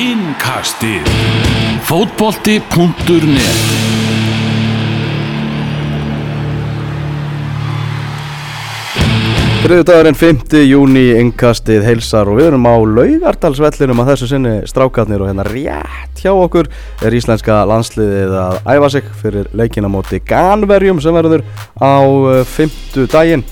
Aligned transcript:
Innkastið 0.00 1.04
Fótbolti.net 1.84 3.58
Þriðudagurinn 9.60 10.16
5. 10.16 10.56
júni 10.64 11.04
innkastið 11.20 11.84
heilsar 11.84 12.32
og 12.32 12.40
við 12.40 12.48
erum 12.48 12.64
á 12.64 12.80
laugardalsvellinum 12.80 14.00
að 14.00 14.14
þessu 14.14 14.30
sinni 14.32 14.56
strákarnir 14.72 15.20
og 15.20 15.28
hérna 15.28 15.44
rétt 15.50 16.24
hjá 16.24 16.32
okkur 16.32 16.72
er 17.04 17.20
íslenska 17.20 17.60
landsliðið 17.68 18.36
að 18.40 18.60
æfa 18.72 18.92
sig 18.96 19.14
fyrir 19.20 19.52
leikina 19.52 19.92
móti 19.92 20.24
Ganverjum 20.24 21.04
sem 21.04 21.12
verður 21.20 21.44
á 21.76 22.00
5. 22.56 23.04
daginn. 23.12 23.44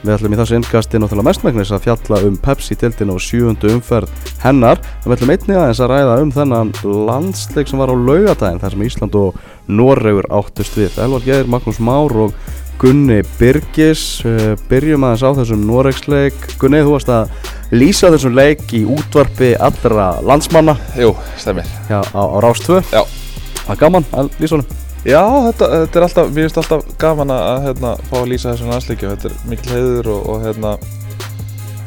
Við 0.00 0.14
ætlum 0.14 0.32
í 0.32 0.38
þessu 0.38 0.56
innkasti 0.56 1.00
náttúrulega 1.00 1.28
mestmægnis 1.28 1.72
að 1.76 1.82
fjalla 1.84 2.20
um 2.24 2.38
Pepsi-tildin 2.40 3.12
á 3.12 3.16
sjúundu 3.20 3.68
umferð 3.74 4.30
hennar. 4.40 4.80
Við 5.04 5.16
ætlum 5.18 5.32
einnig 5.34 5.60
aðeins 5.60 5.82
að 5.84 5.92
ræða 5.92 6.14
um 6.22 6.32
þennan 6.32 6.72
landsleik 7.10 7.68
sem 7.68 7.82
var 7.82 7.92
á 7.92 7.96
laugadaginn 8.00 8.62
þar 8.62 8.76
sem 8.76 8.86
Ísland 8.88 9.20
og 9.20 9.36
Noregur 9.68 10.30
áttust 10.32 10.80
við. 10.80 10.96
Elvar 11.04 11.26
Geir, 11.26 11.52
Magnús 11.52 11.82
Már 11.84 12.16
og 12.24 12.32
Gunni 12.80 13.20
Birgis 13.36 14.24
uh, 14.24 14.54
byrjum 14.70 15.04
aðeins 15.04 15.24
á 15.28 15.30
þessum 15.42 15.68
Noregsleik 15.68 16.38
Gunni, 16.62 16.80
þú 16.80 16.96
varst 16.96 17.12
að 17.12 17.34
lýsa 17.76 18.08
þessum 18.14 18.38
leik 18.40 18.64
í 18.72 18.86
útvarpi 18.88 19.52
allra 19.60 20.14
landsmanna 20.24 20.78
Jú, 20.96 21.12
stemmir 21.36 21.68
Já, 21.92 22.00
á, 22.00 22.22
á 22.24 22.36
Rás 22.40 22.64
2 22.64 22.80
Já. 22.88 23.04
Það 23.66 23.74
er 23.76 23.82
gaman 23.84 24.08
að 24.16 24.32
lýsa 24.40 24.56
honum 24.56 24.79
Já, 25.00 25.22
þetta, 25.46 25.66
þetta 25.72 25.96
er 25.96 26.04
alltaf, 26.04 26.26
mér 26.28 26.44
finnst 26.44 26.58
alltaf 26.60 26.88
gaman 27.00 27.30
að 27.32 27.62
hérna, 27.70 27.92
fá 28.10 28.16
að 28.18 28.26
lýsa 28.34 28.50
þessum 28.50 28.72
landsleikjum 28.74 29.14
Þetta 29.14 29.30
er 29.30 29.36
mikil 29.48 29.72
heiður 29.72 30.10
og, 30.12 30.26
og 30.28 30.42
hérna 30.44 30.72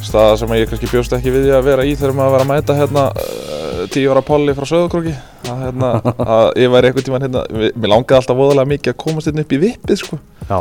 staða 0.03 0.39
sem 0.41 0.53
ég 0.57 0.71
kannski 0.71 0.89
bjóst 0.89 1.13
ekki 1.15 1.31
við 1.31 1.45
því 1.45 1.53
að 1.53 1.67
vera 1.67 1.85
í 1.85 1.93
þegar 1.93 2.15
maður 2.17 2.33
var 2.33 2.43
að 2.43 2.49
mæta 2.49 2.75
hérna 2.79 3.03
uh, 3.13 3.83
tíu 3.93 4.09
ára 4.11 4.23
polli 4.25 4.55
frá 4.57 4.65
Söðukrúki 4.67 5.13
að, 5.13 5.61
hérna, 5.61 5.91
að 6.39 6.49
ég 6.63 6.73
væri 6.73 6.89
einhvern 6.89 7.07
tíman 7.07 7.25
hérna 7.27 7.43
mér 7.53 7.91
langaði 7.93 8.19
alltaf 8.19 8.39
voðalega 8.39 8.71
mikið 8.73 8.93
að 8.95 9.01
komast 9.05 9.29
hérna 9.29 9.45
upp 9.45 9.53
í 9.53 9.59
vippið 9.61 10.01
sko. 10.01 10.19
Já, 10.49 10.59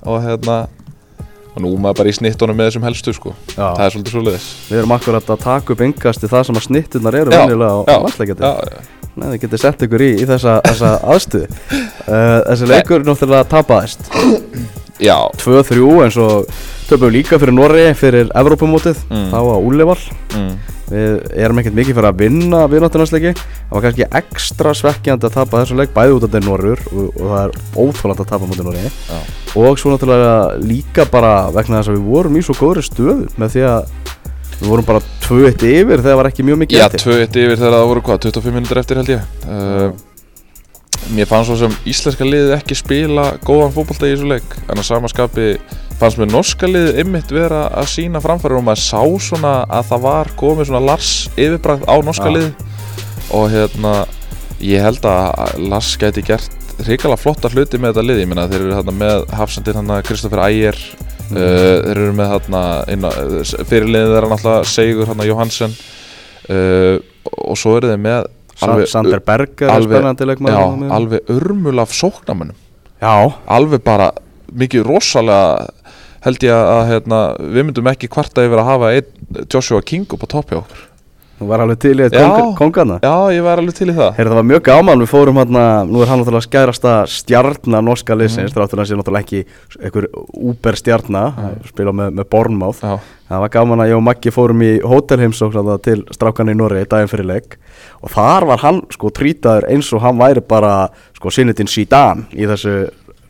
og 0.00 0.24
hérna 0.24 0.56
og 1.50 1.64
nú 1.64 1.74
maður 1.82 2.00
bara 2.00 2.12
í 2.12 2.16
snittunum 2.16 2.56
með 2.56 2.70
þessum 2.70 2.86
helstu 2.88 3.14
sko. 3.16 3.34
Já. 3.52 3.66
það 3.66 3.84
er 3.84 3.94
svolítið 3.96 4.16
svoleiðis. 4.16 4.48
Við 4.70 4.80
erum 4.80 4.96
akkurat 4.96 5.34
að 5.34 5.44
taka 5.44 5.76
upp 5.76 5.84
yngast 5.88 6.24
í 6.24 6.32
það 6.32 6.48
sem 6.48 6.62
að 6.62 6.66
snittunar 6.68 7.20
eru 7.20 7.34
Já, 7.34 7.42
venjulega 7.44 7.84
á 7.84 7.98
landsleikjandi. 8.06 8.54
Nei, 9.18 9.26
þið 9.32 9.38
getið 9.44 9.62
sett 9.64 9.86
ykkur 9.86 10.04
í, 10.06 10.10
í 10.22 10.26
þessa, 10.28 10.58
þessa 10.66 10.90
aðstuði 11.14 11.48
uh, 11.50 12.40
Þessi 12.50 12.68
leikur 12.70 13.06
náttúrulega 13.06 13.48
tapaðist. 13.50 14.06
Já, 15.00 15.16
2-3 15.40 15.86
eins 16.04 16.18
og 16.20 16.50
töfum 16.86 17.12
líka 17.14 17.38
fyrir 17.40 17.56
Norri 17.56 17.86
fyrir 17.96 18.28
Evrópumótið. 18.36 19.00
Mm. 19.08 19.30
þá 19.32 19.38
á 19.40 19.56
Úlevall 19.56 20.02
mm, 20.36 20.52
Við 20.90 21.16
erum 21.38 21.60
ekkert 21.62 21.76
mikið 21.78 21.96
fyrir 21.96 22.08
að 22.10 22.22
vinna 22.24 22.62
viðnáttunarleiki 22.68 23.32
Það 23.38 23.74
var 23.76 23.84
kannski 23.86 24.08
ekstra 24.20 24.74
svekkjandi 24.76 25.28
að 25.28 25.36
tapa 25.38 25.62
þessu 25.62 25.78
leik 25.78 25.94
bæði 25.94 26.16
út 26.16 26.26
af 26.26 26.34
þeir 26.34 26.46
Norrur 26.48 26.84
og, 26.90 27.04
og 27.14 27.30
það 27.30 27.42
er 27.42 27.54
óþólandi 27.78 28.24
að 28.26 28.32
tapa 28.34 28.50
mútið 28.50 28.68
Norri 28.68 28.92
og 29.60 29.80
svo 29.80 29.94
náttúrulega 29.94 30.34
líka 30.62 31.06
bara 31.10 31.32
vegna 31.54 31.80
þess 31.80 31.90
að 31.90 31.96
við 31.96 32.10
vorum 32.10 32.36
í 32.38 32.42
svo 32.46 32.54
góðri 32.58 32.84
stöðu 32.86 33.16
með 33.40 33.56
því 33.56 33.64
að 33.70 33.94
við 34.60 34.68
vorum 34.68 34.86
bara 34.88 35.00
2-1 35.24 35.66
yfir 35.70 35.96
þegar 35.96 36.06
það 36.10 36.20
var 36.20 36.30
ekki 36.30 36.46
mjög 36.46 36.62
mikið 36.64 36.80
Já, 36.80 36.86
eftir. 36.86 37.06
2-1 37.08 37.42
yfir 37.44 37.58
þegar 37.58 37.76
það 37.78 37.90
voru 37.90 38.06
hvað, 38.06 38.22
25 38.28 38.56
minnir 38.56 38.80
eftir 38.82 39.00
held 39.00 39.12
ég. 39.16 39.26
Uh, 39.48 39.90
Mér 41.10 41.26
fannst 41.26 41.48
svo 41.48 41.56
sem 41.58 41.72
íslenska 41.88 42.26
liðið 42.26 42.52
ekki 42.58 42.76
spila 42.76 43.24
góðan 43.46 43.72
fótbolta 43.74 44.06
í 44.06 44.12
þessu 44.12 44.28
leik. 44.30 44.52
En 44.68 44.78
að 44.78 44.86
samaskapi 44.86 45.46
fannst 45.98 46.20
mér 46.20 46.30
norska 46.30 46.68
liðið 46.68 47.00
ymmit 47.02 47.32
vera 47.34 47.64
að 47.80 47.88
sína 47.94 48.20
framfæri 48.22 48.58
og 48.58 48.64
maður 48.66 48.82
sá 48.84 49.00
svona 49.30 49.54
að 49.64 49.88
það 49.90 50.04
var 50.04 50.30
komið 50.38 50.68
svona 50.68 50.82
Lars 50.90 51.12
yfirbræð 51.34 51.86
á 51.88 51.94
norska 52.04 52.28
Já. 52.28 52.34
liðið. 52.36 52.64
Og 53.38 53.46
hérna, 53.54 53.94
ég 54.60 54.84
held 54.84 55.08
að 55.08 55.64
Lars 55.72 55.90
gæti 56.00 56.26
gert 56.26 56.56
hrikalega 56.84 57.20
flotta 57.20 57.50
hluti 57.52 57.80
með 57.80 57.94
þetta 57.94 58.06
lið. 58.06 58.22
Ég 58.22 58.30
meina 58.30 58.48
þeir 58.50 58.60
eru 58.66 58.76
hérna 58.76 58.96
með 59.00 59.24
hafsendinn 59.40 59.80
hann 59.80 59.94
Kristoffer 60.06 60.44
Ægir 60.46 60.78
uh, 61.30 61.86
Þeir 61.86 62.00
eru 62.00 62.12
með 62.18 62.30
hérna 62.34 62.62
fyrirliðið 63.70 64.14
þeirra 64.14 64.30
náttúrulega 64.34 64.68
Seigur 64.74 65.10
hérna 65.10 65.26
Johansen 65.28 65.74
uh, 66.50 66.96
Og 67.46 67.58
svo 67.60 67.76
eru 67.78 67.90
þeir 67.92 68.02
með 68.04 68.28
Sa 68.60 68.66
Sander 68.92 69.22
Berger 69.24 69.68
er 69.70 69.74
alveg- 69.80 69.96
Já, 70.52 70.58
alveg 70.98 71.30
örmul 71.36 71.78
af 71.84 71.94
sóknamönnum 71.96 72.58
Já, 73.00 73.14
Alveg 73.56 73.84
bara 73.86 74.10
mikið 74.52 74.82
rosalega 74.84 75.68
held 76.20 76.42
ég 76.44 76.52
að 76.52 76.82
hérna, 76.90 77.18
við 77.40 77.64
myndum 77.64 77.86
ekki 77.88 78.08
kvarta 78.12 78.42
yfir 78.44 78.60
að 78.60 78.66
hafa 78.68 78.90
einn 78.98 79.46
Joshua 79.48 79.80
King 79.80 80.04
upp 80.12 80.26
á 80.26 80.28
topp 80.28 80.50
hjá 80.52 80.58
okkur 80.60 80.82
þú 81.40 81.48
var 81.48 81.64
alveg 81.64 81.80
til 81.80 81.94
í 81.96 82.04
eitt 82.04 82.16
Já. 82.16 82.26
kong, 82.28 82.50
kongana 82.58 82.98
Já, 83.00 83.14
ég 83.32 83.44
var 83.46 83.62
alveg 83.62 83.78
til 83.78 83.88
í 83.88 83.96
það 83.96 84.18
Heyrðu 84.18 84.34
það 84.34 84.40
var 84.40 84.48
mjög 84.50 84.64
gaman, 84.68 85.04
við 85.04 85.12
fórum 85.14 85.40
hérna, 85.40 85.62
nú 85.88 86.02
er 86.04 86.10
hann 86.10 86.20
náttúrulega 86.20 86.46
skærasta 86.46 86.96
stjarnar 87.08 87.86
norska 87.86 88.18
liðsins, 88.18 88.50
mm. 88.50 88.56
þráttur 88.58 88.82
hann 88.82 88.90
sé 88.90 88.98
náttúrulega 89.00 89.24
ekki 89.24 89.80
einhver 89.80 90.10
úber 90.50 90.78
stjarnar, 90.78 91.40
spila 91.70 91.96
með, 91.96 92.12
með 92.20 92.30
Bornmáð. 92.34 92.84
Það 93.30 93.42
var 93.44 93.52
gaman 93.54 93.80
að 93.84 93.92
ég 93.92 93.94
og 93.94 94.02
Maggi 94.02 94.32
fórum 94.34 94.62
í 94.66 94.70
hótelheimsókn 94.82 95.68
til 95.86 96.00
strákan 96.10 96.50
í 96.50 96.56
Norri 96.58 96.82
daginn 96.90 97.10
fyrir 97.12 97.28
leik 97.28 97.60
og 98.02 98.10
þar 98.10 98.46
var 98.50 98.62
hann 98.64 98.80
sko 98.90 99.12
trýtaður 99.14 99.68
eins 99.70 99.90
og 99.94 100.02
hann 100.02 100.18
væri 100.18 100.42
bara 100.42 100.88
sko 101.14 101.30
sinnitinn 101.30 101.70
Zidane 101.70 102.26
í 102.34 102.48
þessu 102.50 102.74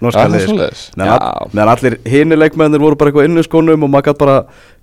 norska 0.00 0.22
Ja, 0.25 0.28
það 0.28 0.34
er 0.41 0.47
liði. 0.49 0.69
sko. 0.81 1.50
Meðan 1.55 1.72
allir 1.75 1.97
hini 2.12 2.38
leikmennir 2.41 2.81
voru 2.83 2.97
bara 3.00 3.11
eitthvað 3.12 3.28
inn 3.31 3.38
í 3.43 3.44
skónum 3.47 3.84
og 3.87 3.91
maður 3.93 4.06
gætt 4.11 4.21
bara, 4.22 4.37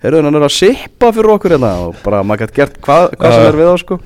heyrðu 0.04 0.24
hann 0.28 0.36
er 0.40 0.46
að 0.48 0.56
sippa 0.58 1.12
fyrir 1.16 1.34
okkur 1.38 1.56
hérna 1.58 1.72
og 1.88 1.96
bara 2.04 2.24
maður 2.24 2.46
gætt 2.46 2.56
gert 2.60 2.78
hvað, 2.86 3.10
hvað 3.18 3.36
sem 3.38 3.48
er 3.50 3.60
við 3.62 3.72
á 3.74 3.76
sko. 3.82 4.00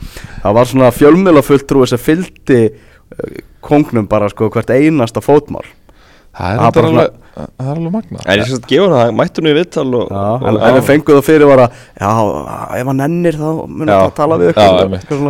Það 0.44 0.58
var 0.60 0.72
svona 0.72 0.92
fjölmjöla 0.96 1.44
fulltrúi 1.46 1.88
sem 1.92 2.02
fylgdi 2.02 2.62
uh, 2.72 3.38
kongnum 3.62 4.08
bara 4.08 4.30
sko 4.32 4.50
hvert 4.50 4.72
einasta 4.74 5.22
fótmál. 5.24 5.66
Það 6.38 6.52
er, 6.52 6.60
Það 6.62 6.86
alveg, 6.88 7.10
það 7.36 7.68
er 7.72 7.78
alveg 7.80 7.92
magna 7.96 8.20
En 8.26 8.40
ég 8.42 8.48
skal 8.50 8.60
gefa 8.72 8.86
hann 8.88 8.94
það, 8.98 9.12
mættu 9.20 9.42
nú 9.44 9.50
í 9.52 9.56
vittal 9.58 9.84
en, 10.02 10.58
en 10.58 10.76
við 10.78 10.86
fengum 10.88 11.18
það 11.18 11.26
fyrir 11.28 11.50
bara 11.52 11.66
Já, 11.72 12.12
ef 12.82 12.90
hann 12.92 13.00
nennir 13.02 13.38
þá 13.40 13.48
munum 13.68 13.88
við 13.88 13.94
að 13.96 14.14
tala 14.20 14.38
við. 14.42 14.52
Það 14.58 15.30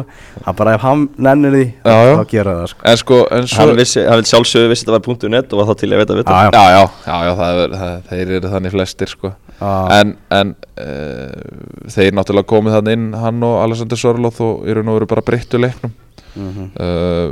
er 0.51 0.57
bara 0.62 0.73
ef 0.78 0.85
hann 0.85 1.06
nennir 1.28 1.56
því 1.57 1.63
Já, 1.69 1.95
já. 2.09 2.13
þá 2.22 2.25
gera 2.34 2.56
það 2.59 2.69
sko. 2.73 2.85
En 2.91 3.00
sko, 3.01 3.19
en 3.38 3.50
svo 3.51 3.62
hann, 3.67 3.73
vissi, 3.81 4.03
hann 4.07 4.22
vil 4.22 4.29
sjálfsögðu 4.31 4.72
vissi 4.73 4.85
þetta 4.85 4.95
var 4.97 5.06
punktu 5.07 5.31
net 5.34 5.53
og 5.53 5.62
var 5.62 5.69
þá 5.72 5.79
til 5.84 5.91
að 5.94 6.01
veita 6.03 6.19
vittal 6.19 6.38
Já, 6.41 6.66
já. 6.75 6.84
Já, 7.06 7.18
já, 7.29 7.33
það 7.41 7.63
er, 7.66 7.75
það, 7.81 7.95
þeir 8.12 8.35
eru 8.39 8.53
þannig 8.56 8.75
flestir 8.78 9.13
sko 9.16 9.33
Já. 9.62 9.73
En, 10.01 10.16
en 10.33 10.56
uh, 10.81 11.89
þeir 11.94 12.16
náttúrulega 12.18 12.50
komið 12.50 12.78
þannig 12.79 12.97
inn 12.97 13.09
hann 13.22 13.44
og 13.45 13.59
Alexander 13.66 14.00
Sörloth 14.01 14.41
og 14.41 14.63
eru 14.69 14.81
nú 14.85 14.95
veru 14.97 15.09
bara 15.12 15.25
breyttu 15.25 15.62
leiknum 15.62 15.94
Mhm. 16.31 16.69
uh, 16.79 17.31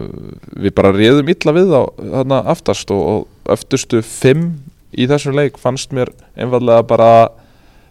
Við 0.60 0.74
bara 0.76 0.90
réðum 0.92 1.30
illa 1.32 1.54
við 1.56 1.70
þá 1.72 1.78
þarna 2.18 2.40
aftast 2.52 2.90
og, 2.92 3.00
og 3.00 3.39
öftustu 3.50 4.02
fimm 4.06 4.60
í 4.92 5.08
þessum 5.10 5.38
leik 5.38 5.60
fannst 5.62 5.94
mér 5.96 6.12
einfallega 6.36 6.86
bara 6.90 7.10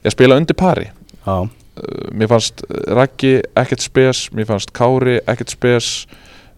að 0.05 0.15
spila 0.15 0.39
undir 0.41 0.59
pari. 0.59 0.89
Já, 1.25 1.45
uh, 1.45 2.09
Mér 2.13 2.33
fannst 2.33 2.65
Raggi 2.69 3.39
ekkert 3.59 3.85
spes, 3.85 4.27
mér 4.35 4.49
fannst 4.51 4.75
Kári 4.77 5.21
ekkert 5.27 5.55
spes 5.55 5.93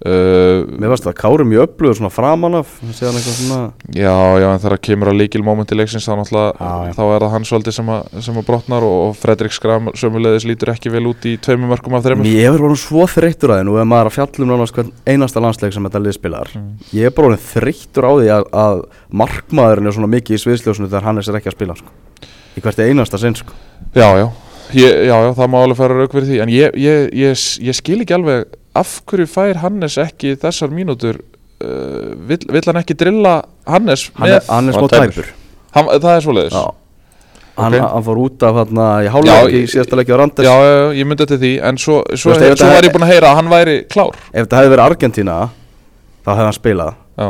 uh, 0.06 0.64
mér 0.70 0.92
varst 0.92 1.06
það 1.08 1.16
Kári 1.20 1.46
mjög 1.48 1.66
öflugur 1.68 1.98
svona 1.98 2.12
framan 2.14 2.58
af 2.60 2.72
síðan 2.94 3.18
eitthvað 3.18 3.36
svona 3.40 3.60
Já, 3.94 4.14
já, 4.40 4.46
en 4.50 4.62
þegar 4.64 4.82
kemur 4.88 5.12
að 5.12 5.20
líkil 5.20 5.44
mómenti 5.46 5.78
leiksins 5.78 6.08
þá 6.08 6.14
náttúrulega, 6.20 6.52
já. 6.56 6.94
þá 6.96 7.02
er 7.06 7.24
það 7.24 7.34
hann 7.34 7.48
svolítið 7.50 7.76
sem 7.78 7.92
að, 7.96 8.10
sem 8.28 8.40
að 8.40 8.48
brotnar 8.48 8.86
og, 8.86 8.96
og 9.08 9.18
Fredrik 9.20 9.56
Skram 9.56 9.92
sömulegðis 9.98 10.48
lítur 10.48 10.72
ekki 10.74 10.92
vel 10.94 11.04
út 11.10 11.28
í 11.28 11.36
tveimur 11.42 11.74
mörgum 11.74 11.98
af 11.98 12.06
þreimur 12.06 12.30
Ég 12.30 12.48
hefur 12.48 12.66
voruð 12.66 12.82
svo 12.84 13.06
þreyttur 13.10 13.54
að 13.54 13.62
því 13.62 13.68
Nú 13.68 13.76
er 13.80 13.88
maður 13.90 14.10
að 14.10 14.16
fjallum 14.18 14.54
hvern 14.70 14.92
einasta 15.06 15.42
landsleik 15.42 15.76
sem 15.76 15.86
þetta 15.88 16.04
liðspilar 16.06 16.50
Mm. 16.50 16.76
Ég 16.96 17.08
er 17.08 17.14
bara 17.14 17.30
orðin 17.30 17.42
þreyttur 17.44 18.06
á 18.06 18.12
því 18.12 18.30
að, 18.34 18.46
að 18.60 18.80
markmaðurinn 19.20 19.90
er 19.90 19.96
svona 19.96 20.10
mikið 20.10 20.36
í 20.36 20.42
sviðsljósinu 20.44 20.88
þegar 20.90 21.06
hann 21.06 21.20
er 21.20 21.26
sér 21.26 21.38
ekki 21.38 21.50
að 21.50 21.56
spila 21.56 21.76
sko. 21.78 21.92
Í 22.56 22.62
hvert 22.64 22.82
einasta 22.84 23.20
sinn 23.20 23.36
sko. 23.38 23.54
Já, 23.94 24.08
já, 24.18 24.26
ég, 24.76 24.96
já, 25.08 25.14
já, 25.14 25.30
það 25.38 25.52
má 25.52 25.58
alveg 25.60 25.78
fara 25.80 25.98
rauk 26.00 26.16
fyrir 26.16 26.28
því 26.28 26.40
En 26.44 26.52
ég, 26.52 26.76
ég, 26.80 27.06
ég, 27.16 27.44
ég 27.68 27.78
skil 27.78 28.00
ekki 28.02 28.16
alveg 28.16 28.58
af 28.76 29.00
hverju 29.10 29.26
fær 29.26 29.56
Hannes 29.64 29.96
ekki 29.98 30.36
þessar 30.40 30.70
mínútur? 30.74 31.18
Uh, 31.60 32.14
vill, 32.28 32.40
vill 32.48 32.62
hann 32.66 32.78
ekki 32.80 32.94
drilla 32.96 33.42
Hannes 33.68 34.06
Hann, 34.16 34.28
með 34.28 34.36
er, 34.38 34.44
hann 34.48 34.68
er 34.70 34.72
hann 34.78 34.88
smá 34.88 34.88
tæpur. 34.94 35.26
hann, 35.74 35.90
Það 36.00 36.14
er 36.16 36.20
svoleiðis. 36.24 36.54
Já. 36.56 36.70
Hann, 37.60 37.74
Ok. 37.74 37.80
hann 37.92 38.04
fór 38.06 38.18
út 38.24 38.42
af 38.48 38.54
hérna 38.56 38.86
í 39.04 39.08
hálfleik 39.12 39.52
í 39.52 39.60
Já, 39.66 39.68
síðasta 39.74 39.96
leiki 39.98 40.14
á 40.14 40.16
Randers. 40.16 40.46
Já, 40.48 40.54
já, 40.56 40.70
já, 40.70 40.92
ég 41.00 41.06
myndi 41.10 41.26
þetta 41.26 41.38
því 41.42 41.50
En 41.68 41.76
svo, 41.76 41.98
svo, 42.16 42.30
veist, 42.30 42.40
ef 42.40 42.46
svo 42.46 42.54
þetta 42.54 42.64
var 42.70 42.76
hef- 42.78 42.84
ég 42.88 42.94
búinn 42.94 43.04
að 43.04 43.12
heyra 43.12 43.28
að 43.32 43.36
hann 43.40 43.50
væri 43.52 43.74
klár. 43.92 44.14
Ef 44.32 44.46
þetta 44.46 44.56
hefði 44.60 44.70
verið 44.72 44.84
Argentína 44.86 45.36
þá 46.24 46.30
hefði 46.30 46.46
hann 46.48 46.56
spilað. 46.56 46.94
Já, 47.20 47.28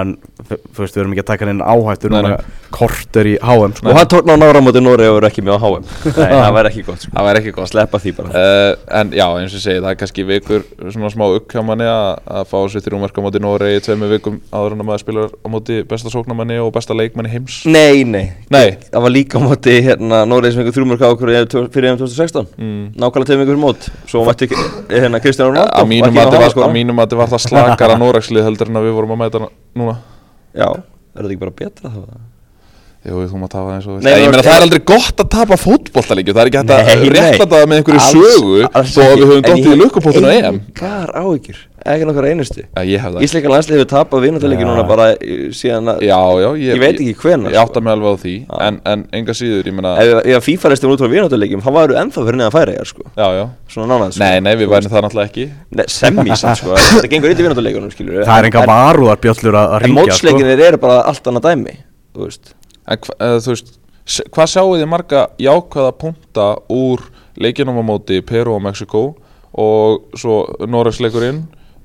en 0.00 0.14
þú 0.48 0.82
veist, 0.82 0.96
við 0.96 1.02
erum 1.02 1.14
ekki 1.14 1.22
að 1.22 1.28
taka 1.30 1.48
inn 1.52 1.62
áhættur 1.62 2.12
Nei, 2.12 2.18
núna. 2.24 2.38
korter 2.72 3.28
í 3.28 3.34
HM 3.42 3.74
sko. 3.78 3.88
Og 3.90 3.98
hann 3.98 4.10
tókn 4.10 4.32
á 4.32 4.36
nára 4.40 4.62
móti 4.64 4.82
Nóri 4.82 5.06
og 5.10 5.18
er 5.20 5.28
ekki 5.28 5.44
með 5.44 5.56
á 5.56 5.60
HM 5.62 5.84
Nei, 5.84 6.32
það 6.42 6.52
væri 6.56 6.72
ekki 6.72 6.84
gott 6.88 7.00
sko. 7.04 7.12
Það 7.16 7.28
væri 7.28 7.42
ekki 7.42 7.54
gott. 7.56 7.70
Sleppa 7.72 8.00
því 8.02 8.14
bara. 8.18 8.28
Uh, 8.32 8.72
en 9.00 9.12
já, 9.16 9.26
eins 9.28 9.52
og 9.52 9.58
ég 9.58 9.64
segi, 9.66 9.82
það 9.82 9.90
er 9.92 9.98
kannski 10.02 10.26
vikur 10.28 10.66
svona 10.82 11.12
smá 11.12 11.24
ukk 11.28 11.56
hjá 11.56 11.62
manni 11.66 11.86
að 11.88 12.10
að 12.32 12.44
fá 12.50 12.58
sér 12.72 12.84
þrjúmarka 12.86 13.22
á 13.22 13.26
móti 13.26 13.42
Noregi 13.42 13.78
í 13.80 13.84
tveimur 13.86 14.12
vikum 14.12 14.38
áður 14.52 14.76
en 14.76 14.82
að 14.82 14.88
maður 14.88 15.02
spilar 15.04 15.28
á 15.32 15.48
móti 15.52 15.74
besta 15.88 16.12
sóknamanni 16.12 16.56
og 16.62 16.72
besta 16.74 16.96
leikmanni 16.96 17.30
heims. 17.32 17.62
Nei, 17.68 18.04
nei. 18.08 18.26
Nei. 18.52 18.78
Það 18.88 19.06
var 19.06 19.12
líka 19.14 19.40
á 19.40 19.42
móti 19.44 19.74
hérna 19.84 20.22
Nóri 20.28 20.52
sem 20.52 20.62
einhver 20.62 20.76
þrjumörk 20.76 21.02
á 21.02 21.12
okkur 21.12 21.32
fyrir 21.72 21.92
EM 21.92 21.98
2016 22.00 22.46
mm. 22.56 22.84
Nákvæmlega 23.00 23.28
tveim 23.28 23.44
ykkur 23.46 23.60
mót 23.60 23.80
Svo 29.72 29.80
það 29.80 29.82
núna. 29.82 29.96
Já, 30.52 30.68
er 30.68 31.18
þetta 31.18 31.32
ekki 31.32 31.42
bara 31.42 31.56
betra 31.56 31.90
þá? 31.92 32.28
Jú, 33.02 33.18
þú 33.26 33.38
maður 33.40 33.50
tafa 33.50 33.66
það 33.66 33.74
eins 33.74 33.86
og 33.90 34.04
Nei, 34.04 34.12
Ég 34.22 34.28
meina 34.30 34.42
það 34.46 34.54
er 34.54 34.64
aldrei 34.68 34.80
gott 34.86 35.22
að 35.24 35.28
tapa 35.32 35.56
fótbollalíkju 35.58 36.34
Það 36.36 36.42
er 36.42 36.50
ekki 36.50 36.60
hægt 36.60 36.74
að 36.76 37.00
rétta 37.16 37.46
það 37.50 37.64
með 37.66 37.80
einhverju 37.80 38.02
sögu 38.06 38.60
Þó 38.62 39.00
að 39.02 39.14
við 39.16 39.24
höfum 39.26 39.42
dottið 39.48 39.72
í 39.72 39.78
á 40.22 40.34
EM. 40.36 40.60
Engar 40.60 41.10
áhyggjur 41.18 41.58
Ekki 41.82 42.06
nokkar 42.06 42.26
einustu 42.30 42.62
Já, 42.62 42.82
ég 42.86 43.00
hef 43.02 43.12
það 43.16 43.24
Ísleika 43.26 43.50
landslið 43.50 43.78
hefur 43.80 43.88
tapað 43.90 44.20
vináttalegi 44.26 44.62
Já. 44.62 44.68
núna 44.68 44.84
bara 44.86 45.06
í- 45.18 45.48
síðan 45.56 45.90
að 45.92 46.02
Já, 46.06 46.18
já, 46.42 46.48
ég, 46.60 46.68
Ég 46.76 46.80
veit 46.82 47.00
ekki 47.02 47.14
hvenær, 47.22 47.50
Ég 47.54 47.58
átta 47.62 47.74
sko. 47.74 47.82
mig 47.82 47.92
alveg 47.96 48.12
á 48.12 48.16
því 48.22 48.34
Já. 48.46 48.58
en, 48.68 48.78
en 48.92 49.04
enga 49.18 49.34
síður, 49.38 49.66
ég 49.70 49.74
meina 49.78 49.92
Ef, 49.98 50.12
ef 50.36 50.44
FIFA 50.46 50.70
restum 50.74 50.92
út 50.94 51.02
frá 51.02 51.10
vináttalegi 51.10 51.58
Hann 51.66 51.76
væru 51.78 51.96
ennþá 52.02 52.24
fyrir 52.28 52.38
neðan 52.42 52.54
færi 52.54 52.76
sko. 52.92 53.02
Já, 53.18 53.26
já 53.40 53.44
Svona 53.74 53.88
nánað 53.96 54.14
sko. 54.14 54.22
Nei, 54.22 54.40
nei, 54.46 54.52
við 54.62 54.70
værum 54.74 54.92
það 54.94 55.04
náttúrulega 55.08 55.30
ekki 55.32 55.46
Nei, 55.80 55.84
Semmi 55.96 56.36
samt 56.38 56.60
sko 56.62 56.76
Þetta 56.78 57.10
gengur 57.12 57.32
eitthvað 57.32 57.46
vináttallegunum 57.48 57.94
skilur 57.96 58.22
það 58.28 58.38
er 58.38 58.48
enga 58.50 58.64
varúðarbjöllur 58.70 59.58
að, 59.58 59.66
að 59.66 59.78
En 59.78 59.86
ringja 59.88 60.02
sko. 60.02 60.10
mótsleikinir 60.12 60.64
eru 60.68 60.80
bara 60.86 61.00
allt 61.10 61.30
annað 61.32 61.48
dæmi 61.50 61.74
Þú 62.14 62.26
veist 62.28 62.52
En 62.86 62.98
eða, 63.18 63.40
þú 63.42 63.56
veist, 63.56 63.74
hvað 64.34 64.48
sjáu 64.54 64.70
þið 64.76 64.88
marga 64.90 65.24
jákvæða 65.42 65.92
punta 65.98 66.46
úr 66.70 67.02
leikinum 67.42 67.78
á 67.78 67.84
móti 67.86 68.18
Peru 68.26 68.56
og 68.56 68.62
Mexiko 68.64 69.02
og 69.52 70.16
svo 70.18 70.36
Noregsleikurinn 70.66 71.42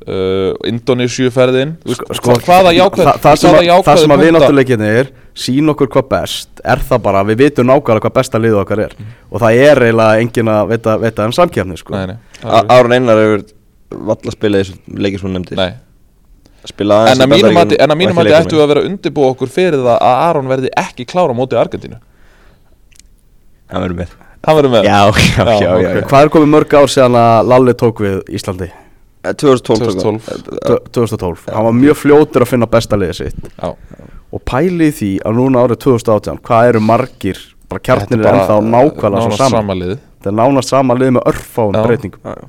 uh, 0.07 0.54
Indonésiu 0.69 1.30
ferðin 1.33 1.75
Sko- 1.88 2.18
sko, 2.19 2.36
hvaða 2.48 2.74
jákvæð 2.77 3.06
það, 3.09 3.19
það 3.25 3.39
sem, 3.42 3.56
að, 3.57 3.71
það 3.88 4.01
sem 4.01 4.12
að 4.12 4.15
punkta- 4.15 4.25
vináttuleikinni 4.25 4.92
er 5.01 5.09
sín 5.38 5.69
okkur 5.74 5.89
hvað 5.94 6.07
best 6.15 6.62
er 6.65 6.81
það 6.89 7.01
bara, 7.06 7.24
við 7.27 7.42
vitum 7.44 7.68
nákvæmlega 7.69 8.06
hvað 8.07 8.15
besta 8.18 8.42
liðu 8.42 8.62
okkar 8.63 8.80
er. 8.88 8.95
Og 9.31 9.42
það 9.44 9.59
er 9.68 9.83
eiginlega 9.88 10.21
engin 10.24 10.50
að 10.54 10.71
veita, 10.71 10.95
veita 11.04 11.27
um 11.30 11.36
samkjafni 11.38 11.77
sko. 11.77 12.00
Árun 12.44 12.95
Einar 12.98 13.21
hefur 13.21 13.44
valla 14.07 14.33
spilað 14.33 14.63
þessu 14.65 15.19
svona 15.21 15.38
nefndir. 15.39 15.59
Nei. 15.62 15.75
Spilað 16.68 17.12
En 17.13 17.21
að 17.24 17.30
mínum 17.31 17.57
en 17.62 17.92
að 17.94 18.00
mínum 18.01 18.18
mati 18.18 18.33
ættu 18.36 18.57
að 18.57 18.63
að 18.65 18.71
vera 18.74 18.81
undirbúa 18.89 19.30
okkur 19.36 19.48
fyrir 19.54 19.77
það 19.86 19.94
að 20.01 20.24
Aron 20.25 20.50
verði 20.51 20.71
ekki 20.81 21.06
klára 21.07 21.31
á 21.31 21.38
móti 21.38 21.56
Argentínu. 21.56 22.00
Það 23.69 23.83
verður 23.86 24.00
með. 24.01 24.15
Það 24.48 24.57
verður 24.59 24.74
með? 24.74 24.88
Já, 24.88 25.00
já, 25.06 25.38
Já, 25.38 25.45
já, 25.45 25.62
já, 25.62 25.71
ok. 25.77 25.86
já. 26.01 26.04
hvað 26.09 26.25
er 26.25 26.30
komið 26.33 26.51
mörg 26.56 26.75
ár 26.80 26.92
síðan 26.92 27.18
að 27.21 27.48
Lalli 27.51 27.74
tók 27.80 28.01
við 28.04 28.18
Íslandi 28.38 28.68
2012 29.23 29.61
tók 29.61 29.77
2012. 29.77 30.21
það. 30.27 30.59
Tö- 30.67 30.91
2012, 30.91 31.45
hann 31.53 31.63
var 31.65 31.73
mjög 31.73 31.95
fljótur 31.97 32.41
að 32.45 32.47
finna 32.53 32.65
besta 32.67 32.95
liðið 32.97 33.15
sitt. 33.15 33.39
Já, 33.57 33.73
og 34.33 34.41
pæli 34.45 34.87
í 34.91 34.93
því 34.93 35.11
að 35.25 35.35
núna 35.39 35.63
árið 35.65 35.79
2018 35.85 36.39
hvað 36.43 36.69
eru 36.69 36.79
margir, 36.83 37.37
bara 37.69 37.79
kjarnir 37.79 38.19
er 38.25 38.33
ennþá 38.33 38.57
nákvæmlega 38.63 38.99
svo 39.01 39.31
nánast 39.31 39.37
saman 39.37 39.49
sama 39.57 39.73
lið. 39.73 39.97
Þetta 40.17 40.29
er 40.31 40.37
nánast 40.41 40.69
sama 40.69 40.93
lið 40.95 41.11
með 41.17 41.27
örfáum 41.31 41.77
breytingum. 41.85 42.19
Já, 42.23 42.35
já. 42.35 42.47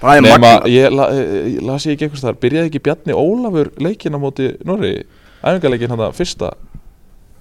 það 0.00 0.16
er 0.16 0.22
Nefna, 0.22 0.38
magna 0.38 0.68
ég, 0.70 0.92
la, 0.94 1.06
ég 1.12 1.60
las 1.66 1.86
ég 1.86 1.96
ekki 1.96 2.06
eitthvað 2.08 2.24
þar 2.28 2.36
Byrjaði 2.44 2.68
ekki 2.70 2.82
Bjarni 2.86 3.14
Ólafur 3.18 3.70
leikin 3.82 4.14
á 4.14 4.18
móti 4.22 4.50
Norri? 4.64 4.92
Æfingarleikin 5.42 5.88
hann 5.90 5.98
það 5.98 6.14
fyrsta? 6.14 6.50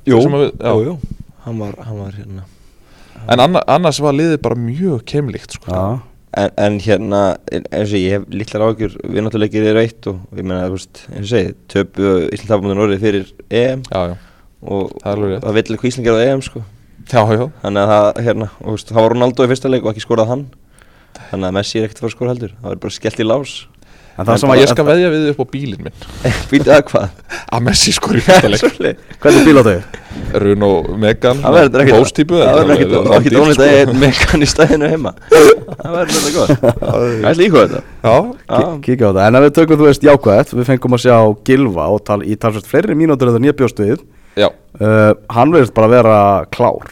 Jú, 0.08 0.18
við- 0.26 0.54
jú, 0.64 0.84
jú. 0.88 0.98
Hann 1.46 1.60
var, 1.60 1.76
hann 1.86 1.98
var 2.00 2.12
hérna. 2.18 2.44
En 3.30 3.40
anna, 3.40 3.62
annars 3.68 4.00
var 4.00 4.14
liðið 4.14 4.42
bara 4.42 4.56
mjög 4.56 5.04
keimlíkt 5.06 5.52
sko. 5.58 5.72
Já. 5.72 6.00
En, 6.38 6.52
en 6.62 6.76
hérna, 6.84 7.22
en- 7.52 7.66
eins 7.74 7.90
og 7.96 7.98
ég 8.02 8.14
hef 8.14 8.26
litlar 8.30 8.66
ágjur 8.68 8.94
Við 9.02 9.24
náttúruleikir 9.26 9.64
eru 9.72 9.82
eitt 9.82 10.08
og 10.12 10.20
ég 10.38 10.46
meina, 10.46 10.68
þú 10.68 10.76
veist, 10.78 11.04
eins 11.10 11.24
og 11.26 11.32
segi 11.32 11.54
Töpu 11.74 12.12
Ísland 12.30 12.52
tapamöndan 12.52 12.84
orðið 12.86 13.06
fyrir 13.08 13.30
EM. 13.50 13.82
Já, 13.90 14.02
já, 14.12 14.16
Og 14.62 14.92
það 15.04 15.24
það 15.46 15.58
vill 15.58 15.64
eitthvað 15.74 15.90
Ísland 15.92 16.08
gera 16.10 16.22
á 16.22 16.26
EM, 16.28 16.44
sko. 16.46 16.64
Já, 17.08 17.22
Þannig 17.64 17.82
að 17.82 17.92
það, 17.94 18.08
hérna, 18.28 18.50
og 18.62 18.76
veist, 18.76 18.90
það 18.92 19.02
var 19.06 19.14
Ronaldo 19.16 19.46
í 19.48 19.52
fyrsta 19.54 19.72
leik 19.72 19.86
og 19.88 19.94
ekki 19.94 20.04
skorað 20.06 20.32
hann. 20.34 20.46
Þannig 21.32 21.48
að 21.50 21.56
Messi 21.58 21.80
er 21.80 21.88
ekkert 21.88 21.98
að 21.98 22.04
fara 22.04 22.12
að 22.12 22.16
skora 22.18 22.34
heldur. 22.36 22.52
Það 22.62 22.70
var 22.70 22.82
bara 22.84 22.96
skellt 22.98 23.22
í 23.24 23.28
lás 23.28 23.54
en 24.18 24.26
það 24.28 24.40
sem 24.42 24.52
að 24.54 24.60
ég 24.62 24.72
skal 24.72 24.86
veðja 24.88 25.10
við 25.14 25.26
upp 25.32 25.42
á 25.42 25.46
bílinn 25.54 25.86
minn. 25.86 26.06
Býtið 26.52 26.74
að 26.74 26.84
hvað? 26.90 27.22
Að 27.54 27.64
Messi 27.68 27.94
skor 27.96 28.18
í 28.18 28.24
fyrsta 28.26 28.52
leik 28.52 28.64
Svoleið. 28.64 29.02
hvernig 29.24 29.48
bíl 29.48 29.62
á 29.62 29.64
þau? 29.68 29.78
Runo 30.42 30.70
Megan 30.98 31.42
verður 31.46 31.92
Hóstýpu 31.94 32.40
Það 32.42 32.60
verður 32.60 32.82
sko. 32.82 33.02
ekki 33.18 33.34
dónið 33.36 33.62
að 33.64 33.74
ég 33.76 33.92
mekan 34.02 34.44
í 34.44 34.50
stæðinu 34.50 34.92
heima. 34.92 35.14
Það 35.78 35.98
verður 35.98 36.18
þetta 36.18 36.34
gott. 36.38 36.80
Það 36.82 37.28
er 37.32 37.40
líka 37.42 37.64
þetta. 37.64 37.82
Kíkja 38.88 39.10
á 39.10 39.12
það, 39.12 39.24
en 39.28 39.40
ef 39.40 39.46
við 39.46 39.56
tökum 39.60 39.82
þú 39.82 39.90
veist 39.90 40.08
jákvæðt 40.08 40.54
við 40.58 40.70
fengum 40.72 40.98
að 40.98 41.04
sjá 41.06 41.18
Gilva 41.48 41.90
í 42.26 42.38
talsvægt 42.42 42.72
fleiri 42.72 42.98
mínútur 42.98 43.30
en 43.30 43.38
það 43.38 43.46
nýja 43.46 43.58
bjóst 43.62 43.82
við. 43.84 44.02
Já, 44.38 44.48
uh, 44.82 45.12
hann 45.34 45.54
verðist 45.54 45.76
bara 45.78 45.92
vera 45.92 46.18
klár. 46.54 46.90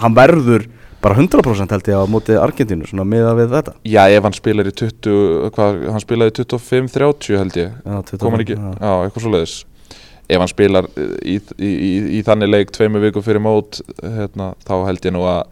Hann 0.00 0.16
verður 0.16 0.66
bara 1.02 1.18
100% 1.18 1.74
held 1.76 1.90
ég 1.90 1.98
á 1.98 2.04
móti 2.10 2.38
Argentínu 2.38 2.86
svona 2.88 3.06
miða 3.08 3.34
við 3.38 3.56
þetta. 3.56 3.74
Já, 3.88 4.04
ef 4.06 4.28
hann 4.28 4.38
spilar 4.38 4.70
í 4.70 4.74
20 4.78 5.52
hvað, 5.56 5.82
hann 5.90 6.04
spilaði 6.04 6.36
25-30 6.42 7.42
held 7.42 7.60
ég. 7.60 7.76
Já, 7.82 7.98
25, 8.14 8.22
kom 8.22 8.36
hann 8.36 8.46
ekki, 8.46 8.58
já. 8.58 8.72
já, 8.78 8.92
eitthvað 9.02 9.26
svo 9.26 9.34
leiðis 9.34 9.58
ef 10.32 10.40
hann 10.40 10.50
spilar 10.50 10.88
í, 10.96 11.38
í, 11.58 11.70
í, 11.70 11.90
í 12.18 12.20
þannig 12.26 12.52
leik 12.52 12.70
tveimu 12.74 13.02
viku 13.02 13.22
fyrir 13.24 13.42
mót 13.42 13.80
hérna, 14.00 14.52
þá 14.66 14.76
held 14.88 15.08
ég 15.08 15.14
nú 15.16 15.24
að 15.28 15.42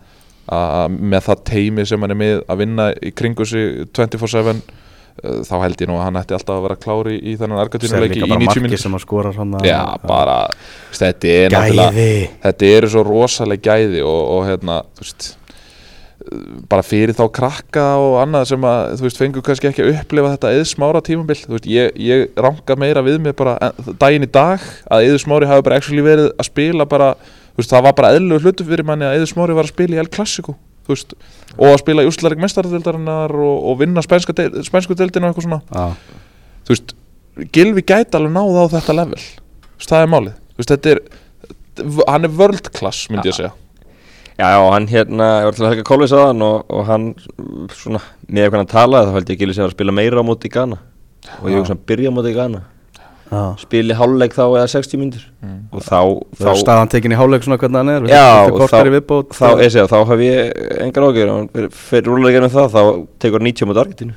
með 0.50 1.26
það 1.29 1.43
teimi 1.47 1.87
sem 1.87 2.02
hann 2.02 2.14
er 2.14 2.19
með 2.19 2.38
að 2.50 2.62
vinna 2.64 2.91
í 3.06 3.12
kringu 3.14 3.47
sig 3.47 3.85
24-7 3.94 4.55
uh, 4.55 5.43
þá 5.47 5.55
held 5.62 5.85
ég 5.85 5.91
nú 5.91 5.99
að 5.99 6.06
hann 6.08 6.20
ætti 6.20 6.35
alltaf 6.35 6.56
að 6.56 6.64
vera 6.67 6.79
klári 6.81 7.19
í 7.20 7.37
þennan 7.38 7.61
Sér 7.61 7.67
Argentínuleiki 7.67 8.17
líka 8.17 8.26
í 8.26 8.32
bara 8.32 8.41
90 8.41 8.49
marki 8.49 8.64
mínútur. 8.64 8.82
sem 8.82 8.97
að 8.99 9.05
skora 9.05 9.35
svona 9.37 9.62
Já, 9.67 9.81
bara, 10.06 10.38
þetta 10.97 11.35
er 11.37 11.55
náttúrulega 11.55 12.08
Þetta 12.47 12.73
eru 12.79 12.91
svo 12.94 13.05
rosaleg 13.06 13.62
gæði 13.69 14.02
og, 14.06 14.23
og 14.38 14.49
hérna, 14.49 14.81
þú 14.97 15.06
veist 15.06 15.29
bara 16.71 16.85
fyrir 16.85 17.15
þá 17.17 17.25
krakka 17.33 17.85
og 18.01 18.17
annað 18.21 18.49
sem 18.53 18.65
að, 18.69 18.95
þú 18.99 19.07
veist, 19.07 19.21
fengur 19.21 19.45
kannski 19.45 19.69
ekki 19.71 19.85
að 19.85 19.93
upplifa 19.95 20.33
þetta 20.35 20.53
eðsmára 20.59 21.03
tímabil, 21.05 21.37
þú 21.41 21.55
veist, 21.57 21.69
ég, 21.71 21.95
ég 21.97 22.41
ranga 22.41 22.77
meira 22.79 23.05
við 23.07 23.21
mig 23.25 23.37
bara 23.39 23.73
daginn 24.03 24.27
í 24.27 24.31
dag 24.31 24.65
að 24.93 25.09
eðsmári 25.09 25.49
hafi 25.51 25.65
bara 25.67 25.79
actually 25.81 26.05
verið 26.05 26.29
að 26.35 26.49
spila 26.51 26.87
bara, 26.91 27.15
þú 27.55 27.63
veist, 27.63 27.73
það 27.73 27.87
var 27.89 27.97
bara 28.01 28.13
eðlug 28.19 28.45
hlutu 28.45 28.67
fyrir 28.69 28.87
manni 28.89 29.09
að 29.09 29.23
eðsmári 29.23 29.57
var 29.57 29.69
að 29.69 29.73
spila 29.73 29.97
í 29.97 30.03
El 30.03 30.11
Clasico 30.13 30.57
þú 30.85 30.95
veist, 30.95 31.17
og 31.57 31.71
að 31.71 31.81
spila 31.85 32.05
í 32.05 32.11
úrslarik 32.11 32.43
mestaradildarinnar 32.45 33.35
og, 33.37 33.57
og 33.71 33.81
vinna 33.81 34.05
spænsku 34.05 34.35
deildina 34.37 35.29
og 35.29 35.33
eitthvað 35.33 35.47
svona. 35.47 35.61
Já, 35.71 36.21
þú 36.67 36.75
veist, 36.75 36.95
Gilvi 37.55 37.85
gæti 37.87 38.19
alveg 38.19 38.35
náð 38.35 38.59
á 38.59 38.65
þetta 38.75 38.97
level. 38.99 39.21
Þú 39.21 39.81
veist, 39.81 39.93
það 39.93 40.03
er 40.03 40.11
málið. 40.13 40.39
Þú 40.51 40.61
veist, 40.61 40.73
þetta 40.75 40.95
er 40.97 41.03
hann 42.09 42.27
er 42.27 42.35
world 42.37 42.73
class, 42.77 43.07
myndi 43.11 43.31
ég 43.31 43.39
segja 43.39 43.53
Já, 44.41 44.47
já, 44.57 44.61
hann 44.73 44.87
hérna, 44.89 45.27
ég 45.43 45.49
var 45.51 45.57
til 45.59 45.65
að 45.67 45.73
helga 45.75 45.87
kólvis 45.91 46.13
á 46.17 46.21
hann 46.31 46.43
og, 46.47 46.62
og 46.73 46.85
hann, 46.88 47.07
svona, 47.76 48.00
með 48.31 48.47
eitthvað 48.47 48.62
hann 48.62 48.71
talaði 48.73 49.11
þá 49.11 49.17
held 49.19 49.33
ég 49.33 49.37
að 49.37 49.43
Gilvi 49.45 49.57
sé 49.59 49.64
að 49.67 49.75
spila 49.75 49.93
meira 50.00 50.23
á 50.23 50.25
móti 50.25 50.49
í 50.49 50.55
Ghana. 50.55 50.79
Og 51.43 51.50
ég 51.53 51.61
hugsa 51.61 51.76
að 51.76 51.83
byrja 51.91 52.09
á 52.09 52.17
móti 52.17 52.33
í 52.33 52.38
Ghana. 52.38 52.62
Já. 53.31 53.43
spili 53.62 53.95
hálfleik 53.95 54.33
þá 54.35 54.41
eða 54.43 54.69
60 54.73 54.99
mínútur. 54.99 55.26
Mm. 55.45 55.59
og 55.71 55.85
þá, 55.87 55.99
þá 56.41 56.49
staðan 56.59 56.88
tekin 56.91 57.12
í 57.14 57.19
hálfleik 57.21 57.45
svona 57.47 57.61
hvernig 57.62 57.79
hann 57.79 57.93
er 57.93 58.09
Já, 58.11 58.25
og 58.49 58.64
þá- 58.64 58.81
þá, 59.31 59.45
þá 59.87 59.99
hef 60.09 60.23
ég 60.25 60.41
engar 60.83 61.07
ágjör 61.07 61.31
og 61.37 61.61
fyrir 61.71 62.11
með 62.49 62.57
það, 62.57 62.75
þá 62.75 62.83
tekur 63.23 63.45
90 63.47 63.62
á 63.62 63.69
móti 63.71 63.83
Argentínu 63.85 64.17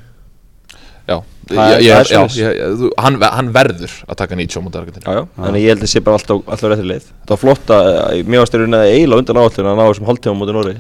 Já, 1.04 1.18
Það 1.44 1.70
ég, 1.74 1.82
ég, 1.84 2.06
það 2.08 2.36
já 2.40 2.48
ég, 2.56 2.60
þú- 2.80 2.90
hann, 3.04 3.16
hann 3.36 3.48
verður 3.52 3.92
að 4.08 4.16
taka 4.22 4.36
90 4.40 4.56
á 4.56 4.62
mútið 4.64 4.80
Argentínu. 4.80 5.04
Já, 5.04 5.12
já, 5.18 5.24
þannig 5.44 5.64
ég 5.66 5.74
held 5.74 5.82
að 5.84 5.90
sé 5.92 6.00
bara 6.06 6.16
alltaf, 6.16 6.38
alltaf 6.48 6.70
réttir 6.72 6.88
leið. 6.88 7.08
Það 7.28 7.34
var 7.34 7.42
flott 7.42 7.74
að, 7.76 7.88
að 8.00 8.22
mér 8.32 8.40
varst 8.44 8.56
erun 8.56 8.78
að 8.78 8.84
eiginlega 8.94 9.20
undan 9.24 9.40
áallin 9.42 9.68
að 9.68 9.76
ná 9.76 9.84
þessum 9.90 10.08
hálftíma 10.08 10.32
á 10.32 10.40
móti 10.40 10.56
Nóri. 10.56 10.74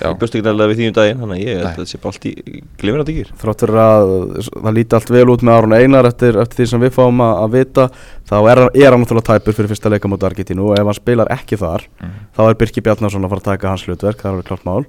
Ég 0.00 0.16
bjóst 0.22 0.38
ekki 0.38 0.44
nefnilega 0.46 0.70
við 0.72 0.80
því 0.80 0.86
um 0.88 0.96
daginn, 0.96 1.20
þannig 1.20 1.42
ég 1.44 1.60
held 1.60 1.68
að 1.68 1.76
það 1.82 1.90
sé 1.92 2.00
bara 2.00 2.14
allt 2.16 2.24
í 2.24 2.32
glimir 2.80 3.02
að 3.04 3.10
digir 3.12 3.28
þrátt 3.44 3.64
fyrir 3.66 3.80
að 3.84 4.14
það 4.56 4.76
líti 4.80 4.96
allt 4.96 5.12
vel 5.18 5.28
út 5.36 5.44
með 5.44 5.56
Aron 5.60 5.76
Einar 5.76 6.08
eftir, 6.08 6.40
eftir 6.46 6.62
því 6.64 6.68
sem 6.72 6.84
við 6.86 6.96
fáum 6.96 7.20
að, 7.28 7.34
að 7.44 7.56
vita 7.60 7.86
þá 8.32 8.36
er, 8.40 8.62
er 8.72 8.90
hann 8.96 9.04
náttúrulega 9.04 9.28
tæpur 9.36 9.58
fyrir 9.60 9.72
fyrsta 9.74 9.92
leika 9.92 10.08
móti 10.08 10.24
Argentínu 10.32 10.70
og 10.72 10.78
ef 10.80 10.88
hann 10.88 10.96
spilar 10.96 11.28
ekki 11.36 11.60
þar 11.60 11.84
Mhm. 12.00 12.16
þá 12.36 12.40
er 12.48 12.56
Birki 12.60 12.80
Bjarnarsson 12.84 13.24
að 13.24 13.28
fara 13.36 13.40
að 13.44 13.50
taka 13.52 13.68
hans 13.68 13.84
hlutverk 13.84 14.20
það 14.20 14.26
er 14.26 14.34
alveg 14.36 14.48
klart 14.48 14.64
mál 14.64 14.84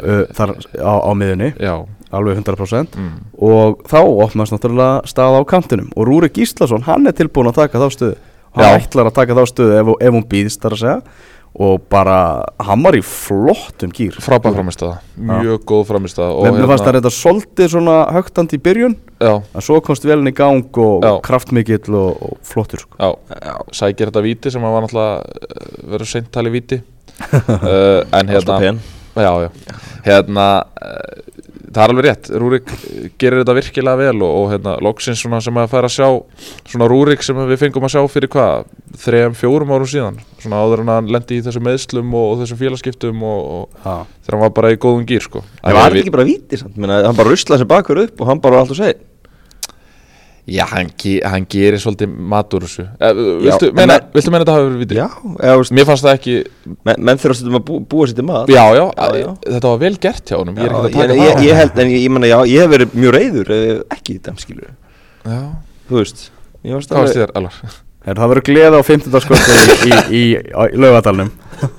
uh, 0.00 0.24
þar 0.34 0.56
á, 0.80 0.94
á 1.04 1.10
miðunni, 1.16 1.50
Já, 1.60 1.74
alveg 2.14 2.40
100% 2.40 2.98
mm. 2.98 3.12
og 3.42 3.84
þá 3.90 4.00
opnast 4.02 4.54
náttúrulega 4.54 5.02
stað 5.10 5.38
á 5.38 5.42
kantinum. 5.48 5.92
Og 5.96 6.08
Rúri 6.08 6.30
Gíslason, 6.34 6.86
hann 6.88 7.06
er 7.10 7.16
tilbúin 7.16 7.50
að 7.50 7.62
taka 7.64 7.82
þá 7.82 7.88
stöðu. 7.94 8.16
Hann 8.54 8.70
Já. 8.70 8.80
ætlar 8.80 9.10
að 9.10 9.16
taka 9.18 9.38
þá 9.38 9.44
stöðu 9.50 9.78
ef, 9.80 9.94
ef 9.98 10.14
hún 10.14 10.28
býðst 10.30 10.62
þar 10.62 10.76
að 10.76 10.84
segja. 10.84 10.98
Og 11.54 11.84
bara 11.86 12.16
hann 12.66 12.80
var 12.82 12.96
í 12.98 13.02
flottum 13.06 13.92
gýr 13.94 14.16
frábær 14.18 14.56
framistada, 14.56 14.96
mjög 15.14 15.60
góð 15.70 15.84
framistada 15.92 16.32
og 16.34 16.48
Mér 16.56 16.66
fannst 16.66 16.82
það 16.82 16.96
reynda 16.96 17.12
svolítið 17.14 17.68
svona 17.76 17.94
högtandi 18.16 18.58
í 18.58 18.62
byrjun. 18.64 18.96
Já, 19.22 19.36
en 19.38 19.62
svo 19.62 19.78
komst 19.86 20.02
velin 20.02 20.32
í 20.32 20.34
gang 20.34 20.80
og 20.82 21.06
Já. 21.06 21.12
kraftmikill 21.28 21.94
og, 21.94 22.26
og 22.26 22.40
flottur 22.42 22.82
sko. 22.82 22.98
já, 22.98 23.38
Já, 23.38 23.54
sækir 23.70 24.10
þetta 24.10 24.24
víti 24.26 24.50
sem 24.50 24.66
var 24.66 24.82
náttúrulega 24.82 25.46
eh, 25.46 25.78
verður 25.94 26.10
seint 26.10 26.34
talið 26.34 26.58
víti. 26.58 26.80
Uh, 27.22 28.02
en 28.18 28.34
Ásta 28.34 28.58
hérna 28.58 28.82
já, 29.14 29.30
já, 29.44 29.78
hérna 30.04 30.48
uh, 30.64 31.34
það 31.74 31.82
er 31.82 31.92
alveg 31.92 32.06
rétt, 32.06 32.30
Rúrik 32.40 32.72
eh, 32.74 33.06
gerir 33.20 33.42
þetta 33.42 33.56
virkilega 33.58 34.00
vel 34.00 34.22
og, 34.22 34.34
og 34.40 34.50
hérna 34.52 34.74
loksins 34.84 35.22
svona 35.22 35.40
sem 35.44 35.58
að 35.58 35.70
færa 35.72 35.90
að 35.90 35.96
sjá 35.96 36.08
svona 36.70 36.88
Rúrik 36.90 37.24
sem 37.26 37.40
við 37.50 37.60
fengum 37.62 37.86
að 37.86 37.94
sjá 37.96 38.02
fyrir 38.12 38.30
hvað 38.34 38.68
þrejum, 39.04 39.38
fjórum 39.38 39.74
árum 39.74 39.90
síðan? 39.90 40.20
Svona 40.42 40.60
áður 40.62 40.84
en 40.84 40.92
hann 40.94 41.10
lendi 41.14 41.40
í 41.40 41.46
þessum 41.46 41.66
meðslum 41.66 42.14
og, 42.14 42.28
og 42.34 42.42
þessum 42.42 42.60
félagskiptum 42.60 43.24
og, 43.26 43.40
og 43.56 43.80
þegar 43.82 44.36
hann 44.36 44.44
var 44.44 44.54
bara 44.60 44.74
í 44.74 44.78
góðum 44.84 45.08
gýr 45.08 45.26
sko. 45.26 45.42
Það 45.62 45.80
var 45.80 45.98
ekki 46.02 46.14
bara 46.14 46.28
víti 46.28 46.60
samt, 46.60 46.78
hann 46.78 47.18
bara 47.18 47.32
ruslaði 47.32 47.64
sér 47.64 47.72
bakverð 47.74 48.08
upp 48.08 48.22
og 48.22 48.30
hann 48.30 48.44
bara 48.44 48.58
var 48.58 48.66
allt 48.66 48.76
og 48.76 48.80
segi 48.82 49.00
Já, 50.44 50.66
hann, 50.68 50.90
ge 51.00 51.14
hann 51.24 51.46
gerir 51.48 51.80
svolítið 51.80 52.10
mat 52.28 52.52
úr 52.52 52.66
þessu 52.66 52.82
eh, 53.00 53.12
viltu, 53.40 53.70
meina, 53.72 53.94
menn- 53.94 54.10
viltu 54.12 54.32
meina 54.34 54.44
þetta 54.44 54.56
hafi 54.58 54.66
verið 54.66 54.82
viti? 54.82 54.98
Já, 54.98 55.06
eða, 55.40 55.54
veist, 55.62 55.72
Mér 55.78 55.86
fannst 55.88 56.04
það 56.04 56.18
ekki 56.18 56.34
menn, 56.84 56.98
menn 57.08 57.22
þurfa 57.22 57.46
að 57.48 57.62
bú, 57.70 57.78
búa 57.94 58.08
sér 58.10 58.18
til 58.18 58.26
mat 58.28 58.52
Já, 58.52 58.64
já, 58.76 58.82
Já, 58.92 59.06
já. 59.22 59.30
þetta 59.46 59.70
var 59.72 59.80
vel 59.80 59.94
gert 60.04 60.28
hjá 60.28 60.36
honum 60.42 60.58
Ég 60.60 60.68
er 60.68 60.74
Já, 60.74 60.82
ekki 60.90 61.00
að 61.00 61.14
ég, 61.14 61.14
taka 61.14 61.16
ég, 61.16 61.32
það 61.38 61.48
ég 61.48 61.60
held, 61.62 61.80
en 61.86 61.94
ég, 61.94 62.02
ég 62.04 62.12
menna, 62.18 62.28
já, 62.28 62.36
ég 62.52 62.60
hef 62.66 62.74
verið 62.74 62.98
mjög 63.00 63.16
reyður 63.16 63.54
ef 63.56 63.96
ekki 63.96 64.18
þetta 64.18 64.36
skilur 64.44 64.68
Já, 65.24 65.40
Þú 65.88 65.98
veist, 66.02 66.22
hvað 66.60 67.00
alveg 67.00 67.16
þér, 67.22 67.34
Alvar? 67.40 67.80
Það 68.04 68.28
verður 68.34 68.44
gleð 68.50 68.74
á 68.76 68.80
15. 68.84 69.20
skvöldu 69.24 69.54
í, 69.56 69.88
í, 69.88 69.92
í, 70.12 70.22
í 70.44 70.80
laugadalnum 70.84 71.30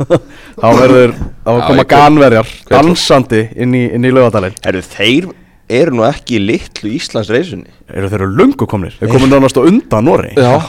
þá 0.61 0.67
verður 0.73 1.11
þá 1.45 1.49
Já, 1.53 1.65
koma 1.69 1.83
ganverjar 1.91 2.49
dansandi 2.71 3.43
inn 3.61 3.75
í, 3.77 3.83
inn 3.93 4.07
í 4.09 4.13
laugadalinn 4.15 4.57
Herru, 4.65 4.81
þeir 4.89 5.27
eru 5.69 5.95
nú 5.97 6.05
ekki 6.07 6.39
í 6.39 6.41
litlu 6.45 6.91
Íslands 6.95 7.31
reysunni 7.33 7.71
eru 7.89 8.09
þeir 8.11 8.25
eru 8.25 8.33
lungu 8.39 8.67
komnir? 8.69 8.95
Þeir 8.99 9.13
komið 9.15 9.31
nánast 9.33 9.57
á 9.57 9.61
undan 9.65 10.05
Norri 10.05 10.33
Já, 10.37 10.59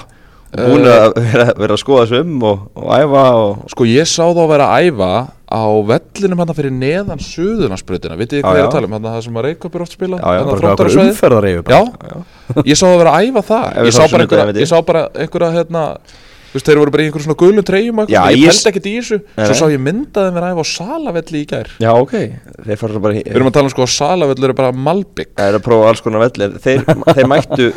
Búin 0.56 0.86
að 0.88 1.16
vera, 1.18 1.46
vera 1.58 1.74
að 1.74 1.80
skoða 1.82 2.04
þessu 2.06 2.20
um 2.22 2.44
og, 2.48 2.60
og 2.78 2.92
æfa 2.94 3.24
og 3.42 3.64
sko 3.72 3.86
ég 3.90 4.06
sá 4.08 4.22
þá 4.24 4.40
að 4.44 4.52
vera 4.54 4.68
að 4.72 4.86
æfa 4.86 5.08
á 5.46 5.62
vellinum 5.90 6.40
hann 6.42 6.54
fyrir 6.56 6.72
neðan 6.74 7.20
suðunarsbreytina 7.22 8.16
Vitið 8.18 8.40
þið 8.40 8.46
hvað 8.46 8.56
ég 8.56 8.62
er 8.62 8.68
að 8.68 8.76
tala 8.76 8.88
um, 8.88 8.94
hann 8.96 9.08
það 9.10 9.18
sem 9.26 9.36
að 9.36 9.46
Reykjavík 9.46 9.76
er 9.76 9.84
oft 9.84 9.96
spila 9.96 10.20
Já, 10.22 10.30
já, 10.32 10.40
Já, 11.76 12.62
ég 12.70 12.78
sá 12.78 12.84
það 12.86 12.94
að 12.94 13.02
vera 13.02 13.12
að 13.18 13.28
æfa 13.28 13.44
það 13.50 13.64
ég 14.62 14.70
sá 14.70 14.78
bara 14.86 15.04
einhverja 15.12 15.52
hérna 15.58 15.84
Þú 16.56 16.60
veist, 16.60 16.68
þeir 16.70 16.78
voru 16.80 16.92
bara 16.94 17.02
í 17.02 17.06
einhverjum 17.10 17.24
svona 17.26 17.36
gulum 17.42 17.64
treyjum 17.68 17.98
og 18.00 18.08
ég 18.08 18.22
pældi 18.24 18.70
ekkert 18.70 18.86
í 18.88 18.92
þessu. 18.96 19.16
Svo 19.36 19.56
sá 19.58 19.66
ég 19.68 19.82
myndaði 19.84 20.30
að 20.40 20.46
æfa 20.46 20.62
á 20.64 20.66
Salavelli 20.70 21.42
í 21.42 21.48
gær. 21.50 21.68
Já, 21.84 21.90
ok, 21.92 22.14
þeir 22.64 22.80
fara 22.80 22.94
svo 22.94 23.02
bara 23.04 23.18
Við 23.18 23.36
erum 23.36 23.50
að 23.50 23.56
tala 23.58 23.68
um 23.68 23.74
sko 23.74 23.84
að 23.84 23.92
Salavelli 23.92 24.48
eru 24.48 24.56
bara 24.56 24.70
Malbygg 24.86 25.34
Það 25.36 25.50
er 25.50 25.58
að 25.58 25.66
prófa 25.66 25.90
alls 25.90 26.02
konar 26.06 26.24
velli 26.24 26.48
Þeir, 26.64 26.86
þeir 27.12 27.28
mættu, 27.34 27.68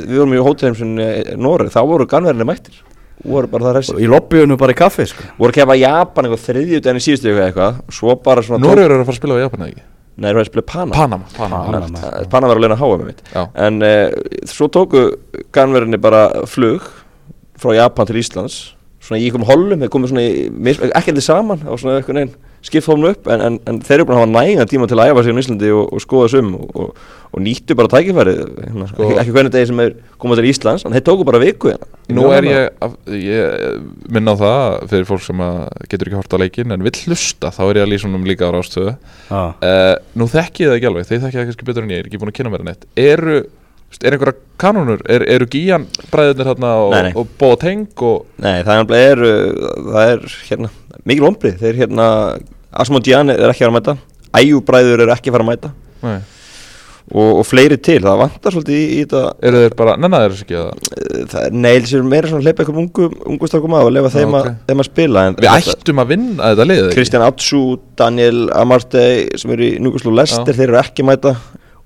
við 0.00 0.16
vorum 0.16 0.32
í 0.32 0.42
hótelheimsun 0.48 0.96
Noreg, 1.44 1.72
þá 1.76 1.80
voru 1.92 2.08
ganverðinni 2.08 2.48
mættir. 2.48 2.80
Voru 3.28 3.52
bara 3.52 3.68
það 3.68 3.78
ressi 3.82 4.00
í 4.00 4.08
lobbyunu 4.10 4.56
bara 4.58 4.72
í 4.72 4.80
kaffi 4.80 5.10
sko. 5.12 5.28
voru 5.36 5.52
að 5.52 5.60
kefa 5.60 5.76
Japan 5.78 6.26
eitthvað 6.26 6.46
þriðjutæðin 6.48 7.02
í 7.02 7.04
síðustu 7.04 7.34
eitthvað 7.36 7.82
svo 7.92 8.16
bara 8.24 8.42
svona 8.48 8.64
Noregur 8.64 8.96
eru 8.96 9.04
að 9.04 9.10
fara 9.10 9.14
að 9.14 9.20
spila 9.20 9.36
á 9.36 9.44
Japan 9.44 9.66
eða 9.66 9.74
ekki? 9.74 9.84
Nei, 10.12 10.26
það 10.26 10.32
er 10.32 10.40
að 10.42 10.48
spila 10.50 10.64
Panama. 10.68 10.96
Panama, 10.96 11.28
Panama, 11.36 11.60
Panama. 11.68 12.00
Panama. 12.32 12.48
Var 12.50 12.56
að 12.56 12.64
leina 12.64 12.76
háa 12.80 12.88
með 12.90 13.06
mitt 13.08 13.22
Já. 13.32 13.44
En 13.64 13.78
uh, 13.86 14.42
svo 14.50 14.68
tóku 14.74 15.04
ganverðinni 15.56 16.00
bara 16.02 16.24
flug 16.50 16.90
frá 17.62 17.76
Japan 17.78 18.08
til 18.10 18.20
Íslands. 18.22 18.60
Svona 19.02 19.18
í 19.18 19.26
einhverjum 19.26 19.48
hollum, 19.48 19.80
þeir 19.82 19.90
komið 19.90 20.12
svona 20.12 20.22
í, 20.22 20.74
ekki 20.94 21.10
allir 21.10 21.24
saman 21.26 21.62
á 21.66 21.72
svona 21.74 21.96
einhvern 21.98 22.20
veginn 22.20 22.34
skipt 22.62 22.86
hómnu 22.86 23.08
upp 23.10 23.26
en, 23.34 23.40
en, 23.42 23.54
en 23.66 23.80
þeir 23.82 23.96
eru 23.96 24.04
búin 24.06 24.14
að 24.14 24.20
hafa 24.22 24.30
nægan 24.36 24.68
tíma 24.70 24.86
til 24.86 24.94
að 25.02 25.08
æfa 25.10 25.24
sig 25.26 25.34
á 25.34 25.40
Íslandi 25.42 25.70
og, 25.74 25.88
og 25.96 26.02
skoða 26.04 26.28
sum 26.30 26.52
og, 26.54 26.68
og, 26.78 27.00
og 27.34 27.42
nýttu 27.42 27.74
bara 27.74 27.90
tækifærið 27.90 28.38
hérna, 28.62 28.86
Sko- 28.92 29.08
ekki, 29.08 29.16
ekki 29.24 29.34
hvernig 29.34 29.52
degi 29.56 29.68
sem 29.72 29.80
er 29.82 29.96
komað 30.22 30.38
til 30.38 30.46
Íslands 30.52 30.84
en 30.86 30.94
þeir 30.94 31.02
tóku 31.08 31.26
bara 31.26 31.40
viku 31.42 31.72
hérna. 31.72 31.88
Nú 32.14 32.28
er 32.36 32.46
ég, 32.46 32.86
ég 33.18 33.82
minna 34.14 34.36
á 34.38 34.42
það 34.44 34.76
fyrir 34.92 35.08
fólk 35.10 35.24
sem 35.26 35.42
að 35.48 35.58
getur 35.90 36.12
ekki 36.12 36.20
hort 36.20 36.36
á 36.38 36.42
leikin 36.44 36.76
en 36.76 36.86
vill 36.86 36.94
hlusta, 37.08 37.50
þá 37.50 37.60
er 37.66 37.80
ég 37.80 37.88
að 37.88 37.90
lýsa 37.96 38.06
honum 38.06 38.28
líka 38.30 38.46
á 38.46 38.54
rástöðu 38.54 38.92
Já. 38.94 39.42
uh, 39.58 39.96
Nú 40.14 40.30
þekki 40.30 40.68
ég 40.68 40.70
það 40.70 40.78
ekki 40.78 40.90
alveg, 40.92 41.10
þeir 41.10 41.24
þekki 41.26 41.40
það 41.40 41.50
kannski 41.50 41.68
betur 41.72 41.88
en 41.88 41.90
ég, 41.90 41.98
ég 41.98 42.06
er 42.06 42.12
ekki 42.12 42.22
búin 42.22 42.30
að 42.30 42.38
kynna 42.38 42.54
mér 42.54 43.42
Eru, 43.92 44.08
er 44.08 44.16
einhverja 44.16 44.38
kanónur, 44.62 45.02
er, 45.10 45.24
eru 45.34 45.46
Gían 45.52 45.84
bræðurnir 46.10 46.48
hérna 46.52 46.72
og, 46.80 46.94
Nei, 46.94 47.02
nei. 47.08 47.12
og 47.20 47.28
Boateng 47.38 47.84
og 48.08 48.24
Nei, 48.42 48.62
það 48.66 48.94
er, 48.98 49.24
það 49.92 50.12
er 50.16 50.26
hérna, 50.48 50.70
mikil 51.04 51.28
ombrið, 51.28 51.58
þeir 51.60 51.80
hérna, 51.84 52.06
Asmodian 52.72 53.30
er 53.34 53.50
ekki 53.52 53.66
að 53.66 53.72
að 53.72 53.78
mæta, 53.78 53.96
Æjúbræður 54.32 55.04
er 55.04 55.12
ekki 55.12 55.28
að 55.28 55.34
fara 55.36 55.44
að 55.44 55.50
mæta. 55.52 55.72
Nei, 56.02 56.20
og, 57.12 57.40
og 57.42 57.44
fleiri 57.44 57.76
til, 57.82 57.98
það 58.04 58.20
vantar 58.22 58.54
svolítið 58.54 58.78
í, 58.78 58.84
í 58.96 59.00
þetta, 59.02 59.22
eru 59.44 59.60
þeir 59.64 59.74
bara, 59.76 59.94
nennan 60.00 60.22
þeir 60.22 60.32
þess 60.34 60.44
ekki 60.46 60.56
að 60.56 60.68
uh, 60.72 61.24
það 61.32 61.46
er 61.48 61.56
neil 61.66 61.86
sem 61.90 62.06
meira 62.08 62.30
svona 62.30 62.40
að 62.40 62.46
hleypa 62.48 62.62
einhverjum 62.64 62.82
ungu, 62.86 63.08
ungu 63.34 63.50
strákum 63.50 63.74
að 63.76 63.88
og 63.88 63.94
lefa 63.98 64.12
þeim, 64.14 64.36
ok. 64.38 64.46
að, 64.48 64.60
þeim 64.70 64.82
að 64.84 64.88
spila 64.88 65.24
en 65.28 65.36
Við 65.42 65.48
þetta- 65.50 65.74
ættum 65.76 66.02
að 66.02 66.12
vinna 66.14 66.52
þetta 66.52 66.66
liðið 66.70 66.86
ekki? 66.88 66.96
Kristján 66.96 67.26
Atsu, 67.26 67.62
Daniel 68.00 68.40
Amarte 68.62 69.04
sem 69.42 69.54
eru 69.56 69.66
í 69.68 69.72
Núkuslu 69.84 70.14
Lester, 70.16 70.48
Já. 70.54 70.56
þeir 70.62 70.68
eru 70.70 70.80
ekki 70.80 71.04
að 71.04 71.10
mæta 71.10 71.34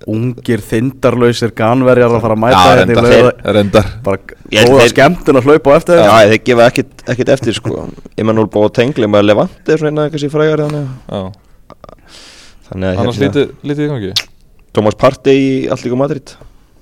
ungir 0.05 0.61
þindarlausir 0.61 1.51
ganverjar 1.57 2.13
að 2.13 2.21
fara 2.21 2.35
að 2.37 2.41
mæta 2.43 2.59
Já, 2.61 2.75
hérna 2.77 2.93
í 2.93 3.15
lauga- 3.17 3.53
reyndar. 3.57 3.87
Bara 4.05 4.17
Ég 4.53 4.69
góða 4.69 4.87
skemmtun 4.91 5.39
að 5.39 5.47
hlaupa 5.49 5.73
á 5.73 5.77
eftir 5.79 5.97
þeim. 5.97 6.05
Já, 6.07 6.29
þeir 6.31 6.43
gefa 6.49 6.67
ekkit, 6.69 6.91
ekkit 7.07 7.29
eftir 7.33 7.53
sko. 7.57 7.89
Emmanuel 8.17 8.47
Boateng, 8.47 8.97
lema 8.97 9.21
Levante 9.21 9.73
er 9.73 9.77
svona 9.81 9.89
eina 9.91 10.09
kannski 10.13 10.29
frægar 10.29 10.63
þannig, 10.63 10.87
að 11.09 12.99
annars 12.99 13.17
lítið, 13.17 13.55
lítið 13.63 13.85
í 13.85 13.89
gangi? 13.93 14.13
Thomas 14.73 14.95
Partey 14.99 15.37
í 15.37 15.69
Allíku 15.73 15.97
Madrid. 15.97 16.35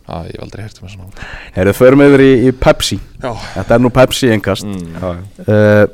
Já, 0.06 0.26
ég 0.28 0.36
hef 0.36 0.44
aldrei 0.44 0.62
heyrt 0.66 0.82
um 0.82 0.88
þessu 0.88 1.00
nátt 1.02 1.22
Heyrðu, 1.56 1.74
förum 1.80 2.02
yfir 2.06 2.22
í, 2.22 2.32
í 2.46 2.52
Pepsi. 2.54 3.00
Já. 3.24 3.32
Þetta 3.56 3.78
er 3.78 3.82
nú 3.82 3.90
Pepsi 3.90 4.30
engast 4.36 4.68
mm. 4.68 5.00
Uh, 5.48 5.86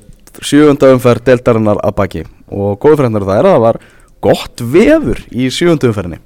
Sjöfunda 0.41 0.89
umferð 0.91 1.23
deltarinnar 1.29 1.79
að 1.79 1.95
baki. 1.95 2.25
Og 2.51 2.75
góðfrændar 2.83 3.23
það 3.23 3.39
er 3.39 3.47
að 3.47 3.55
það 3.55 3.63
var 3.67 3.79
gott 4.21 4.63
veður 4.73 5.23
í 5.31 5.47
sjöfunda 5.53 5.87
umferðinni 5.91 6.19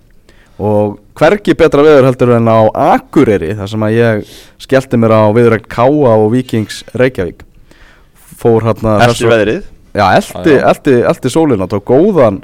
Og 0.56 0.98
hvergi 1.20 1.56
betra 1.60 1.84
veður 1.84 2.08
heldur 2.08 2.32
en 2.38 2.48
á 2.48 2.60
Akureyri 2.96 3.54
þar 3.58 3.72
sem 3.74 3.86
að 3.88 3.96
ég 3.98 4.34
skellti 4.64 5.00
mér 5.02 5.16
á 5.16 5.24
viðrækt 5.36 5.68
Káa 5.72 6.16
og 6.16 6.30
Víkings 6.32 6.84
Reykjavík. 6.96 7.44
Fór 8.40 8.64
hérna 8.68 8.98
Eftir 9.04 9.32
veðrið? 9.32 9.64
Já, 9.96 10.06
eldi, 10.20 10.56
já. 10.56 10.64
eldi, 10.72 10.96
eldi 11.12 11.32
sólina. 11.32 11.68
Tók 11.72 11.88
góðan 11.88 12.42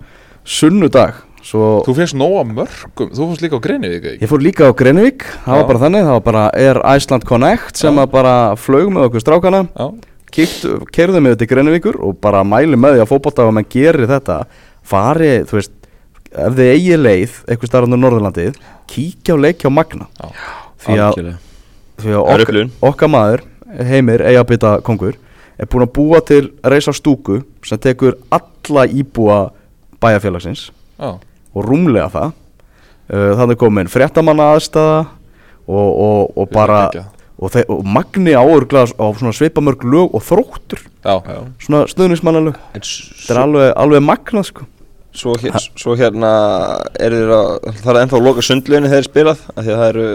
sunnudag. 0.47 1.21
Svo 1.41 1.81
Þú 1.87 1.95
fyrst 1.97 2.13
nóga 2.19 2.43
mörgum, 2.45 3.09
þú 3.15 3.25
fórst 3.31 3.41
líka 3.41 3.57
á 3.57 3.61
Greinivík 3.63 4.03
ekki? 4.05 4.21
Ég 4.21 4.29
fór 4.29 4.43
líka 4.45 4.67
á 4.69 4.77
Greinvík, 4.77 5.23
það 5.41 5.55
var 5.55 5.63
Já. 5.63 5.67
bara 5.71 5.81
þannig, 5.81 6.03
það 6.05 6.13
var 6.13 6.25
bara 6.27 6.43
Air 6.53 6.79
Iceland 6.93 7.25
Connect 7.25 7.81
sem 7.81 7.97
Já. 7.97 8.01
að 8.03 8.11
bara 8.13 8.33
flög 8.61 8.91
með 8.93 9.07
okkur 9.07 9.23
strákana, 9.23 9.61
Já, 9.73 9.87
kíkt, 10.37 10.67
kerðum 10.93 11.31
við 11.31 11.39
til 11.41 11.47
Greinvíkur 11.49 11.97
og 11.97 12.19
bara 12.21 12.43
mæli 12.45 12.77
með 12.77 12.99
því 12.99 13.01
að 13.01 13.09
fótbolta 13.09 13.47
og 13.49 13.55
menn 13.57 13.65
gerir 13.73 14.05
þetta, 14.11 14.37
fari, 14.85 15.31
þú 15.49 15.57
veist, 15.57 15.73
ef 16.31 16.57
þið 16.57 16.71
eigi 16.73 16.99
leið, 16.99 17.37
eitthvað 17.47 17.71
starfandur 17.71 18.01
Norðurlandið, 18.01 18.59
kíkja 18.91 19.35
á 19.35 19.43
leikja 19.43 19.71
á 19.71 19.77
Magna, 19.77 20.07
já, 20.15 20.29
því 20.85 20.99
að, 21.05 21.19
því 22.01 22.15
að 22.17 22.31
ok, 22.35 22.61
okkar 22.91 23.11
maður, 23.11 23.45
Heimir, 23.71 24.23
eigabita 24.27 24.77
kongur, 24.83 25.15
er 25.61 25.69
búin 25.69 25.85
að 25.85 25.93
búa 25.95 26.19
til 26.25 26.43
reisa 26.67 26.93
stúku 26.95 27.41
sem 27.63 27.79
tekur 27.79 28.17
alla 28.33 28.83
íbúa 28.89 29.45
bæjarfélagsins. 30.01 30.69
Já. 30.99 31.15
Og 31.55 31.65
rúmlega 31.67 32.09
það. 32.11 32.37
Uh, 33.11 33.31
þannig 33.39 33.59
komin 33.59 33.89
fréttamanna 33.91 34.51
aðstæða 34.55 34.99
og, 35.67 35.89
og, 35.89 36.37
og 36.39 36.51
bara 36.51 36.81
og, 37.41 37.55
og 37.67 37.81
magni 37.83 38.35
áurgla 38.37 38.85
á 38.87 39.05
svipamörg 39.35 39.83
lög 39.83 40.15
og 40.15 40.23
þróttur. 40.23 40.83
Já, 41.03 41.15
svona 41.59 41.83
stöðnismannalög 41.91 42.59
En 42.75 42.85
þetta 42.85 43.35
er 43.35 43.41
alveg, 43.41 43.73
alveg 43.83 44.05
magnað 44.05 44.47
sko 44.51 44.67
Svo, 45.11 45.33
hér, 45.35 45.55
svo 45.75 45.91
hérna 45.99 46.29
er 46.95 47.11
þeir 47.11 47.31
að, 47.35 47.65
það 47.81 47.89
er 47.91 47.97
ennþá 48.05 48.15
að 48.15 48.27
loka 48.29 48.43
sundleginu 48.47 48.87
þegar 48.87 49.01
þeir 49.01 49.07
spilað 49.09 49.41
af 49.51 49.65
því 49.65 49.73
að 49.73 49.81
það 49.81 49.89
eru 49.89 50.05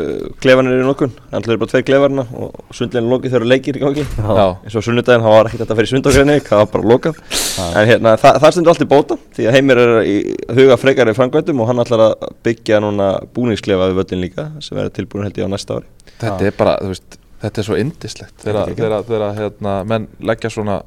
klefanir 0.41 0.77
í 0.79 0.87
nokkun 0.87 1.13
þannig 1.19 1.51
eru 1.53 1.61
bara 1.61 1.73
tveir 1.73 1.85
klefarna 1.91 2.25
og 2.33 2.77
sundleginu 2.79 3.13
lokið 3.13 3.35
þegar 3.35 3.45
eru 3.45 3.51
leikir 3.51 3.77
í 3.77 3.83
gangi. 3.83 4.07
Já, 4.17 4.47
eins 4.65 4.79
og 4.81 4.87
sunnudaginn, 4.87 5.27
það 5.27 5.37
var 5.37 5.51
ekkert 5.51 5.63
þetta 5.63 5.77
að 5.77 5.83
fyrir 5.83 5.93
sundagreinu 5.93 6.39
það 6.49 6.63
var 6.63 6.73
bara 6.73 6.91
lokað. 6.95 7.21
En 7.67 7.91
hérna, 7.93 8.15
það, 8.25 8.41
það 8.47 8.57
stendur 8.57 8.73
allt 8.73 8.87
í 8.87 8.89
bóta 8.95 9.19
því 9.37 9.49
að 9.51 9.59
heimir 9.59 9.83
er 9.85 9.95
í 10.09 10.17
huga 10.57 10.81
frekar 10.81 11.13
í 11.13 11.17
framkvæmdum 11.21 11.61
og 11.61 11.71
hann 11.71 11.85
ætlar 11.85 12.07
að 12.07 12.27
byggja 12.49 12.81
núna 12.87 13.13
búningsklefa 13.37 13.91
við 13.93 14.01
völlin 14.01 14.25
líka 14.25 14.49
sem 14.65 14.81
verður 14.81 14.97
tilbúin 14.97 15.29
held 15.29 15.43
ég 15.43 15.45
á 15.45 15.53
næsta 15.53 15.77
ári. 15.77 15.91
Þetta 16.17 16.49
er 16.49 16.57
bara, 16.57 16.79
þú 16.81 16.95
veist, 16.95 17.21
þetta 17.45 17.61
er 17.61 17.69
svo 17.69 17.81
indislegt 17.85 18.49
er 18.49 18.63
þegar 18.73 19.27
hérna, 19.37 19.77
menn 19.93 20.09
leggja 20.25 20.53
svona 20.57 20.81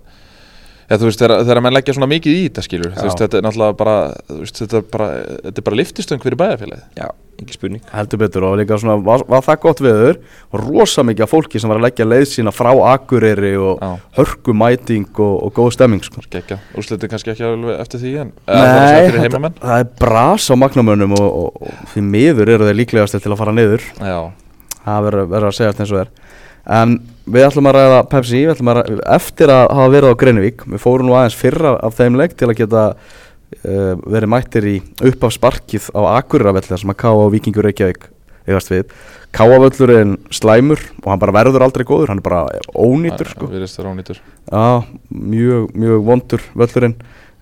Já, 0.89 0.97
þú 0.97 1.05
veist, 1.05 1.21
þegar, 1.21 1.59
menn 1.61 1.75
leggja 1.75 1.93
svona 1.93 2.09
mikið 2.09 2.33
í 2.33 2.45
þetta 2.47 2.61
skilur 2.65 2.93
þú 2.95 3.03
veist, 3.05 3.19
þetta 3.21 3.37
er 3.37 3.43
náttúrulega 3.45 3.75
bara, 3.77 3.95
þú 4.25 4.37
veist, 4.41 4.61
þetta 4.63 4.77
er 4.79 4.85
bara, 4.89 5.09
þetta 5.43 5.61
er 5.61 5.65
bara 5.67 5.77
liftistöng 5.77 6.23
fyrir 6.23 6.39
bæjarfélagið. 6.39 6.85
Já, 6.97 7.05
ekki 7.43 7.57
spurning. 7.57 7.83
Heldur 7.93 8.21
betur 8.23 8.45
og 8.47 8.55
líka 8.57 8.79
svona 8.81 8.95
var, 9.05 9.23
var 9.29 9.45
það 9.45 9.59
gott 9.67 9.83
veður? 9.85 10.17
Og 10.49 10.63
rosa 10.63 11.05
mikið 11.05 11.27
af 11.27 11.33
fólki 11.35 11.61
sem 11.61 11.69
var 11.69 11.77
að 11.77 11.85
leggja 11.85 12.07
leið 12.09 12.25
sína 12.31 12.53
frá 12.55 12.71
Akureyri 12.89 13.53
og 13.61 13.83
Já. 13.85 13.91
hörkumæting 14.17 15.05
og, 15.13 15.35
og 15.45 15.53
góð 15.59 15.69
stemming 15.77 16.01
sko. 16.07 16.25
Gekja, 16.33 16.57
úrslitin 16.73 17.13
kannski 17.13 17.35
ekki 17.35 17.45
alveg 17.45 17.77
eftir 17.85 18.01
því 18.01 18.15
en 18.23 18.33
eða 18.49 18.73
það 18.73 19.21
er 19.21 19.47
það 19.61 19.75
er 19.77 19.91
bras 20.01 20.49
á 20.49 20.55
magnamönnum 20.57 21.13
og, 21.19 21.29
og, 21.43 21.69
og 21.69 21.93
því 21.93 22.05
miður 22.17 22.55
eru 22.55 22.65
þeir 22.65 22.81
líklegast 22.81 23.19
til 23.21 23.29
að 23.29 23.41
fara 23.43 23.53
niður. 23.53 23.85
Já, 24.01 24.19
það 24.87 25.05
verður 25.05 25.31
verður 25.35 25.51
að 25.53 25.57
segja 25.59 25.77
eins 25.77 25.93
og 25.93 26.01
er 26.01 26.11
en 26.65 26.99
við 27.29 27.47
ætlum 27.47 27.69
að 27.69 27.77
ræða 27.77 28.03
Pepsi 28.11 28.43
við 28.43 28.53
ætlum 28.55 28.71
að 28.73 28.79
ræða, 28.81 28.99
eftir 29.15 29.53
að 29.53 29.65
hafa 29.77 29.95
verið 29.95 30.13
á 30.13 30.19
Greinivík 30.23 30.67
við 30.67 30.83
fórum 30.83 31.09
nú 31.09 31.17
aðeins 31.17 31.39
fyrra 31.39 31.75
af 31.79 31.97
þeim 31.99 32.19
leik 32.19 32.37
til 32.37 32.49
að 32.49 32.59
geta 32.59 32.85
uh, 32.93 33.93
verið 34.05 34.31
mættir 34.35 34.69
í 34.69 34.77
upp 35.11 35.27
af 35.27 35.35
sparkið 35.37 35.91
á 35.95 36.01
Akureyravelli 36.19 36.81
sem 36.81 36.93
að 36.93 37.01
Ká 37.03 37.11
á 37.13 37.25
Víkingur 37.33 37.69
Reykjavík 37.69 38.09
eigast 38.49 38.71
við. 38.71 38.89
Káavöllurinn 39.35 40.15
slæmur 40.33 40.81
og 41.03 41.09
hann 41.11 41.21
bara 41.21 41.35
verður 41.35 41.65
aldrei 41.67 41.85
góður 41.85 42.13
hann 42.13 42.21
er 42.21 42.25
bara 42.25 42.41
ónýtur 42.73 43.29
sko. 43.29 43.49
Já, 44.49 44.81
mjög, 45.13 45.69
mjög 45.77 46.05
vondur 46.07 46.45
völlurinn. 46.57 46.95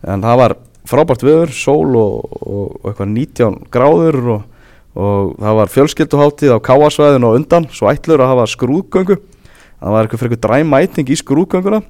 En 0.04 0.26
það 0.26 0.42
var 0.42 0.58
frábært 0.88 1.24
veður, 1.26 1.54
sól 1.56 1.96
og, 2.00 2.28
og, 2.42 2.76
og 2.82 2.92
eitthvað 2.92 3.14
19 3.14 3.58
gráður 3.74 4.20
og, 4.36 4.44
og 4.98 5.36
það 5.38 5.58
var 5.60 5.72
fjölskylduháttíð 5.74 6.56
á 6.58 6.60
káasvæðinu 6.68 7.30
og 7.30 7.39
undan 7.39 7.70
svo 7.74 7.92
ætlur 7.92 8.24
að 8.25 8.34
hafa 8.34 8.48
skrúðgöngu. 8.54 9.20
Það 9.77 9.94
var 9.94 10.08
eitthvað 10.08 10.24
fyrir 10.24 10.34
eitthvað 10.34 10.46
dræmæting 10.48 11.13
í 11.13 11.18
skrúðgönguna 11.22 11.82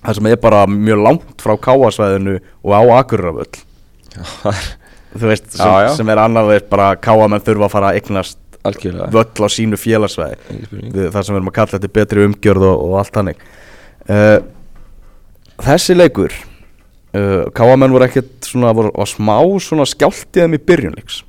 það 0.00 0.16
sem 0.16 0.28
er 0.30 0.38
bara 0.40 0.64
mjög 0.70 1.02
langt 1.04 1.42
frá 1.44 1.56
káasvæðinu 1.60 2.38
og 2.40 2.72
á 2.72 2.80
Akureyravöll. 3.00 3.64
Þú 5.10 5.26
veist, 5.26 5.50
sem, 5.52 5.66
Já, 5.66 5.88
já. 5.88 5.90
sem 5.98 6.08
er 6.12 6.20
annað 6.22 6.52
veist, 6.54 6.68
bara 6.70 6.92
káamenn 6.96 7.42
þurfa 7.42 7.66
að 7.66 7.72
fara 7.74 7.90
að 7.90 7.98
eignast 7.98 8.38
algjörlega. 8.66 9.08
völl 9.10 9.46
á 9.46 9.48
sínu 9.50 9.78
félagsvæði 9.80 10.36
það 11.10 11.24
sem 11.24 11.34
við 11.34 11.38
erum 11.40 11.50
að 11.50 11.56
kalla 11.56 11.74
þetta 11.76 11.92
betri 11.96 12.26
umgjörð 12.28 12.66
og, 12.68 12.84
og 12.84 12.94
allt 13.00 13.18
hannig 13.20 13.42
uh, 14.10 14.38
þessi 15.64 15.96
leikur 15.96 16.34
uh, 17.16 17.48
káamenn 17.56 17.94
voru 17.94 18.06
ekkert 18.06 18.50
svona, 18.50 18.74
voru, 18.76 18.92
var 18.94 19.08
smá 19.08 19.36
svona 19.64 19.88
skjáltiðum 19.88 20.58
í 20.58 20.62
byrjunleiks 20.70 21.22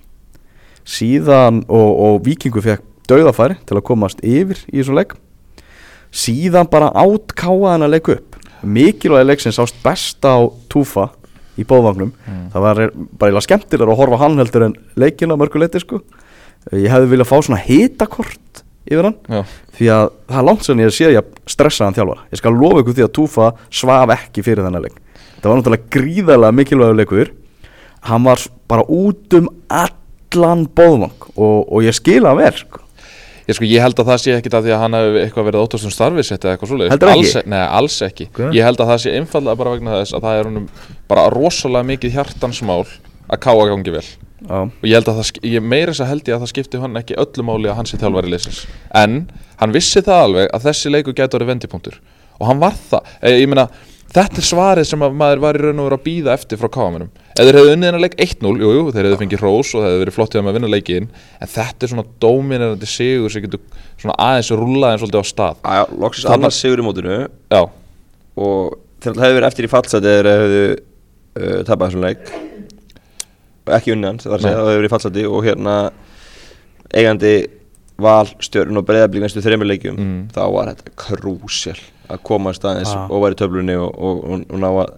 síðan 0.87 1.63
og, 1.67 1.89
og 2.05 2.21
vikingu 2.25 2.63
fekk 2.63 2.85
dauðafæri 3.11 3.57
til 3.67 3.77
að 3.77 3.85
komast 3.87 4.21
yfir 4.23 4.59
í 4.71 4.79
þessu 4.79 4.95
leik. 4.95 5.15
Síðan 6.11 6.69
bara 6.71 6.91
átt 6.97 7.33
káaðan 7.39 7.87
að 7.87 7.95
leika 7.95 8.15
upp. 8.17 8.37
Mikilvægi 8.61 9.27
leiksins 9.27 9.57
sást 9.57 9.77
best 9.83 10.25
á 10.27 10.37
túfa 10.69 11.09
í 11.59 11.65
bóðvagnum 11.67 12.11
það 12.53 12.63
var 12.63 12.81
bara 12.93 13.29
eiginlega 13.31 13.45
skemmtilega 13.47 13.91
að 13.93 13.99
horfa 13.99 14.19
hann 14.21 14.37
heldur 14.39 14.67
en 14.67 14.75
leikina 14.99 15.37
mörguleiti 15.39 15.81
sko. 15.81 16.01
Ég 16.71 16.91
hefði 16.93 17.09
viljað 17.15 17.31
fá 17.31 17.37
svona 17.41 17.61
hitakort 17.63 18.61
yfir 18.85 19.07
hann 19.07 19.17
Já, 19.25 19.41
því 19.77 19.89
að 19.95 20.05
það 20.29 20.39
er 20.41 20.47
langt 20.47 20.67
sem 20.67 20.83
ég 20.83 20.93
sé 20.95 21.09
ég 21.09 21.31
stressaðan 21.49 21.97
þjálfara. 21.97 22.27
Ég 22.31 22.41
skal 22.41 22.53
lofa 22.57 22.83
ykkur 22.83 22.97
því 22.97 23.05
að 23.07 23.13
Túfa 23.17 23.49
svaf 23.81 24.13
ekki 24.15 24.45
fyrir 24.45 24.67
þennan 24.67 24.85
leik. 24.85 24.99
Það 25.41 25.49
var 25.49 25.59
náttúrulega 25.61 25.91
gríðarlega 25.95 26.57
mikilvægur 26.59 26.99
leikur. 26.99 27.33
Hann 28.05 28.25
var 28.25 28.45
bara 28.69 28.85
út 28.85 29.37
um 29.37 29.49
allan 30.31 30.65
bóðvang 30.67 31.27
og, 31.35 31.59
og 31.67 31.83
ég 31.85 31.95
skila 31.95 32.33
vel 32.37 32.53
sko. 32.55 32.81
ég 33.47 33.57
sko, 33.57 33.67
ég 33.67 33.83
held 33.83 33.99
að 33.99 34.11
það 34.11 34.23
sé 34.23 34.35
ekkit 34.37 34.57
að 34.57 34.67
því 34.67 34.73
að 34.75 34.81
hann 34.85 34.97
hefur 34.97 35.19
eitthvað 35.25 35.47
verið 35.49 35.65
óttast 35.65 35.87
um 35.87 35.93
starfisett 35.93 36.45
eða 36.45 36.55
eitthvað 36.55 36.83
Heldurðu 36.93 37.13
alls, 37.13 37.35
ekki? 37.35 37.51
Nei, 37.53 37.61
alls 37.67 38.01
ekki 38.07 38.27
Ok. 38.31 38.41
Ég 38.55 38.67
held 38.67 38.81
að 38.81 38.91
það 38.93 38.99
sé 39.03 39.15
einfallega 39.19 39.61
bara 39.61 39.75
vegna 39.75 40.01
þess 40.01 40.17
að 40.17 40.27
það 40.27 40.41
er 40.41 40.51
bara 41.11 41.29
rosalega 41.33 41.89
mikið 41.91 42.17
hjartansmál 42.17 42.83
að 43.31 43.41
káa 43.43 43.69
gangi 43.71 43.95
vel 43.95 44.05
Já. 44.41 44.57
og 44.65 44.85
ég 44.87 44.97
held 44.97 45.09
að 45.11 45.19
það, 45.19 45.43
ég 45.45 45.61
meira 45.61 45.93
þess 45.93 46.03
að 46.03 46.11
held 46.11 46.29
ég 46.29 46.35
að 46.35 46.41
það 46.41 46.51
skipti 46.51 46.79
hann 46.81 46.97
ekki 46.97 47.17
öllu 47.21 47.43
máli 47.45 47.69
að 47.69 47.77
hann 47.77 47.89
sé 47.89 47.99
þjálfari 48.01 48.31
leysins 48.31 48.63
en 48.97 49.19
hann 49.61 49.75
vissi 49.75 50.01
það 50.01 50.23
alveg 50.25 50.47
að 50.49 50.65
þessi 50.65 50.93
leikur 50.95 51.15
getur 51.19 51.37
verið 51.37 51.51
vendipunktur 51.51 51.99
og 52.39 52.47
hann 52.49 52.63
var 52.63 52.73
það, 52.73 53.11
e, 53.21 53.35
ég 53.37 53.51
meina 53.51 53.67
þetta 54.15 54.41
er 54.41 54.47
svarið 54.47 54.89
sem 54.89 55.05
að 55.05 55.19
maður 55.21 55.43
var 55.45 55.59
í 55.59 55.61
raun 55.61 55.83
og 55.83 55.91
veru 55.91 55.99
að 55.99 56.05
býða 56.07 56.33
eftir 56.33 56.57
frá 56.57 56.71
káamenum, 56.73 57.11
ef 57.31 57.45
þeir 57.47 57.57
hefðu 57.59 57.73
unnið 57.75 57.87
hennar 57.89 58.01
leik 58.03 58.15
1-0, 58.19 58.53
jú, 58.61 58.69
jú, 58.75 58.83
þeir 58.91 59.07
hefðu 59.07 59.19
fengið 59.21 59.41
hrós 59.43 59.69
og 59.75 59.81
það 59.83 59.87
hefðu 59.91 60.01
verið 60.03 60.15
flott 60.17 60.33
hjá 60.35 60.39
þeim 60.41 60.49
að 60.51 60.57
vinna 60.57 60.71
leikin 60.73 61.07
en 61.41 61.51
þetta 61.55 61.85
er 61.87 61.91
svona 61.93 62.05
dóminerandi 62.25 62.89
sigur 62.91 63.31
sem 63.33 63.45
getur 63.45 63.61
svona 64.01 64.15
aðeins 64.27 64.51
rullað 64.51 64.91
eins 64.95 65.01
svolítið 65.03 65.23
á 65.23 65.25
stað. 65.31 65.55
Já, 65.63 65.83
loksins 66.03 66.25
Þannig- 66.27 66.39
annars 66.41 66.59
sigur 66.61 66.81
í 66.83 66.85
mótinu. 66.87 67.17
Já, 67.51 67.61
og 68.41 68.77
þeir 69.01 69.21
hefðu 69.23 69.37
verið 69.39 69.49
eftir 69.51 69.67
í 69.67 69.71
fallseti 69.71 70.13
eða 70.19 70.35
hefðu 70.41 70.63
uh, 70.71 71.63
tapað 71.69 71.85
þessum 71.87 72.05
leik. 72.05 72.31
Og 73.67 73.73
ekki 73.77 73.93
unni 73.95 74.07
hans, 74.09 74.23
það 74.25 74.31
er 74.33 74.37
að 74.37 74.45
segja, 74.47 74.57
það 74.57 74.67
hefðu 74.67 74.79
verið 74.81 74.89
í 74.89 74.93
fallseti 74.95 75.25
og 75.31 75.43
hérna 75.45 75.75
eigandi 76.91 77.33
val, 78.01 78.25
stjörn 78.41 78.79
og 78.81 78.85
breyðablík 78.87 79.21
næstu 79.27 79.43
þreymur 79.45 79.69
leikjum 79.69 79.97
Mm. 80.01 80.21
þá 80.33 80.41
var 80.51 80.71
þetta 80.71 80.93
krúsjál 80.97 81.77
að 82.09 82.23
komast 82.25 82.63
aðeins 82.65 82.89
Ah. 82.95 83.05
og 83.11 83.21
væri 83.23 83.37
töflunni 83.37 83.75
og, 83.77 83.93
og, 83.93 84.23
og, 84.25 84.45
og 84.49 84.59
ná 84.59 84.69
að 84.81 84.89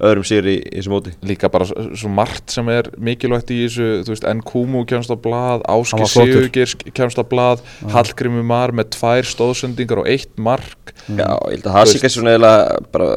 öðrum 0.00 0.24
sigur 0.26 0.48
í, 0.52 0.56
í 0.62 0.78
þessu 0.80 0.92
móti. 0.92 1.14
Líka 1.28 1.50
bara 1.52 1.66
svo, 1.68 2.10
margt 2.12 2.50
sem 2.54 2.68
er 2.72 2.88
mikilvægt 2.96 3.52
í 3.54 3.62
þessu, 3.66 3.88
þú 4.06 4.14
veist, 4.14 4.28
Nkumu 4.40 4.84
kemst 4.88 5.12
á 5.12 5.16
blað, 5.20 5.64
Hann 5.68 5.82
Áski. 5.84 6.08
Sigurgir 6.12 6.76
kemst 6.96 7.20
á 7.20 7.24
blað, 7.28 7.64
Hallgrimur 7.92 8.46
Mar 8.46 8.72
með 8.72 8.92
tvær 8.96 9.28
stóðsendingar 9.28 10.02
og 10.04 10.08
eitt 10.12 10.32
mark. 10.38 10.94
Já, 11.08 11.28
ég 11.50 11.58
held 11.58 11.66
að 11.68 11.76
sé 11.92 11.98
kannski 11.98 12.14
svona 12.16 12.36
eiginlega 12.36 12.78
bara 12.94 13.10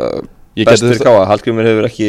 best 0.56 0.84
fyrir 0.86 0.96
þetta- 0.96 1.12
káa 1.12 1.24
Hallgrímur 1.28 1.68
hefur 1.68 1.88
ekki 1.90 2.06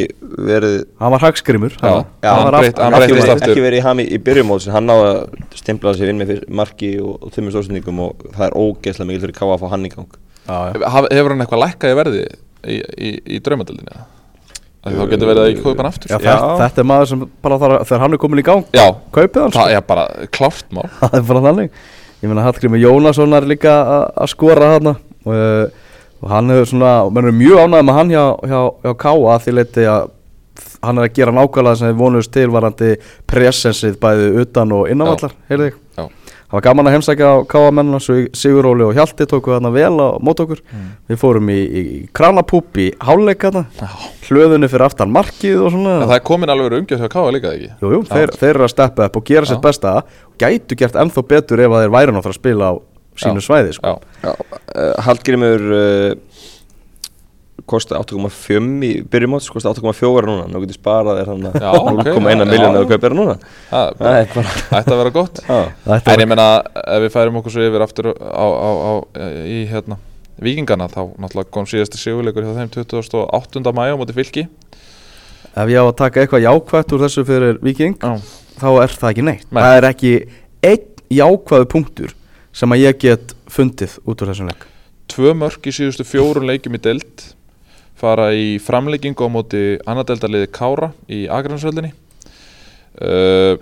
verið 0.46 0.74
hann 1.00 1.10
var 1.10 1.22
hagskrimur 1.24 1.72
hann 1.80 2.04
hann 2.22 2.54
ekki, 3.02 3.16
verið, 3.16 3.32
aftur. 3.32 3.50
ekki 3.50 3.64
verið 3.64 3.78
í 3.80 3.82
ham 3.82 3.98
í, 3.98 4.06
byrjumóðsin 4.22 4.72
hann 4.76 4.86
náði 4.86 5.08
að 5.08 5.56
stimplaði 5.58 5.98
sig 5.98 6.12
inn 6.12 6.20
með 6.22 6.44
marki 6.48 6.92
og, 7.02 7.16
og 7.26 7.32
þimmur 7.34 7.56
stóðsendingum 7.56 7.98
og 8.06 8.22
það 8.36 8.46
er 8.46 8.54
ógeðslega 8.62 9.08
mikil 9.10 9.24
fyrir 9.26 9.34
káa 9.40 9.56
að 9.56 9.64
fá 9.64 9.68
hann 9.74 9.88
í 9.88 9.90
gang. 9.96 10.14
Já, 10.46 10.58
já. 10.70 10.84
Hefur 11.10 11.34
hann 11.34 11.42
eitthvað 11.42 11.64
lækkað 11.64 11.90
í 11.90 11.98
verði 11.98 12.22
í, 12.22 12.76
í, 12.78 13.10
í 13.34 13.40
draumadöldinni? 13.42 14.06
Þá 14.86 15.06
getur 15.10 15.30
verið 15.32 15.42
að 15.42 15.48
ég 15.50 15.62
kaupa 15.64 15.82
hann 15.82 15.90
aftur. 15.90 16.10
Já, 16.12 16.18
Já, 16.22 16.34
þetta, 16.62 16.82
er 16.82 16.88
maður 16.92 17.08
sem 17.10 17.22
bara 17.42 17.58
þarf 17.62 17.76
að 17.80 17.86
þegar 17.88 18.02
hann 18.04 18.12
er 18.16 18.20
komin 18.22 18.38
í 18.42 18.46
gang 18.46 18.64
Já, 18.76 18.84
kaupið 19.16 19.40
hann 19.42 19.52
sko. 19.54 19.60
það 19.64 19.74
er 19.76 19.86
bara 19.88 20.04
klárt 20.38 20.68
mál. 20.76 20.84
Það 21.00 21.16
er 21.18 21.24
bara 21.32 21.42
þannig. 21.48 21.70
Ég 22.22 22.30
meina 22.30 22.44
Hallgrimur 22.46 22.80
Jónasson 22.80 23.34
er 23.36 23.48
líka 23.50 23.72
að- 23.82 24.10
að 24.24 24.30
skora 24.32 24.68
þarna. 24.76 24.94
Og, 25.26 25.32
uh, 25.34 26.22
og 26.22 26.28
hann 26.30 26.48
hefur 26.54 26.68
svona, 26.70 26.92
menn 27.12 27.26
er 27.32 27.34
mjög 27.36 27.58
ánægð 27.66 27.86
með 27.90 27.98
hann 27.98 28.12
hjá, 28.14 28.22
hjá, 28.46 28.60
hjá 28.86 28.92
Káa 29.02 29.34
því 29.44 29.56
leiti 29.58 29.84
að 29.90 30.06
hann 30.86 30.98
er 31.02 31.08
að 31.08 31.14
gera 31.18 31.32
nákvæmlega 31.34 31.72
það 31.74 31.80
sem 31.82 31.90
við 31.90 31.98
vonuðust 32.00 32.32
til 32.32 32.46
varandi 32.54 32.90
presensið 33.28 33.98
bæði 34.00 34.28
utan 34.44 34.72
og 34.72 34.86
innanvallar, 34.92 35.34
heyrðu 35.50 35.66
þig. 35.66 35.76
Já, 35.98 36.06
það 36.46 36.56
var 36.56 36.64
gaman 36.66 36.88
að 36.88 36.94
heimsækja 36.96 37.28
á 37.30 37.36
Káa 37.50 37.70
mennina 37.74 37.98
Siguróli 38.00 38.86
og 38.86 38.94
Hjalti 38.96 39.26
tóku 39.28 39.52
þarna 39.54 39.72
vel 39.74 39.92
á 39.98 40.08
mót 40.22 40.42
okkur 40.44 40.62
við 41.10 41.20
fórum 41.20 41.50
í, 41.50 41.58
í 41.58 41.84
kranapúp 42.16 42.78
í 42.82 42.88
háleik 43.02 43.42
þarna 43.46 43.64
Já. 43.80 43.88
hlöðunni 44.28 44.70
fyrir 44.70 44.86
aftan 44.86 45.14
markið 45.14 45.64
og 45.66 45.74
svona 45.74 45.96
En 46.00 46.10
það 46.10 46.18
er 46.18 46.26
komin 46.30 46.52
alveg 46.54 46.78
umgjörð 46.80 47.06
hjá 47.06 47.12
Káa 47.16 47.32
líka 47.34 47.54
ekki 47.56 47.70
Jú, 47.82 47.94
jú, 47.96 48.02
þeir, 48.10 48.34
þeir 48.38 48.52
eru 48.54 48.66
að 48.68 48.74
steppa 48.74 49.08
upp 49.10 49.18
og 49.20 49.26
gera 49.32 49.50
sitt 49.50 49.58
Já. 49.58 49.64
besta 49.66 49.94
gætu 50.42 50.78
gert 50.78 51.00
ennþá 51.02 51.26
betur 51.34 51.64
ef 51.66 51.74
að 51.74 51.86
þeir 51.86 51.96
væri 51.96 52.14
náttúrulega 52.16 52.36
að 52.36 52.40
spila 52.40 52.70
á 52.70 52.74
sínu 53.16 53.40
Já. 53.40 53.46
svæði 53.48 53.72
sko. 53.78 53.94
Já, 54.22 54.32
uh, 54.36 54.90
Hallgrímur 55.06 55.62
uh, 55.72 56.42
kosti 57.68 57.96
8,5 57.98 58.86
í 58.86 58.90
byrjumóts 59.10 59.48
kosti 59.52 59.70
8,4 59.70 60.26
núna. 60.28 60.48
Nú 60.50 60.62
getur 60.62 60.78
sparað 60.78 61.20
þér 61.20 61.30
hann 61.32 61.48
ok, 61.50 62.10
0,1 62.14 62.42
já. 62.42 62.48
miljón 62.50 62.78
að 62.78 62.88
kaupa 62.90 63.02
þér 63.06 63.16
núna. 63.18 63.38
Það 63.70 64.20
ætti 64.80 64.94
að 64.94 65.00
vera 65.02 65.14
gott. 65.14 65.40
En 65.50 66.22
ég 66.22 66.28
meina, 66.30 66.50
ef 66.82 67.06
við 67.06 67.14
færum 67.16 67.40
okkur 67.40 67.56
svo 67.56 67.66
yfir 67.66 67.86
aftur 67.86 68.12
á, 68.14 68.46
á, 68.46 68.70
á, 68.70 68.92
í 69.46 69.64
hérna 69.70 69.98
Víkingana, 70.42 70.84
þá 70.92 71.16
náttúrulega 71.16 71.48
kom 71.54 71.64
síðasti 71.68 71.96
sigurleikur 71.96 72.44
hjá 72.44 72.58
þeim 72.58 72.72
28. 72.74 73.72
mæja 73.72 73.96
á 73.96 74.00
móti 74.00 74.16
fylki. 74.16 74.44
Ef 75.56 75.70
ég 75.72 75.80
á 75.80 75.84
að 75.88 75.94
taka 75.96 76.20
eitthvað 76.20 76.44
jákvætt 76.44 76.92
úr 76.92 77.04
þessu 77.06 77.24
fyrir 77.24 77.60
Viking 77.64 77.96
Já, 77.96 78.18
þá 78.60 78.68
er 78.82 78.92
það 78.92 79.12
ekki 79.14 79.24
neitt. 79.24 79.46
Nei. 79.48 79.60
Það 79.62 79.76
er 79.78 79.86
ekki 79.88 80.12
einn 80.68 80.84
jákvæðu 81.16 81.68
punktur 81.72 82.12
sem 82.56 82.76
að 82.76 82.82
ég 82.82 82.98
get 83.00 83.32
fundið 83.52 83.96
út 84.04 84.20
úr 84.20 84.32
þessum 84.32 84.50
leik. 84.50 84.66
Tvö 85.08 85.32
mörk 85.40 85.70
í 85.70 85.72
síðustu 85.72 86.04
fjórun 86.04 86.48
leikjum 86.50 86.76
í 86.76 86.82
deild 86.84 87.24
fara 88.00 88.30
í 88.36 88.56
framleggingu 88.62 89.24
á 89.24 89.28
móti 89.32 89.62
annadeldaliði 89.88 90.50
Kára 90.52 90.90
í 91.08 91.24
Akransvöldinni 91.32 91.92
uh, 93.00 93.56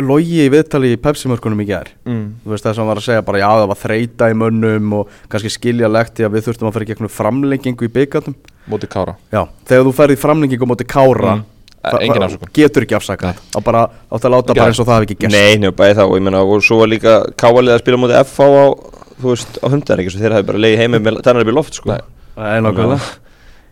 Logi 0.00 0.42
í 0.44 0.48
viðtali 0.52 0.94
í 0.94 0.98
Pepsi-mörkunum 1.00 1.62
í 1.64 1.68
gær. 1.68 1.92
Mm, 2.08 2.26
Þú 2.44 2.54
veist 2.54 2.66
það 2.66 2.74
sem 2.76 2.82
hann 2.82 2.90
var 2.90 3.00
að 3.02 3.06
segja 3.08 3.26
bara 3.26 3.42
já 3.42 3.48
það 3.50 3.68
var 3.72 3.80
þreita 3.84 4.30
í 4.32 4.36
mönnum 4.42 4.96
og 5.00 5.14
kannski 5.32 5.52
skiljalegt 5.54 6.20
í 6.20 6.26
að 6.26 6.36
við 6.36 6.48
þurftum 6.48 6.70
að 6.70 6.76
fara 6.76 6.88
í 6.88 6.90
gegnum 6.90 7.14
framlengingu 7.14 7.88
í 7.88 7.94
byggatum 7.94 8.36
móti 8.70 8.90
Kára. 8.90 9.16
Já, 9.32 9.46
þegar 9.70 9.88
þú 9.88 9.94
ferð 10.02 10.16
í 10.16 10.20
framlengingu 10.26 10.70
móti 10.70 10.88
Kára 10.88 11.38
Mm. 11.40 11.48
Eh, 11.80 11.94
engin 12.04 12.20
afsökun. 12.20 12.50
Getur 12.52 12.84
ekki 12.84 12.92
afsakað. 12.92 13.38
Og 13.56 13.62
bara 13.64 13.86
átt 13.88 14.24
að 14.28 14.34
láta 14.34 14.52
Ekki 14.52 14.60
bara 14.60 14.68
eins 14.68 14.80
og 14.82 14.84
það 14.84 14.98
hafi 14.98 15.06
ekki 15.06 15.14
gerst. 15.22 15.32
Nei, 15.32 15.56
njá, 15.62 15.70
bæði 15.72 15.94
þá, 15.96 16.02
og 16.04 16.12
ég 16.18 16.24
meina, 16.26 16.42
og 16.44 16.60
svo 16.66 16.76
var 16.82 16.90
líka 16.92 17.14
kávalið 17.40 17.72
að 17.72 17.80
spila 17.80 18.00
mútið 18.02 18.18
FH 18.20 18.48
á, 18.52 18.66
þú 19.16 19.30
veist, 19.30 19.56
á 19.64 19.66
hundar 19.72 20.02
ekki, 20.02 20.12
svo 20.12 20.20
þeir 20.20 20.34
hafi 20.36 20.48
bara 20.50 20.60
leiði 20.60 20.76
heimi 20.82 21.00
með 21.00 21.22
tannar 21.24 21.40
upp 21.40 21.48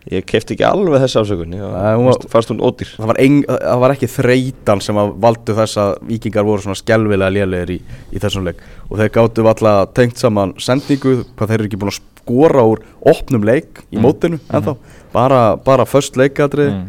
Ég 0.09 0.25
kefti 0.25 0.55
ekki 0.55 0.65
alveg 0.65 1.03
þessi 1.03 1.19
afsökun 1.21 1.51
Ég 1.53 1.61
Nei, 1.61 1.93
hún 1.93 2.07
var- 2.09 2.23
fannst- 2.31 2.49
hún 2.49 2.61
ódýr. 2.65 2.89
Það 2.97 3.05
var, 3.11 3.17
ein, 3.21 3.43
það 3.45 3.79
var 3.83 3.91
ekki 3.93 4.07
þreytan 4.09 4.81
sem 4.81 4.95
að 4.97 5.11
valdu 5.21 5.53
þess 5.53 5.77
að 5.77 5.91
vikingar 6.09 6.43
voru 6.47 6.61
svona 6.63 6.79
skelvilega 6.79 7.29
lélegir 7.35 7.69
í, 7.75 7.79
í 8.13 8.19
þessum 8.19 8.43
leik. 8.47 8.57
Og 8.89 8.97
þeir 8.97 9.09
gáttu 9.13 9.45
alltaf 9.45 9.93
tengt 9.93 10.17
saman 10.17 10.53
sendingu 10.57 11.25
hvað 11.37 11.47
þeir 11.51 11.59
eru 11.59 11.67
ekki 11.69 11.77
búin 11.83 11.93
að 11.93 11.99
skora 12.25 12.63
úr 12.65 12.79
opnum 13.05 13.43
leik 13.45 13.83
í 13.93 13.97
Mm. 13.97 14.01
mótinu 14.01 14.39
ennþá. 14.49 14.77
Bara, 15.13 15.55
bara 15.57 15.85
först 15.85 16.15
leikadri 16.17 16.69
Mm. 16.71 16.87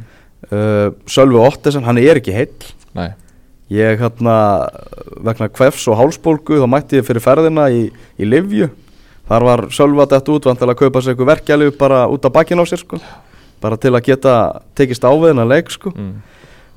uh, 0.52 0.90
Sölvi 1.06 1.36
Ottesen, 1.46 1.84
hann 1.84 1.98
er 1.98 2.16
ekki 2.16 2.32
heill. 2.32 2.56
Nei, 2.94 3.12
ég 3.70 3.98
hérna 4.00 4.66
vegna 5.22 5.48
kvefs 5.48 5.86
og 5.88 5.98
hálsbólgu 5.98 6.56
þá 6.58 6.66
mætti 6.66 6.96
ég 6.98 7.04
fyrir 7.04 7.20
ferðina 7.20 7.68
í, 7.70 7.90
í 8.18 8.24
Livju 8.24 8.70
þar 9.30 9.46
var 9.46 9.64
Sölva 9.74 10.06
dætt 10.10 10.28
út 10.32 10.48
vantilega 10.50 10.74
að 10.76 10.82
kaupa 10.82 11.02
sér 11.04 11.14
eitthvað 11.14 11.32
verkjali 11.34 11.70
bara 11.78 12.02
út 12.10 12.26
af 12.26 12.34
bakinn 12.34 12.60
á 12.60 12.66
sér 12.66 12.82
sko 12.82 12.98
bara 13.62 13.78
til 13.80 13.94
að 13.94 14.04
geta 14.08 14.34
tekist 14.78 15.04
á 15.06 15.12
við 15.12 15.32
hennar 15.32 15.48
leik 15.50 15.70
sko 15.72 15.92
mm. 15.94 16.12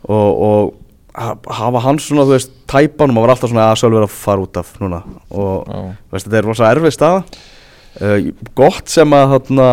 og, 0.05 0.29
og 0.47 0.73
ha- 1.15 1.37
hafa 1.59 1.81
hans 1.85 2.07
svona, 2.07 2.25
þú 2.27 2.35
veist, 2.35 2.53
tæpanum 2.69 3.17
og 3.19 3.25
var 3.25 3.35
alltaf 3.35 3.51
svona 3.51 3.69
að 3.71 3.85
er 3.89 4.05
að 4.05 4.15
fara 4.15 4.45
út 4.45 4.59
af 4.59 4.73
núna 4.81 5.01
og 5.29 5.67
Já. 5.67 5.81
veist, 6.11 6.27
þetta 6.27 6.39
er 6.39 6.47
rosa 6.49 6.71
erfið 6.73 6.95
staða 6.95 7.23
uh, 8.01 8.29
gott 8.57 8.91
sem 8.91 9.15
að 9.17 9.35
þarna, 9.37 9.69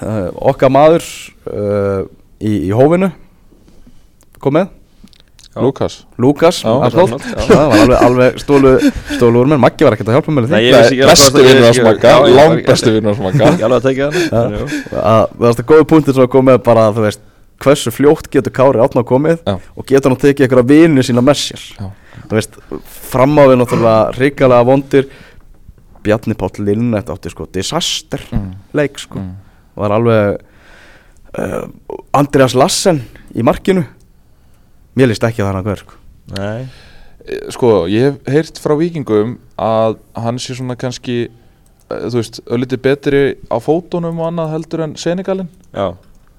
uh, 0.00 0.28
okkar 0.52 0.72
maður 0.72 1.08
uh, 1.50 2.04
í, 2.40 2.68
í 2.68 2.72
hófinu 2.74 3.10
kom 4.44 4.58
með. 4.58 4.72
Lukas 5.62 6.06
Lukas, 6.18 6.62
já. 6.64 6.70
það 6.90 7.08
var 7.48 7.78
alveg, 7.78 7.98
alveg 8.08 8.38
stólu, 8.42 8.72
stólu 9.14 9.40
úr 9.44 9.46
mér. 9.52 9.58
Maggi 9.62 9.84
var 9.86 9.94
ekkert 9.96 10.08
að 10.10 10.16
hjálpa 10.18 10.32
mér 10.34 10.48
Nei, 10.50 10.62
ég 10.66 10.74
vissi 10.78 10.96
ekki 10.98 11.10
Bestu 11.10 11.42
vinnur 11.44 11.66
hans 11.68 11.78
ég- 11.78 11.84
makka, 11.88 12.08
já, 12.08 12.18
ég- 12.26 12.34
lang 12.38 12.56
ég- 12.58 12.66
bestu 12.66 12.90
vinnur 12.94 13.14
hans 13.14 13.22
makka 13.26 13.50
Ekki 13.52 13.66
alveg 13.68 13.78
að 13.78 13.86
tekja 13.88 14.08
það 14.10 14.56
að 14.56 14.66
það 14.90 15.36
var 15.38 15.52
þetta 15.54 15.66
góði 15.70 15.86
punktir 15.92 16.14
sem 16.18 16.24
að 16.26 16.32
koma 16.34 16.50
með 16.52 16.62
bara 16.64 16.86
þú 16.96 17.04
veist, 17.06 17.20
hversu 17.64 17.90
fljótt 17.94 18.30
getur 18.34 18.52
Kári 18.52 18.82
átna 18.82 19.04
komið 19.06 19.38
Já. 19.46 19.54
og 19.76 19.86
getur 19.86 20.10
hann 20.10 20.20
tekið 20.24 20.48
einhverja 20.48 20.66
vinu 20.68 21.02
sína 21.06 21.22
með 21.22 21.38
sér? 21.44 21.62
Þú 22.28 22.34
veist, 22.40 22.58
framávið 23.12 23.60
náttúrulega 23.60 24.14
hrikalega 24.18 24.64
vondir. 24.66 25.06
Bjarni 26.04 26.34
Páll 26.36 26.58
Linnet 26.66 27.08
átti 27.08 27.30
sko 27.32 27.46
disaster 27.52 28.20
Mm. 28.32 28.50
leik 28.74 28.98
sko. 28.98 29.18
Mm. 29.18 29.30
var 29.76 29.90
alveg 29.96 30.38
uh, 31.38 31.64
Andreas 32.12 32.54
Lassen 32.54 33.00
í 33.34 33.42
markinu 33.42 33.86
mér 34.96 35.08
líst 35.10 35.24
ekki 35.26 35.42
að 35.42 35.48
það 35.48 35.54
hann 35.58 35.64
hver 35.68 35.82
sko. 35.84 35.94
Nei. 36.38 36.66
Eh, 37.24 37.50
Sko, 37.54 37.68
ég 37.88 38.02
hef 38.10 38.32
heyrt 38.34 38.58
frá 38.60 38.74
vikingum 38.76 39.38
að 39.58 39.94
hann 40.20 40.36
sé 40.38 40.54
svona 40.58 40.76
kannski 40.76 41.28
eh, 41.90 42.02
þú 42.10 42.18
veist, 42.20 42.40
öllítið 42.52 42.82
betri 42.84 43.22
á 43.48 43.56
fótunum 43.64 44.18
og 44.20 44.26
annað 44.28 44.52
heldur 44.58 44.82
en 44.84 44.96
Senegalin 45.00 45.48
Já. 45.72 45.94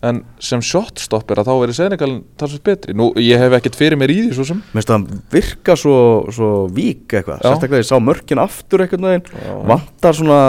En 0.05 0.19
sem 0.43 0.61
shotstopper 0.61 1.39
að 1.41 1.47
þá 1.49 1.53
verið 1.63 1.77
Senegalin 1.79 2.19
talsveit 2.37 2.61
betri. 2.67 2.93
Nú, 2.93 3.07
ég 3.17 3.39
hef 3.41 3.55
ekkert 3.57 3.77
fyrir 3.79 3.97
mér 3.97 4.11
í 4.13 4.19
því 4.27 4.35
svo 4.37 4.43
sem. 4.45 4.59
mér 4.61 4.77
finnst 4.83 4.91
að 4.91 4.97
hann 4.99 5.21
virka 5.33 5.75
svo, 5.81 5.95
svo 6.35 6.49
vík 6.69 7.15
eitthvað, 7.17 7.41
sérstaklega 7.41 7.81
ég 7.81 7.89
sá 7.89 7.97
mörkin 7.97 8.41
aftur 8.43 8.83
einhvern 8.85 9.07
veginn, 9.09 9.25
Já. 9.41 9.55
vantar 9.71 10.13
svona 10.13 10.39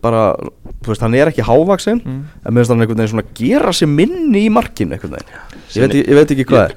bara, 0.00 0.22
þú 0.80 0.88
veist, 0.94 1.02
hann 1.04 1.14
er 1.14 1.28
ekki 1.30 1.44
hávaksinn 1.44 2.00
Mm. 2.00 2.22
en 2.46 2.54
mér 2.54 2.64
finnst 2.64 2.72
hann 2.72 2.80
einhvern 2.80 3.02
veginn 3.02 3.12
svona 3.12 3.28
gera 3.36 3.70
sér 3.76 3.88
minni 3.92 4.46
í 4.48 4.50
markinu 4.50 4.96
einhvern 4.96 5.18
veginn. 5.18 5.36
Ég 5.74 5.82
veit, 5.84 5.90
ekki- 5.92 6.08
ég 6.08 6.14
veit 6.16 6.30
ekki 6.32 6.46
hvað 6.48 6.64
er 6.64 6.74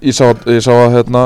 Ég 0.00 0.14
sá, 0.16 0.30
ég 0.48 0.62
sá 0.64 0.70
að 0.72 0.94
hérna, 0.94 1.22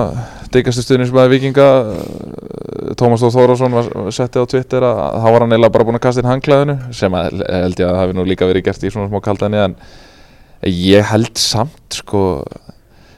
diggastu 0.50 0.82
stuðnismæði 0.82 1.30
vikinga 1.37 1.66
eh, 1.94 2.88
Tómas 2.98 3.22
Þór 3.22 3.34
Þórásson 3.37 3.76
var 3.76 3.90
setti 4.14 4.42
á 4.42 4.50
Twitter 4.50 4.82
að 4.88 5.02
þá 5.22 5.26
var 5.28 5.44
hann 5.44 5.54
eiginlega 5.54 5.74
bara 5.76 5.87
búin 5.87 5.98
að 6.00 6.02
kasta 6.08 6.24
inn 6.24 6.30
hangklæðinu 6.32 6.74
sem 6.98 7.14
að, 7.14 7.37
held 7.46 7.82
ég 7.84 7.87
að 7.87 7.98
hafi 8.00 8.16
nú 8.18 8.24
líka 8.26 8.48
verið 8.50 8.64
gert 8.66 8.82
í 8.82 8.90
svona 8.90 9.06
smá 9.12 9.20
kaldan 9.22 9.54
en 9.60 9.76
ég 10.66 11.06
held 11.06 11.38
samt 11.38 12.00
sko 12.00 12.24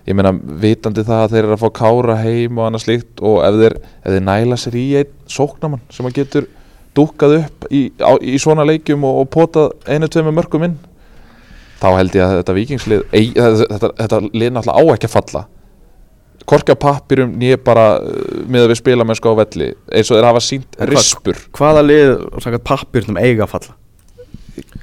ég 0.04 0.18
meina 0.18 0.34
vitandi 0.36 1.06
það 1.08 1.22
að 1.22 1.32
þeir 1.32 1.42
eru 1.46 1.56
að 1.56 1.64
fá 1.64 1.72
kára 1.80 2.18
heim 2.20 2.60
og 2.60 2.68
annað 2.68 2.84
slíkt 2.84 3.24
og 3.24 3.40
ef 3.48 3.56
þeir, 3.62 3.78
ef 4.02 4.12
þeir 4.12 4.26
næla 4.28 4.58
sér 4.60 4.76
í 4.76 4.86
einn 5.00 5.16
sóknamann 5.38 5.86
sem 5.88 6.10
að 6.10 6.18
getur 6.20 6.50
dúkkað 6.96 7.38
upp 7.38 7.70
í, 7.72 7.86
á, 8.04 8.12
í 8.20 8.36
svona 8.44 8.68
leikjum 8.68 9.08
og, 9.08 9.22
og 9.24 9.32
potað 9.32 9.72
einu, 9.88 10.12
tveimu 10.12 10.36
mörgum 10.36 10.68
inn 10.68 10.76
þá 11.82 11.88
held 11.98 12.16
ég 12.16 12.24
að 12.24 12.38
þetta 12.40 12.56
vikingslið 12.56 13.04
ei, 13.12 13.28
þetta, 13.36 13.68
þetta, 13.74 13.92
þetta 14.00 14.20
lið 14.32 14.52
náttúrulega 14.56 14.80
á 14.80 14.82
ekki 14.96 15.08
að 15.10 15.14
falla. 15.16 15.42
Korki 16.46 16.76
á 16.76 16.78
pappirum 16.78 17.32
nýja 17.40 17.58
bara 17.66 17.86
uh, 17.98 18.44
með 18.46 18.66
að 18.66 18.70
við 18.72 18.78
spila 18.82 19.06
með 19.08 19.18
sko 19.18 19.34
á 19.34 19.40
velli 19.42 19.72
eins 19.90 20.12
og 20.12 20.20
þeir 20.20 20.28
hafa 20.28 20.44
sínt 20.46 20.78
rispur 20.92 21.40
hvaða 21.58 21.82
lið, 21.86 22.14
sagt 22.44 22.62
pappirnum 22.68 23.18
eiga 23.18 23.46
að 23.46 23.52
falla? 23.56 23.76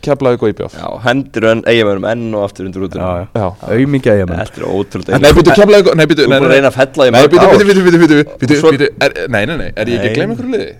Keflaði 0.03 0.37
góð 0.41 0.51
íbjáf 0.51 0.73
Já, 0.77 0.87
hendur 1.05 1.45
en 1.49 1.61
eigamönnum 1.65 2.05
enn 2.11 2.25
og 2.37 2.43
aftur 2.45 2.67
undir 2.67 2.83
út 2.85 2.97
já, 2.99 3.05
já. 3.23 3.27
Já. 3.39 3.45
aumingja 3.73 4.13
eiga 4.17 4.27
menn 4.29 4.41
Þetta 4.43 4.59
er 4.59 4.65
ótrúlega 4.69 5.19
Nei, 5.23 5.29
býtu 5.37 5.55
keflaði 5.55 5.85
góð 5.87 5.95
Nei, 5.97 6.05
reyna 6.51 6.69
að 6.69 6.75
fella 6.75 7.07
í 7.07 7.13
Nei, 7.15 7.21
er- 9.07 9.15
Nei, 9.31 9.45
nei, 9.49 9.55
nei, 9.55 9.69
er 9.71 9.89
ég 9.89 10.03
ekki 10.03 10.11
að 10.11 10.17
gleyma 10.19 10.35
einhverju 10.35 10.51
liði? 10.53 10.73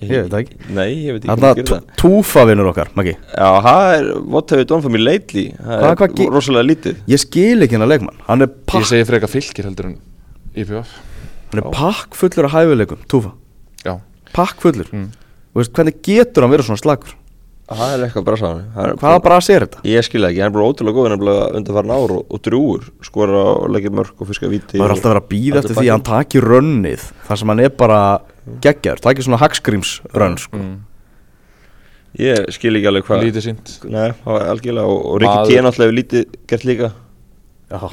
Ég 0.00 0.08
veit 0.24 0.30
það 0.32 0.40
ekki. 0.40 0.56
Nei, 0.74 0.88
ég 1.06 1.12
veit 1.16 1.24
ekki 1.26 1.34
hvað 1.42 1.54
gerir 1.58 1.68
það. 1.70 1.82
túfa 2.00 2.44
vinnur 2.48 2.68
okkar, 2.72 2.88
Maggi. 2.96 3.14
Já, 3.36 3.48
það 3.66 3.94
er 3.98 4.06
What 4.32 4.50
have 4.50 4.60
you 4.62 4.64
done 4.70 4.82
for 4.82 4.90
me 4.90 4.98
lately? 4.98 5.44
Það 5.60 5.82
Hvað- 5.84 5.96
hvað 6.00 6.14
ge- 6.16 6.26
er 6.26 6.32
rosalega 6.38 6.68
lítið. 6.70 6.96
Ég 7.06 7.18
skil 7.20 7.60
ekki 7.66 7.76
hennar 7.76 7.88
leikmann. 7.92 8.16
Hann 8.26 8.42
er, 8.42 8.46
Ég 8.48 8.66
pakk, 8.66 8.86
segi 8.88 9.04
frekar 9.04 9.28
fylgir 9.28 9.64
heldur 9.68 9.86
en 9.90 9.96
íbjáf 10.56 10.86
hann 11.52 11.58
er 11.64 11.70
pakk 11.70 12.14
fullur 12.14 12.44
af 12.46 12.52
hæfileikum 12.52 12.98
Túfa, 13.08 13.32
Já. 13.84 14.00
Pakk 14.32 14.60
fullur 14.60 14.86
Mm. 14.92 15.10
Þú 15.54 15.58
veist, 15.60 15.72
Hvernig 15.74 16.00
getur 16.02 16.42
hann 16.42 16.50
verið 16.52 16.66
svona 16.70 16.80
slagur 16.80 17.14
Það 17.70 17.92
er 17.94 18.02
eitthvað 18.04 18.24
bara 18.26 18.38
sáðan 18.40 18.94
Hvaða 18.98 19.18
bara 19.22 19.36
sér 19.46 19.64
þetta? 19.66 19.80
Ég 19.86 20.02
skil 20.06 20.20
það 20.24 20.32
ekki, 20.32 20.40
hann 20.42 20.50
er 20.50 20.54
bara 20.56 20.70
ótrúlega 20.72 20.96
góð 20.96 21.08
nefnilega 21.12 21.44
undan 21.60 21.76
farin 21.76 21.92
ár 21.94 22.14
og, 22.16 22.22
og 22.34 22.42
drúur 22.42 22.88
skora 23.06 23.42
og 23.52 23.68
leggja 23.70 23.92
mörg 23.94 24.18
og 24.24 24.30
fiska 24.30 24.50
víti 24.50 24.80
maður 24.80 24.88
er 24.88 24.94
alltaf 24.96 25.06
að 25.06 25.14
vera 25.14 25.22
að 25.22 25.28
býða 25.30 25.62
eftir 25.62 25.78
því 25.78 25.86
að 25.86 25.94
hann 25.94 26.06
taki 26.10 26.42
rönnið 26.42 27.04
þar 27.28 27.40
sem 27.42 27.52
hann 27.54 27.62
er 27.62 27.74
bara 27.84 28.00
geggjar 28.66 29.02
taki 29.06 29.26
svona 29.26 29.38
hagsgríms 29.44 29.92
rönn 30.10 30.38
sko. 30.42 30.58
mm. 30.58 30.76
Ég 32.18 32.50
skil 32.56 32.74
ekki 32.74 32.90
alveg 32.90 33.06
hvað 33.06 33.26
Lítið 33.28 33.44
sínt 33.46 33.74
Nei, 33.86 34.08
það 34.24 34.34
var 34.34 34.46
algjörlega 34.50 34.90
og, 34.90 35.02
og 35.12 35.20
Rikki 35.22 35.54
T 35.54 35.62
náttúrulega 35.62 35.86
hefur 35.86 35.98
lítið 36.00 36.38
gert 36.50 36.66
líka 36.66 36.90
Já. 37.70 37.84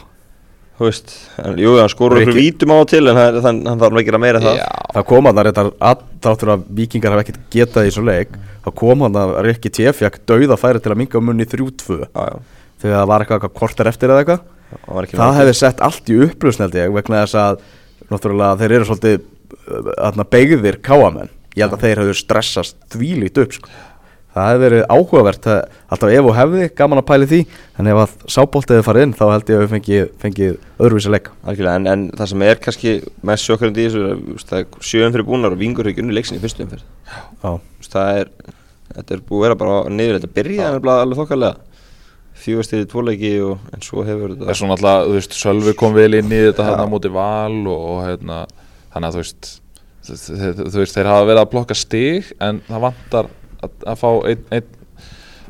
Þú 0.78 0.86
veist, 0.86 1.14
en, 1.42 1.56
jú, 1.58 1.72
hann 1.80 1.90
skorur 1.90 2.20
okkur 2.22 2.36
vítum 2.38 2.74
á 2.76 2.78
til 2.86 3.02
en 3.10 3.18
það, 3.18 3.38
þann, 3.42 3.62
hann 3.66 3.80
þarf 3.82 3.88
alveg 3.90 4.04
að 4.04 4.10
gera 4.12 4.20
meira 4.22 4.42
en 4.42 4.46
það. 4.46 4.60
Já. 4.60 4.68
Það 4.94 5.08
kom 5.10 5.30
hann 5.30 5.40
að 5.42 5.48
reyndar 5.48 5.70
þáttur 6.28 6.52
að 6.54 6.68
vikingar 6.78 7.16
hafa 7.16 7.24
ekkert 7.26 7.40
getað 7.56 7.88
í 7.90 7.94
svo 7.96 8.04
leik 8.06 8.36
þá 8.62 8.70
kom 8.82 9.06
hann 9.08 9.18
að 9.18 9.34
Rikki 9.48 9.72
T 9.74 9.88
fjakk 9.98 10.20
dauða 10.30 10.60
færi 10.62 10.84
til 10.84 10.94
að 10.94 11.02
minga 11.02 11.24
munni 11.24 11.48
3-2 11.50 11.98
Já, 12.04 12.28
já, 12.28 12.38
þegar 12.84 13.00
það 13.00 13.10
var 13.10 13.26
eitthvað, 13.26 13.56
korter 13.58 13.90
eftir 13.90 14.14
eða 14.14 14.22
eitthvað. 14.22 14.46
Það 14.68 15.00
var 15.00 15.08
ekki 15.08 15.20
það 15.22 15.40
hefði 15.40 15.58
sett 15.64 15.84
allt 15.88 16.12
í 16.14 16.20
ég 16.78 16.94
vegna 16.94 17.24
þess 17.24 17.40
að 17.42 17.66
náttúrulega 18.12 18.60
þeir 18.62 18.78
eru 18.78 18.88
svolítið 18.92 19.26
þarna, 19.98 20.28
beigðir 20.30 20.80
káamenn 20.84 21.34
ég 21.58 21.66
held 21.66 21.78
að 21.78 21.86
þeir 21.88 22.02
hefðu 22.04 22.16
stressast 22.20 22.78
þvílít 22.94 23.40
upp 23.42 23.56
sko. 23.56 23.72
Það 24.38 24.48
hefði 24.52 24.64
verið 24.68 24.84
áhugavert 24.96 25.48
alltaf 25.54 26.12
ef 26.14 26.28
og 26.30 26.36
hefði, 26.38 26.68
gaman 26.78 27.02
að 27.02 27.06
pæli 27.10 27.28
því 27.32 27.40
en 27.82 27.90
ef 27.92 28.00
að 28.04 28.16
sábóltið 28.36 28.76
hefði 28.78 28.86
farið 28.88 29.06
inn 29.08 29.16
þá 29.18 29.24
held 29.34 29.52
ég 29.52 29.58
að 29.58 29.64
við 29.66 29.72
fengið, 29.76 30.04
fengið 30.24 30.56
öðruvísi 30.84 31.14
leik. 31.14 31.30
En, 31.48 31.88
en 31.94 32.06
það 32.18 32.32
sem 32.34 32.46
er 32.48 32.62
kannski 32.64 32.94
mest 33.32 33.48
sjokkarandi 33.48 33.86
í 33.86 33.92
þessu 33.94 34.64
sjöum 34.92 35.16
fyrir 35.16 35.28
búnar 35.28 35.56
og 35.56 35.62
vingur 35.62 35.90
ekki 35.92 36.04
unni 36.06 36.16
leiksinni 36.18 36.42
í 36.42 36.44
fyrstu 36.46 36.66
umferð. 36.68 36.86
Það 37.88 38.22
er, 38.24 38.32
þetta 38.98 39.16
er 39.18 39.24
búið 39.30 39.40
að 39.40 39.46
vera 39.48 39.60
bara 39.64 39.80
niður, 39.98 40.20
þetta 40.20 40.34
byrjaði 40.40 40.78
nefnilega 40.78 41.06
alveg 41.08 41.22
þokkalega. 41.24 41.64
Fjögast 42.38 42.74
í 42.78 42.84
tvoleiki 42.86 43.32
og 43.42 43.64
en 43.74 43.82
svo 43.82 44.04
hefur 44.06 44.30
Það 44.36 44.42
þetta 44.44 44.54
er 44.54 44.58
svona 44.60 44.76
alltaf, 44.78 45.08
þú 45.08 45.14
veist, 45.16 45.38
Sölvi 45.40 45.72
kom 45.80 45.96
vel 45.98 46.12
inn 46.20 46.30
í 46.30 46.42
þetta 46.52 46.68
hérna 46.68 46.84
á 46.86 46.92
móti 46.92 47.10
val 47.10 47.56
og, 47.66 47.88
og 47.96 48.04
hérna, 48.06 48.36
þannig 48.94 49.08
að 49.08 49.16
þú 49.16 49.24
veist, 49.24 49.50
þ- 50.06 50.20
þ- 50.28 50.68
þú 50.68 50.84
veist, 50.84 51.00
þeir 51.00 51.10
hafa 51.10 51.26
verið 51.32 51.42
að 51.42 51.50
plokka 51.56 51.78
stig 51.80 52.30
en 52.46 52.60
það 52.68 52.84
vantar 52.86 53.32
að, 53.64 53.72
að 53.94 54.02
fá 54.02 54.10
einn 54.32 54.44
ein, 54.52 54.70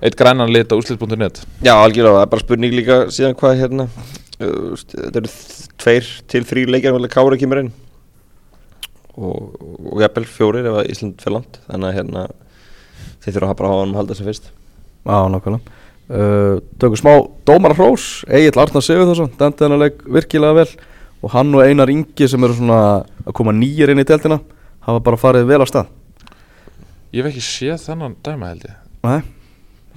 ein 0.02 0.17
grænan 0.20 0.54
lit 0.54 0.72
á 0.72 0.80
úslit.net 0.80 1.43
Já, 1.65 1.74
algjörlega, 1.76 2.20
það 2.20 2.24
er 2.24 2.32
bara 2.36 2.46
spurning 2.46 2.78
líka 2.78 3.02
síðan 3.13 3.38
hvað 3.39 3.60
hérna 3.63 3.89
þetta 4.38 5.22
eru 5.22 5.32
tveir 5.82 6.10
til 6.30 6.43
þrý 6.46 6.65
leikjar 6.70 6.96
vel 6.96 7.06
að 7.06 7.13
Kára 7.13 7.39
kemur 7.39 7.63
inn. 7.63 7.72
Og, 9.17 9.56
og 9.58 10.04
jafnvel 10.04 10.28
fjórir 10.30 10.67
ef 10.70 10.78
að 10.78 10.91
Ísland 10.93 11.24
fyrir 11.24 11.39
land 11.39 11.58
þannig 11.65 11.89
að 11.89 11.98
hérna 11.98 12.26
þeir 13.24 13.38
þurfa 13.38 13.50
að 13.50 13.60
bara 13.62 13.72
hafa 13.72 13.82
hann 13.82 13.96
að 13.96 14.02
halda 14.02 14.17
sem 14.17 14.30
fyrst. 14.30 14.52
Já, 15.08 15.17
nákvæmlega. 15.34 15.76
Uh, 16.08 16.60
Tökum 16.80 17.00
smá 17.02 17.12
dómara 17.48 17.76
hrós 17.76 18.22
Egil 18.32 18.62
Arnar 18.62 18.84
Sigurðarsson, 18.86 19.34
dæmdi 19.39 19.65
hennar 19.65 19.82
leik 19.82 20.06
virkilega 20.06 20.62
vel. 20.62 20.70
Og 21.26 21.34
hann 21.34 21.50
og 21.58 21.65
Einar 21.65 21.89
Ingi 21.91 22.30
sem 22.30 22.46
eru 22.46 22.56
svona 22.56 22.82
að 23.26 23.36
koma 23.36 23.56
nýjir 23.58 23.91
inn 23.91 24.04
í 24.04 24.06
teltina 24.08 24.38
hafa 24.86 25.02
bara 25.04 25.20
farið 25.20 25.50
vel 25.50 25.65
á 25.65 25.67
stað 25.67 25.89
Ég 27.15 27.24
hef 27.24 27.32
ekki 27.32 27.43
séð 27.46 27.82
þennan 27.88 28.15
dæma 28.26 28.52
held 28.52 28.65
ég. 28.67 28.78
Nei, 29.08 29.22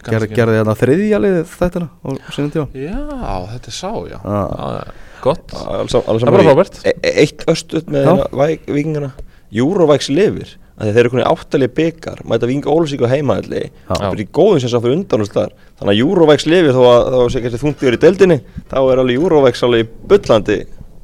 Ger, 0.07 0.25
gerði 0.33 0.61
þetta 0.61 0.75
þriðja 0.81 1.19
liðið 1.21 1.51
þættina 1.59 1.89
á 1.91 2.09
sinni 2.33 2.53
tíma? 2.55 2.69
Já, 2.73 3.35
þetta 3.51 3.73
er 3.73 3.77
sá, 3.77 3.91
já, 4.09 4.19
já, 4.23 4.69
já. 4.79 4.95
Gott. 5.21 5.53
Alls, 5.53 5.97
alls 5.99 6.23
Það 6.25 6.31
er 6.31 6.37
bara 6.39 6.47
frábært. 6.49 6.79
e 6.89 6.95
e 7.05 7.13
Eitt 7.25 7.45
östut 7.53 7.91
með 7.93 8.07
hérna 8.09 8.47
vikingana 8.71 9.11
Eurovæks 9.53 10.09
lifir 10.15 10.55
þeir 10.81 11.01
eru 11.03 11.11
konið 11.13 11.27
áttalið 11.29 11.73
byggar 11.77 12.23
mæta 12.25 12.49
vinga 12.49 12.71
Ólfsík 12.73 13.03
á 13.05 13.13
heimaðalli 13.13 13.67
Já. 13.67 13.93
það 13.99 14.07
er 14.15 14.23
í 14.23 14.27
góðum 14.33 14.61
sem 14.63 14.71
sá 14.73 14.79
fyrir 14.81 14.97
undanústar 14.97 15.51
þannig 15.77 15.93
að 15.93 16.01
Eurovex 16.07 16.47
lifi 16.49 16.73
þó 16.73 16.81
að 16.87 17.11
þá 17.13 17.19
sé 17.35 17.43
ekki 17.43 17.61
þungt 17.61 17.83
yfir 17.85 17.97
í 17.99 18.01
deildinni 18.07 18.39
þá 18.71 18.79
er 18.81 19.03
alveg 19.03 19.19
Eurovex 19.21 19.65
alveg 19.67 19.85
í 19.85 19.91
bullandi 20.09 20.59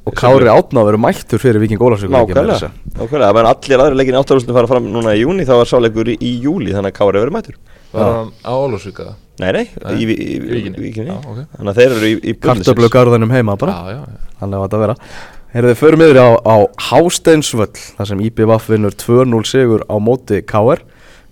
Og 0.07 0.15
Kári 0.15 0.47
Átná 0.47 0.83
verður 0.87 1.01
mættur 1.03 1.41
fyrir 1.41 1.59
Viking 1.59 1.81
Ólafsvík 1.83 2.11
nákvæmlega 2.13 2.69
nákvæmlega, 2.95 3.31
menn 3.35 3.49
allir 3.51 3.83
aðri 3.83 3.97
leikin 3.99 4.17
áttalústin 4.21 4.55
fara 4.55 4.69
fram 4.71 4.87
núna 4.93 5.15
í 5.17 5.23
júni 5.25 5.45
þá 5.47 5.55
er 5.59 5.69
sáleikur 5.71 6.11
í, 6.13 6.17
í 6.23 6.31
júli 6.45 6.71
þannig 6.75 6.93
að 6.93 6.99
Kári 7.01 7.19
verður 7.19 7.35
mættur 7.35 7.57
Var 7.91 8.13
hann 8.13 8.29
á 8.47 8.51
Ólafsvík 8.55 9.01
eða? 9.03 9.15
nei 9.37 9.51
nei, 9.53 9.65
Nei, 9.83 9.95
í, 9.95 10.05
í, 10.05 10.13
í, 10.13 10.35
í 10.35 10.37
Víkinni. 10.49 10.79
Víkinni. 10.81 11.11
Já, 11.13 11.17
ok. 11.21 11.41
þannig 11.57 11.71
að 11.71 11.79
þeir 11.81 11.95
eru 11.97 12.07
í, 12.07 12.13
í 12.17 12.33
Kartöflu 12.41 12.89
garðanum 12.89 13.33
heima 13.35 13.53
bara. 13.61 13.75
Já, 13.75 13.91
já, 13.93 13.99
já. 14.01 14.31
Þannig 14.39 14.57
að 14.57 14.63
þetta 14.65 14.79
vera. 14.81 14.95
Heyrðu 15.53 15.69
þið 15.73 15.81
förum 15.83 16.03
yfir 16.07 16.19
á, 16.19 16.29
á 16.41 16.55
Hásteinsvöll 16.87 17.83
þar 17.99 18.09
sem 18.09 18.23
IBVF 18.27 18.71
vinnur 18.73 18.97
2-0 18.97 19.43
sigur 19.47 19.85
á 19.85 19.95
móti 20.01 20.41
KR 20.41 20.81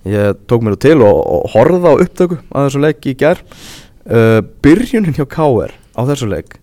Ég 0.05 0.37
tók 0.45 0.61
mér 0.61 0.77
til 0.77 0.99
og, 1.01 1.17
og 1.17 1.47
horfða 1.55 1.95
á 1.97 2.01
upptöku 2.03 2.37
að 2.53 2.67
þessu 2.67 2.81
leik 2.83 3.07
í 3.09 3.15
gær. 3.17 3.41
Uh, 4.05 4.43
Byrjunin 4.61 5.17
hjá 5.17 5.25
KR 5.25 5.73
á 5.73 6.01
þessu 6.05 6.29
leik 6.29 6.59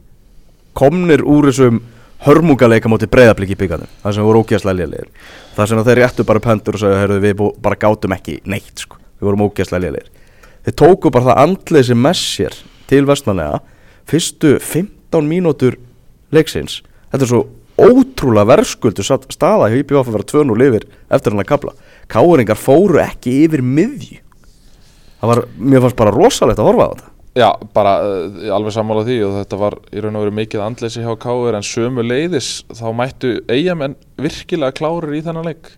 komnir 0.78 1.24
úr 1.26 1.50
þessum 1.50 1.82
hörmungaleika 2.22 2.90
móti 2.90 3.08
breyðablík 3.10 3.54
í 3.54 3.58
byggandum 3.58 3.90
það 4.02 4.16
sem 4.16 4.26
voru 4.26 4.42
ógeðslega 4.42 4.78
lélegir. 4.78 5.08
Það 5.56 5.70
sem 5.70 5.80
þeir 5.88 6.00
réttu 6.00 6.26
bara 6.26 6.42
upp 6.42 6.48
hendur 6.50 6.78
og 6.78 6.82
sagði 6.82 7.18
við 7.22 7.34
bú, 7.40 7.48
bara 7.62 7.78
gátum 7.82 8.14
ekki 8.14 8.38
neitt 8.46 8.84
sko. 8.84 9.00
Við 9.18 9.28
vorum 9.28 9.46
ógeðslega 9.48 9.86
lélegir. 9.86 10.10
Þeir 10.62 10.76
tóku 10.78 11.10
bara 11.10 11.28
það 11.30 11.42
andleysi 11.42 11.96
með 11.98 12.18
sér 12.20 12.58
til 12.90 13.02
vestmanlega 13.08 13.58
fyrstu 14.10 14.54
15 14.62 15.26
mínútur 15.26 15.78
leiksins. 16.34 16.80
Þetta 17.10 17.26
er 17.26 17.32
svo 17.32 17.42
ótrúlega 17.82 18.50
verðskuldu 18.52 19.04
staða 19.04 19.70
hjá 19.72 19.80
IPVF 19.80 20.10
að 20.10 20.16
vera 20.18 20.28
2-0 20.32 20.66
yfir 20.68 20.86
eftir 21.10 21.34
hann 21.34 21.42
að 21.42 21.50
kapla 21.50 21.74
káringar 22.12 22.60
fóru 22.60 23.00
ekki 23.02 23.42
yfir 23.46 23.64
miðju. 23.64 24.20
Það 25.22 25.30
var, 25.32 25.42
mér 25.56 25.84
fannst 25.84 25.98
bara 25.98 26.14
rosalegt 26.14 26.60
að 26.60 26.68
horfa 26.70 26.86
á 26.86 26.92
þetta 26.92 27.11
Já, 27.32 27.48
bara 27.72 27.94
uh, 28.04 28.40
alveg 28.52 28.74
sammála 28.76 29.06
því 29.06 29.14
og 29.24 29.36
þetta 29.38 29.58
var 29.60 29.78
í 29.88 30.02
raun 30.04 30.18
og 30.18 30.26
veru 30.26 30.34
mikið 30.36 30.64
andleysi 30.66 31.04
hjá 31.04 31.14
Káur 31.20 31.56
en 31.56 31.64
sömu 31.64 32.04
leiðis 32.04 32.50
þá 32.76 32.90
mættu 32.96 33.30
eigamenn 33.48 33.96
virkilega 34.20 34.76
klárir 34.76 35.14
í 35.16 35.22
þennan 35.24 35.48
leik 35.48 35.70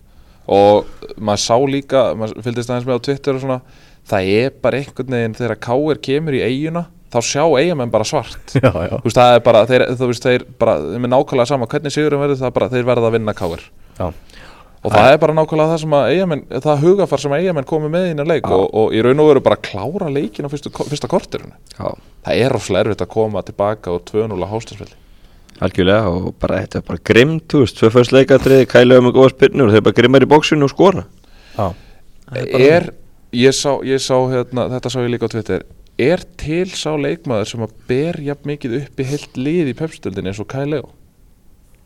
og 0.51 0.89
maður 1.15 1.43
sá 1.45 1.55
líka, 1.71 2.01
maður 2.19 2.43
fylgdist 2.43 2.73
aðeins 2.73 2.89
með 2.89 2.99
á 2.99 3.05
Twitter 3.07 3.37
og 3.37 3.45
svona 3.45 3.59
það 4.05 4.33
er 4.33 4.57
bara 4.61 4.81
einhvern 4.81 5.15
veginn 5.15 5.37
þegar 5.39 5.61
Káur 5.63 6.01
kemur 6.03 6.35
í 6.35 6.43
eiguna 6.43 6.85
þá 7.15 7.19
sjá 7.23 7.43
eigamenn 7.47 7.93
bara 7.93 8.07
svart 8.07 8.55
já, 8.59 8.67
já. 8.67 8.97
Þú 8.99 9.07
veist, 9.07 9.21
það 9.21 9.37
er 9.37 9.45
bara, 9.47 9.63
þeir, 9.71 9.85
þú 9.95 10.11
veist, 10.11 10.27
þeir 10.27 10.45
bara, 10.59 10.75
þeim 10.91 11.07
er 11.07 11.13
nákvæmlega 11.15 11.51
sama 11.53 11.69
hvernig 11.71 11.95
sigurum 11.95 12.25
verður 12.25 12.41
það 12.43 12.55
bara, 12.59 12.71
þeir 12.75 12.89
verða 12.91 13.09
að 13.09 13.17
vinna 13.17 13.37
Káur 13.37 13.63
Já. 13.95 14.09
Og 14.85 14.93
það 14.93 15.11
er 15.11 15.21
bara 15.23 15.35
nákvæmlega 15.37 15.71
það 15.71 15.81
sem 15.81 15.95
að 15.97 16.09
eigamenn, 16.13 16.43
það 16.65 16.83
hugafar 16.85 17.23
sem 17.23 17.35
eigamenn 17.37 17.69
komi 17.69 17.89
með 17.91 18.11
inn 18.11 18.21
í 18.21 18.27
leik 18.29 18.49
og, 18.49 18.65
og 18.69 18.93
í 18.93 19.01
raun 19.05 19.23
og 19.23 19.31
veru 19.31 19.45
bara 19.45 19.61
klára 19.69 20.11
leikin 20.13 20.45
á 20.45 20.51
fyrstu, 20.51 20.71
fyrsta 20.75 21.09
kortirinu 21.11 21.55
Já, 21.73 21.89
það 22.27 22.43
er 22.43 22.55
rosalega 22.55 22.85
erfitt 22.85 23.05
að 23.05 23.11
koma 23.15 23.43
tilbaka 23.47 23.95
og 23.95 24.05
2-0 24.11 24.37
á 24.45 24.47
hástansvelli 24.53 25.01
algjörlega 25.63 26.11
og 26.11 26.35
bara 26.41 26.59
þetta 26.63 26.81
er 26.81 26.85
bara 26.89 27.03
grimt, 27.11 27.45
þú 27.51 27.63
veist, 27.63 27.77
tvö 27.79 27.91
fyrst 27.93 28.13
leikatriði, 28.15 28.67
kælega 28.71 29.05
með 29.05 29.15
góða 29.15 29.31
spyrnur 29.31 29.69
og 29.69 29.75
þeir 29.75 29.85
bara 29.85 29.97
grimmar 30.01 30.25
í 30.25 30.27
bóksinu 30.27 30.67
og 30.67 30.73
skora. 30.73 31.05
Já. 31.55 31.67
er, 32.35 32.89
ég 33.31 33.55
sá, 33.55 33.69
ég 33.87 34.03
sá 34.03 34.17
hérna, 34.33 34.67
þetta 34.73 34.91
sá 34.91 34.97
ég 34.99 35.13
líka 35.13 35.29
á 35.31 35.33
Twitter 35.33 35.63
er 35.95 36.25
til 36.39 36.67
sá 36.75 36.91
leikmaður 36.99 37.47
sem 37.47 37.63
að 37.63 37.75
ber 37.87 38.19
jafn 38.23 38.49
mikið 38.51 38.77
upp 38.81 38.99
í 38.99 39.07
heilt 39.07 39.37
lið 39.39 39.71
í 39.71 39.75
pepstöldinni 39.79 40.33
eins 40.33 40.41
og 40.43 40.55
Leo 40.67 40.89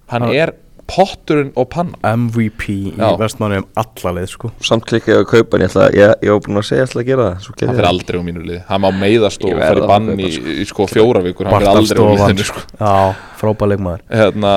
hann 0.09 0.25
er 0.33 0.55
potturinn 0.93 1.51
og 1.59 1.69
panna 1.73 2.13
MVP 2.15 2.65
í 2.69 2.93
Já. 2.97 3.11
vestmanni 3.19 3.61
um 3.61 3.67
alla 3.83 4.13
leið 4.19 4.31
sko. 4.33 4.51
Samt 4.65 4.87
klikkaði 4.89 5.21
að 5.23 5.27
kaupa 5.33 5.57
en 5.59 5.65
ég 5.65 5.71
ætla, 5.73 5.85
ég, 5.97 6.15
ég 6.25 6.33
var 6.35 6.41
búin 6.47 6.61
að 6.61 6.67
segja 6.69 6.87
ætla 6.89 7.03
að 7.03 7.11
gera 7.11 7.27
það 7.29 7.45
hann 7.47 7.63
ég 7.65 7.75
fyrir 7.75 7.89
aldrei 7.91 8.19
á 8.19 8.23
mínu 8.29 8.43
lið 8.49 8.59
hann 8.69 8.83
má 8.85 8.89
meiðast 9.03 9.45
og 9.45 9.53
Ég 9.53 9.61
fyrir 9.63 9.83
að 9.85 9.93
bann 9.93 10.09
í, 10.15 10.17
kaupa, 10.33 10.57
í, 10.63 10.65
sko 10.69 10.89
fjóra 10.89 11.23
vikur. 11.25 11.49
Hann 11.49 11.61
fyrir 11.61 11.71
aldrei 11.75 11.95
á 11.95 12.03
Bartalstofan. 12.03 12.19
liðinu 12.19 12.49
sko. 12.49 12.65
Já, 12.79 13.31
frábæð 13.41 13.73
leikmaður. 13.73 14.03
Hérna, 14.19 14.53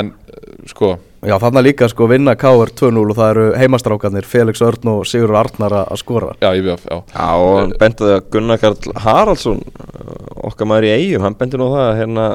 en 0.00 0.14
sko. 0.68 0.94
Já, 1.26 1.34
þarna 1.42 1.62
líka 1.66 1.88
sko 1.90 2.06
vinna 2.06 2.36
KR 2.38 2.70
2-0 2.78 3.00
og 3.02 3.16
það 3.18 3.30
eru 3.32 3.46
heimastrákarnir 3.58 4.26
Felix 4.28 4.60
Örn 4.62 4.90
og 4.92 5.00
Sigurður 5.10 5.40
Arnar 5.40 5.74
að 5.80 5.88
að 5.96 5.98
skora. 6.04 6.28
Já, 6.38 6.52
ég 6.54 6.62
við 6.62 6.84
já. 6.86 7.00
Já, 7.10 7.24
og 7.42 7.56
hann 7.58 7.72
bentiði 7.80 8.12
að 8.14 8.28
Gunnar 8.36 8.60
Karl 8.62 8.92
Haraldsson 9.02 9.64
okkar 10.46 10.70
maður 10.70 10.86
í 10.86 10.92
eigum, 10.94 11.24
hann 11.26 11.34
benti 11.40 11.58
nú 11.58 11.66
á 11.66 11.74
það 11.74 11.88
að 11.88 11.98
hérna 12.02 12.28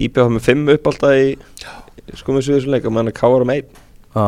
íbjöða 0.00 0.32
með 0.38 0.46
fimm 0.46 0.72
upp 0.72 0.88
alltaf 0.88 1.18
í 1.20 1.26
sko 2.20 2.32
með 2.36 2.46
suðursum 2.48 2.74
leik 2.74 2.86
og 2.88 2.92
mann 2.96 3.08
er 3.10 3.16
káar 3.16 3.42
um 3.44 3.52
einn. 3.54 3.68
Já, 4.14 4.26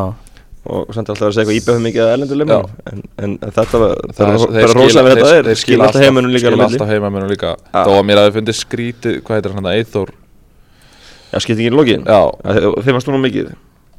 og 0.62 0.92
samt 0.94 1.08
alltaf 1.10 1.26
að 1.28 1.34
segja 1.34 1.42
eitthvað 1.42 1.58
íbjöða 1.58 1.82
mikið 1.88 2.02
að 2.04 2.12
ellendur 2.14 2.38
limur 2.38 2.68
en, 2.92 3.00
en, 3.18 3.32
þetta 3.42 3.80
var 3.82 3.94
Það 4.14 4.28
er- 4.28 4.42
þeir 4.42 4.66
bara 4.68 4.78
rosalega 4.78 5.14
þeir- 5.16 5.22
þetta 5.24 5.38
er. 5.40 5.48
þeir 5.50 5.60
skila 5.64 5.88
alltaf 5.88 6.02
heimunum 6.06 6.30
líka 6.36 6.50
milli. 6.52 6.62
alltaf 6.68 6.88
heimamennum 6.92 7.30
líka. 7.32 7.56
Þó 7.72 7.92
að 7.98 8.04
mér 8.06 8.20
hafi 8.22 8.36
fundið 8.38 8.58
skrítið 8.60 9.18
hvað 9.26 9.38
heitir 9.40 9.56
hann 9.56 9.66
að 9.66 9.76
Eithor 9.80 10.12
Já, 11.32 11.38
skipt 11.40 11.58
ekki 11.58 11.70
í 11.70 11.74
lokin. 11.74 12.02
Já, 12.04 12.20
Þeim 12.84 12.92
varst 12.98 13.08
nú 13.08 13.18
mikið. 13.22 13.52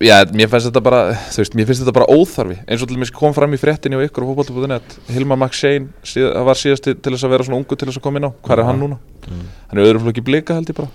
Já, 0.03 0.19
mér 0.35 0.49
finnst 0.51 0.67
þetta 0.69 0.81
bara 0.83 0.99
þú 1.33 1.39
veist, 1.41 1.53
mér 1.57 1.65
finnst 1.69 1.81
þetta 1.83 1.93
bara 1.95 2.07
óþarfi. 2.13 2.57
Eins 2.67 2.81
og 2.83 2.87
til 2.89 2.97
dæmis 2.97 3.11
kom 3.13 3.33
fram 3.33 3.51
í 3.55 3.57
fréttinni 3.57 3.95
og 3.97 4.03
ykkur 4.05 4.25
á 4.25 4.27
fótbolti.net 4.29 4.97
Hilmar 5.15 5.37
McShane 5.39 5.87
síð, 6.03 6.27
var 6.45 6.55
síðast 6.59 6.83
til, 6.83 6.95
þess 7.01 7.23
að 7.25 7.29
vera 7.33 7.43
svona 7.47 7.57
ungu 7.61 7.75
til 7.77 7.87
þess 7.89 7.97
að 7.97 8.05
koma 8.05 8.19
inn 8.21 8.27
á. 8.27 8.31
Hvað 8.43 8.59
er 8.59 8.63
hann 8.69 8.79
núna? 8.83 8.97
Mm. 9.27 9.45
hann 9.69 9.79
er 9.79 9.87
öðru 9.87 10.01
flokki 10.03 10.23
blika 10.27 10.53
held 10.57 10.67
ég 10.69 10.75
bara 10.75 10.89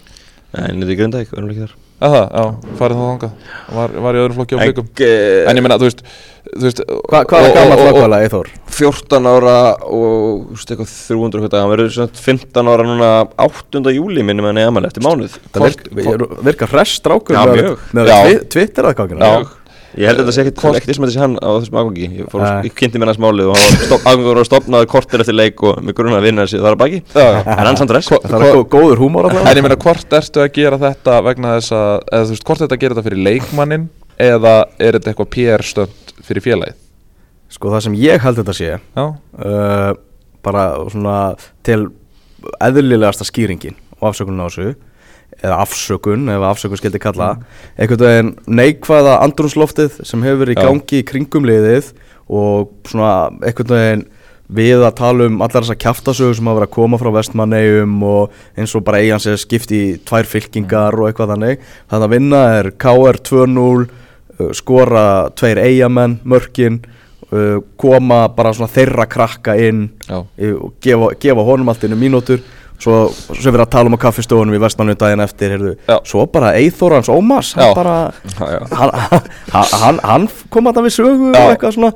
Nei, 0.56 0.72
niður 0.78 0.94
í 0.94 0.96
Grundæk, 0.96 1.28
verðum 1.34 1.50
ekki 1.52 1.66
þar 1.66 1.76
að 1.98 2.12
það, 2.14 2.26
já, 2.38 2.72
farið 2.78 2.98
þá 2.98 3.06
þangað 3.08 3.32
var, 3.74 3.94
var 4.04 4.16
í 4.16 4.20
öðru 4.22 4.34
flokki 4.36 4.54
á 4.54 4.58
blikum 4.62 4.86
En 5.02 5.48
en 5.50 5.58
ég 5.58 5.64
meina, 5.66 5.76
þú 5.82 5.88
veist, 5.88 6.02
þú 6.54 6.62
veist 6.68 6.82
Hva, 7.10 7.20
hvað 7.28 7.48
er 7.48 7.56
gammal 7.56 7.78
flokkvæla 7.82 8.20
Eithor? 8.24 8.50
14 8.78 9.28
ára 9.32 9.56
og 9.82 10.46
þú 10.46 10.54
veist, 10.54 10.72
eitthvað 10.72 10.92
300 10.94 11.42
hvað 11.42 11.52
dag, 11.56 11.64
hann 11.64 11.72
verður 11.74 11.90
svona 11.96 12.22
15 12.28 12.70
ára 12.72 12.86
núna 12.86 13.10
8. 13.48 13.82
júli 13.98 14.24
minnum 14.28 14.46
hann 14.48 14.62
í 14.62 14.66
amal 14.70 14.86
eftir 14.88 15.04
mánuð 15.04 15.34
Það 15.50 15.66
virk, 15.66 15.84
vir- 15.98 16.26
virkar 16.52 16.72
hress 16.76 16.94
strákur 17.02 17.34
Já, 17.34 17.42
mjög. 17.50 18.46
Twitter 18.54 18.88
að 18.92 18.96
kákina 19.02 19.32
Já. 19.34 19.48
Ég 19.98 20.06
held 20.06 20.20
að 20.20 20.28
þetta 20.28 20.34
sé 20.36 20.42
ekkert 20.46 20.94
sem 20.94 21.04
þetta 21.04 21.14
sé 21.14 21.20
hann 21.24 21.32
á 21.42 21.48
þessum 21.58 21.78
aðgangi 21.80 22.04
Ég, 22.20 22.26
fór, 22.30 22.42
ég 22.68 22.74
kynnti 22.78 23.00
mér 23.02 23.10
hans 23.10 23.18
málið 23.22 23.48
og 23.50 23.56
hann 23.58 23.72
var 23.74 23.86
stopp, 23.88 24.04
aðgangur 24.12 24.38
var 24.38 24.46
stopnaður 24.48 24.88
kortir 24.92 25.24
eftir 25.24 25.34
leik 25.34 25.62
og 25.66 25.80
með 25.82 25.96
grunna 25.98 26.20
að 26.20 26.26
vinna 26.28 26.44
þessi 26.46 26.60
þar 26.62 26.76
að 26.76 26.82
baki. 26.84 27.00
Já. 27.16 27.26
En 27.42 27.64
hann 27.66 27.78
samt 27.80 27.94
rest. 27.96 28.12
Það 28.28 28.44
er 28.46 28.54
gó- 28.60 28.68
góður 28.76 29.02
húmór 29.02 29.26
En 29.32 29.38
alltaf 29.40 29.58
ég 29.58 29.66
meina, 29.66 29.78
hvort 29.82 30.14
ertu 30.20 30.44
að 30.44 30.52
gera 30.54 30.78
þetta 30.84 31.16
vegna 31.26 31.56
þess 31.58 31.74
að, 31.74 31.94
eða 32.12 32.28
þú 32.28 32.34
veist, 32.36 32.46
hvort 32.46 32.62
ertu 32.68 32.76
að 32.78 32.82
gera 32.84 32.94
þetta 32.98 33.06
fyrir 33.08 33.24
leikmannin 33.26 33.88
eða 34.28 34.54
er 34.78 34.98
þetta 35.00 35.10
eitthvað 35.12 35.30
PR 35.34 35.66
stönd 35.66 36.14
fyrir 36.28 36.46
félagið? 36.46 36.78
Sko 37.58 37.70
það 37.74 37.84
sem 37.88 37.98
ég 37.98 38.22
held 38.22 38.38
þetta 38.42 38.54
sé 38.54 38.70
Já, 38.76 39.04
uh, 39.08 39.92
bara 40.44 40.64
svona 40.92 41.18
til 41.66 41.80
eðlilegasta 42.62 43.26
skýringin 43.26 43.74
og 43.98 44.12
afsökunin 44.12 44.44
á 44.44 44.46
þessu 44.46 44.74
eða 45.38 45.62
afsökun, 45.62 46.28
ef 46.32 46.44
afsökun 46.50 46.80
skildi 46.80 47.00
kalla 47.02 47.34
einhvern 47.78 48.04
veginn 48.04 48.30
neikvæða 48.58 49.18
andrúnsloftið 49.26 50.00
sem 50.06 50.22
hefur 50.26 50.44
verið 50.44 50.56
í 50.56 50.62
gangi 50.66 51.02
í 51.02 51.06
kringum 51.06 51.46
liðið 51.46 51.92
og 52.28 52.72
svona 52.90 53.12
einhvern 53.42 53.74
veginn 53.76 54.06
við 54.48 54.82
að 54.82 54.96
tala 54.96 55.26
um 55.28 55.42
allar 55.44 55.64
þessar 55.64 55.80
kjaftasögur 55.82 56.36
sem 56.36 56.48
hafa 56.48 56.62
verið 56.62 56.70
að 56.70 56.76
koma 56.78 57.00
frá 57.00 57.10
vestmannegjum 57.18 57.96
og 58.08 58.36
eins 58.56 58.74
og 58.76 58.84
bara 58.86 59.02
eigin 59.02 59.20
sér 59.20 59.40
skipt 59.40 59.72
í 59.76 59.82
tvær 60.08 60.28
fylkingar 60.28 60.96
og 60.96 61.10
eitthvað 61.10 61.34
þannig. 61.34 61.66
Þannig 61.90 62.06
að 62.06 62.14
vinna 62.14 62.40
er 62.56 62.70
KR 62.80 63.20
2-0 63.28 63.66
uh, 63.84 63.90
skora 64.56 65.04
tveir 65.36 65.60
eigamenn 65.66 66.16
mörkin 66.24 66.80
uh, 66.80 67.60
koma 67.76 68.22
bara 68.36 68.54
svona 68.56 68.72
þeirra 68.72 69.04
krakka 69.10 69.56
inn 69.60 69.90
já, 70.08 70.22
og 70.22 70.72
gefa, 70.80 71.12
gefa 71.20 71.48
honum 71.50 71.68
allt 71.68 71.84
innu 71.84 72.00
mínútur 72.00 72.40
svo, 72.78 72.98
svo 73.12 73.50
verið 73.52 73.64
að 73.66 73.70
tala 73.74 73.90
um 73.90 73.96
á 73.98 74.00
kaffistofunum 74.06 74.54
í 74.54 74.60
vestmannu 74.62 74.94
daginn 74.98 75.20
eftir 75.24 75.50
heyrðu, 75.56 75.72
svo 76.06 76.26
bara 76.32 76.52
Eithorans 76.58 77.08
Ómars 77.12 77.54
hann 77.58 77.70
Já. 77.70 77.74
bara 77.74 77.96
Já, 78.38 78.78
hann, 78.78 79.72
hann, 79.82 79.98
hann, 80.04 80.28
kom 80.50 80.70
að 80.70 80.78
það 80.78 80.86
við 80.88 80.96
sögu 80.98 81.30
og 81.32 81.40
eitthvað 81.52 81.74
svona 81.78 81.92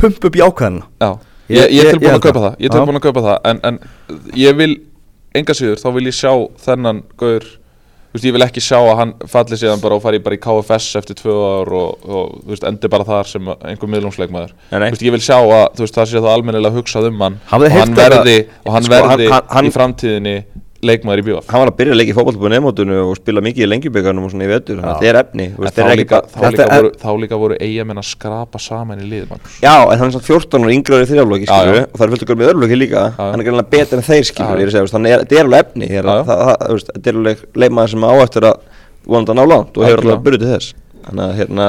pump 0.00 0.24
upp 0.30 0.36
jákvæðina 0.42 0.82
já. 1.00 1.10
Ég- 1.48 1.58
Ég, 1.60 1.72
ég 1.76 1.84
er 1.84 1.92
tilbúin 1.98 2.14
að 2.16 2.22
kaupa 2.24 2.40
það. 2.40 2.54
ég 2.58 2.64
er 2.70 2.72
tilbúin 2.72 2.96
að 2.96 3.02
kaupa 3.04 3.20
það. 3.20 3.38
En, 3.50 3.58
en 3.68 3.78
ég 4.34 4.54
vil, 4.56 4.70
enga 5.36 5.52
síður, 5.54 5.76
þá 5.82 5.88
vil 5.92 6.06
ég 6.08 6.14
sjá 6.16 6.32
þennan 6.64 7.02
gaur 7.20 7.44
Þú 8.14 8.18
veist, 8.20 8.26
ég 8.28 8.34
vil 8.36 8.44
ekki 8.46 8.62
sjá 8.62 8.76
að 8.78 8.96
hann 9.00 9.12
falli 9.26 9.56
síðan 9.58 9.80
bara 9.82 9.96
og 9.98 10.02
fari 10.04 10.20
bara 10.22 10.36
í 10.36 10.38
KFS 10.38 10.84
eftir 11.00 11.16
tvö 11.18 11.32
ár 11.34 11.70
og, 11.74 12.04
og 12.06 12.28
þú 12.44 12.52
veist, 12.52 12.66
endi 12.68 12.90
bara 12.92 13.06
þar 13.08 13.26
sem 13.26 13.48
einhver 13.50 13.90
nei. 14.78 14.92
Þú 14.92 14.94
veist, 14.94 15.02
ég 15.08 15.14
vil 15.16 15.24
sjá 15.26 15.38
að 15.42 15.64
þú 15.74 15.82
veist, 15.82 15.96
það 15.98 16.06
sé 16.12 16.22
þá 16.22 16.28
almennilega 16.30 16.76
hugsað 16.78 17.08
um 17.10 17.24
hann 17.26 17.40
Hafið 17.50 17.72
og 17.72 17.80
hann 17.80 17.96
verði, 17.98 18.36
og 18.62 18.76
hann 18.76 18.86
Sko, 18.86 18.94
hann- 18.94 19.08
verði 19.10 19.26
hann- 19.32 19.50
hann- 19.56 19.66
í 19.66 19.74
framtíðinni 19.74 20.36
leikmaður 20.88 21.20
í 21.20 21.24
bjóf 21.28 21.48
Hann 21.50 21.62
var 21.62 21.70
að 21.70 21.76
byrja 21.78 21.94
að 21.94 21.98
leika 22.00 22.12
í 22.12 22.16
fótballbúið 22.16 22.52
nefnmótunu 22.54 22.98
og 23.04 23.14
spila 23.18 23.42
mikið 23.44 23.64
í 23.64 23.68
lengjubíkarnum 23.70 24.26
og 24.26 24.32
svona 24.32 24.46
í 24.46 24.50
vetur 24.50 24.80
að 24.80 24.88
þetta 24.90 25.08
er 25.10 25.18
efni. 25.20 25.46
Veist, 25.58 25.78
þá 25.78 25.94
líka, 26.00 26.20
þá, 26.34 26.44
líka 26.50 26.68
voru, 26.74 26.90
þá 27.02 27.08
líka 27.22 27.38
voru 27.40 27.58
eigamenn 27.60 28.02
að 28.02 28.08
skrapa 28.10 28.60
saman 28.62 29.02
í 29.02 29.08
lið 29.10 29.26
Magnús. 29.32 29.58
Já, 29.64 29.74
en 29.80 30.02
hann 30.02 30.10
er 30.10 30.14
svona 30.16 30.28
14 30.28 30.68
og 30.68 30.74
yngrar 30.74 31.04
í 31.04 31.08
já. 31.08 31.84
og 31.84 31.98
það 31.98 32.06
er 32.06 32.14
fullt 32.14 32.26
okkur 32.26 32.40
með 32.40 32.52
öðrulóki 32.52 32.78
líka. 32.78 33.06
Já. 33.14 33.24
Hann 33.24 33.40
er 33.42 33.48
greinlega 33.48 33.72
betur 33.74 34.00
en 34.00 34.06
þeir, 34.08 34.28
skilur 34.30 34.74
að 34.74 34.92
Þannig 34.94 35.14
að 35.16 35.24
þetta 35.24 35.38
er 35.40 35.48
alveg 35.48 35.64
efni 35.64 35.90
Þetta 35.94 37.10
er 37.10 37.18
alveg 37.20 37.44
leikmaður 37.54 37.94
sem 37.94 38.06
á 38.06 38.12
eftir 38.24 38.48
að 38.50 38.62
að 39.04 39.34
ná 39.36 39.44
langt 39.44 39.76
og 39.76 39.84
hefur 39.84 40.04
alveg 40.04 40.22
burið 40.24 40.44
til 40.44 40.52
þess. 40.54 40.74
Þannig 41.04 41.24
að 41.24 41.34
hérna, 41.40 41.66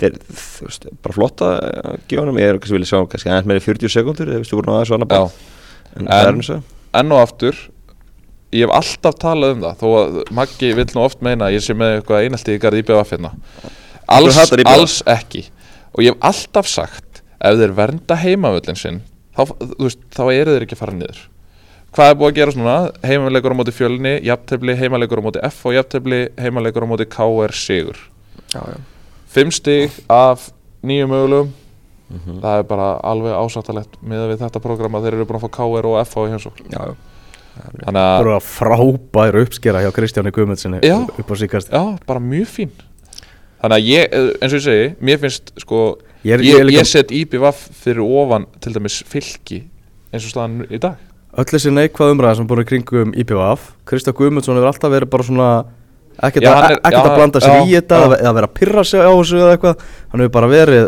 þeir, 0.00 0.18
þú 0.30 0.68
veist, 0.68 0.86
bara 1.02 1.16
flotta 1.16 1.50
að 1.56 2.16
honum, 2.20 2.40
ég 2.40 2.52
er 2.52 2.60
kannski 2.60 2.76
vilja 2.76 2.90
sjá 2.92 3.00
kannski 3.10 3.32
aðeins 3.32 3.48
meira 3.50 3.62
í 3.62 3.64
40 3.64 3.92
sekundur, 3.92 4.30
þú 4.30 4.42
veist, 4.42 4.52
þú 4.52 4.60
voru 4.60 4.74
aðeins 4.74 4.92
svona 4.92 5.08
Já, 5.10 5.22
en 5.96 6.10
það 6.10 6.30
En- 6.30 6.66
enn 6.96 7.12
og 7.12 7.22
aftur 7.22 7.58
ég 8.56 8.66
hef 8.66 8.74
alltaf 8.76 9.18
talað 9.22 9.54
um 9.56 9.64
það 9.64 9.82
þó 9.82 9.86
að 10.00 10.16
Maggi 10.38 10.72
vill 10.78 10.88
nú 10.94 11.02
oft 11.04 11.22
meina 11.24 11.48
að 11.48 11.56
ég 11.56 11.64
sé 11.66 11.76
með 11.76 11.98
eitthvað 11.98 12.26
einaldi 12.26 12.56
í 12.56 12.62
garð 12.62 12.80
IBF 12.82 13.12
hérna. 13.14 13.32
Alls, 14.16 14.38
alls 14.64 15.00
ekki. 15.10 15.46
Og 15.96 16.04
ég 16.04 16.14
hef 16.14 16.26
alltaf 16.30 16.68
sagt 16.70 17.22
ef 17.40 17.58
þeir 17.60 17.74
vernda 17.76 18.18
heimavöllin 18.20 18.78
sinn 18.78 19.00
þá, 19.36 19.42
veist, 19.80 20.02
þá 20.14 20.22
eru 20.32 20.54
þeir 20.54 20.66
ekki 20.66 20.76
að 20.78 20.82
fara 20.82 20.96
niður. 20.96 21.22
Hvað 21.96 22.10
er 22.12 22.18
búið 22.20 22.32
að 22.32 22.38
gera 22.40 22.52
svona? 22.52 22.76
Heimalegur 23.08 23.54
á 23.56 23.58
móti 23.60 23.72
fjölni, 23.72 24.16
jafntefli, 24.26 24.74
heimalegur 24.76 25.22
á 25.22 25.26
móti 25.26 25.40
F 25.48 25.62
og 25.68 25.76
jafntefli, 25.76 26.18
heimalegur 26.40 26.84
á 26.84 26.88
móti 26.90 27.06
KR 27.08 27.54
sigur. 27.56 28.00
Já, 28.52 28.60
já. 28.60 28.80
Fimm 29.32 29.52
stig 29.54 29.94
af 30.12 30.50
nýju 30.84 31.08
mögulegum. 31.08 31.54
Mhm. 32.06 32.38
það 32.38 32.60
er 32.60 32.66
bara 32.70 32.86
alveg 33.02 33.34
ásáttalegt 33.34 33.96
með 33.98 34.28
við 34.30 34.42
þetta 34.44 34.60
program 34.62 34.94
að 34.94 35.06
þeir 35.06 35.16
eru 35.16 35.24
búin 35.26 35.40
að 35.40 35.46
fá 35.46 35.50
KR 35.56 35.88
og 35.90 35.96
F 36.04 36.12
á 36.14 36.20
í 36.22 36.30
heimsókn 36.30 36.68
þannig 37.56 38.00
að 38.00 38.10
Það 38.10 38.20
eru 38.24 38.34
að 38.34 38.50
frábæru 38.50 39.44
uppskera 39.46 39.82
hjá 39.84 39.90
Kristjáni 39.96 40.32
Guðmundsinni 40.34 40.82
Já. 40.84 40.98
upp 41.06 41.32
á 41.32 41.34
síkast 41.40 41.72
Já, 41.72 41.82
bara 42.08 42.22
mjög 42.22 42.50
fín. 42.52 42.74
Þannig 43.62 43.76
að 43.76 43.88
ég, 43.88 44.12
eh, 44.12 44.28
eins 44.40 44.52
og 44.52 44.58
ég 44.58 44.66
segi, 44.66 44.90
mér 45.00 45.22
finnst 45.22 45.52
sko 45.62 45.80
Ég 46.26 46.42
Ég, 46.42 46.58
ég 46.58 46.74
ég, 46.74 46.86
set 46.88 47.12
IBVF 47.14 47.68
fyrir 47.84 48.02
ofan 48.02 48.46
til 48.60 48.72
dæmis 48.74 48.98
fylki 49.06 49.62
eins 50.12 50.24
og 50.26 50.32
staðan 50.32 50.66
í 50.66 50.80
dag. 50.82 50.96
Öll 51.36 51.50
þessi 51.52 51.70
neikvað 51.70 52.14
umræða 52.14 52.36
sem 52.36 52.46
er 52.46 52.50
búin 52.50 52.64
í 52.64 52.68
kringum 52.70 53.14
IPVF 53.14 53.72
Kristján 53.86 54.16
Guðmundsson 54.16 54.58
hefur 54.58 54.70
alltaf 54.72 54.92
verið 54.92 55.12
bara 55.12 55.26
svona 55.26 55.48
ekkert, 56.16 56.48
að, 56.48 56.78
já, 56.80 56.98
að 57.02 57.10
blanda 57.12 57.42
sér 57.44 57.58
í 57.62 57.74
þetta 57.76 57.98
eða, 58.16 58.32
vera 58.38 58.48
að 58.48 58.54
pyrra 58.56 58.84
sig 58.88 59.04
á 59.04 59.12
þessu 59.12 59.40
eða 59.42 59.56
eitthvað. 59.56 59.84
Hann 60.12 60.24
hefur 60.24 60.34
bara 60.38 60.50
verið 60.50 60.86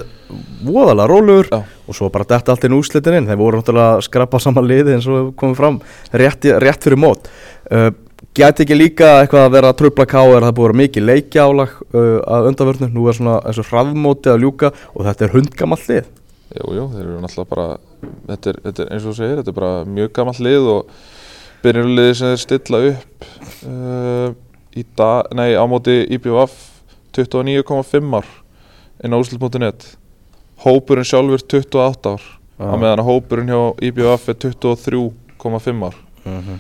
voðalega 0.65 1.11
rólegur. 1.13 1.51
Já. 1.53 1.78
Og 1.89 1.97
svo 1.97 2.11
bara 2.13 2.27
detta 2.29 2.53
allt 2.53 2.67
inn 2.69 2.77
úslitin 2.77 3.17
inn. 3.19 3.31
Þeir 3.31 3.41
voru 3.41 3.61
náttúrulega 3.61 3.97
að 3.97 4.05
skrapa 4.07 4.41
saman 4.43 4.69
liði 4.69 4.99
eins 4.99 5.09
og 5.09 5.33
komið 5.41 5.59
fram. 5.63 5.81
Rétt, 6.13 6.45
rétt 6.63 6.85
fyrir 6.85 7.01
mót. 7.01 7.31
Uh, 7.73 7.91
Gæti 8.39 8.65
ekki 8.65 8.77
líka 8.77 9.07
eitthvað 9.23 9.45
að 9.47 9.55
vera 9.55 9.71
að 9.73 10.07
káir 10.11 10.43
það 10.43 10.49
er 10.49 10.55
búið 10.55 10.65
að 10.65 10.69
vera 10.69 10.79
mikið 10.79 11.05
leikjálag 11.07 11.73
uh, 11.91 12.19
að 12.23 12.49
undanvörnu, 12.51 12.89
nú 12.95 13.07
er 13.09 13.17
svona 13.17 13.37
þessu 13.47 13.65
hraðmóti 13.67 14.31
að 14.31 14.45
ljúka 14.45 14.71
og 14.95 15.07
þetta 15.07 15.25
er 15.27 15.35
hundgamall 15.35 15.81
lið. 15.89 16.11
Jú, 16.59 16.67
jú, 16.77 16.85
þeir 16.93 17.05
eru 17.05 17.21
náttúrulega 17.23 17.51
bara 17.51 17.67
þetta 18.31 18.51
er, 18.53 18.61
þetta 18.67 18.85
er 18.85 18.93
eins 18.95 19.07
og 19.07 19.11
þú 19.11 19.17
segir, 19.19 19.41
þetta 19.41 19.53
er 19.53 19.59
bara 19.59 19.73
mjög 19.97 20.13
gammalt 20.19 20.43
lið 20.47 20.69
og 20.75 20.93
byrjunarliði 21.65 22.19
sem 22.19 22.33
þeir 22.33 22.43
stilla 22.45 22.83
upp 22.93 23.29
uh, 23.73 24.29
í 24.79 24.85
dag, 24.99 25.33
nei, 25.39 25.49
á 25.59 25.65
móti 25.71 25.99
IBVF 26.07 26.59
29,5 27.19 28.19
ár 28.21 28.31
inn 29.03 29.15
á 29.15 29.19
úslit.net 29.19 29.91
Hópurinn 30.65 31.07
sjálfur 31.07 31.45
28 31.45 32.15
ár. 32.15 32.25
Á 32.59 32.75
meðan 32.75 33.03
að 33.05 33.11
hópurinn 33.13 33.53
hjá 33.53 33.61
IBVF 33.89 34.29
er 34.29 34.39
23,5 34.47 35.85
ár. 35.87 35.99
Mhm. 36.25 36.59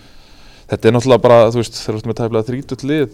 þetta 0.68 0.88
er 0.88 0.92
náttúrulega 0.92 1.22
bara, 1.24 1.50
þú 1.50 1.62
veist, 1.62 1.76
þegar 1.80 1.94
þú 1.94 1.98
ert 1.98 2.08
með 2.08 2.18
tæflega 2.18 2.48
30 2.48 2.82
lið, 2.84 3.12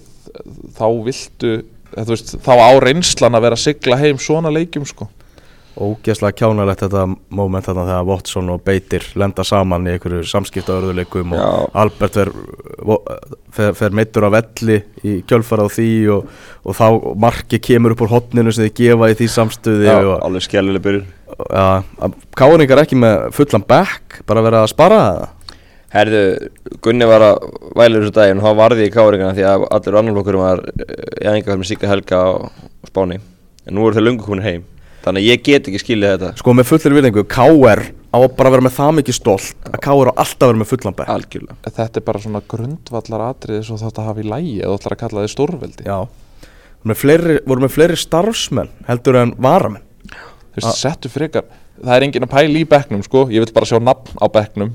þá 0.75 0.87
viltu 1.07 1.51
þú 1.95 2.11
veist, 2.11 2.33
þá 2.43 2.53
á 2.59 2.71
reynslan 2.83 3.39
að 3.39 3.45
vera 3.47 3.55
að 3.55 3.63
sigla 3.63 3.99
heim 4.01 4.19
svona 4.19 4.51
leikjum, 4.51 4.87
sko 4.87 5.09
Ógeðslega 5.75 6.37
kjánalegt 6.39 6.85
þetta 6.85 7.01
moment 7.35 7.67
þarna 7.67 7.85
þegar 7.89 8.05
Watson 8.07 8.51
og 8.53 8.61
Beitir 8.63 9.07
lenda 9.19 9.43
saman 9.47 9.89
í 9.89 9.95
einhverju 9.97 10.23
samskiptaörðuleikum 10.31 11.33
og. 11.35 11.71
Albert 11.83 12.15
fer, 12.15 12.31
fer, 13.57 13.73
fer 13.75 13.97
meittur 13.99 14.29
af 14.29 14.37
velli 14.37 14.77
í 15.03 15.17
kjölfara 15.27 15.67
á 15.67 15.69
því 15.75 15.89
og, 16.15 16.29
og 16.63 16.77
þá 16.79 16.87
marki 17.25 17.59
kemur 17.59 17.97
upp 17.97 18.05
úr 18.07 18.13
hotninu 18.13 18.55
sem 18.55 18.69
þið 18.69 18.77
gefa 18.79 19.09
í 19.11 19.17
því 19.19 19.29
samstöði 19.35 19.89
Já, 19.89 19.97
og 19.99 20.13
alveg 20.21 20.45
skellileg 20.47 20.85
byrjun. 20.85 21.09
Ja, 21.51 21.67
Káringar 22.39 22.83
ekki 22.85 22.99
með 23.03 23.25
fullan 23.35 23.65
back 23.67 24.21
bara 24.29 24.45
verið 24.47 24.61
að 24.61 24.71
spara 24.71 25.01
það? 25.01 25.25
Herðu, 25.95 26.21
Gunni 26.83 27.07
var 27.07 27.23
að 27.23 27.49
væla 27.79 28.03
þessu 28.03 28.15
daginn 28.15 28.43
og 28.43 28.47
þá 28.47 28.61
varði 28.61 28.87
í 28.87 28.95
káringana 28.95 29.35
því 29.35 29.45
að 29.47 29.67
allir 29.75 29.99
annar 29.99 30.17
flokkur 30.17 30.39
var 30.41 30.63
eh, 30.71 30.95
í 31.23 31.27
aðingar 31.31 31.59
með 31.59 31.69
Sigga 31.71 31.91
Helga 31.91 32.23
og, 32.31 32.63
og 32.83 32.91
Spáni. 32.91 33.19
En 33.65 33.79
nú 33.79 33.87
eru 33.87 33.99
þau 33.99 34.07
lungu 34.07 34.27
komin 34.27 34.43
heim 34.47 34.65
þannig 35.05 35.23
að 35.25 35.29
ég 35.29 35.43
get 35.45 35.69
ekki 35.71 35.81
skilið 35.83 36.13
þetta. 36.15 36.31
Sko 36.41 36.55
með 36.57 36.69
fullir 36.71 36.95
virðingu, 36.99 37.25
KR 37.31 37.83
á 38.15 38.19
að 38.19 38.27
bara 38.39 38.53
vera 38.55 38.65
með 38.65 38.77
það 38.77 38.93
mikið 38.99 39.17
stolt 39.19 39.69
að 39.71 39.81
KR 39.85 40.11
á 40.11 40.15
alltaf 40.25 40.51
vera 40.51 40.61
með 40.61 40.71
fullan 40.71 40.97
back 40.99 41.13
algjörlega. 41.15 41.57
Þetta 41.67 42.01
er 42.01 42.07
bara 42.07 42.23
svona 42.23 42.43
grundvallar 42.55 43.25
atriði 43.29 43.65
svo 43.67 43.79
þetta 43.81 44.07
hafi 44.09 44.25
í 44.25 44.31
lægi 44.31 44.55
eða 44.61 44.79
ætlar 44.79 44.97
að 44.97 45.03
kalla 45.03 45.25
þið 45.25 45.35
stórveldi. 45.35 45.89
Já, 45.89 45.99
voru 46.05 46.93
með 46.93 47.01
fleiri, 47.03 47.37
voru 47.49 47.67
með 47.67 47.75
fleiri 47.75 47.99
starfsmenn 48.01 48.73
heldur 48.89 49.21
en 49.21 49.35
varamenn? 49.49 49.85
Þú 50.55 50.61
veist, 50.61 50.81
settu 50.81 51.11
frekar 51.11 51.49
það 51.81 51.97
er 51.97 52.07
enginn 52.07 52.29
að 52.29 52.35
pæla 52.37 52.61
í 52.61 52.67
bekknum 52.71 53.03
sko. 53.05 53.27
Ég 53.35 53.43
vil 53.43 53.55
bara 53.57 53.69
sjá 53.69 53.81
nafn 53.83 54.21
á 54.23 54.27
bekknum. 54.31 54.73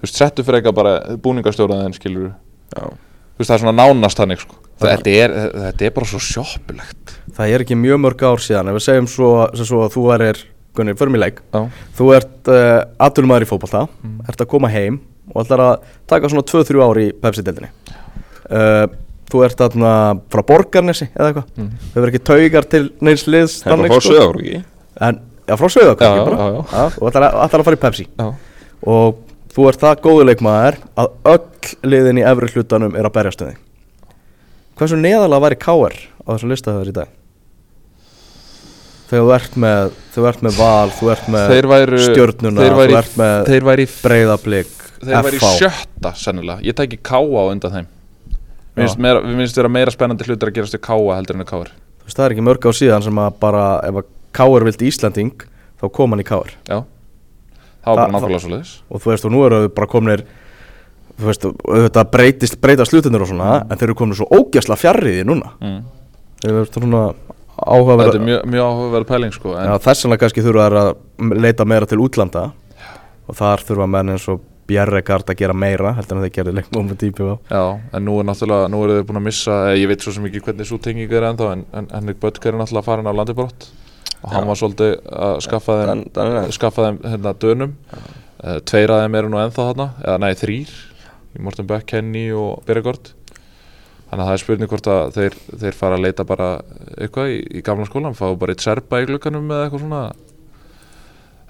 Þú 0.00 0.08
veist, 0.08 0.18
settu 0.18 0.44
frekar 0.46 0.74
bara 0.74 0.98
búningastjóraðin 1.22 1.94
skilur 1.96 2.32
Já, 2.74 2.90
þú 2.90 3.38
veist, 3.38 3.48
það 3.48 3.56
er 3.56 3.62
svona 3.62 3.78
nánast 3.78 4.18
þannig 4.18 4.42
sko 4.42 4.63
þetta 4.82 5.14
er, 5.14 5.34
þetta 5.68 5.86
er 5.86 5.94
bara 5.94 6.08
svo 6.10 6.20
sjoppulegt. 6.22 7.14
Það 7.34 7.54
er 7.54 7.64
ekki 7.64 7.78
mjög 7.78 8.00
mörg 8.02 8.24
ár 8.26 8.42
síðan 8.42 8.70
ef 8.72 8.78
við 8.78 8.84
segjum 8.88 9.08
svo, 9.10 9.30
sem 9.54 9.68
svo 9.68 9.84
að 9.86 9.94
þú 9.96 10.04
erir 10.18 10.42
Gunni, 10.74 10.90
förum 10.98 11.14
í 11.14 11.20
leik. 11.22 11.36
Já, 11.54 11.60
Þú 11.94 12.06
ert 12.16 12.48
uh, 12.50 12.80
aðtunumæður 13.06 13.44
í 13.44 13.46
fótbolta 13.46 13.84
ert 14.26 14.40
að 14.42 14.48
koma 14.50 14.70
heim 14.72 14.96
og 15.30 15.44
ætlar 15.44 15.62
að 15.62 15.84
taka 16.10 16.30
svona 16.32 16.42
2-3 16.50 16.80
ár 16.82 16.98
í 16.98 17.04
Pepsi-deldinni 17.22 17.68
uh, 18.50 18.86
Þú 19.30 19.44
ert 19.46 19.60
þarna 19.62 19.92
frá 20.30 20.42
Borgarnesi 20.46 21.06
eða 21.14 21.28
eitthvað. 21.30 21.46
Mm. 21.58 21.68
Þau 21.84 21.94
verður 22.00 22.10
ekki 22.12 22.22
taugar 22.30 22.66
til 22.74 22.82
neins 23.06 23.24
liðs 23.30 23.54
það 23.62 23.70
er 23.70 23.76
bara 23.76 23.84
þannig, 23.84 23.94
fór 23.94 24.08
sögur 24.10 24.40
ekki 24.42 24.58
En, 25.06 25.20
já, 25.46 25.54
frá 25.60 25.70
Söðak 25.74 26.02
Já, 26.04 26.10
já, 26.10 26.24
já, 26.34 26.58
já. 26.74 26.84
Þú 26.98 27.08
ætlar 27.10 27.28
að, 27.28 27.38
að 27.44 27.64
fara 27.68 27.78
í 27.78 27.82
Pepsi. 27.86 28.06
Já, 28.18 28.26
Og 28.94 29.22
þú 29.54 29.68
ert 29.70 29.84
það 29.86 30.02
góðu 30.04 30.26
leikmaður 30.28 30.80
að 30.98 31.14
öll 31.32 31.72
liðin 31.94 32.20
í 32.20 32.26
efri 32.26 32.50
hlutanum 32.50 32.98
er 32.98 33.06
að 33.08 33.14
berjast 33.14 33.46
um 33.46 33.52
þig 33.52 33.62
Hversu 34.78 34.98
neðalega 34.98 35.44
væri 35.44 35.58
KR 35.62 35.96
á 36.24 36.28
þessum 36.34 36.50
listaður 36.54 36.90
í 36.90 36.94
dag? 36.96 37.12
Þegar 39.10 39.24
þú 39.24 39.32
ert 39.36 39.58
með, 39.60 39.96
þú 40.14 40.24
ert 40.30 40.44
með 40.46 40.56
val, 40.58 40.92
þú 40.96 41.10
ert 41.12 41.26
með 41.30 41.50
þeir 41.52 41.68
væru 41.70 41.98
stjörnuna, 42.02 42.64
þeir 42.64 42.76
væri, 42.78 42.94
þú 42.94 42.98
ert 43.00 43.18
með 43.20 43.34
þeir 43.50 43.66
væri, 43.68 43.86
breyðablík, 44.00 44.72
þeir 45.04 45.26
væri 45.28 45.40
sjötta 45.44 46.14
sennilega, 46.18 46.64
ég 46.64 46.78
tæki 46.78 46.98
káa 47.04 47.20
á 47.22 47.44
undan 47.52 47.74
þeim. 47.76 47.90
Mér 48.74 48.90
finnst 49.22 49.58
vera 49.60 49.70
meira 49.70 49.92
spennandi 49.94 50.26
hlutir 50.26 50.50
að 50.50 50.56
gerast 50.56 50.74
í 50.74 50.80
káa 50.82 51.14
heldur 51.14 51.36
en 51.38 51.44
í 51.44 51.46
káar 51.46 51.68
Þú 51.70 52.08
veist, 52.08 52.16
það 52.18 52.24
er 52.24 52.32
ekki 52.34 52.44
mörg 52.48 52.64
á 52.66 52.70
síðan 52.74 53.04
sem 53.06 53.20
að 53.22 53.36
bara 53.44 53.66
ef 53.86 54.00
að 54.00 54.08
KR 54.34 54.66
vildi 54.66 54.88
Íslanding 54.90 55.44
þá 55.78 55.84
kom 55.94 56.14
hann 56.14 56.22
í 56.24 56.26
KR 56.26 56.50
já, 56.66 56.80
það 57.84 57.86
var 57.86 58.00
bara 58.00 58.14
nákvæmlega 58.16 58.42
svo 58.42 58.50
leiðis 58.50 58.72
og 58.90 59.04
þú 59.04 59.12
veist, 59.12 59.28
og 59.28 59.34
nú 59.34 59.44
eru 59.46 59.60
þau 59.62 59.70
bara 59.78 59.90
komnir 59.94 60.24
þú 61.18 61.28
veist, 61.30 61.46
auðvitað 61.46 62.10
breytist 62.14 62.58
breyta 62.62 62.86
slutinir 62.88 63.24
og 63.24 63.30
svona, 63.30 63.50
en 63.68 63.78
þeir 63.78 63.90
eru 63.90 63.98
komin 63.98 64.18
svo 64.18 64.28
ógæsla 64.32 64.78
fjarriði 64.80 65.26
núna. 65.28 65.52
Mm. 65.60 65.82
þeir 66.42 66.54
eru 66.54 66.66
svona 66.70 67.04
áhugaverð 67.54 68.10
þetta 68.10 68.20
er 68.20 68.26
mjög, 68.28 68.40
mjög 68.50 68.70
áhugaverð 68.70 69.10
pæling 69.12 69.34
sko 69.36 69.52
en, 69.54 69.68
Já, 69.68 69.76
þess 69.84 70.06
vegna 70.06 70.18
kannski 70.22 70.44
þurfa 70.44 70.64
þær 70.66 70.80
að 70.80 71.38
leita 71.44 71.68
meira 71.68 71.88
til 71.90 72.00
útlanda. 72.02 72.48
Og 73.24 73.38
þar 73.38 73.62
þurfa 73.64 73.86
menn 73.88 74.12
eins 74.12 74.26
og 74.28 74.42
Bjerregard 74.68 75.28
að 75.28 75.40
gera 75.42 75.54
meira 75.56 75.92
heldur 75.98 76.18
en 76.18 76.24
þeir 76.24 76.34
gerði 76.38 76.54
leikmum 76.58 76.86
með 76.88 77.00
típi 77.02 77.24
á 77.28 77.36
Já, 77.52 77.62
en 77.96 78.06
nú 78.06 78.16
er 78.20 78.28
náttúrulega, 78.28 78.68
nú 78.72 78.80
eru 78.84 78.96
þeir 78.96 79.06
búin 79.10 79.20
að 79.20 79.26
missa 79.26 79.56
eh, 79.68 79.80
ég 79.82 79.90
veit 79.90 80.04
svo 80.04 80.14
sem 80.16 80.28
ekki 80.28 80.40
hvernig 80.46 80.68
svo 80.68 80.78
tenging 80.80 81.12
er 81.12 81.26
ennþá 81.28 81.50
en, 81.52 81.64
en 81.76 81.88
Henrik 81.92 82.20
Böttger 82.22 82.54
er 82.54 82.60
náttúrulega 82.62 82.86
farin 82.86 83.08
á 83.08 83.12
landi 83.12 83.36
brott. 83.36 83.68
Og 84.24 84.32
hann 84.32 84.46
Já. 84.46 84.48
var 84.48 84.60
svolítið 84.60 84.94
að 85.28 85.34
skaffa 85.44 85.76
þeim, 85.82 86.04
skaffa 86.56 86.86
þeim 86.86 87.00
hérna 87.12 87.34
dönum. 87.44 87.74
Uh, 88.44 88.56
tveir 88.64 88.92
af 88.92 89.04
þeim 89.04 89.18
eru 89.20 89.32
nú 89.32 89.40
ennþá 89.42 89.68
þarna 89.70 89.88
eða 90.00 90.16
nei, 90.24 90.32
þrýr, 90.40 90.72
Morten 91.42 91.66
Beck, 91.66 91.86
Kenny 91.90 92.28
og 92.36 92.62
Bjerregard 92.66 93.12
þannig 94.14 94.22
að 94.22 94.28
það 94.28 94.36
er 94.36 94.42
spurning 94.42 94.70
hvort 94.70 94.90
að 94.90 95.16
þeir, 95.16 95.36
þeir 95.62 95.76
fara 95.78 95.98
að 95.98 96.04
leita 96.04 96.26
bara 96.28 96.48
eitthvað 96.94 97.32
í, 97.34 97.38
í 97.58 97.62
gamla 97.66 97.88
skólan 97.88 98.16
fá 98.16 98.26
bara 98.38 98.54
eitt 98.54 98.64
serpa 98.64 99.02
í 99.02 99.08
glugganum 99.08 99.50
eða 99.50 99.66
eitthvað 99.66 99.84
svona. 99.84 100.02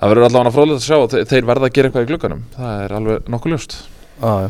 Það 0.01 0.12
verður 0.12 0.29
allavega 0.29 0.55
fróðilegt 0.55 0.81
að 0.81 0.87
sjá 0.88 0.99
þeir, 1.14 1.27
þeir 1.31 1.49
verða 1.51 1.68
að 1.68 1.77
gera 1.77 1.90
eitthvað 1.90 2.07
í 2.07 2.11
glugganum. 2.11 2.42
Það 2.57 2.85
er 2.85 2.97
alveg 2.99 3.31
nokkuð 3.35 3.55
ljóst. 3.55 3.77
Ah, 4.25 4.47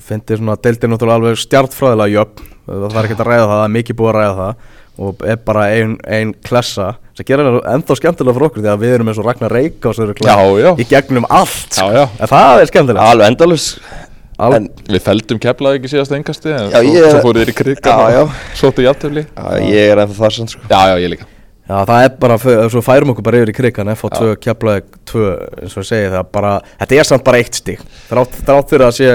Fyndir 0.00 0.40
svona, 0.40 0.56
deildir 0.64 0.92
náttúrulega 0.92 1.20
alveg 1.20 1.40
stjartfræðilega 1.42 2.14
jöfn. 2.14 2.50
Það 2.68 2.98
er 2.98 3.08
ekki 3.08 3.18
að 3.18 3.28
ræða 3.28 3.44
það, 3.44 3.54
það 3.54 3.66
er 3.66 3.74
mikið 3.76 3.98
búið 3.98 4.10
að 4.10 4.18
ræða 4.18 4.36
það. 4.40 4.66
Og 4.98 5.20
er 5.30 5.36
bara 5.46 5.66
ein, 5.76 5.92
ein 6.10 6.32
klessa 6.42 6.88
sem 7.14 7.26
gerir 7.28 7.46
það 7.46 7.60
ennþá 7.70 7.96
skemmtilega 8.00 8.34
fyrir 8.34 8.48
okkur 8.48 8.64
því 8.64 8.70
að 8.72 8.80
við 8.82 8.94
erum 8.96 9.10
eins 9.12 9.20
og 9.22 9.28
Ragnar 9.28 9.52
Reykjás 9.54 10.00
Já, 10.26 10.34
já, 10.58 10.68
í 10.74 10.86
gegnum 10.90 11.26
allt 11.30 11.78
já, 11.78 11.86
já. 11.94 12.02
En 12.18 12.30
það 12.32 12.62
er 12.64 12.70
skemmtilega 12.72 13.06
alveg 13.12 13.30
endalus 13.30 13.68
Al 13.78 14.07
en, 14.38 14.68
Við 14.88 15.02
feldum 15.02 15.38
keflaði 15.42 15.80
ekki 15.80 15.90
síðast 15.94 16.12
engasti 16.14 16.52
en 16.54 16.68
Já, 16.70 16.78
svo, 16.78 16.92
ég- 16.94 17.10
svo 17.10 17.22
fóruð 17.24 17.42
þér 17.42 17.50
í 17.50 17.56
krigan 17.58 17.90
Já, 17.90 18.10
já. 18.14 18.20
og 18.22 18.30
svo 18.60 18.70
til 18.76 18.84
játtöfli 18.86 19.24
já, 19.26 19.44
ég 19.66 19.90
er 19.92 20.02
ennþá 20.04 20.18
þar 20.20 20.36
sann 20.36 20.48
sko. 20.52 20.60
Já, 20.70 20.80
já, 20.92 20.94
ég 21.02 21.10
líka. 21.14 21.26
Já, 21.68 21.84
það 21.84 22.04
er 22.04 22.12
bara, 22.22 22.36
svo 22.72 22.80
færum 22.86 23.10
okkur 23.12 23.24
bara 23.26 23.40
yfir 23.42 23.50
í 23.52 23.56
krigan 23.58 23.90
F2 23.92 24.36
keflaði 24.40 24.84
2, 25.10 25.24
eins 25.62 25.74
og 25.76 25.82
ég 25.84 25.88
segi 25.90 26.12
það 26.14 26.30
bara, 26.32 26.52
þetta 26.80 27.00
er 27.02 27.08
samt 27.10 27.24
bara 27.26 27.40
eitt 27.42 27.58
stík 27.60 27.82
þrátt, 28.08 28.38
þrátt 28.46 28.70
fyrir 28.72 28.86
að 28.86 28.94
sé 28.96 29.10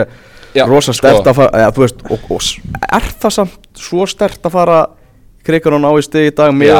rosa 0.69 0.93
sko. 0.93 0.99
stert 1.07 1.25
að 1.31 1.39
fara, 1.39 1.49
eða, 1.63 1.71
þú 1.73 1.81
veist, 1.87 2.03
og, 2.13 2.27
og 2.29 2.41
er 2.99 3.07
það 3.23 3.33
samt 3.39 3.57
svo 3.87 4.05
stert 4.05 4.45
að 4.45 4.51
fara 4.53 4.77
krikarón 5.43 5.87
á 5.87 5.91
í 5.97 6.03
stið 6.05 6.27
í 6.29 6.35
dag 6.37 6.61
já, 6.61 6.77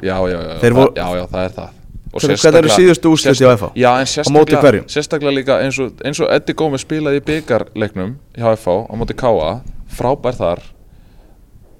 já, 0.00 0.16
já, 0.24 0.38
já, 0.40 0.56
Þeir 0.62 0.72
það, 0.72 0.78
voru- 0.80 0.96
já, 0.96 1.06
já, 1.20 1.26
það 1.34 1.44
er 1.44 1.52
það. 1.58 1.68
Og 1.68 1.79
Hvernig- 2.10 2.58
eru 2.58 2.72
síðustu 2.74 3.12
úrslit 3.14 3.38
hjá 3.38 3.52
FH? 3.54 3.70
Já, 3.78 3.90
en 4.00 4.06
sérstaklega, 4.10 4.82
sérstaklega 4.90 5.34
líka 5.36 5.60
eins 5.62 5.78
og, 5.78 5.92
eins 6.04 6.20
og 6.20 6.30
Eddie 6.34 6.54
Gómez 6.58 6.82
spilaði 6.82 7.20
í 7.20 7.26
byggarleiknum 7.28 8.16
hjá 8.34 8.50
FH 8.56 8.76
á 8.90 8.94
móti 8.98 9.14
Káa 9.14 9.60
frábær 9.90 10.38
þar. 10.38 10.62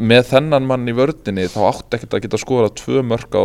Með 0.00 0.30
þennan 0.30 0.66
mann 0.66 0.88
í 0.88 0.94
vördinni 0.96 1.48
þá 1.50 1.61
átti 1.72 1.98
ekkert 1.98 2.14
að 2.14 2.22
geta 2.26 2.40
skorað 2.40 2.76
tvö 2.78 3.02
mörg 3.05 3.34
á, 3.36 3.44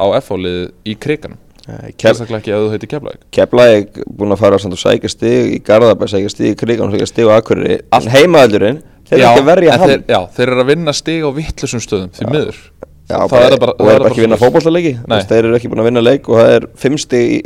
á 0.00 0.06
FH-liðið 0.18 0.72
í 0.88 0.96
kriganum 0.98 1.38
sérstaklega 1.64 2.40
ekki 2.42 2.52
ef 2.52 2.60
þú 2.60 2.72
heiti 2.74 2.88
Keflavík. 2.90 3.22
Keflæk 3.32 4.00
búin 4.18 4.34
að 4.34 4.40
fara 4.42 4.58
og 4.58 4.80
sækja 4.80 5.10
stig 5.12 5.54
í 5.56 5.60
Garðabæ, 5.64 6.08
sækja 6.12 6.32
stig 6.32 6.52
í 6.52 6.58
Krigan 6.60 6.92
sækja 6.92 7.08
stig 7.08 7.30
á 7.30 7.32
Akureyri. 7.38 7.78
En 7.94 8.08
heimaðallurinn, 8.12 8.82
þeir 9.08 9.16
eru 9.18 9.28
ekki 9.30 9.40
að 9.44 9.48
verja 9.48 9.72
en 9.72 9.80
hann 9.80 9.92
þeir, 9.92 10.02
já, 10.12 10.20
þeir 10.36 10.52
eru 10.52 10.64
að 10.64 10.70
vinna 10.72 10.94
stig 10.96 11.24
á 11.24 11.30
vittlusum 11.38 11.84
stöðum 11.84 12.12
því 12.16 12.28
miður 12.34 12.60
Já, 13.04 13.18
það 13.18 13.34
bara, 13.34 13.48
er 13.52 13.60
bara, 13.60 13.74
og 13.74 13.84
það 13.84 13.90
er 13.90 13.94
er 13.94 14.00
bara 14.00 14.10
ekki 14.10 14.22
að 14.22 14.24
vinna 14.24 15.08
Nei. 15.12 15.18
þeir 15.28 15.42
eru 15.42 15.56
ekki 15.58 15.70
búin 15.72 15.82
að 15.82 15.88
vinna 15.90 16.02
leik 16.04 16.28
og 16.30 16.38
það 16.40 16.52
er 16.54 16.66
fimm 16.80 16.96
stig 17.02 17.34
í, 17.34 17.40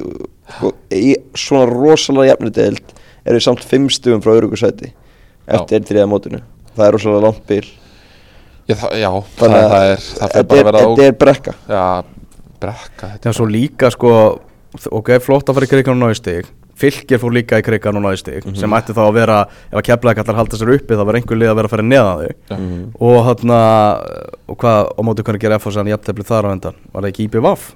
í 0.95 1.15
svona 1.35 1.65
rosalega 1.67 2.33
jafnri 2.33 2.53
deild 2.55 2.93
eru 3.29 3.41
samt 3.43 3.65
fimm 3.67 3.89
stigum 3.91 4.23
frá 4.23 4.37
örugu 4.37 4.59
sæti 4.61 4.93
eftir 5.49 5.81
einn 5.81 5.89
þriða 5.89 6.07
mótinu. 6.13 6.41
Það 6.77 6.87
er 6.87 6.95
rosalega 6.95 7.25
langt 7.25 7.43
bil. 7.49 7.65
Já, 8.69 8.77
það, 8.77 8.95
já 9.01 9.09
það, 9.09 9.57
að 9.57 9.67
það 9.73 9.89
er 9.89 10.05
það 10.05 10.33
þetta 10.37 10.47
bara 10.53 10.61
er, 10.61 10.69
að 10.69 10.69
vera 10.69 10.85
þetta 10.85 11.09
er 11.09 11.19
brekka. 11.25 11.55
Já, 11.73 11.85
brekka 12.63 13.11
þetta 13.15 13.31
Já, 13.31 13.37
svo 13.39 13.49
líka 13.49 13.91
sko 13.95 14.13
ok, 15.01 15.15
flott 15.25 15.49
að 15.49 15.59
fara 15.59 15.69
í 15.69 15.73
krigan 15.73 15.97
og 15.97 16.03
náði 16.05 16.19
stig 16.21 16.51
fylgir 16.79 17.23
fór 17.23 17.35
líka 17.35 17.59
í 17.61 17.65
krigan 17.67 17.99
og 17.99 18.05
náði 18.07 18.21
stig 18.23 18.49
sem 18.59 18.77
ætti 18.79 18.97
þá 18.97 19.03
að 19.07 19.17
vera, 19.19 19.39
ef 19.73 19.81
að 19.81 19.87
keflaði 19.91 20.21
kallar 20.21 20.41
halda 20.41 20.61
sér 20.61 20.75
uppi 20.77 20.99
þá 20.99 21.05
var 21.09 21.19
einhver 21.19 21.41
lið 21.41 21.53
að 21.53 21.59
vera 21.61 21.71
að 21.71 21.75
fara 21.75 21.87
neðan 21.89 22.21
þau 22.21 22.29
Já. 22.29 22.59
og 23.09 23.19
hann 23.29 23.57
og 24.49 24.61
hvað, 24.61 24.93
á 24.95 25.01
móti 25.05 25.25
hvernig 25.27 25.43
gerir 25.43 25.61
FH 25.61 25.75
sann 25.77 25.91
jafntefli 25.91 26.27
þar 26.29 26.49
á 26.49 26.55
endan, 26.55 26.79
var 26.93 27.05
það 27.05 27.11
ekki 27.13 27.27
IBVF 27.29 27.67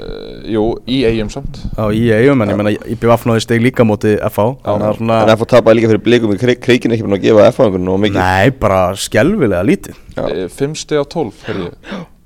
uh, 0.00 0.50
Jú, 0.50 0.64
í 0.90 1.00
eigum 1.08 1.30
samt. 1.32 1.60
Á 1.78 1.90
í 1.94 2.04
eigum, 2.14 2.42
en 2.42 2.52
ég 2.52 2.58
menna 2.58 2.72
IBVF 2.74 3.26
náði 3.28 3.44
stig 3.44 3.64
líka 3.64 3.86
móti 3.86 4.16
FH 4.18 4.46
að 4.64 4.86
svona, 4.98 5.20
en 5.26 5.40
fór 5.40 5.50
tapaði 5.54 5.80
líka 5.80 5.92
fyrir 5.92 6.04
blikum 6.06 6.34
í 6.34 6.38
krik, 6.40 6.62
krikin 6.64 6.96
ekki 6.96 7.06
búin 7.06 7.18
að 7.18 7.26
gefa 7.28 7.48
F-fangunum 7.52 7.96
og 7.96 8.02
mikið. 8.06 8.22
Nei, 8.22 8.54
bara 8.62 8.80
skelvilega 8.98 9.66
lítið. 9.66 10.00
Já. 10.16 10.24
Eh, 10.30 10.46
Fimm 10.52 10.78
stig 10.78 11.02
á 11.02 11.06
tólf 11.10 11.44
heyrði 11.48 11.70
ég. 11.70 12.00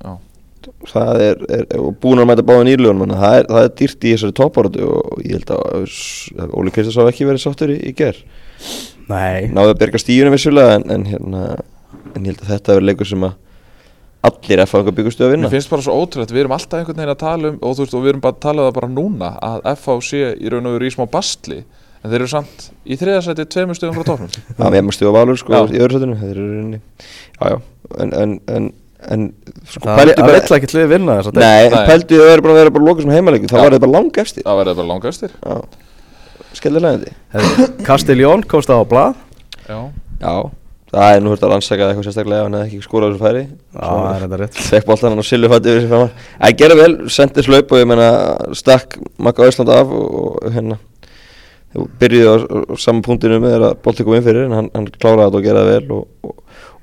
Já. 0.65 0.73
það 0.93 1.23
er, 1.25 1.45
er, 1.59 1.65
og 1.81 1.95
búin 2.03 2.23
að 2.23 2.29
mæta 2.31 2.47
báðin 2.47 2.73
írlugunum 2.75 3.15
það 3.15 3.39
er, 3.39 3.49
það 3.51 3.69
er 3.69 3.73
dýrt 3.81 4.05
í 4.05 4.15
þessari 4.15 4.37
toppáratu 4.41 4.89
og 4.89 5.23
ég 5.25 5.39
held 5.39 5.55
að 5.55 6.51
Óli 6.51 6.75
Kristjáns 6.75 6.99
hafa 7.01 7.15
ekki 7.15 7.29
verið 7.29 7.45
sáttur 7.45 7.75
í, 7.75 7.79
í 7.85 7.95
ger 7.97 8.21
nei, 9.11 9.51
náðu 9.53 9.75
að 9.75 9.81
berga 9.85 10.03
stíunum 10.03 10.35
vissulega 10.35 10.79
en, 10.81 10.87
en, 10.95 11.07
hérna, 11.13 11.47
en 12.15 12.27
ég 12.27 12.33
held 12.33 12.45
að 12.45 12.53
þetta 12.55 12.77
er 12.79 12.89
leikur 12.91 13.11
sem 13.11 13.27
að 13.29 13.39
allir 14.25 14.65
F-fangar 14.65 14.97
byggustu 14.97 15.27
að 15.27 15.35
vinna 15.35 15.49
Mér 15.49 15.59
finnst 15.59 15.73
bara 15.73 15.85
svo 15.85 15.97
ótrúlega, 16.01 16.33
við 16.33 16.45
erum 16.45 16.55
alltaf 16.57 16.81
einhvern 16.81 17.01
veginn 17.01 17.13
að 17.13 17.21
tala 17.21 17.51
um 17.51 17.59
og 17.61 17.75
þú 17.77 17.85
veist, 17.85 17.97
og 17.97 18.05
við 18.05 18.13
erum 18.15 18.23
bara 18.25 18.37
að 18.37 18.45
tala 18.47 18.63
um 18.63 18.69
það 18.69 18.79
bara 18.79 18.93
núna 18.95 19.33
að 19.45 19.67
FH 19.75 19.97
sé 20.09 20.23
í 20.33 20.53
raun 20.53 20.71
og 20.71 20.77
veru 20.79 20.89
í 20.89 20.95
smá 20.95 21.05
bastli 21.13 21.59
en 22.05 22.13
þeir 22.13 22.19
eru 22.23 22.31
samt 22.33 22.71
í 22.85 22.99
þriðasæti 23.01 23.47
tveimur 23.53 23.79
stöðum 23.79 23.99
frá 23.99 24.09
tóknum 24.09 24.33
Það 24.57 24.73
með 24.75 24.87
maður 24.87 24.97
stjóða 24.99 25.15
valur 25.19 25.41
sko 25.41 25.55
Já. 25.55 25.61
í 25.69 25.83
öðru 25.85 25.99
sætinu 25.99 26.17
Þeir 26.21 26.33
eru 26.33 26.49
rauninni 26.49 26.81
Já, 26.81 27.45
já 27.53 27.59
En, 28.01 28.15
en, 28.17 28.71
en, 29.15 29.27
sko, 29.69 29.85
það 29.85 29.99
pældu 30.01 30.15
það 30.15 30.25
bara 30.25 30.41
vill 30.41 30.57
ekki 30.59 30.71
lið 30.75 30.89
vinna 30.95 31.17
þess 31.19 31.31
að 31.31 31.41
Nei, 31.43 31.69
Nei. 31.75 31.87
pældu 31.91 32.19
þau 32.21 32.29
eru 32.33 32.45
bara 32.47 32.55
að 32.55 32.61
vera 32.61 32.75
bara 32.75 32.89
lokað 32.89 33.07
sem 33.07 33.15
heimaleiki. 33.15 33.51
Þá 33.51 33.57
var 33.61 33.77
það 33.77 33.85
bara 33.85 33.95
lang 33.99 34.19
efstir 34.25 34.47
Það 34.47 34.61
verður 34.61 34.79
bara 34.81 34.91
langa 34.93 35.13
efstir 35.13 35.35
Já 35.45 35.57
Skellilega 36.55 37.15
þetta 37.35 37.69
Castelljón 37.89 38.45
komst 38.47 38.71
á 38.71 38.79
blað. 38.87 39.17
Já, 39.67 39.81
Já. 40.23 40.35
Það 40.95 41.17
er 41.17 41.23
nú 41.25 41.31
hört 41.33 41.43
að 41.43 41.51
rannsaka 41.51 41.87
eitthvað 41.89 42.07
sérstaklega 42.07 42.45
ef 42.45 42.47
hann 42.47 42.55
hefði 42.55 42.69
ekki 42.69 42.85
skórað 42.87 43.15
þessu 43.15 43.25
færi. 43.25 43.41
Já, 43.75 43.81
það 43.83 44.11
er 44.13 44.21
þetta 44.25 44.39
rétt. 44.39 44.59
Fekk 44.71 44.85
boltan 44.87 45.11
hann 45.11 45.19
á 45.19 45.27
silufætti 45.27 45.73
yfir 45.73 45.83
sem 45.83 45.91
framar 45.91 46.13
Það 46.37 46.59
gerði 46.61 46.77
vel, 46.79 46.93
sendi 47.11 47.45
slaup 47.49 47.75
og 47.75 47.81
ég 47.81 47.89
menna 47.91 48.11
stakk 48.55 48.95
Magga 49.19 49.49
Ísland 49.51 49.73
af 49.75 49.91
og, 49.91 50.13
og 50.15 50.55
hérna 50.55 50.79
byrjuði 51.75 52.31
á, 52.31 52.35
á, 52.47 52.59
á 52.71 52.75
sama 52.79 53.03
punktinu 53.03 53.41
með 53.43 53.57
þeirra 53.57 53.71
bolti 53.83 54.07
kom 54.07 54.15
inn 54.15 54.27
fyrir 54.27 54.47
en 54.47 54.55
hann, 54.55 54.71
hann 54.77 54.87
kláraði 54.95 55.25
þetta 55.27 55.41
og 55.41 55.47
gerði 55.49 55.65
það 55.65 55.71
vel 55.73 55.97
og, 55.97 56.05
og, 56.29 56.34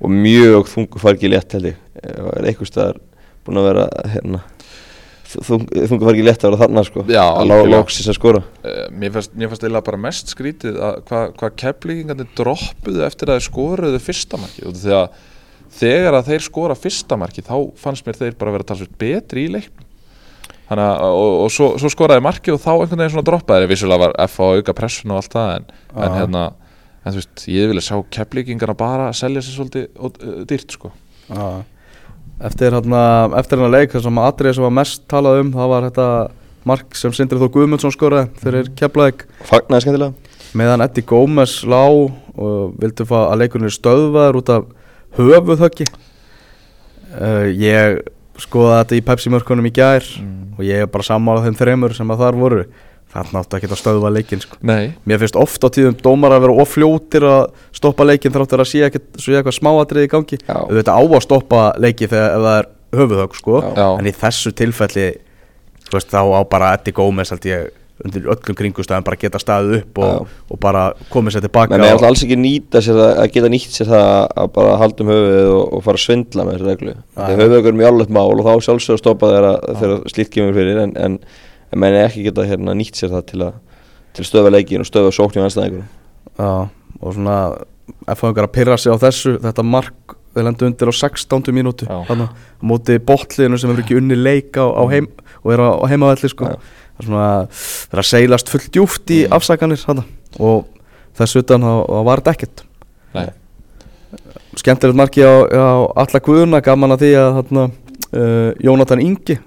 og 0.02 0.12
mjög 0.12 0.68
þungu 0.72 1.02
fargi 1.02 1.30
létt 1.30 1.54
held 1.56 1.72
ég. 1.72 1.78
Er 2.02 2.48
einhver 2.48 2.68
staðar 2.68 2.98
búin 3.46 3.60
að 3.60 3.68
vera 3.70 3.86
hérna 4.12 4.42
þung, 5.32 5.66
þungu 5.70 6.08
fargi 6.08 6.24
létt 6.26 6.44
að 6.44 6.50
vera 6.50 6.60
þarna 6.62 6.84
sko 6.86 7.04
Já, 7.10 7.22
að 7.24 7.52
lóksins 7.70 8.10
að 8.10 8.18
skora. 8.18 8.42
Uh, 8.62 8.80
mér 8.90 9.14
fannst, 9.14 9.34
eiginlega 9.36 9.84
bara 9.86 10.00
mest 10.06 10.32
skrítið 10.32 10.80
að 10.82 10.98
hvað 11.08 11.36
hva 11.40 11.52
keflíkingarnir 11.62 12.32
droppuðu 12.38 13.04
eftir 13.06 13.30
að 13.30 13.38
þeir 13.38 13.48
skoruðu 13.48 14.02
fyrsta 14.02 14.40
marki 14.40 14.66
og 14.68 14.76
því 14.80 14.96
að 14.98 15.22
þegar 15.72 16.18
að 16.18 16.32
þeir 16.32 16.44
skora 16.48 16.76
fyrsta 16.76 17.18
marki 17.20 17.44
þá 17.46 17.56
fannst 17.80 18.06
mér 18.06 18.18
þeir 18.18 18.36
bara 18.40 18.56
vera 18.58 18.68
talsveit 18.68 18.98
betri 19.00 19.46
í 19.46 19.52
leiknum. 19.54 19.88
Þannig 20.68 21.04
og, 21.04 21.30
og 21.44 21.52
svo, 21.52 21.66
svo 21.80 21.90
skoraði 21.92 22.24
marki 22.24 22.52
og 22.52 22.60
þá 22.62 22.70
einhvern 22.74 23.00
veginn 23.02 23.14
svona 23.16 23.28
droppaði 23.28 23.64
þeir 23.64 23.72
vissulega 23.72 24.06
var 24.06 24.14
F 24.24 24.38
á 24.40 24.46
auka 24.56 24.74
pressun 24.76 25.12
og 25.12 25.20
allt 25.20 25.34
það 25.34 25.54
en, 25.56 25.66
en 25.92 26.14
hérna, 26.16 26.44
en 27.02 27.14
þú 27.14 27.18
veist, 27.18 27.44
ég 27.50 27.70
vilja 27.70 27.84
sjá 27.88 27.96
keflíkingarna 28.16 28.76
bara 28.78 29.10
selja 29.16 29.42
sér 29.42 29.56
svolítið 29.58 29.88
uh, 29.98 30.42
dýrt 30.48 30.76
sko. 30.76 30.92
Já. 31.28 31.64
Eftir 32.48 32.74
hérna 32.74 33.02
eftir 33.38 33.58
hérna 33.58 33.72
leik 33.72 33.94
þessum 33.94 34.22
atrið 34.22 34.56
sem 34.56 34.66
var 34.66 34.76
mest 34.78 35.04
talað 35.10 35.42
um 35.42 35.52
það 35.54 35.72
var 35.74 35.88
þetta 35.88 36.08
mark 36.68 36.96
sem 36.98 37.14
Sindri 37.16 37.40
Þór 37.42 37.52
Guðmundsson 37.56 37.94
skoraði 37.94 38.30
fyrir 38.42 38.70
Keflavík. 38.78 39.26
Fagnaði 39.48 39.86
skemmtilega. 39.86 40.38
Meðan 40.58 40.84
Eddie 40.84 41.06
Gómez 41.08 41.58
lá 41.64 41.82
og 41.82 42.74
vildi 42.80 43.06
fá 43.08 43.18
að 43.24 43.38
leikurinn 43.42 43.70
er 43.70 43.74
stöðvaður 43.74 44.40
út 44.42 44.52
af 44.52 44.66
höfuðhöggi. 45.18 45.88
Uh, 47.12 47.48
ég 47.50 48.02
skoða 48.40 48.82
þetta 48.82 48.96
í 48.96 49.04
Pepsi 49.04 49.32
mörkunum 49.32 49.68
í 49.68 49.74
gær 49.74 50.06
og 50.56 50.62
ég 50.64 50.84
er 50.84 50.90
bara 50.90 51.06
sammálað 51.06 51.48
þeim 51.48 51.58
þreymur 51.58 51.94
sem 51.96 52.12
að 52.12 52.22
þar 52.24 52.38
voru 52.40 52.62
það 53.12 53.32
nátti 53.36 53.58
ekki 53.58 53.68
að 53.70 53.80
stöðva 53.82 54.12
leikinn 54.14 54.40
sko. 54.42 54.56
Nei, 54.64 54.92
mér 55.08 55.20
finnst 55.20 55.36
oft 55.40 55.64
á 55.64 55.68
tíðum 55.74 55.98
dómar 56.00 56.32
að 56.36 56.46
vera 56.46 56.56
ofljótir 56.64 57.26
að 57.28 57.42
stoppa 57.76 58.06
leikinn 58.08 58.32
þráttur 58.34 58.62
að 58.64 58.70
sé 58.72 58.80
ekkert 58.88 59.20
svo 59.20 59.36
eitthvað 59.36 59.58
smáatrið 59.58 60.06
í 60.08 60.12
gangi 60.14 60.38
Já. 60.40 60.56
auðvitað 60.64 60.96
á 60.96 61.02
að 61.04 61.20
stoppa 61.26 61.60
leiki 61.82 62.08
þegar 62.08 62.32
ef 62.38 62.46
það 62.46 62.56
er 62.62 62.70
höfuðhögg 63.02 63.36
sko. 63.42 63.60
En 63.98 64.08
í 64.08 64.14
þessu 64.16 64.54
tilfelli 64.56 65.06
þú 65.88 65.98
veist, 65.98 66.10
þá 66.12 66.20
á 66.24 66.40
bara 66.48 66.72
Eddie 66.78 66.96
Gómez 66.96 67.32
held 67.34 67.48
ég 67.52 67.70
undir 68.02 68.24
öllum 68.32 68.56
kringustæðum 68.58 69.04
bara 69.06 69.18
geta 69.20 69.38
staðið 69.38 69.74
upp 69.82 69.98
og, 70.02 70.30
og 70.50 70.58
bara 70.58 70.86
komið 71.12 71.36
sér 71.36 71.44
tilbaka 71.44 71.76
Men 71.76 71.84
ég 71.86 71.94
og- 72.00 72.06
alls 72.08 72.24
ekki 72.24 72.38
nýta 72.40 72.80
sér 72.82 72.96
það, 72.98 73.10
að 73.22 73.28
geta 73.36 73.50
nýtt 73.52 73.76
sér 73.76 73.90
það 73.92 74.08
að 74.42 74.48
bara 74.56 74.72
halda 74.80 75.04
um 75.04 75.12
höfuðið 75.12 75.50
og, 75.52 75.62
og 75.76 75.84
fara 75.86 76.00
að 76.00 76.04
svindla 76.08 76.46
með 76.48 76.56
þessu 76.56 76.68
reglu. 76.72 76.94
Þegar 77.20 77.42
höfuðið 77.44 77.68
er 77.70 77.78
mjög 77.78 77.90
alveg 77.92 78.14
mál 78.16 78.32
og 78.32 78.42
þá 78.48 78.66
sjálfsög 78.66 78.96
að 78.96 79.02
stoppa 79.04 79.30
þeirra 79.34 79.52
þegar 79.82 80.02
slíkt 80.16 80.32
kemur 80.34 80.56
fyrir 80.58 80.80
en, 80.82 80.96
en, 81.04 81.18
en 81.72 81.82
menn 81.82 81.98
ekki 82.02 82.26
geta 82.26 82.46
hérna, 82.46 82.74
nýtt 82.76 83.00
sér 83.00 83.12
það 83.14 83.28
til 83.32 83.42
að 83.48 83.60
til 84.12 84.26
stöða 84.28 84.52
leikin 84.52 84.84
og 84.84 84.88
stöða 84.88 85.12
sóknum 85.16 85.46
anstæðingur. 85.46 85.86
Já, 86.36 86.68
og 87.00 87.14
svona 87.16 87.36
F-fangar 88.12 88.48
að 88.48 88.52
pyrra 88.52 88.76
sig 88.76 88.92
á 88.92 88.96
þessu 89.00 89.38
þetta 89.40 89.64
mark, 89.64 90.16
þeir 90.36 90.46
lendu 90.48 90.68
undir 90.68 90.92
á 90.92 90.94
16. 90.96 91.48
mínútu 91.56 91.88
Já. 91.88 91.96
þarna, 92.08 92.28
á 92.28 92.62
móti 92.64 92.98
botliðinu 93.00 93.60
sem 93.60 93.72
hefur 93.72 93.84
ekki 93.84 93.98
unni 94.00 94.18
leik 94.18 94.56
á, 94.60 94.68
á 94.68 94.84
heim 94.92 95.08
og 95.42 95.52
er 95.54 95.64
á, 95.64 95.68
á 95.80 95.84
heimavelli 95.88 96.30
sko. 96.32 96.52
Það 96.52 97.00
er 97.00 97.08
svona, 97.08 97.28
það 97.48 97.96
er 97.96 98.02
að 98.04 98.10
seilast 98.12 98.52
fullt 98.52 98.72
djúft 98.72 99.12
í 99.12 99.22
afsakanir 99.32 99.80
þarna. 99.80 100.04
og 100.38 100.68
þess 101.16 101.40
utan 101.40 101.64
þá 101.64 101.72
var 102.08 102.22
þetta 102.22 102.36
ekkert 102.36 102.66
nei 103.16 103.30
skemmtilegt 104.60 104.96
marki 104.96 105.24
á, 105.24 105.32
á 105.48 105.68
alla 106.04 106.20
guðuna 106.20 106.60
gaman 106.64 106.94
að 106.94 107.04
því 107.04 107.12
að 107.16 107.38
þarna, 107.38 107.64
uh, 108.12 108.48
Jónatan 108.60 109.02
Ingi 109.04 109.38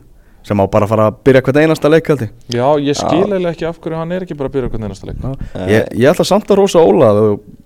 sem 0.46 0.62
á 0.62 0.66
bara 0.70 0.86
að 0.86 0.91
fara 0.93 1.08
að 1.10 1.18
byrja 1.26 1.41
hvert 1.48 1.60
einasta 1.64 1.89
leik 1.89 2.10
held 2.12 2.24
ég 2.26 2.32
Já, 2.54 2.68
ég 2.86 2.98
skil 3.00 3.24
eiginlega 3.26 3.54
ekki 3.56 3.68
af 3.70 3.80
hverju 3.82 3.98
hann 4.00 4.14
er 4.16 4.26
ekki 4.28 4.38
bara 4.38 4.52
að 4.52 4.56
byrja 4.60 4.70
hvernig 4.74 4.89
einasta 4.91 5.10
leik 5.10 5.24
Já. 5.26 5.32
ég, 5.72 5.88
ég 6.04 6.12
ætla 6.12 6.26
samt 6.30 6.52
að 6.54 6.60
rosa 6.62 6.84
Óla 6.86 7.10
að 7.16 7.20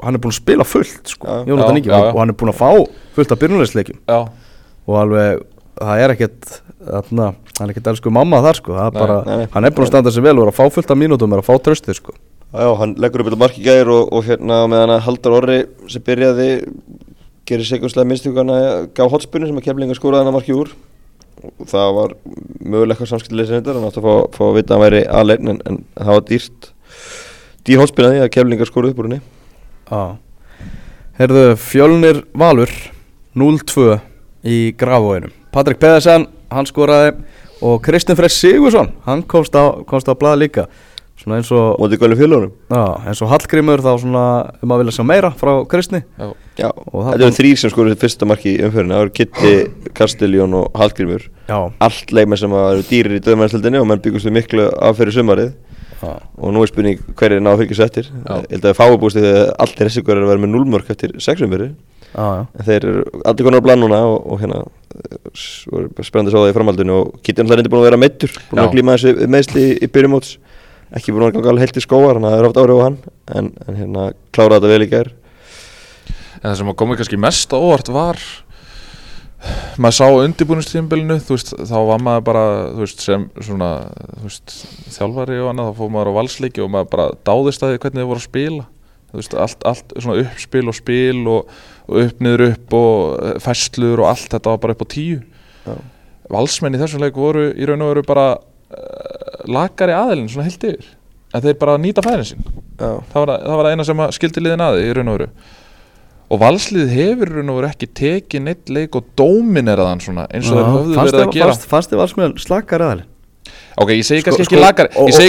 hann 0.06 0.16
er 0.16 0.24
búin 0.24 0.34
að 0.34 0.40
spila 0.40 0.68
fullt 0.68 1.12
sko, 1.16 1.28
Já. 1.28 1.44
Já, 1.44 1.60
já, 1.60 1.92
já. 1.92 2.00
og 2.14 2.20
hann 2.24 2.32
er 2.34 2.38
búin 2.40 2.54
að 2.54 2.60
fá 2.62 2.70
fullt 3.18 3.36
af 3.36 3.42
byrjunleisleikum 3.44 4.00
Já, 4.08 4.20
og 4.88 5.00
alveg 5.04 5.44
það 5.80 6.04
er 6.06 6.16
ekkert 6.16 6.56
hann 6.90 7.22
er 7.28 7.72
ekkert 7.74 7.92
elsku 7.92 8.12
mamma 8.16 8.40
þar 8.48 8.60
sko, 8.62 8.76
það 8.80 8.88
er 8.88 8.96
Nei, 8.96 9.02
bara, 9.04 9.20
nei, 9.28 9.38
nei. 9.44 9.48
hann 9.54 9.68
er 9.68 9.76
búin 9.76 9.86
að 9.88 9.92
standa 9.92 10.14
sig 10.16 10.24
vel 10.24 10.38
og 10.40 10.48
er 10.48 10.54
að 10.54 10.60
fá 10.62 10.66
fullt 10.78 10.94
af 10.96 11.00
mínútum 11.04 11.34
og 11.36 11.40
er 11.40 11.44
að 11.44 11.50
fá 11.52 11.60
tröstið 11.68 11.98
sko. 12.00 12.16
Já, 12.50 12.66
hann 12.80 12.96
leggur 12.98 13.22
upp 13.22 13.28
þetta 13.30 13.42
mark 13.44 13.58
í 13.60 13.66
gæðir 13.68 13.92
og, 13.94 14.08
og 14.16 14.24
hérna 14.26 14.62
meðan 14.72 14.96
að 14.96 15.04
Haldar 15.06 15.36
Orri 15.38 15.58
sem 15.92 16.02
byrjaði 16.08 16.48
gerir 17.50 17.68
segjóðslega 17.68 18.10
minnstugana 18.10 18.56
gaf 18.98 19.12
hotspunni 19.14 19.50
sem 19.52 19.60
að 19.60 19.68
kemlinga 19.68 19.98
skóraði 19.98 20.24
hann 20.24 20.32
að 20.32 20.38
marki 20.40 20.56
úr 20.56 20.72
það 21.70 21.94
var 21.96 22.16
mögulega 22.60 22.96
eitthvað 22.96 23.12
samskiptileg 23.14 23.50
sem 23.50 23.60
þetta 23.60 23.76
hann 23.78 23.88
átti 23.90 24.02
að 24.02 24.08
fá, 24.36 24.44
að 24.46 24.56
vita 24.58 24.74
að 24.74 24.76
hann 24.76 24.86
væri 24.86 25.02
aðlein 25.20 25.52
en, 25.54 25.62
en 25.70 25.82
það 25.96 26.14
var 26.14 26.26
dýrt 26.30 26.70
dýr 27.68 27.82
hotspunni 27.84 28.10
að 28.10 28.16
því 28.16 28.24
að 28.26 28.34
kemlinga 28.36 28.68
skóraði 28.70 28.96
upp 28.96 29.02
úr 29.02 29.10
henni. 29.10 29.22
Já. 29.90 30.04
Herðu, 31.20 31.46
Fjölnir 31.60 32.24
Valur 32.40 32.72
0-2 33.40 34.00
í 34.48 34.60
Grafóinum 34.80 35.34
Patrik 35.54 35.80
Pedersen, 35.82 36.28
hann 36.54 36.68
skoraði 36.70 37.16
og 37.66 37.82
Kristinn 37.84 38.16
Freyr 38.16 38.32
Sigursson, 38.32 38.94
hann 39.04 39.24
komst 39.28 39.56
á, 39.58 39.84
komst 39.88 40.08
á 40.08 40.14
blað 40.16 40.44
líka 40.44 40.68
svona 41.20 41.38
eins 41.40 41.50
og, 41.52 41.76
mótið 41.82 42.00
gölum 42.02 42.20
fjölugunum 42.20 42.52
já, 42.72 42.84
eins 43.10 43.22
og 43.26 43.30
Hallgrímur 43.34 43.82
þá 43.84 43.90
svona 44.02 44.24
um 44.64 44.72
að 44.76 44.84
vilja 44.84 44.96
sjá 44.98 45.04
meira 45.08 45.32
frá 45.36 45.54
Kristni. 45.70 46.04
Já, 46.20 46.30
Já, 46.60 46.68
Og 46.76 47.06
þetta 47.06 47.12
þarna- 47.14 47.24
eru 47.30 47.36
þrýr 47.38 47.58
sem 47.62 47.72
skoruðu 47.72 47.96
fyrsta 48.02 48.28
marki 48.28 48.52
í 48.58 48.64
umfyrirna 48.68 48.98
Það 48.98 49.04
eru 49.06 49.14
Kitty, 49.16 49.52
Castelljón 49.96 50.56
og 50.60 50.74
Hallgrímur. 50.76 51.28
Já, 51.48 51.60
Allt 51.80 52.12
leikmenn 52.12 52.38
sem 52.42 52.52
eru 52.52 52.84
dýrir 52.90 53.16
í 53.16 53.22
döðmæðarstöldinni 53.24 53.80
og 53.80 53.88
menn 53.88 54.02
byggust 54.04 54.28
við 54.28 54.36
miklu 54.36 54.66
af 54.76 54.98
fyrir 55.00 55.16
sumarið. 55.16 55.54
Já, 56.00 56.12
og 56.40 56.54
nú 56.56 56.62
er 56.64 56.68
spurning 56.72 57.00
hverju 57.20 57.40
ná 57.44 57.52
að 57.54 57.62
fylgjast 57.64 57.86
eftir? 57.88 58.10
Já. 58.12 58.36
Ég 58.44 58.52
held 58.56 58.64
að 58.66 58.72
við 58.74 58.78
fáum 58.80 59.00
búist 59.00 59.18
þegar 59.20 59.50
allir 59.60 59.88
þessi 59.90 60.04
hverju 60.04 60.20
er 60.20 60.24
að 60.28 60.32
vera 60.34 60.44
með 60.44 60.54
0 60.56 60.70
mörg 60.76 60.92
eftir 60.94 61.12
6 61.20 61.42
umfyrir 61.48 61.72
já, 62.16 62.24
já. 62.24 62.46
en 62.56 62.66
þeir 62.70 62.86
eru 62.92 63.04
allir 63.26 63.44
konar 63.50 63.60
á 63.60 63.66
plan 63.68 63.80
núna 63.84 64.00
og, 64.08 64.20
og 64.32 64.40
hérna 64.40 64.62
voru 65.72 66.04
spennandi 66.04 66.32
að 66.32 66.36
sá 66.36 66.40
það 66.44 66.52
í 66.52 66.56
framhaldinu. 66.56 66.96
Og 67.04 67.20
Kitty 67.24 67.42
er 67.42 67.46
náttúrulega 67.48 67.60
reyndi 67.60 67.72
búin 67.74 67.82
að 67.84 67.88
vera 67.90 68.00
meittur 68.04 68.32
búin 68.50 68.60
Já. 68.62 68.64
að 68.66 68.74
glíma 68.76 68.96
þessi 68.98 69.28
meðsli 69.36 69.66
í, 69.66 69.74
í 69.84 69.90
byrjumóts 69.96 70.32
ekki 70.98 71.14
búin 71.14 71.28
að 71.28 71.38
ganga 71.38 71.54
alveg 71.54 71.68
heilt 71.68 71.80
í 71.80 71.86
skóar 71.86 72.18
þannig 72.18 72.30
að 72.30 72.36
það 72.36 72.42
er 72.42 72.50
oft 72.50 72.62
árið 72.62 72.80
á 72.80 72.86
hann 72.86 73.00
en, 73.38 73.50
en 73.68 73.80
hérna 73.80 74.06
klára 74.36 74.60
þetta 74.60 74.74
vel 74.74 74.86
í 74.86 74.92
gær. 74.92 75.12
En 76.40 76.46
það 76.48 76.60
sem 76.62 76.72
að 76.72 76.80
komið 76.82 77.02
kannski 77.02 77.20
mest 77.22 77.58
óvart 77.58 77.92
var 77.94 78.24
maður 79.80 79.96
sá 79.96 80.06
undirbúinistíðinbylinu 80.10 81.16
þú 81.24 81.36
veist, 81.38 81.54
þá 81.70 81.78
var 81.88 82.02
maður 82.04 82.26
bara 82.28 82.44
þú 82.74 82.84
veist, 82.84 83.04
sem 83.06 83.26
svona 83.40 83.70
þú 84.18 84.26
veist, 84.26 84.56
þjálfari 84.96 85.40
og 85.40 85.52
annað, 85.54 85.70
þá 85.70 85.80
fór 85.80 85.94
maður 85.94 86.12
á 86.12 86.18
valsleiki 86.18 86.64
og 86.64 86.74
maður 86.74 86.92
bara 86.96 87.08
dáðist 87.28 87.64
að 87.64 87.74
því 87.74 87.82
hvernig 87.86 88.02
þið 88.02 88.10
voru 88.10 88.22
að 88.22 88.28
spila. 88.28 88.66
Þú 89.10 89.22
veist, 89.22 89.38
allt, 89.46 89.64
allt 89.66 89.96
svona 89.96 90.26
uppspil 90.26 90.66
og 90.70 90.78
spil 90.78 91.22
og, 91.32 91.54
og 91.88 92.02
upp 92.04 92.20
niður 92.26 92.46
upp 92.50 92.76
og 92.78 93.00
eh, 93.24 93.40
færslur 93.42 94.04
og 94.04 94.12
allt 94.12 94.36
þetta 94.36 94.54
var 94.54 94.62
bara 94.66 94.76
upp 94.76 94.86
á 94.86 94.94
tíu. 94.94 95.22
Já. 95.66 95.74
valsmenn 96.30 96.78
í 96.78 96.80
þessum 96.80 97.02
leik 97.04 97.18
voru 97.20 97.50
í 97.52 97.66
raun 97.68 97.82
og 97.84 97.90
veru 97.92 98.04
bara 98.08 98.26
uh, 98.38 99.29
lakari 99.48 99.94
aðilin 99.96 100.30
svona 100.32 100.48
heilt 100.50 100.64
yfir. 100.64 100.86
En 101.34 101.42
þeir 101.46 101.58
bara 101.62 101.78
nýta 101.78 102.02
færin 102.02 102.26
sín. 102.26 102.40
Já. 102.80 102.90
það 103.14 103.20
var, 103.26 103.32
það 103.44 103.56
var 103.60 103.66
það 103.68 103.72
eina 103.76 103.84
sem 103.86 104.00
að 104.06 104.14
skildi 104.18 104.42
liðin 104.44 104.64
aði 104.66 104.86
í 104.88 104.94
raun 104.98 105.12
og 105.12 105.18
veru. 105.20 105.30
Og 106.30 106.40
valslið 106.44 106.90
hefur 106.94 107.30
í 107.32 107.36
raun 107.40 107.50
og 107.54 107.60
veru 107.60 107.70
ekki 107.70 107.88
tekið 108.00 108.44
neitt 108.46 108.70
leik 108.70 108.96
og 108.98 109.06
dómineraðan 109.18 110.02
svona 110.04 110.26
eins 110.30 110.50
og 110.50 110.58
þeir 110.60 110.70
höfðu 110.74 110.98
Fannst 110.98 111.14
verið 111.16 111.26
að 111.28 111.34
gera. 111.34 111.46
fannst- 111.54 111.68
þið 111.94 112.02
valsmiðan 112.04 112.36
slakar 112.40 112.86
aðalinn? 112.86 113.08
ok, 113.80 113.90
ég 113.96 114.06
segi 114.06 114.22
Sko- 114.22 114.30
kannski 114.36 114.44
sko- 114.46 114.62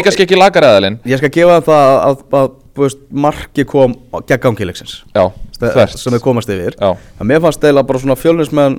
kannski 0.05 0.25
ekki 0.27 0.37
lakari 0.39 0.67
aðalinn 0.67 0.99
Ég 1.07 1.19
skal 1.19 1.31
gefa 1.31 1.61
það 1.65 1.85
að, 1.89 2.01
að, 2.11 2.25
að, 2.41 2.51
marki 3.13 3.65
kom 3.65 3.95
gegn 4.27 4.55
þvert. 5.61 5.99
sem 5.99 6.13
þau 6.13 6.21
komast 6.25 6.49
yfir. 6.49 6.75
Já, 6.81 6.97
að 7.21 7.27
mér 7.29 7.41
fannst 7.45 7.65
eða 7.65 7.83
bara 7.87 7.99
svona 7.99 8.17
fjölnismenn 8.17 8.79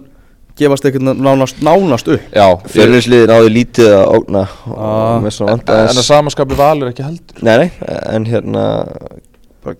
gefast 0.60 0.86
ekkert 0.86 1.06
nánast, 1.18 1.62
nánast 1.64 2.08
upp. 2.12 2.22
Já 2.36 2.47
Fjörðinsliðin 2.74 3.34
áður 3.36 3.54
lítið 3.56 3.91
að 3.95 4.06
ógna 4.18 4.43
og 4.68 4.78
Ah. 4.78 5.52
en, 5.54 5.64
að 5.68 6.02
samaskapi 6.06 6.58
valur 6.60 6.91
ekki 6.91 7.04
heldur. 7.06 7.41
Nei, 7.41 7.58
nei, 7.58 7.72
en 8.12 8.26
hérna 8.26 8.66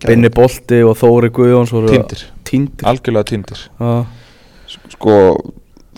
Binni 0.06 0.30
Bolti 0.30 0.82
og 0.86 0.98
Þóri 1.00 1.32
Guðjóns 1.34 1.72
voru 1.74 1.90
Týndir. 1.90 2.26
Týndir 2.46 2.86
algjörlega 2.92 3.30
týndir 3.32 3.64
Já, 3.80 4.06
Sko, 4.94 5.16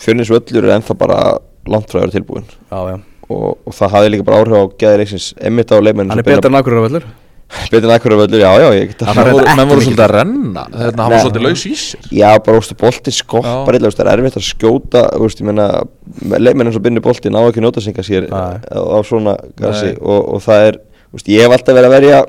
fjörðinsvöllur 0.02 0.64
er 0.70 0.78
ennþá 0.78 0.96
bara 0.98 1.18
langt 1.70 1.92
frá 1.92 2.00
að 2.00 2.06
vera 2.08 2.16
tilbúin. 2.18 2.46
Já, 2.72 2.80
já. 2.94 2.96
Og, 3.30 3.58
og 3.66 3.74
það 3.76 3.94
hafði 3.96 4.10
líka 4.14 4.26
bara 4.28 4.40
áhrif 4.42 4.56
á 4.60 4.64
gæðileiksins 4.84 5.28
emmitt 5.40 5.72
á 5.72 5.78
leikmenn 5.80 6.10
Hann 6.12 6.20
er 6.20 6.28
betur 6.28 6.50
en 6.52 6.58
akkur 6.60 6.76
völlur 6.84 7.06
Betur 7.70 7.86
en 7.86 7.94
akkur 7.94 8.16
völlur, 8.18 8.42
já, 8.42 8.50
já, 8.62 8.68
ég 8.74 8.92
get 8.92 9.04
Það 9.06 9.20
menn 9.20 9.70
voru, 9.70 9.84
svolítið 9.84 10.04
að 10.04 10.14
renna 10.14 10.64
hann 10.74 10.96
var 10.98 11.12
Nei. 11.14 11.20
svolítið 11.22 11.44
laus 11.46 11.66
í 11.70 11.74
sér. 11.78 12.08
Já, 12.14 12.30
bara, 12.46 12.62
óstu, 12.62 12.78
bolti 12.80 13.14
skoppar 13.14 13.78
illa, 13.78 13.92
það 13.94 14.10
er 14.10 14.12
erfitt 14.14 14.40
að 14.40 14.46
skjóta, 14.48 15.04
veist, 15.22 15.42
ég 15.42 15.50
meina 15.50 15.68
leikmenn 16.40 16.72
eins 16.72 16.80
og 16.80 16.86
Binni 16.86 17.04
bolti 17.04 17.34
ná 17.34 17.42
ekki 17.44 17.62
að 17.62 17.68
nota 17.68 17.84
singa 17.84 18.06
sér 18.06 18.30
Nei. 18.32 18.58
á, 18.74 18.98
svona 19.06 19.36
grassi 19.60 19.94
og, 20.00 20.32
og 20.38 20.42
það 20.46 20.70
er, 20.70 20.80
veist, 21.14 21.30
ég 21.34 21.46
hef 21.46 21.58
alltaf 21.58 21.78
verið 21.78 21.90
að 21.92 21.98
verja 21.98 22.24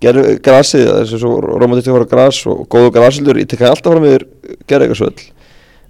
gerðu 0.00 0.38
grasið, 0.44 0.86
þessi 1.02 1.20
svo 1.20 1.34
romantistika 1.44 1.98
fara 1.98 2.08
gras 2.14 2.40
og 2.48 2.64
góðu 2.72 2.94
grasildur, 2.96 3.42
ég 3.42 3.50
tekka 3.50 3.68
alltaf 3.68 3.92
fram 3.92 4.08
yfir 4.08 4.26
gerðu 4.64 4.88
eitthvað 4.88 5.02
svöll 5.02 5.28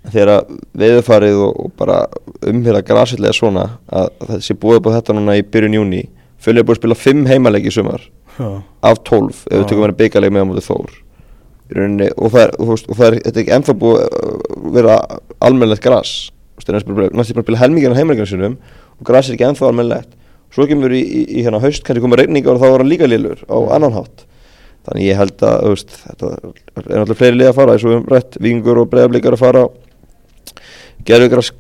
þegar 0.09 0.33
að 0.33 0.55
veðurfarið 0.81 1.43
og, 1.45 1.59
og 1.61 1.75
bara 1.79 1.99
umhverja 2.49 2.87
grasillega 2.89 3.37
svona 3.37 3.67
að, 3.87 4.09
að 4.17 4.33
það 4.33 4.43
sé 4.47 4.57
búið 4.63 4.81
upp 4.81 4.89
á 4.89 4.97
þetta 4.97 5.17
núna 5.17 5.37
í 5.37 5.45
byrjun 5.45 5.77
júni 5.77 6.01
Fjölnir 6.41 6.63
er 6.63 6.69
búið 6.69 6.77
að 6.77 6.81
spila 6.81 6.99
5 7.03 7.31
heimalegi 7.31 7.71
í 7.71 7.75
sumar. 7.75 8.05
Já, 8.39 8.49
af 8.89 9.01
12 9.05 9.31
ef 9.31 9.55
við 9.55 9.63
Já. 9.63 9.69
tökum 9.69 9.85
verið 9.85 9.99
byggaleg 10.01 10.35
með 10.35 10.45
á 10.45 10.49
móti 10.49 10.67
Þór. 10.67 10.93
Rauninni, 11.71 12.07
og 12.17 12.33
það 12.35 12.43
er, 12.43 12.53
og, 12.59 12.71
og 12.75 12.97
það 12.99 13.07
er 13.07 13.17
þetta 13.21 13.37
er 13.37 13.43
ekki 13.45 13.57
ennþá 13.57 13.75
búið 13.79 14.01
að 14.07 14.71
vera 14.75 14.95
almennlegt 15.47 15.85
er 16.75 16.79
næstu 16.81 16.95
bara 16.95 17.11
að 17.15 17.45
spila 17.45 17.61
helmingina 17.61 17.97
heimalegi 17.97 18.27
sinum 18.33 18.57
og 18.99 19.05
gras 19.07 19.29
er 19.29 19.37
ekki 19.37 19.47
ennþá 19.47 19.69
almennlegt 19.69 20.17
svo 20.55 20.67
kemur 20.69 20.93
í, 20.95 21.01
í, 21.01 21.21
í 21.39 21.45
hérna 21.45 21.61
haust 21.63 21.85
kannski 21.87 22.03
komið 22.05 22.25
regningar 22.25 22.57
og 22.57 22.63
þá 22.63 22.67
var 22.73 22.83
hann 22.83 22.91
líka 22.91 23.09
lillur 23.09 23.45
á 23.47 23.59
annan 23.77 23.95
hátt. 23.95 24.27
Þannig 24.89 25.07
ég 25.07 25.19
held 25.21 25.45
að 25.47 25.67
veist, 25.69 25.95
þetta 26.07 26.31
er 26.33 26.51
náttúrulega 26.89 27.19
fleiri 27.21 27.39
lið 27.39 27.51
að 27.51 27.59
fara 27.59 27.77
eins 27.77 27.85
og 27.85 27.91
við 27.91 27.99
höfum 27.99 28.13
rætt, 28.15 28.39
vikingur 28.41 28.81
og 28.81 28.91
breiðablíkar 28.91 29.37
að 29.37 29.43
fara 29.45 29.65
gerðvíkars, 31.09 31.53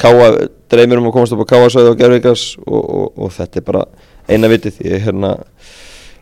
dreymir 0.70 1.00
um 1.00 1.10
að 1.10 1.16
komast 1.16 1.34
upp 1.34 1.44
á 1.44 1.50
káasvæði 1.54 1.92
og 1.92 2.00
gerðvíkars 2.00 2.46
og, 2.66 2.80
og, 2.80 3.06
og 3.16 3.32
þetta 3.34 3.60
er 3.60 3.66
bara 3.66 3.84
eina 4.30 4.50
vitið. 4.52 4.80
Ég, 4.86 5.04
hérna, 5.06 5.34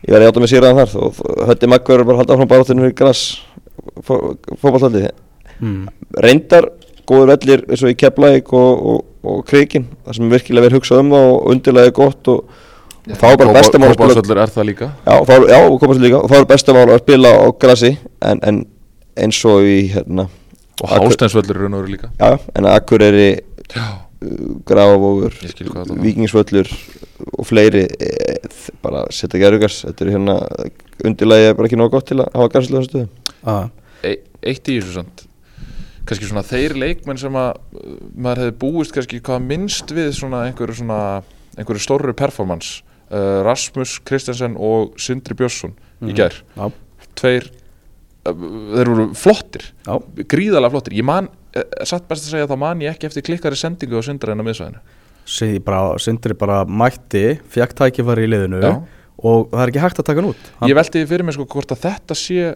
ég 0.05 0.13
verði 0.15 0.29
átta 0.29 0.43
með 0.43 0.53
sýraðan 0.53 0.79
þar 0.79 1.07
og 1.07 1.23
höndi 1.49 1.71
makkverður 1.73 2.09
bara 2.09 2.17
að 2.17 2.23
halda 2.23 2.37
áfram 2.37 2.51
baráttinu 2.53 2.85
fyrir 2.85 2.97
græs 2.97 3.23
fókbaltaldi 4.05 5.09
mm. 5.59 5.83
reyndar 6.23 6.69
góður 7.09 7.33
vellir 7.33 7.63
eins 7.67 7.83
og 7.83 7.93
í 7.93 7.97
Keflæk 7.99 8.51
og, 8.55 8.87
og, 8.91 9.05
og 9.25 9.45
Krikin 9.49 9.87
það 10.05 10.17
sem 10.17 10.33
virkilega 10.33 10.67
verið 10.67 10.79
hugsað 10.79 11.03
um 11.03 11.13
það 11.15 11.29
og 11.29 11.53
undirlega 11.53 11.95
gott 11.99 12.31
og, 12.33 12.57
og 13.09 13.15
þá 13.15 13.27
er 13.31 13.39
bara 13.41 13.55
bestamál 13.57 13.89
að 13.89 13.95
spila. 13.97 14.09
Kópavöllur 14.13 14.43
er 14.43 14.53
það 14.55 14.69
líka? 14.69 14.91
Já, 15.05 15.15
já, 15.49 15.59
komast 15.83 16.03
líka 16.03 16.21
og 16.21 16.31
þá 16.31 16.37
er 16.39 16.49
bestamál 16.53 16.85
að 16.87 17.01
spila 17.03 17.33
á 17.33 17.45
grassi 17.63 17.95
en, 18.29 18.43
en 18.43 18.61
eins 19.19 19.41
og 19.49 19.65
í 19.65 19.79
hérna 19.95 20.29
og 20.81 20.91
er 20.91 21.59
raun 21.59 21.73
og 21.73 21.83
veru 21.83 21.93
líka 21.93 22.11
já, 22.19 22.39
en 22.55 22.65
Akureyri 22.65 23.29
Grafavogur. 24.67 25.31
Víkingsvöllur 26.03 26.67
og 27.39 27.45
fleiri 27.47 27.85
e, 27.87 28.09
bara 28.83 29.05
setja 29.15 29.39
gerðugars 29.39 29.83
þetta 29.85 30.05
er 30.05 30.11
hérna 30.15 30.35
undirlega 31.07 31.55
bara 31.55 31.69
ekki 31.69 31.79
nóg 31.79 31.93
gott 31.93 32.09
til 32.09 32.19
að 32.19 32.31
hafa 32.35 32.51
garslega 32.55 32.81
þessu 32.83 32.91
stöðu 32.91 33.07
ah. 33.47 33.69
e 34.03 34.17
eitt 34.43 34.67
í 34.67 34.79
þessu 34.79 34.97
samt 34.97 35.23
kannski 36.09 36.27
svona 36.27 36.43
þeir 36.47 36.75
leikmenn 36.79 37.19
sem 37.21 37.35
að 37.37 37.51
uh, 37.79 37.95
maður 38.15 38.43
hefði 38.43 38.57
búist 38.63 38.95
kannski 38.95 39.21
hvað 39.23 39.45
minnst 39.45 39.95
við 39.95 40.11
svona 40.17 40.45
einhverju 40.49 40.81
svona 40.81 40.99
einhverju 41.55 41.85
stórri 41.85 42.15
performance 42.17 42.81
uh, 43.11 43.39
Rasmus 43.47 43.99
Kristensen 44.07 44.57
og 44.57 44.95
Sindri 44.99 45.37
Björnsson 45.37 45.75
í 46.01 46.11
Mhm. 46.11 46.15
gær 46.15 46.41
Já, 46.55 46.71
tveir 47.19 47.49
þeir 48.27 48.91
voru 48.91 49.05
flottir 49.17 49.65
já, 49.85 49.93
gríðalega 50.29 50.73
flottir. 50.73 50.95
Ég 50.99 51.07
man, 51.07 51.29
uh, 51.55 51.67
satt 51.87 52.07
best 52.09 52.27
að 52.27 52.35
segja 52.35 52.49
þá 52.49 52.55
man 52.61 52.83
ég 52.83 52.95
ekki 52.95 53.09
eftir 53.09 53.25
klikkari 53.25 53.59
sendingu 53.59 53.99
á 53.99 54.03
Sindra 54.05 54.35
en 54.35 54.43
á 54.43 54.45
miðsvæðinu. 54.47 54.81
Sindri 55.29 56.35
bara, 56.37 56.63
mætti, 56.65 57.37
fekk 57.53 57.75
tækifæri 57.77 58.25
í 58.25 58.31
liðinu 58.31 58.61
Já. 58.63 58.71
og 59.21 59.49
það 59.51 59.63
er 59.63 59.71
ekki 59.71 59.83
hægt 59.83 60.01
að 60.01 60.07
taka 60.09 60.23
hann 60.23 60.31
út. 60.31 60.51
Hann, 60.59 60.71
ég 60.71 60.79
velti 60.79 61.03
fyrir 61.09 61.27
mig 61.27 61.37
sko 61.37 61.47
hvort 61.53 61.73
að 61.75 61.83
þetta 61.85 62.17
sé 62.17 62.53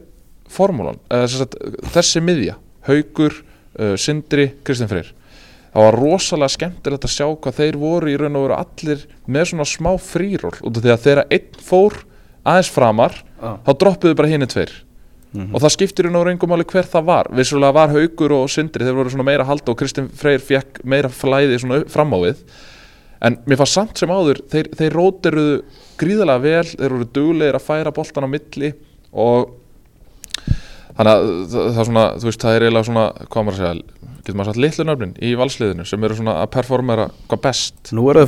formúlan, 0.54 1.02
uh, 1.14 1.26
sagt, 1.30 1.58
þessi 1.94 2.24
miðja 2.26 2.58
Haugur, 2.88 3.38
uh, 3.78 3.94
Sindri 4.02 4.50
Kristinn 4.66 4.92
Freyr. 4.92 5.14
Það 5.74 5.88
var 5.88 5.96
rosalega 5.98 6.54
skemmtilegt 6.54 7.06
að 7.08 7.14
sjá 7.16 7.26
hvað 7.26 7.60
þeir 7.60 7.78
voru 7.82 8.12
í 8.12 8.18
raun 8.20 8.36
og 8.38 8.44
veru 8.46 8.58
allir 8.60 9.06
með 9.26 9.48
svona 9.50 9.66
smá 9.66 9.94
fríról 9.98 10.54
út 10.62 10.78
af 10.78 10.84
því 10.84 10.92
að 10.94 11.06
þegar 11.08 11.24
einn 11.34 11.62
fór 11.66 11.96
aðeins 12.44 12.70
framar 12.76 13.16
Já. 13.18 13.56
þá 13.66 13.72
droppuðu 13.82 14.18
bara 14.20 14.30
hinni 14.30 14.50
tveir 14.52 14.74
Mhm. 15.34 15.56
og 15.56 15.62
það 15.64 15.74
skiptir 15.74 16.06
í 16.06 16.10
raun 16.10 16.16
og 16.20 16.26
veru 16.26 16.34
engum 16.36 16.52
máli 16.54 16.66
hver 16.70 16.86
það 16.86 17.08
var 17.08 17.30
vissulega 17.34 17.74
var 17.74 17.90
Haugur 17.90 18.36
og 18.38 18.50
Sindri 18.54 18.86
þeir 18.86 19.00
voru 19.00 19.10
svona 19.10 19.26
meira 19.26 19.48
halda 19.48 19.72
og 19.72 19.80
Kristinn 19.80 20.12
Freyr 20.14 20.40
fekk 20.40 20.84
meira 20.86 21.10
flæði 21.10 21.60
svona 21.60 21.80
fram 21.90 22.14
á 22.14 22.20
við 22.22 22.44
en 23.24 23.38
mér 23.48 23.58
fannst 23.58 23.74
samt 23.80 23.98
sem 23.98 24.12
áður 24.14 24.44
þeir, 24.52 24.70
þeir 24.78 24.94
rótiruðu 24.94 25.58
gríðalega 25.98 26.44
vel 26.44 26.64
þeir 26.76 26.96
voru 26.98 27.10
duglegir 27.18 27.58
að 27.58 27.66
færa 27.66 27.94
boltan 27.96 28.28
á 28.28 28.30
milli 28.30 28.74
og 29.14 29.54
þannig 30.98 31.14
að 31.14 31.28
það, 31.50 31.70
það 31.74 31.86
svona 31.90 32.06
veist 32.28 32.44
það 32.44 32.56
er 32.58 32.66
eiginlega 32.68 32.90
svona 32.90 33.06
hvað 33.26 33.48
maður 33.48 33.54
að 33.54 33.62
segja 33.64 34.03
getur 34.24 34.38
maður 34.40 34.54
sagt 34.54 34.62
litlu 34.64 34.84
nöfnin 34.88 35.10
í 35.20 35.34
valsliðinu 35.36 35.86
sem 35.88 36.04
eru 36.08 36.16
svona 36.16 36.36
að 36.44 36.52
performera 36.54 37.08
hvað 37.28 37.42
best 37.44 37.92
Nú 37.92 38.06
er, 38.12 38.22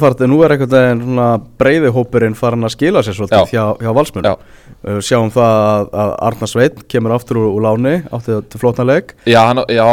er 0.44 0.54
einhvern 0.56 0.74
veginn 0.76 1.04
svona 1.06 1.28
breiði 1.62 1.92
hópurinn 1.96 2.36
farin 2.36 2.68
að 2.68 2.74
skila 2.76 3.04
sér 3.06 3.16
svolítið 3.16 3.54
hjá, 3.54 3.64
hjá 3.80 3.92
Já. 4.28 4.34
uh, 4.36 5.00
Sjáum 5.00 5.32
það 5.32 5.56
að, 5.96 6.12
Arnar 6.28 6.52
Sveinn 6.52 6.84
kemur 6.92 7.16
aftur 7.16 7.40
úr, 7.40 7.48
úr 7.56 7.64
láni 7.64 7.96
átti 8.12 8.34
þetta 8.34 8.62
flótna 8.62 8.88
leik 8.90 9.16
Já, 9.24 9.40
hann, 9.48 9.64
já, 9.72 9.88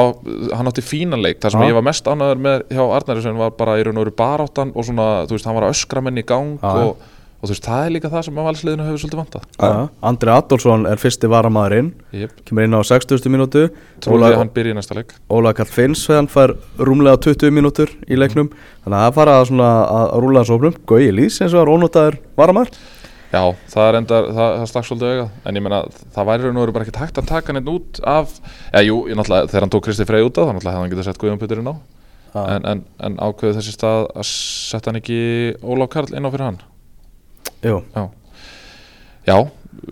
hann 0.59 0.73
átti 0.73 0.85
fínan 0.87 1.23
leik 1.23 1.39
Það 1.43 1.55
sem 1.55 1.63
Já. 1.63 1.71
ég 1.71 1.79
var 1.79 1.87
mest 1.87 2.11
ánæður 2.11 2.45
með 2.49 2.67
hjá 2.75 2.83
Arnari 2.99 3.25
sem 3.25 3.39
var 3.39 3.55
bara 3.63 3.79
í 3.79 3.87
raun 3.87 4.01
og 4.03 4.07
veru 4.09 4.17
baráttan 4.19 4.75
og 4.75 4.89
svona, 4.91 5.09
þú 5.31 5.39
veist, 5.39 5.47
hann 5.47 5.59
var 5.61 5.69
að 5.69 5.77
öskra 5.77 6.03
menn 6.03 6.19
í 6.19 6.27
gang 6.27 6.57
Já. 6.59 6.73
og, 6.89 7.11
og 7.43 7.49
þú 7.49 7.53
veist, 7.53 7.65
það 7.67 7.85
er 7.85 7.93
líka 7.97 8.11
það 8.13 8.25
sem 8.29 8.37
að 8.39 8.47
valsliðinu 8.47 8.85
hefur 8.87 9.01
svolítið 9.03 9.19
vantað. 9.19 9.89
Andri 10.07 10.31
Adolfsson 10.31 10.87
er 10.87 11.01
fyrsti 11.03 11.31
varamæðurinn 11.33 11.89
Jep, 12.15 12.37
kemur 12.47 12.69
inn 12.69 12.77
á 12.79 12.81
60. 12.87 13.27
mínútu. 13.35 13.65
Trúið 14.05 14.27
að 14.29 14.39
hann 14.39 14.53
byrja 14.55 14.75
í 14.75 14.79
næsta 14.79 14.95
leik. 14.95 15.15
Óla 15.27 15.51
Karl 15.59 15.73
Finns 15.75 16.05
hann 16.07 16.31
fær 16.31 16.55
rúmlega 16.79 17.19
20 17.27 17.51
mínútur 17.57 17.91
í 18.07 18.19
leiknum. 18.19 18.53
Þannig 18.85 18.99
að 18.99 19.07
það 19.09 19.17
fara 19.19 19.37
að, 19.41 19.47
svona, 19.51 19.71
að, 19.83 20.05
að 20.07 20.25
rúla 20.25 20.43
þessu 20.43 20.57
opnum 20.59 20.77
Gauji 20.93 21.15
Lýs 21.19 21.41
eins 21.43 21.55
og 21.55 21.65
var 21.65 21.73
ónótaður 21.75 22.19
varamæður 22.39 22.83
Já, 23.33 23.43
það 23.73 23.87
er 23.87 23.97
enda, 23.97 24.19
það, 24.29 24.55
það 24.61 24.67
stakk 24.69 24.87
svolítið 24.89 25.09
auðvitað 25.09 25.49
En 25.49 25.59
ég 25.59 25.65
meina, 25.65 25.79
það 26.13 26.29
væri 26.29 26.45
raun 26.47 26.59
og 26.59 26.67
veru 26.67 26.75
bara 26.77 26.87
ekkert 26.87 27.01
hægt 27.01 27.21
að 27.23 27.31
taka 27.31 27.55
hann 27.55 27.71
út 27.73 28.03
af 28.05 28.35
Eða 28.69 28.83
jú, 28.85 28.99
ég 29.09 29.19
náttúrulega, 29.19 29.49
þegar 29.49 29.67
hann 29.67 29.73
tók 29.73 29.87
Kristi 29.87 30.07
Frey 30.11 30.27
út 30.27 30.39
af 30.43 30.51
Þá 30.51 30.55
náttúrulega 30.59 31.39
hefði 31.41 31.63
hann 31.63 31.81
en, 32.33 32.65
en, 32.65 32.83
en 33.05 33.17
ákveðu 33.21 33.59
þessi 33.59 33.75
stað 33.75 34.07
að 34.17 34.29
setja 34.29 34.89
hann 34.91 35.01
ekki 35.03 35.19
Ólaf 35.61 35.91
Karl 35.93 36.15
inn 36.17 36.25
á 36.25 36.33
fyrir 36.33 36.47
hann 36.47 36.61
Já, 37.63 38.05
já 39.29 39.37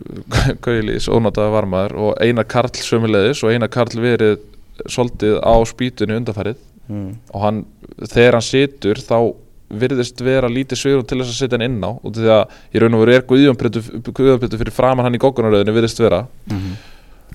Gauðilís, 0.65 1.09
ónátaði 1.11 1.55
varmaður 1.55 1.95
Og 1.99 2.11
Einar 2.23 2.47
Karl 2.51 2.73
sömulegis 2.79 3.45
Og 3.47 3.55
Einar 3.55 3.71
Karl 3.73 4.03
verið 4.03 4.41
svolítið 4.89 5.39
á 5.45 5.55
spýtunni 5.69 6.17
undarfærið 6.17 6.61
mm. 6.89 7.09
og 7.35 7.43
hann, 7.45 7.59
þegar 8.09 8.39
hann 8.39 8.47
situr 8.47 9.01
þá 9.03 9.17
virðist 9.81 10.23
vera 10.25 10.51
lítið 10.51 10.81
svigurum 10.81 11.07
til 11.07 11.21
þess 11.21 11.35
að 11.35 11.39
setja 11.39 11.59
hann 11.59 11.67
inn 11.67 11.85
á. 11.85 11.91
Og 11.95 12.15
því 12.17 12.31
að 12.35 12.55
í 12.75 12.83
raun 12.83 12.97
og 12.97 13.05
veru 13.05 13.17
er 13.17 13.27
Guðjónpjötu 13.29 14.61
fyrir 14.63 14.75
framann 14.75 15.07
hann 15.07 15.19
í 15.19 15.23
gókunaröðinu 15.23 15.75
virðist 15.77 16.03
vera. 16.03 16.25
Mhm. 16.51 16.73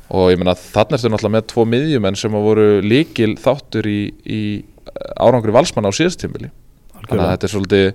og 0.10 0.28
ég 0.30 0.38
meina 0.38 0.54
þannig 0.54 1.00
ertu 1.00 1.10
náttúrulega 1.10 1.34
með 1.34 1.46
tvo 1.50 1.64
miðjumenn 1.66 2.18
sem 2.20 2.36
að 2.38 2.44
voru 2.46 2.66
líkil 2.86 3.32
þáttur 3.42 3.88
í, 3.90 4.02
í 4.22 4.42
árangri 5.18 5.56
valsmann 5.56 5.88
á 5.90 5.98
síðastímbili 5.98 6.52
þannig 7.08 7.24
að 7.24 7.32
þetta 7.32 7.48
er 7.48 7.54
svolítið 7.54 7.88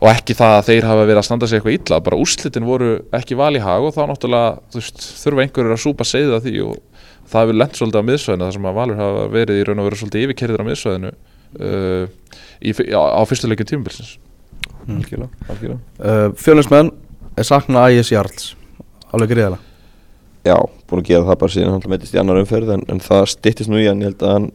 og 0.00 0.08
ekki 0.08 0.36
það 0.36 0.54
að 0.56 0.68
þeir 0.70 0.86
hafa 0.88 1.02
verið 1.04 1.20
að 1.20 1.26
standa 1.28 1.48
sig 1.48 1.60
eitthvað 1.60 1.76
illa 1.76 1.98
bara 2.04 2.18
úrslitin 2.20 2.68
voru 2.68 2.92
ekki 3.16 3.36
val 3.36 3.52
í 3.56 3.60
hag 3.60 3.84
og 3.84 3.92
þá 3.96 4.00
náttúrulega 4.08 4.78
veist, 4.78 5.02
þurfa 5.20 5.44
einhverjur 5.44 5.74
að 5.76 5.82
súpa 5.82 6.06
segða 6.08 6.40
því 6.44 6.54
og 6.64 6.78
það 7.30 7.44
hefur 7.44 7.58
lent 7.60 7.76
svolítið 7.78 8.00
á 8.00 8.08
miðsvæðinu 8.08 8.46
þar 8.46 8.56
sem 8.56 8.68
að 8.70 8.78
Valur 8.80 9.00
hafa 9.00 9.26
verið 9.34 9.60
í 9.60 9.66
raun 9.68 9.82
og 9.82 9.88
veru 9.90 10.00
svolítið 10.00 10.24
yfirkerðir 10.24 10.64
á 10.64 10.68
miðsvæðinu 10.70 11.12
uh, 11.12 12.04
í, 12.64 12.74
á, 12.96 13.02
á 13.12 13.22
fyrstu 13.28 13.50
leikin 13.50 13.68
tímubilsins 13.70 14.16
Algjörlega. 14.88 15.28
algjörlega. 15.52 15.80
Uh, 16.00 16.32
Fjölusmenn 16.40 16.94
er 17.36 17.46
sakna 17.46 17.84
Ægis 17.92 18.14
Jarls? 18.14 18.54
Alveg 19.12 19.34
gríðalega 19.34 19.68
Já, 20.48 20.56
búin 20.88 21.02
að 21.02 21.10
gera 21.10 21.26
það 21.28 21.40
bara 21.42 21.52
síðan 21.52 21.74
hann 21.76 21.92
meitist 21.92 22.16
í 22.16 22.20
annar 22.22 22.40
umferð 22.40 22.72
en, 22.72 22.86
en 22.88 23.02
það 23.04 23.26
styttist 23.34 23.68
nú 23.68 23.76
í 23.76 23.84
hann 23.84 24.00
ég 24.00 24.14
held 24.14 24.22
að 24.24 24.36
hann 24.38 24.46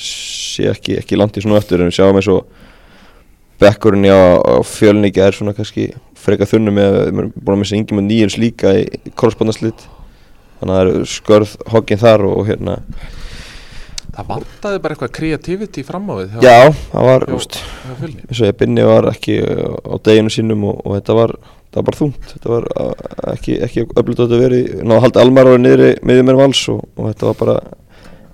sé 0.00 0.70
ekki, 0.70 0.96
ekki 1.02 1.18
langt 1.20 1.36
í 1.36 1.44
svona 1.44 1.60
eftir 1.60 1.82
en 1.84 1.90
við 1.90 1.98
sjáum 1.98 2.16
eins 2.16 2.30
og 2.32 2.63
bekkurinn 3.62 4.06
á, 4.10 4.60
fjölningi 4.66 5.22
er 5.24 5.36
svona 5.36 5.54
kannski 5.56 5.90
freka 6.24 6.48
þunnu 6.48 6.72
með 6.74 6.94
við 6.94 7.10
erum 7.10 7.34
búin 7.36 7.56
að 7.56 7.60
missa 7.62 7.76
yngi 7.78 7.98
með 7.98 8.08
nýjums 8.08 8.38
líka 8.40 8.72
í, 8.78 8.86
í 8.86 9.12
korrespondenslit. 9.14 9.86
Þannig 10.60 10.72
að 10.72 10.78
það 10.78 10.94
eru 10.94 11.10
skörð 11.12 11.54
hogginn 11.74 12.00
þar 12.00 12.26
og, 12.28 12.38
og 12.40 12.48
hérna 12.48 12.78
það 14.14 14.30
vantaði 14.30 14.80
bara 14.82 14.94
eitthvað 14.94 15.12
kreativiti 15.16 15.84
fram 15.86 16.06
á 16.10 16.14
við 16.20 16.36
Já, 16.44 16.70
það 16.92 17.08
var, 17.08 17.26
hjá 17.26 17.94
fjölni. 17.98 18.24
eins 18.28 18.40
og 18.40 18.46
ég 18.46 18.58
binni 18.60 18.86
var 18.86 19.08
ekki 19.10 19.38
á 19.42 19.94
deginu 20.06 20.32
sínum 20.32 20.66
og, 20.70 20.82
og 20.84 20.96
þetta 20.98 21.16
var 21.18 21.34
það 21.74 21.78
var 21.80 21.86
bara 21.88 22.00
þungt, 22.00 22.28
þetta 22.30 22.52
var 22.52 22.68
uh, 22.70 22.92
ekki, 23.32 23.56
ekki 23.66 23.86
öflut 23.88 24.20
að 24.20 24.28
þetta 24.28 24.42
verið, 24.44 24.68
náðu 24.82 24.98
að 24.98 25.04
halda 25.08 25.24
almar 25.24 25.50
á 25.50 25.54
niðri 25.58 25.88
miðjum 26.06 26.30
með 26.30 26.40
vals 26.44 26.62
og, 26.70 26.84
og 26.94 27.08
þetta 27.10 27.30
var 27.30 27.40
bara 27.40 27.56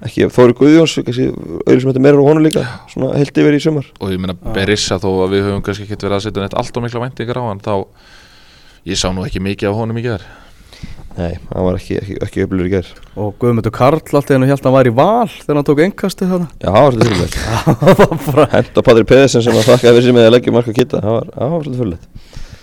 ekki, 0.06 0.28
Þóri 0.34 0.56
Guðjóns 0.58 0.96
kannski 1.00 1.28
auðvitað 1.30 1.80
sem 1.82 1.90
þetta 1.90 2.04
meira 2.06 2.22
á 2.22 2.28
honum 2.28 2.46
líka 2.46 2.64
svona 2.92 3.12
heilt 3.18 3.40
yfir 3.42 3.56
í 3.56 3.62
sumar. 3.62 3.90
Og 4.00 4.14
ég 4.14 4.22
meina 4.22 4.36
Berissa 4.54 5.00
þó 5.02 5.10
að 5.24 5.36
við 5.36 5.46
höfum 5.48 5.64
kannski 5.66 5.86
ekkert 5.88 6.06
verið 6.06 6.18
að 6.18 6.24
setja 6.26 6.44
neitt 6.44 6.58
allt 6.60 6.80
og 6.80 6.86
mikla 6.86 7.04
væntingar 7.04 7.40
á 7.40 7.44
hann 7.48 7.64
þá 7.64 7.74
ég 8.88 9.00
sá 9.00 9.10
nú 9.12 9.26
ekki 9.26 9.42
mikið 9.44 9.74
á 9.74 9.78
honum 9.78 10.00
í 10.00 10.06
gerð 10.06 10.28
Nei, 11.18 11.34
hann 11.50 11.64
var 11.66 11.76
ekki, 11.76 11.96
ekki, 11.98 12.14
ekki 12.22 12.44
öflugur 12.44 12.68
í 12.68 12.72
gerð 12.72 12.92
Og 13.18 13.32
Guðmundur 13.42 13.72
Karl 13.74 13.98
alltaf 13.98 14.30
hennu 14.30 14.46
held 14.46 14.60
að 14.62 14.68
hann 14.68 14.76
væri 14.76 14.92
í 14.92 14.96
val 14.96 15.32
Þegar 15.32 15.58
hann 15.58 15.66
tók 15.66 15.82
engkastið 15.84 16.30
þarna. 16.30 16.46
Já, 16.54 16.68
það 16.70 16.84
var 16.86 16.94
svolítið 16.94 17.10
fyrirlegt. 17.10 17.40
Það 17.80 18.00
var 18.00 18.22
bara 18.28 18.46
Henda 18.54 18.84
Patrik 18.86 19.10
Pedersen 19.10 19.44
sem 19.44 19.58
að 19.58 19.66
þakka 19.66 19.90
fyrir 19.90 20.06
sig 20.06 20.16
með 20.16 20.28
að 20.28 20.34
leggja 20.36 20.54
marka 20.54 20.76
kitta 20.76 21.02
það 21.02 21.16
var, 21.16 21.28
það 21.34 21.52
var 21.56 21.66
svolítið 21.66 21.82
fyrirlegt. 21.82 22.08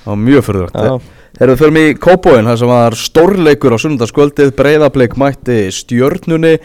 Það 0.07 0.13
var 0.13 0.21
mjög 0.23 0.51
Já, 0.88 0.93
Erum 1.38 1.59
við 1.59 1.73
mig 1.75 1.91
í 1.91 1.97
Kópóin 2.01 2.47
Það 2.47 2.59
sem 2.63 2.71
var 2.71 2.95
stórleikur 2.97 3.75
á 3.75 3.77
sunnundaskvöldið 3.83 4.53
Breiðablik 4.57 5.17
mætti 5.19 5.57
stjörnunni 5.75 6.55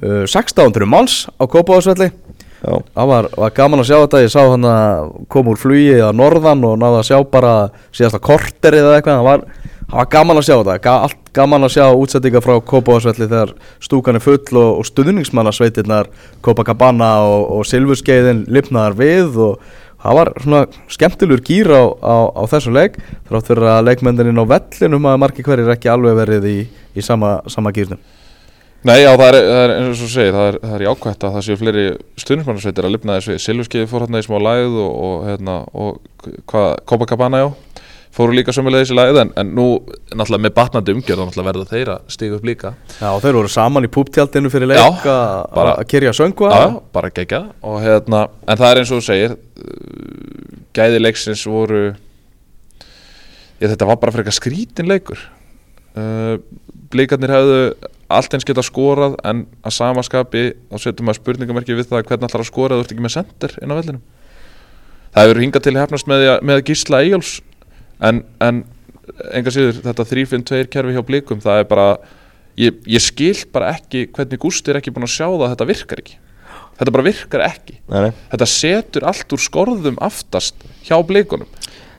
uh, 0.00 0.22
1600 0.24 0.88
manns 0.88 1.26
á 1.36 1.44
Kópóðsvelli 1.44 2.08
já, 2.62 2.78
Það 2.94 3.10
var, 3.10 3.28
var 3.36 3.52
gaman 3.56 3.82
að 3.82 3.90
sjá 3.90 3.96
þetta. 3.98 4.22
Ég 4.22 4.32
sá 4.32 4.40
hann 4.44 4.68
að 4.68 5.10
koma 5.32 5.52
úr 5.52 5.60
flugi 5.60 5.98
að 5.98 6.16
norðan 6.20 6.64
Og 6.68 6.78
náða 6.80 7.02
að 7.02 7.08
sjá 7.10 7.18
bara 7.32 7.52
síðasta 7.90 8.22
korter 8.22 8.78
eða 8.78 8.96
eitthvað. 8.96 9.20
Það 9.20 9.28
var, 9.28 9.44
var 9.92 10.10
gaman 10.14 10.40
að 10.40 10.48
sjá 10.48 10.54
þetta. 10.54 10.78
Ga, 10.86 10.96
Allt 11.08 11.30
gaman 11.36 11.66
að 11.66 11.74
sjá 11.76 11.86
útsettinga 11.90 12.44
frá 12.44 12.56
Kópóðsvelli 12.72 13.28
Þegar 13.28 13.54
stúkan 13.82 14.18
er 14.20 14.24
full 14.24 14.40
og, 14.62 14.70
og 14.80 14.88
stuðningsmannasveitirnar 14.90 16.10
Copacabana 16.44 17.14
og, 17.26 17.46
og 17.58 17.68
Silfurskeiðin 17.68 18.46
lifnaðar 18.52 18.98
við 18.98 19.40
og 19.48 19.72
það 20.02 20.16
var 20.18 20.32
svona 20.42 20.62
skemmtilegur 20.90 21.44
gýr 21.46 21.70
á, 21.70 21.82
á, 22.02 22.16
á 22.34 22.42
þessum 22.50 22.78
leik. 22.78 22.98
Þrátt 23.28 23.52
fyrir 23.52 23.68
að 23.74 23.84
leikmennirinn 23.90 24.42
á 24.42 24.50
vellinum 24.54 25.12
að 25.12 25.20
margir 25.26 25.46
hverjir 25.46 25.76
ekki 25.76 25.92
alveg 25.92 26.18
verið 26.24 26.50
í, 26.50 26.58
í 26.94 27.06
sama, 27.06 27.40
sama 27.50 27.74
gýrnum 27.74 28.02
Nei, 28.82 28.96
já, 29.04 29.12
það 29.14 29.28
er, 29.28 29.36
það 29.46 29.60
er 29.62 29.72
eins 29.76 29.90
og 29.92 29.98
þú 30.02 30.06
segir, 30.10 30.32
það 30.34 30.46
er, 30.50 30.56
það 30.62 30.72
er 30.78 30.84
jákvætt 30.88 31.26
að 31.28 31.34
það 31.36 31.44
séu 31.46 31.58
fleiri 31.60 31.82
stundismannarsveitir 32.18 32.86
að 32.88 32.94
lifna 32.96 33.18
þessu 33.20 33.36
Silvurskeiði 33.44 33.90
fór 33.92 34.04
hérna 34.06 34.22
í 34.22 34.24
smá 34.26 34.38
læð 34.42 34.78
og, 34.82 34.96
og, 35.06 35.20
hérna, 35.28 35.58
og 35.70 36.32
hvað, 36.50 36.72
Copacabana, 36.90 37.44
já 37.44 37.52
fóru 38.12 38.34
líka 38.36 38.52
sömulegis 38.52 38.90
í 38.92 38.96
læð 38.98 39.20
en, 39.22 39.30
en 39.40 39.52
nú, 39.56 39.66
náttúrulega 40.12 40.44
með 40.44 40.52
batnandi 40.58 40.92
umgjörð 40.98 41.30
þá 41.32 41.38
verða 41.46 41.62
þeir 41.70 41.90
að 41.94 42.10
stiga 42.12 42.36
upp 42.36 42.42
líka. 42.44 42.72
Já, 42.98 43.06
og 43.14 43.22
þeir 43.24 43.38
voru 43.38 43.48
saman 43.54 43.86
í 43.86 43.90
púptjaldinu 43.94 44.50
fyrir 44.52 44.68
leik 44.68 44.82
að- 45.08 45.46
að 45.78 45.86
kyrja 45.94 46.12
söngu 46.18 46.50
Já, 46.52 46.66
bara 46.92 47.08
gegja. 47.16 47.40
Og 47.64 47.78
hérna, 47.80 48.26
en 48.44 48.60
það 48.60 48.68
er 48.74 48.80
eins 48.82 48.92
og 48.92 49.00
þú 49.00 49.06
segir 49.06 49.32
uh, 49.32 50.60
gæði 50.76 51.00
leiksins 51.06 51.46
voru 51.48 51.80
ég, 53.62 53.64
þetta 53.72 53.88
var 53.88 53.96
bara 54.02 54.12
fyrir 54.12 54.26
eitthvað 54.26 54.40
skrítin 54.42 54.90
leikur. 54.92 55.24
Uh, 55.96 56.36
blíkarnir 56.92 57.32
hefðu 57.32 57.58
allt 58.16 58.34
eins 58.36 58.46
geta 58.48 58.64
skorað 58.64 59.16
en 59.28 59.44
að 59.62 59.76
samaskapi 59.76 60.42
þá 60.70 60.76
setjum 60.82 61.08
maður 61.08 61.20
spurningamerki 61.20 61.76
við 61.76 61.88
það 61.90 62.06
hvernig 62.08 62.28
ætlar 62.28 62.44
að 62.44 62.50
skora 62.50 62.78
þú 62.78 62.84
ert 62.84 62.94
ekki 62.94 63.04
með 63.04 63.14
sender 63.16 63.56
inn 63.62 63.74
á 63.74 63.78
vellinum. 63.78 64.02
Það 65.12 65.26
hefur 65.26 65.42
hingað 65.42 65.66
til 65.66 65.76
hefnast 65.76 66.08
með, 66.08 66.26
með 66.48 66.64
Gísla 66.70 67.02
Eyjóls 67.04 67.32
en, 68.02 68.22
en 68.42 68.62
enga 69.36 69.52
síður 69.52 69.80
þetta 69.84 70.08
3-5-2 70.12 70.64
kerfi 70.72 70.96
hjá 70.96 71.04
blíkum 71.06 71.42
það 71.42 71.62
er 71.62 71.70
bara 71.70 71.86
ég, 72.58 72.78
ég 72.86 73.02
skil 73.02 73.36
bara 73.52 73.74
ekki 73.76 74.06
hvernig 74.14 74.40
Gústi 74.42 74.72
er 74.72 74.80
ekki 74.80 74.94
búin 74.94 75.08
að 75.08 75.16
sjá 75.16 75.26
það 75.26 75.46
að 75.46 75.54
þetta 75.54 75.70
virkar 75.72 76.04
ekki. 76.04 76.18
Þetta 76.78 76.94
bara 76.96 77.06
virkar 77.06 77.44
ekki. 77.44 77.76
Nei, 77.92 77.98
nei. 78.06 78.12
Þetta 78.32 78.48
setur 78.48 79.06
allt 79.10 79.34
úr 79.36 79.42
skorðum 79.44 79.98
aftast 80.02 80.64
hjá 80.86 80.96
blíkunum 81.06 81.50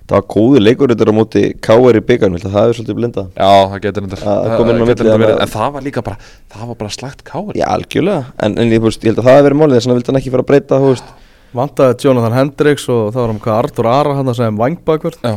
Það 0.03 0.17
var 0.17 0.25
góður 0.33 0.63
leikur 0.65 0.91
þetta 0.91 1.07
á 1.07 1.15
móti 1.15 1.41
K.R. 1.63 1.97
í 1.99 2.03
byggarn, 2.03 2.37
það 2.43 2.69
er 2.69 2.77
svolítið 2.77 2.97
blindað? 2.99 3.27
Já, 3.39 3.51
það 3.71 3.83
getur 3.85 4.07
þetta 4.09 4.19
Það 4.19 4.39
að- 4.43 5.43
en 5.45 5.51
það 5.53 5.73
var 5.77 5.85
líka 5.87 6.03
bara 6.03 6.17
það 6.51 6.67
var 6.67 6.79
bara 6.83 6.91
slagt 6.97 7.23
kári 7.23 7.55
Já, 7.55 7.67
algjörlega, 7.71 8.25
en, 8.43 8.57
en 8.59 8.73
ég, 8.73 8.83
þú 8.83 8.89
veist, 8.91 9.03
ég 9.03 9.13
held 9.13 9.21
að 9.23 9.29
það 9.29 9.37
hefði 9.37 9.47
verið 9.47 9.61
málið 9.61 9.77
þess 9.77 9.87
vegna 9.87 9.99
vildi 10.01 10.11
hann 10.11 10.19
ekki 10.19 10.33
fara 10.33 10.43
að 10.43 10.51
breyta, 10.51 10.81
Vantaði 11.53 12.07
Jonathan 12.07 12.33
Hendricks 12.33 12.87
og 12.89 13.11
það 13.13 13.19
var 13.21 13.33
um 13.33 13.41
hvað 13.41 13.59
Artur 13.61 13.89
Ara 13.91 14.15
hann 14.17 14.31
sem 14.33 14.55
vangbakvörð 14.57 15.19
já. 15.21 15.33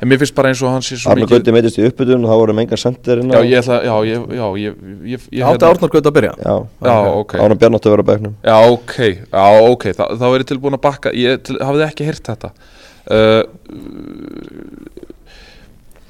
en 0.00 0.08
mér 0.08 0.20
finnst 0.22 0.34
bara 0.36 0.48
eins 0.52 0.62
og 0.64 0.72
hann 0.72 0.84
sé 0.84 0.96
svo 0.96 1.12
Arna 1.12 1.28
Gauti 1.28 1.52
meitist 1.52 1.76
í 1.80 1.84
uppbytun 1.84 2.24
og 2.24 2.32
þá 2.32 2.40
voru 2.40 2.54
mengar 2.56 2.80
sendir 2.80 3.20
inn 3.20 3.34
já, 3.34 3.40
ég 3.44 3.60
ætla, 3.60 3.76
já, 3.84 3.92
ég, 4.08 4.24
já, 4.38 4.46
ég, 4.62 4.78
ég, 5.12 5.26
ég 5.36 5.44
Átti 5.50 5.68
Árnar 5.68 5.92
Gaut 5.92 6.08
að 6.08 6.16
byrja? 6.16 6.32
Já, 6.40 6.54
já, 6.88 6.96
ok. 7.20 7.36
Ána 7.44 7.58
Bjarnátt 7.60 7.88
að 7.88 7.94
vera 7.94 8.04
á 8.04 8.08
bekknum. 8.08 8.34
Já, 8.48 8.56
ok, 8.72 8.96
já, 9.28 9.44
ok, 9.74 9.86
Þa, 10.00 10.08
þá 10.16 10.26
er 10.30 10.38
ég 10.38 10.48
tilbúin 10.54 10.78
að 10.78 10.84
bakka, 10.88 11.12
ég 11.16 11.44
til, 11.44 11.58
hafði 11.60 11.84
ekki 11.90 12.08
heyrt 12.08 12.32
þetta 12.32 12.52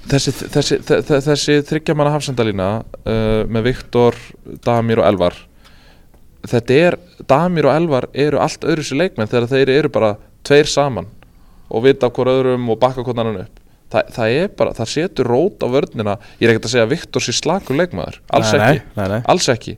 Þessi, 0.09 0.33
þessi, 0.33 0.79
þessi, 0.89 1.19
þessi 1.29 1.59
þryggjamanna 1.69 2.15
hafsendalína 2.15 2.69
með 3.53 3.67
Viktor, 3.69 4.17
Damir 4.65 5.03
og 5.03 5.09
Elvar 5.11 5.37
Þetta 6.49 6.75
er, 6.75 6.97
Damir 7.29 7.67
og 7.69 7.75
Elvar 7.75 8.07
eru 8.17 8.39
allt 8.41 8.65
öðru 8.67 8.85
sér 8.87 9.01
leikmenn 9.03 9.31
þegar 9.31 9.49
þeir 9.51 9.73
eru 9.75 9.91
bara 9.93 10.13
tveir 10.47 10.71
saman 10.71 11.09
og 11.69 11.85
vita 11.85 12.09
hvort 12.15 12.31
öðrum 12.33 12.69
og 12.73 12.79
bakka 12.81 13.05
hvort 13.05 13.19
annan 13.19 13.43
upp. 13.43 13.59
Þa, 13.93 14.03
það 14.15 14.35
er 14.37 14.51
bara, 14.57 14.75
það 14.77 14.91
setur 14.93 15.31
rót 15.33 15.65
á 15.65 15.67
vörnina. 15.73 16.15
Ég 16.39 16.47
er 16.47 16.55
ekkert 16.55 16.69
að 16.69 16.75
segja 16.75 16.87
að 16.87 16.93
Viktor 16.95 17.25
sé 17.25 17.35
slakur 17.37 17.77
leikmaður. 17.77 18.21
Alls 18.37 18.53
Nei, 18.53 18.61
ekki, 18.61 18.85
nei, 19.01 19.07
nei. 19.15 19.21
alls 19.35 19.49
ekki 19.53 19.75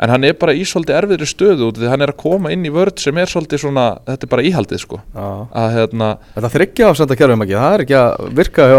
en 0.00 0.10
hann 0.12 0.24
er 0.28 0.34
bara 0.36 0.52
í 0.56 0.64
svolítið 0.68 0.96
erfiðri 0.98 1.28
stöðu 1.30 1.68
út 1.70 1.78
því 1.80 1.88
hann 1.92 2.04
er 2.04 2.12
að 2.12 2.18
koma 2.20 2.50
inn 2.52 2.66
í 2.68 2.72
vörð 2.74 2.98
sem 3.00 3.16
er 3.22 3.30
svolítið 3.30 3.62
svona 3.62 3.86
þetta 4.06 4.26
er 4.28 4.32
bara 4.34 4.44
íhaldið 4.50 4.82
sko. 4.82 4.98
Að 5.16 5.68
hérna, 5.78 6.10
Þetta 6.36 6.50
þryggja 6.56 6.90
afsenda 6.92 7.16
kerfum 7.16 7.44
ekki, 7.46 7.56
það 7.56 7.76
er 7.78 7.84
ekki 7.86 7.96
að 8.02 8.28
virka 8.40 8.68
hjá, 8.72 8.78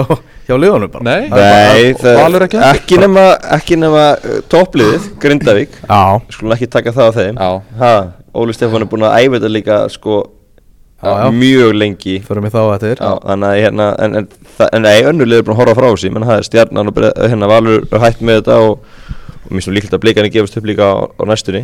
hjá 0.49 0.55
liðunum 0.61 0.93
bara. 0.93 1.03
Nei. 1.09 1.27
Það 1.33 1.43
er 2.13 2.29
bara- 2.37 2.47
ekki 2.47 2.63
ekki 2.71 3.01
nema, 3.01 3.25
ekki 3.57 3.79
nema 3.81 4.05
uh, 4.21 4.39
toppliðið, 4.53 5.09
Grindavík. 5.25 5.81
Skulum 6.35 6.55
ekki 6.57 6.69
taka 6.77 6.93
það 6.95 7.09
á 7.09 7.17
þeim. 7.17 7.43
Ha, 7.81 7.93
Óli 8.37 8.53
Stefán 8.53 8.85
er 8.85 8.91
búin 8.91 9.07
að 9.07 9.17
æfa 9.23 9.39
þetta 9.39 9.53
líka 9.53 9.77
sko 9.89 10.19
Já, 10.97 11.11
já. 11.13 11.27
mjög 11.29 11.75
lengi. 11.77 12.15
Förum 12.25 12.45
við 12.47 12.55
þá 12.55 12.61
eftir. 12.73 13.01
Já, 13.01 13.11
þannig 13.21 13.59
hérna, 13.61 13.85
en, 14.01 14.15
en, 14.17 14.27
en 14.73 14.81
nei, 14.81 14.95
önnulið 15.05 15.41
er 15.41 15.45
búin 15.45 15.53
að 15.53 15.59
horfa 15.61 15.75
frá 15.77 15.89
sig, 16.01 16.13
menn 16.13 16.25
það 16.25 16.39
er 16.41 16.47
stjarnan 16.47 16.89
og 16.89 16.97
hérna 17.21 17.49
Valur 17.51 17.85
hætt 18.01 18.23
með 18.25 18.39
þetta 18.39 18.55
og, 18.65 18.79
og 19.47 19.51
mér 19.55 19.63
finnst 19.63 19.73
líkt 19.77 19.95
að 19.95 20.03
blikarnir 20.03 20.33
gefast 20.35 20.57
upp 20.59 20.67
líka 20.67 20.87
á, 20.91 20.95
á 21.07 21.23
næstunni. 21.29 21.63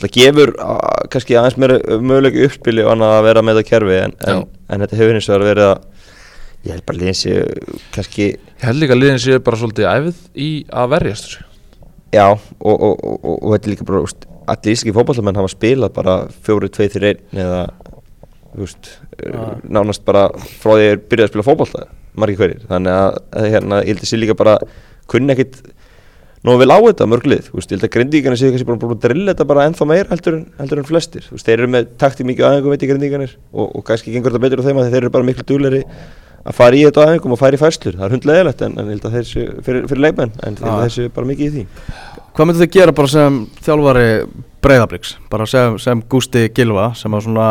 Það 0.00 0.10
gefur 0.16 0.50
á, 0.58 0.74
kannski 1.14 1.36
aðeins 1.38 1.56
meira 1.62 1.76
möguleiki 2.02 2.44
uppspili 2.48 2.82
og 2.82 2.92
annað 2.96 3.12
að 3.20 3.26
vera 3.28 3.42
með 3.46 3.58
þetta 3.60 3.70
kerfi 3.70 3.98
en, 4.02 4.14
en, 4.26 4.40
en 4.74 4.82
þetta 4.84 4.98
hefur 4.98 5.18
hins 5.18 5.28
vegar 5.30 5.48
verið 5.52 5.68
að 5.72 5.90
Ég 6.64 6.72
held 6.72 6.84
bara 6.88 6.96
liðin 6.96 7.16
séu 7.18 7.40
kannski 7.92 8.26
Ég 8.32 8.62
held 8.64 8.78
líka 8.80 8.94
að 8.96 9.00
liðin 9.02 9.20
séu 9.20 9.40
bara 9.44 9.58
svolítið 9.60 9.88
æfið 9.90 10.20
í 10.40 10.46
að 10.72 10.92
verjast 10.94 11.26
þessu. 11.28 11.42
Já, 12.14 12.24
og, 12.32 12.74
og, 12.74 12.94
og, 13.04 13.16
og, 13.20 13.34
og 13.36 13.52
þetta 13.52 13.68
er 13.68 13.72
líka 13.74 13.86
bara 13.90 14.00
úst, 14.06 14.24
allir 14.48 14.72
íslenski 14.72 14.94
fótballamenn 14.96 15.40
hafa 15.42 15.50
spilað 15.52 15.92
bara 15.98 16.14
fjóru, 16.46 16.70
tvei, 16.72 16.86
þrjir, 16.94 17.20
einn 17.34 17.42
eða 17.44 17.60
úst, 18.64 18.94
Ah. 19.14 19.54
nánast 19.62 20.02
bara 20.04 20.24
frá 20.34 20.72
því 20.74 20.80
að 20.80 20.88
þeir 20.88 21.02
byrjaði 21.10 21.24
að 21.28 21.30
spila 21.30 21.44
fótballta 21.46 21.82
margir 22.18 22.38
hverjir, 22.40 22.64
þannig 22.66 22.94
að, 22.98 23.18
að 23.38 23.44
hérna, 23.52 23.76
ég 23.84 23.92
held 23.92 24.02
að 24.02 24.08
sé 24.10 24.18
líka 24.18 24.34
bara 24.40 24.54
kunni 25.12 25.34
ekkit 25.36 25.60
nógu 26.44 26.60
vel 26.60 26.72
á 26.72 26.78
þetta 26.84 27.06
mörglið, 27.08 27.46
úst, 27.56 27.70
ég 27.72 27.78
held 27.78 27.86
að 27.88 27.94
grindíkarnir 27.96 28.40
séu 28.40 28.50
kannski 28.52 28.66
búin 28.68 28.82
að 28.96 29.00
drilla 29.06 29.32
þetta 29.32 29.46
bara 29.48 29.64
ennþá 29.68 29.86
meira 29.88 30.10
heldur, 30.12 30.36
heldur 30.58 30.82
en 30.82 30.88
flestir, 30.90 31.24
úst, 31.32 31.46
þeir 31.46 31.62
eru 31.62 31.70
með 31.72 31.88
takti 32.02 32.26
mikið 32.28 32.48
aðeingum 32.50 32.74
veit 32.74 32.84
í 32.84 32.90
grindíkarnir 32.90 33.32
og, 33.52 33.70
og 33.78 33.84
kannski 33.88 34.12
gengur 34.12 34.34
þetta 34.34 34.44
betur 34.44 34.60
á 34.60 34.66
þeim 34.68 34.82
að 34.82 34.90
þeir 34.92 35.00
eru 35.02 35.12
bara 35.14 35.28
miklu 35.30 35.46
dúleri 35.48 35.80
að 36.44 36.58
fara 36.58 36.76
í 36.76 36.82
þetta 36.84 37.06
aðeingum 37.06 37.32
og 37.32 37.40
fara 37.40 37.56
í 37.56 37.62
færslur, 37.62 37.96
það 37.96 38.04
er 38.10 38.16
hundlegilegt 38.18 38.64
en, 38.66 38.74
en 38.76 38.90
ég 38.90 38.98
held 38.98 39.06
að 39.08 39.16
þeir 39.16 39.30
séu 39.30 39.46
fyrir, 39.64 39.86
fyrir 39.88 40.04
leikmenn, 40.04 40.34
en 40.44 40.58
Ah. 40.60 40.82
þeir 40.84 40.92
séu 40.98 41.14
bara 41.16 41.30
mikið 41.32 41.46
í 41.46 41.54
því 41.54 41.66
Hvað 42.34 42.48
myndir 42.50 42.64
þið 42.66 42.72
gera 42.74 42.92
bara 42.98 43.10
sem 43.12 43.34
þjálfari 43.62 44.06
breyðabliks? 44.64 45.12
Bara 45.30 45.46
sem, 45.46 45.76
sem 45.78 46.00
Gústi 46.10 46.48
Gilva 46.50 46.88
sem 46.98 47.14
að 47.14 47.28
svona 47.28 47.48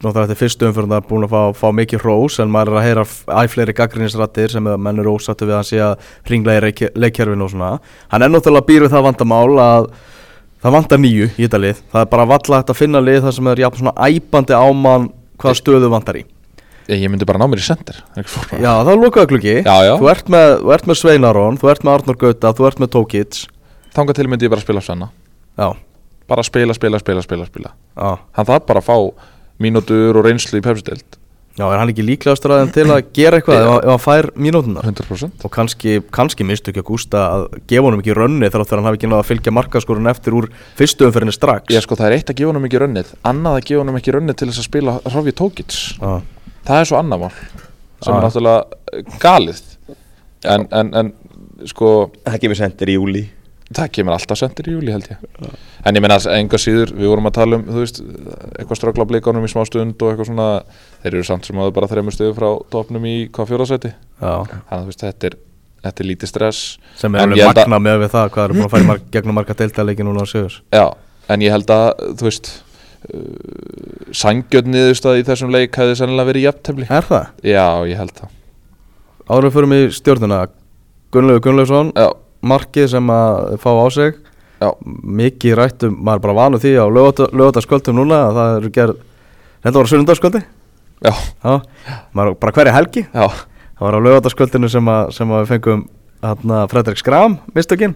Náttúrulega 0.00 0.30
þetta 0.30 0.32
er 0.32 0.40
fyrstu 0.40 0.64
umfyrndar 0.70 1.02
búin 1.04 1.26
að 1.26 1.32
fá, 1.34 1.40
fá 1.60 1.68
mikið 1.76 2.00
hrós 2.06 2.38
en 2.40 2.48
maður 2.52 2.70
er 2.72 2.78
að 2.80 2.86
heyra 2.88 3.02
f- 3.04 3.26
æ 3.28 3.40
fleiri 3.52 3.74
gaggrinnisrættir 3.76 4.48
sem 4.54 4.64
menn 4.64 5.00
eru 5.02 5.12
ósattu 5.18 5.44
við 5.44 5.52
að 5.52 5.58
hann 5.60 5.68
sé 5.68 5.80
að 5.84 6.06
ringla 6.30 6.54
í 6.56 6.72
leikkerfinu 7.04 7.44
og 7.44 7.50
svona. 7.52 7.68
Hann 8.08 8.24
er 8.24 8.32
náttúrulega 8.32 8.64
býr 8.70 8.86
við 8.86 8.94
það 8.94 9.04
vandamál 9.10 9.58
að 9.60 9.88
það 10.64 10.74
vantar 10.78 11.02
nýju 11.04 11.26
í 11.36 11.44
þetta 11.44 11.60
lið. 11.66 11.82
Það 11.92 12.00
er 12.06 12.08
bara 12.14 12.26
valla 12.32 12.60
hægt 12.62 12.72
að 12.72 12.78
finna 12.80 13.02
lið 13.04 13.20
þar 13.26 13.36
sem 13.36 13.50
er 13.52 13.62
jafn 13.66 13.80
svona 13.82 13.94
æpandi 14.08 14.56
ámann 14.56 15.10
hvaða 15.40 15.58
stöðu 15.60 15.90
vantar 15.92 16.18
í. 16.20 16.24
Ég, 16.90 17.02
ég 17.04 17.12
myndi 17.12 17.28
bara 17.28 17.38
ná 17.38 17.46
mér 17.46 17.60
í 17.60 17.66
sendir 17.68 18.00
Já 18.64 18.72
það 18.80 18.88
er 18.94 18.98
lokaða 19.04 19.28
klukki. 19.30 19.52
Þú 20.00 20.08
ert 20.10 20.32
með, 20.32 20.54
með 20.90 20.96
Sveinaron, 20.98 21.58
þú 21.60 21.68
ert 21.70 21.84
með 21.86 21.98
Arnur 22.00 22.16
Gauta, 22.24 22.50
þú 22.56 22.66
ert 22.66 22.80
með 22.82 22.90
Tókits. 22.96 23.44
Þanga 23.94 24.16
til 24.16 24.26
myndi 24.32 24.48
ég 24.48 24.50
bara 24.56 24.64
spila 24.64 24.80
Svenna. 24.82 25.10
Já, 25.60 25.68
Bara 26.30 26.42
spila, 26.46 26.72
spila, 26.74 26.98
spila, 27.02 27.22
spila, 27.26 27.46
spila. 27.50 27.70
Hann 27.98 28.46
þarf 28.48 28.66
bara 28.68 28.80
að 28.82 28.86
fá 28.86 28.96
mínútur 29.62 30.16
og 30.20 30.26
reynslu 30.26 30.60
í 30.60 30.64
pepsideld 30.64 31.18
Já, 31.58 31.64
er 31.66 31.80
hann 31.80 31.90
ekki 31.90 32.04
líklegastur 32.06 32.52
að 32.54 32.60
þeim 32.62 32.70
til 32.72 32.84
að 32.94 33.00
gera 33.16 33.38
eitthvað 33.40 33.58
ef, 33.58 33.70
ef 33.82 33.90
hann 33.90 34.00
fær 34.00 34.28
mínútunar? 34.38 34.86
100% 34.86 35.42
Og 35.44 35.52
kannski, 35.52 35.96
kannski 36.14 36.46
mistu 36.46 36.70
ekki 36.70 36.80
að 36.80 36.86
gústa 36.88 37.24
að 37.26 37.46
gefa 37.68 37.88
honum 37.88 38.00
ekki 38.00 38.14
rönni 38.16 38.48
þar 38.48 38.62
að 38.64 38.74
hann 38.76 38.86
hafi 38.88 39.00
ekki 39.00 39.10
náða 39.10 39.24
að 39.24 39.28
fylgja 39.32 39.54
markaskorun 39.58 40.08
eftir 40.12 40.36
úr 40.38 40.46
fyrstu 40.78 41.08
umferðinni 41.08 41.34
strax. 41.34 41.74
Ég 41.74 41.84
sko 41.84 41.98
það 41.98 42.06
er 42.06 42.16
eitt 42.16 42.30
að 42.32 42.38
gefa 42.38 42.52
honum 42.52 42.68
ekki 42.70 42.80
rönnið 42.80 43.10
Annað 43.28 43.58
að 43.58 43.66
gefa 43.66 43.82
honum 43.82 43.98
ekki 43.98 44.14
rönnið 44.16 44.38
til 44.40 44.48
þess 44.52 44.62
að 44.62 44.68
spila 44.70 44.94
Hrofi 45.10 45.34
Tókits. 45.42 45.80
Já, 45.98 46.14
Það 46.70 46.78
er 46.84 46.88
svo 46.92 47.00
annað 47.02 47.26
mál 47.26 47.34
Sem 48.00 48.14
Já. 48.14 48.14
er 48.14 48.24
náttúrulega 48.24 49.18
galið. 49.26 49.60
En, 50.54 50.68
en, 50.70 50.94
en 51.02 51.12
sko 51.68 51.92
Það 52.24 52.40
kemur 52.46 52.60
sendir 52.62 52.94
í 52.94 52.96
júli 52.96 53.26
Það 53.70 53.90
kemur 53.94 54.14
alltaf 54.16 54.38
sendir 54.40 54.66
í 54.66 54.72
júli 54.74 54.90
held 54.90 55.04
ég. 55.12 55.18
En 55.86 55.94
ég 55.94 56.02
meina 56.02 56.16
enga 56.34 56.58
síður 56.58 56.90
Við 56.98 57.06
vorum 57.12 57.28
að 57.30 57.34
tala 57.36 57.58
um, 57.60 57.62
þú 57.68 57.82
veist 57.84 58.00
Eitthvað 58.58 58.78
ströggla 58.80 59.04
blikanum 59.06 59.44
í 59.46 59.50
smá 59.52 59.60
stund 59.68 60.00
og 60.02 60.10
eitthvað 60.10 60.26
svona 60.32 60.46
Þeir 61.04 61.12
eru 61.14 61.26
samt 61.28 61.46
sem 61.46 61.60
áður 61.62 61.76
bara 61.76 61.88
þreymur 61.92 62.16
stöðu 62.16 62.34
frá 62.34 62.48
topnum 62.74 63.06
í 63.06 63.12
hvað 63.30 63.52
fjóðarsæti 63.52 63.92
Þannig 64.50 64.74
að 64.74 64.82
þú 64.82 64.90
veist 64.90 65.04
þetta 65.06 65.28
er, 65.30 65.36
þetta 65.86 66.02
er 66.04 66.08
lítið 66.10 66.32
stress. 66.32 66.64
Sem 66.98 67.14
er 67.14 67.22
alveg 67.28 67.44
held 67.44 67.52
að- 67.62 67.70
magna 67.70 67.78
með 67.86 68.02
við 68.02 68.10
það 68.16 68.32
hvað 68.34 68.44
eru 68.48 68.58
búin 68.58 68.66
að 68.66 68.72
fara 68.74 68.82
í 68.82 68.88
mark, 68.90 69.06
gegnum 69.14 69.38
marka 69.38 69.56
deildarleiki 69.62 70.06
núna 70.08 70.24
á 70.24 70.26
Sigur 70.32 70.58
Já, 70.74 70.84
en 71.30 71.46
ég 71.46 71.54
held 71.54 71.70
að, 71.76 71.86
þú 72.18 72.26
veist 72.26 72.50
uh, 73.14 74.10
Sangjötniðust 74.24 75.06
í 75.14 75.22
þessum 75.30 75.54
leik 75.54 75.78
hefði 75.78 75.94
sennilega 76.02 76.28
verið 76.32 76.46
jafntefli. 76.48 76.88
Er 76.90 77.06
það? 77.06 77.30
Já, 77.46 77.64
ég 77.92 78.02
held 78.02 78.18
markið 82.42 82.88
sem 82.94 83.10
að 83.12 83.56
fá 83.60 83.70
á 83.74 83.86
sig. 83.92 84.14
Já, 84.60 84.68
Mikið 84.84 85.54
rættum, 85.56 85.94
maður 86.04 86.18
er 86.18 86.24
bara 86.26 86.36
vanur 86.36 86.60
því 86.60 86.72
á 86.76 86.84
lögataskvöldum 87.32 87.96
núna 87.96 88.18
að 88.28 88.34
það 88.36 88.56
eru 88.58 88.70
gerð 88.76 88.98
Þetta 89.64 89.76
var 89.78 89.88
sunnundarskvöldi 89.88 90.40
já, 91.04 91.12
Já, 91.44 91.54
maður 92.12 92.34
bara 92.40 92.52
hverja 92.52 92.74
helgi? 92.76 93.02
Já. 93.08 93.24
Það 93.80 93.86
var 93.86 93.96
á 93.96 94.00
lögataskvöldinu 94.04 94.68
sem, 94.68 94.84
að- 94.92 95.10
sem 95.16 95.28
að 95.32 95.40
við 95.46 95.50
fengum 95.54 95.86
hérna 96.20 96.58
Fredrik 96.68 96.98
Skram, 97.00 97.38
mistökin. 97.56 97.94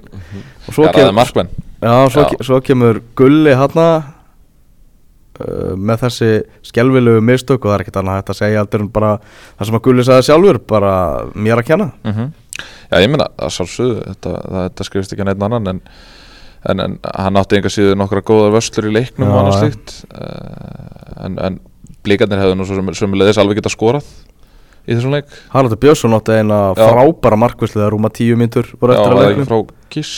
Og 0.69 0.73
svo, 0.73 0.87
Já, 0.89 0.93
það 0.97 1.09
er 1.11 1.13
markmenn. 1.13 1.49
Já, 1.85 1.95
svo, 2.09 2.23
Já. 2.25 2.29
ke- 2.33 2.45
svo 2.49 2.61
kemur 2.65 3.03
Gulli 3.17 3.53
hérna 3.53 3.87
uh, 5.41 5.75
með 5.77 6.05
þessi 6.07 6.31
skelvilegu 6.65 7.21
mistök 7.25 7.61
og 7.65 7.71
það 7.73 7.77
er 7.79 7.85
ekkert 7.85 8.01
annað 8.01 8.23
að 8.33 8.39
segja 8.41 8.63
heldur 8.63 8.85
en 8.87 8.89
bara 8.95 9.13
það 9.59 9.69
sem 9.69 9.79
að 9.79 9.85
Gulli 9.89 10.07
sagði 10.09 10.27
sjálfur 10.31 10.61
bara 10.73 10.95
mér 11.35 11.61
að 11.61 11.69
kenna. 11.73 11.91
Mm 12.09 12.33
Já, 12.91 12.99
ég 13.03 13.09
meina, 13.11 13.29
það 13.41 13.55
sálsögðu 13.59 13.97
þetta, 14.09 14.35
það, 14.35 14.61
þetta 14.69 14.89
skrifist 14.89 15.15
ekki 15.15 15.25
að 15.25 15.31
neitt 15.31 15.47
annan 15.49 15.71
en, 15.73 15.81
en, 16.71 16.85
en 16.87 16.99
hann 17.17 17.41
átti 17.41 17.59
enga 17.59 17.73
síður 17.73 17.99
nokkra 18.01 18.23
góðar 18.27 18.55
vöslur 18.55 18.91
í 18.91 18.95
leiknum 18.95 19.27
Já, 19.29 19.33
og 19.33 19.41
annars 19.41 19.57
já. 19.57 19.65
slíkt 19.65 19.97
uh, 20.15 21.25
en, 21.27 21.41
en 21.49 21.59
blíkarnir 22.05 22.41
hefðu 22.43 22.61
nú 22.61 22.69
svo 22.69 22.79
sem, 22.79 22.95
sömulegðis 23.01 23.41
alveg 23.43 23.59
geta 23.63 23.73
skorað 23.73 24.07
í 24.85 24.93
þessum 24.93 25.15
leik. 25.17 25.31
Haraldur 25.55 25.79
Björnsson 25.81 26.13
átti 26.13 26.35
eina 26.37 26.59
Já. 26.77 26.85
frábæra 26.93 27.39
markvislu 27.41 27.81
þegar 27.81 27.95
rúma 27.95 28.11
tíu 28.13 28.37
myndur 28.37 28.69
voru 28.77 28.93
Já, 28.93 28.99
eftir 29.01 29.15
að 29.15 29.17
það 29.17 29.29
ekki 29.31 29.39
leiknum. 29.41 29.49
frá 29.49 29.89
Kiss 29.95 30.11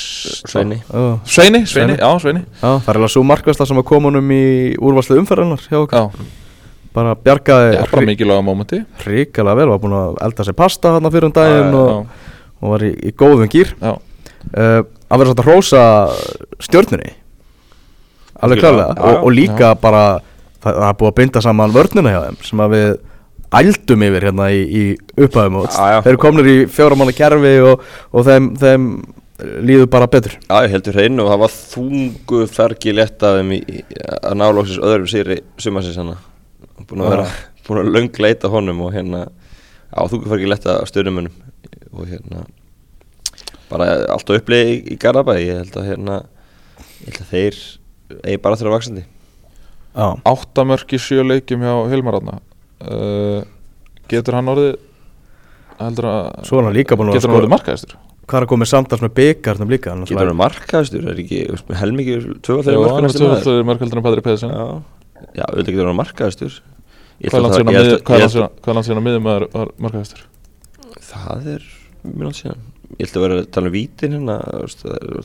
Sveini. 0.51 0.78
Já, 0.82 1.05
Sveini, 1.22 1.61
Sveini, 1.62 1.68
Sveini. 1.70 1.99
já, 2.01 2.09
Sveini. 2.24 2.43
Já, 2.59 2.66
það 2.72 2.91
er 2.91 2.99
alveg 2.99 3.12
svo 3.14 3.22
markvæsla 3.30 3.68
sem 3.70 3.78
að 3.78 3.87
koma 3.93 4.11
honum 4.11 4.32
í 4.34 4.43
úrvarslu 4.82 5.20
umferðarnar 5.20 5.62
hjá 5.70 5.78
okkur. 5.84 6.03
Já, 6.03 6.43
bara 6.97 7.12
bjargaði 7.20 7.74
já 7.76 7.82
bara 7.93 8.07
mikilvæga 8.09 8.43
mómenti 8.47 8.80
hrikalega 9.05 9.59
vel, 9.61 9.68
var 9.74 9.80
búin 9.82 9.97
að 9.99 10.18
elda 10.26 10.47
sér 10.49 10.57
pasta 10.57 10.95
hann 10.97 11.11
fyrir 11.12 11.28
um 11.28 11.34
daginn 11.37 11.74
Já, 11.76 11.82
og, 11.82 12.22
og 12.63 12.73
var 12.75 12.85
í, 12.87 12.93
í 13.09 13.13
góðum 13.17 13.51
gýr 13.53 13.73
Já, 13.81 13.93
uh, 13.97 14.81
að 14.83 15.21
vera 15.21 15.29
svolítið 15.31 15.43
að 15.43 15.51
hrósa 15.51 15.83
stjörnunni. 16.67 17.13
Alveg 18.37 18.63
klálega 18.63 18.89
já, 18.93 19.01
og, 19.01 19.13
já. 19.13 19.21
og 19.21 19.35
líka 19.35 19.75
bara 19.81 20.07
það, 20.61 20.73
það 20.73 20.89
er 20.89 20.97
búið 21.01 21.11
að 21.11 21.19
binda 21.21 21.45
saman 21.45 21.77
vörnina 21.77 22.15
hjá 22.15 22.23
þeim 22.27 22.41
sem 22.49 22.65
að 22.65 22.75
við 22.77 22.89
ældum 23.57 24.07
yfir 24.09 24.27
hérna 24.29 24.49
í, 24.53 24.63
í 24.67 24.83
upphæðum 25.27 25.61
Já, 25.65 25.85
já. 25.95 26.01
þeir 26.05 26.13
eru 26.13 26.23
komnir 26.27 26.51
í 26.51 26.57
fjóramanna 26.73 27.15
kerfi 27.17 27.55
og, 27.65 27.87
og 28.13 28.27
þeim, 28.27 28.51
þeim 28.61 28.89
líður 29.37 29.91
bara 29.93 30.09
betur. 30.11 30.37
Já, 30.49 30.57
ég 30.65 30.73
heldur 30.73 30.97
hreinu 30.97 31.25
og 31.25 31.33
það 31.33 31.43
var 31.45 31.57
þungu 31.57 32.41
fergi 32.49 32.95
í, 32.97 33.83
að 34.17 34.39
nálóksins 34.41 34.81
öðrum 34.81 35.11
sýri 35.13 35.43
sumarsins 35.61 36.01
hana 36.01 36.17
búin 36.87 37.03
að 37.03 37.07
Já. 37.07 37.13
vera, 37.13 37.27
búin 37.67 37.83
að 37.83 37.93
löng 37.97 38.23
leita 38.23 38.51
honum 38.53 38.81
og 38.87 38.95
hérna 38.97 39.27
á 39.93 40.01
þungu 40.09 40.31
fergi 40.33 40.51
létt 40.51 40.69
af 40.71 40.89
stöðnumunum 40.91 41.35
og 41.93 42.07
hérna 42.11 42.45
bara 43.70 43.89
allt 44.14 44.31
á 44.31 44.33
upplið 44.39 44.70
í, 44.70 44.77
í 44.95 44.97
Garabæ 45.03 45.37
ég 45.43 45.61
held 45.62 45.77
að 45.81 45.89
hérna 45.91 46.16
ég 47.03 47.11
held 47.11 47.20
að 47.24 47.31
þeir 47.33 47.61
eigi 48.22 48.41
bara 48.45 48.59
þeirra 48.61 48.74
vaksandi 48.77 49.05
Já, 49.97 50.09
áttamörk 50.29 50.93
í 50.93 50.99
sjö 51.01 51.22
leikjum 51.24 51.62
hjá 51.64 51.72
Hilmar 51.91 52.18
Átna 52.20 52.35
uh, 52.85 53.41
Getur 54.11 54.37
hann 54.37 54.51
orðið 54.53 54.74
heldur 55.81 56.09
að 56.11 56.27
svo 56.49 56.61
er 56.61 56.68
hann 56.68 56.77
líka 56.77 56.99
búin 57.01 57.11
að 57.11 57.18
Getur 57.18 57.33
hann 57.33 57.41
orðið 57.41 57.55
markaðistur? 57.57 57.97
hvað 58.27 58.39
er 58.41 58.45
að 58.47 58.51
koma 58.51 58.66
samtals 58.66 59.03
með 59.05 59.12
byggarnum 59.16 59.70
líka? 59.70 59.93
Hann 59.95 60.07
getur 60.09 60.27
hann 60.31 60.39
markaðstur, 60.41 61.05
er 61.12 61.20
ekki 61.22 61.41
með 61.68 61.77
helmikið 61.79 62.16
hann 62.16 62.24
er 62.27 62.79
maður? 62.91 63.11
tvöfaldur 63.22 63.66
mörk 63.68 63.85
heldur 63.85 64.01
en 64.01 64.07
Patrik 64.07 64.24
Pedersen. 64.27 64.51
Já, 64.51 64.64
já, 65.39 65.45
auðvitað 65.47 65.77
getur 65.77 65.91
hann 65.93 66.01
markaðstur 66.01 66.57
Ég 67.16 67.31
Hvað 67.33 67.39
er 67.39 67.45
það- 67.47 67.55
síðan 67.57 68.99
að 69.01 69.07
miðum- 69.07 69.22
hvað 69.24 69.62
er 69.62 69.70
markaðistur? 69.87 70.24
Það 71.25 71.49
er 71.55 71.67
mjög 72.07 72.27
nátt 72.27 72.39
síðan. 72.41 72.64
Ég 72.97 73.09
ætla 73.09 73.19
að 73.19 73.25
vera 73.27 73.39
að 73.41 73.49
tala 73.57 73.71
um 73.71 73.75
vítin 73.75 74.12
hérna 74.14 74.37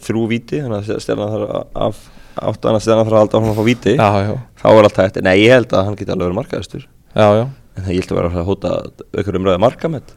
Þrjú 0.01 0.23
víti, 0.31 0.61
þannig 0.63 0.87
að 0.95 1.03
stjarnan 1.05 1.33
þarf 1.35 1.51
af 1.85 1.99
Áttu 2.41 2.69
annars 2.71 2.87
stjarnan 2.87 3.05
þarf 3.05 3.17
að 3.17 3.21
halda 3.21 3.37
áfram 3.37 3.51
að 3.51 3.59
fá 3.59 3.67
víti. 3.67 3.93
Já, 3.99 4.09
já, 4.25 4.31
Þá 4.61 4.65
er 4.71 4.87
allt 4.87 4.99
hægt, 5.01 5.19
nei 5.27 5.35
ég 5.43 5.53
held 5.53 5.75
að 5.75 5.85
hann 5.87 5.99
geti 5.99 6.13
alveg 6.15 6.25
verið 6.25 6.39
markaðistur 6.39 6.87
já, 6.87 7.27
já. 7.37 7.43
En 7.75 7.85
það 7.85 7.93
ég 7.93 8.05
ætla 8.05 8.17
að 8.17 8.19
vera 8.21 8.41
að 8.41 8.49
hóta 8.49 8.73
Aukur 9.19 9.39
umræði 9.41 9.63
markamett 9.67 10.15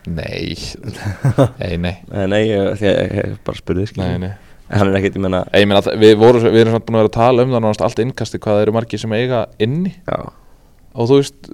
Nei, 0.20 0.56
nei, 1.60 1.72
nei, 1.76 1.96
Nei, 2.08 2.26
nei, 2.32 2.40
ég, 2.48 2.70
því 2.80 2.88
að 2.90 3.00
ég, 3.00 3.16
ég 3.20 3.34
bara 3.46 3.60
spurði 3.60 3.86
nei, 4.00 4.12
nei. 4.26 4.30
En 4.70 4.80
hann 4.82 4.92
er 4.92 5.00
ekkert, 5.00 5.16
ég 5.18 5.24
menna 5.24 5.42
Ég 5.56 5.66
meina, 5.68 5.82
við, 6.00 6.14
voru, 6.20 6.44
við 6.46 6.62
erum 6.62 6.76
samt 6.76 6.86
búin 6.86 7.00
að 7.00 7.04
vera 7.04 7.10
að 7.10 7.16
tala 7.18 7.46
um 7.46 7.56
það 7.56 7.84
allt 7.88 8.04
innkasti 8.04 8.40
hvað 8.40 8.58
það 8.58 8.64
eru 8.66 8.76
margir 8.76 9.02
sem 9.02 9.16
eiga 9.16 9.40
inni. 9.60 9.92
Já, 10.06 10.18
og 10.94 11.10
þú 11.10 11.18
veist 11.20 11.50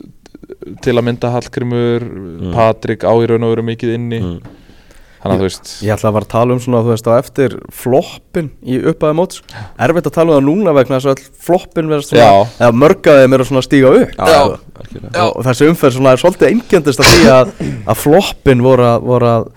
til 0.84 0.94
að 0.96 1.04
mynda 1.08 1.32
Hallgrimur, 1.34 2.06
Patrik 2.54 3.06
á 3.06 3.12
í 3.14 3.26
raun 3.30 3.46
og 3.46 3.52
veru 3.54 3.64
mikið 3.66 3.92
inni 3.96 4.20
mm. 4.20 4.36
þannig 5.22 5.34
að 5.34 5.40
þú 5.40 5.46
veist 5.48 5.72
Ég 5.86 5.94
ætla 5.94 6.10
að 6.10 6.16
vera 6.18 6.28
að 6.28 6.32
tala 6.34 6.56
um 6.56 6.62
svona, 6.64 6.82
þú 6.86 6.92
veist, 6.94 7.10
á 7.10 7.12
eftir 7.16 7.56
floppin 7.82 8.50
í 8.66 8.80
upphæði 8.92 9.18
móts 9.20 9.42
Erfitt 9.86 10.10
að 10.10 10.16
tala 10.18 10.34
um 10.34 10.36
það 10.38 10.48
núna 10.50 10.76
vegna 10.76 10.98
þess 10.98 11.10
að 11.10 11.14
öll 11.14 11.46
floppin 11.48 11.92
verðast 11.92 12.12
svona, 12.12 12.26
Já. 12.26 12.52
eða 12.66 12.80
mörgaðið 12.82 13.30
mér 13.32 13.44
að 13.44 13.50
svona 13.52 13.64
stíga 13.66 13.94
upp 14.02 14.14
Já, 14.18 14.28
Já. 14.36 15.24
og, 15.24 15.40
þessi 15.48 15.70
umferð 15.72 15.98
svona 15.98 16.14
er 16.16 16.22
svolítið 16.24 16.52
einkjöndist 16.52 17.02
að 17.02 17.12
því 17.14 17.32
að, 17.36 17.56
að 17.86 18.04
floppin 18.04 18.66
voru 18.66 18.88
að, 18.90 19.10
voru 19.12 19.32
að, 19.32 19.50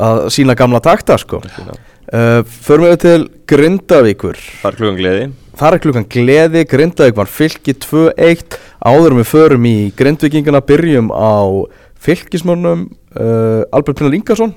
að 0.00 0.26
sína 0.34 0.58
gamla 0.58 0.82
takta, 0.84 1.18
sko 1.20 1.42
algjörlega. 1.44 1.89
Uh, 2.14 2.40
Förum 2.66 2.88
við 2.88 2.96
til 3.04 3.20
Grindavíkur. 3.50 4.40
Það 4.62 4.70
er 4.70 4.78
klugan 4.80 4.98
gleði. 5.00 5.28
Þar 5.60 5.76
klukkan 5.84 6.06
gleði, 6.08 6.64
Grindavík 6.64 7.16
var 7.18 7.28
fylki 7.28 7.74
2-1 7.76 8.54
Áður 8.80 9.12
en 9.12 9.18
við 9.20 9.26
förum 9.28 9.66
í 9.68 9.74
Grindvíkinguna 9.98 10.62
Byrjum 10.64 11.10
á 11.12 11.68
fylgismönnum 12.00 12.86
uh, 12.88 13.66
Albert 13.68 13.98
Pinnal 13.98 14.16
Ingarsson 14.16 14.54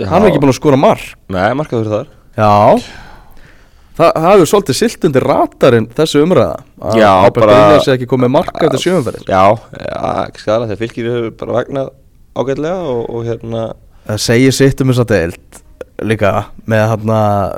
hann 0.00 0.24
er 0.24 0.30
ekki 0.32 0.40
búin 0.42 0.50
að 0.50 0.56
skora 0.58 0.78
mark. 0.80 1.12
Nei, 1.30 1.52
markaður 1.54 1.90
þar. 1.92 2.06
Já. 2.34 2.54
Þa, 3.94 4.06
það 4.08 4.24
hefur 4.32 4.48
svolítið 4.50 4.78
silt 4.80 5.04
undir 5.06 5.26
ratarinn 5.28 5.84
þessu 5.94 6.22
umræða. 6.24 6.56
Að 6.82 6.96
Já, 6.98 7.10
Albert 7.12 7.44
bara- 7.44 7.58
Brynjars 7.60 7.86
er 7.90 7.98
ekki 7.98 8.08
komið 8.10 8.32
marka 8.34 8.64
eftir 8.66 8.82
sjöumferðir 8.82 9.28
Já, 9.30 9.44
ekki 10.24 10.42
skala 10.42 10.66
þegar 10.66 10.80
fylgir 10.80 11.10
hefur 11.12 11.36
bara 11.44 11.56
vagnað 11.60 11.92
ágætlega 12.34 12.80
og, 12.90 13.04
og 13.14 13.28
hérna 13.28 13.62
Það 14.08 14.24
segir 14.24 14.56
sitt 14.56 14.82
um 14.82 14.90
þess 14.90 15.04
að 15.04 15.12
deild 15.14 15.60
líka 16.02 16.32
með 16.68 16.84
hann 16.90 17.12
að 17.14 17.54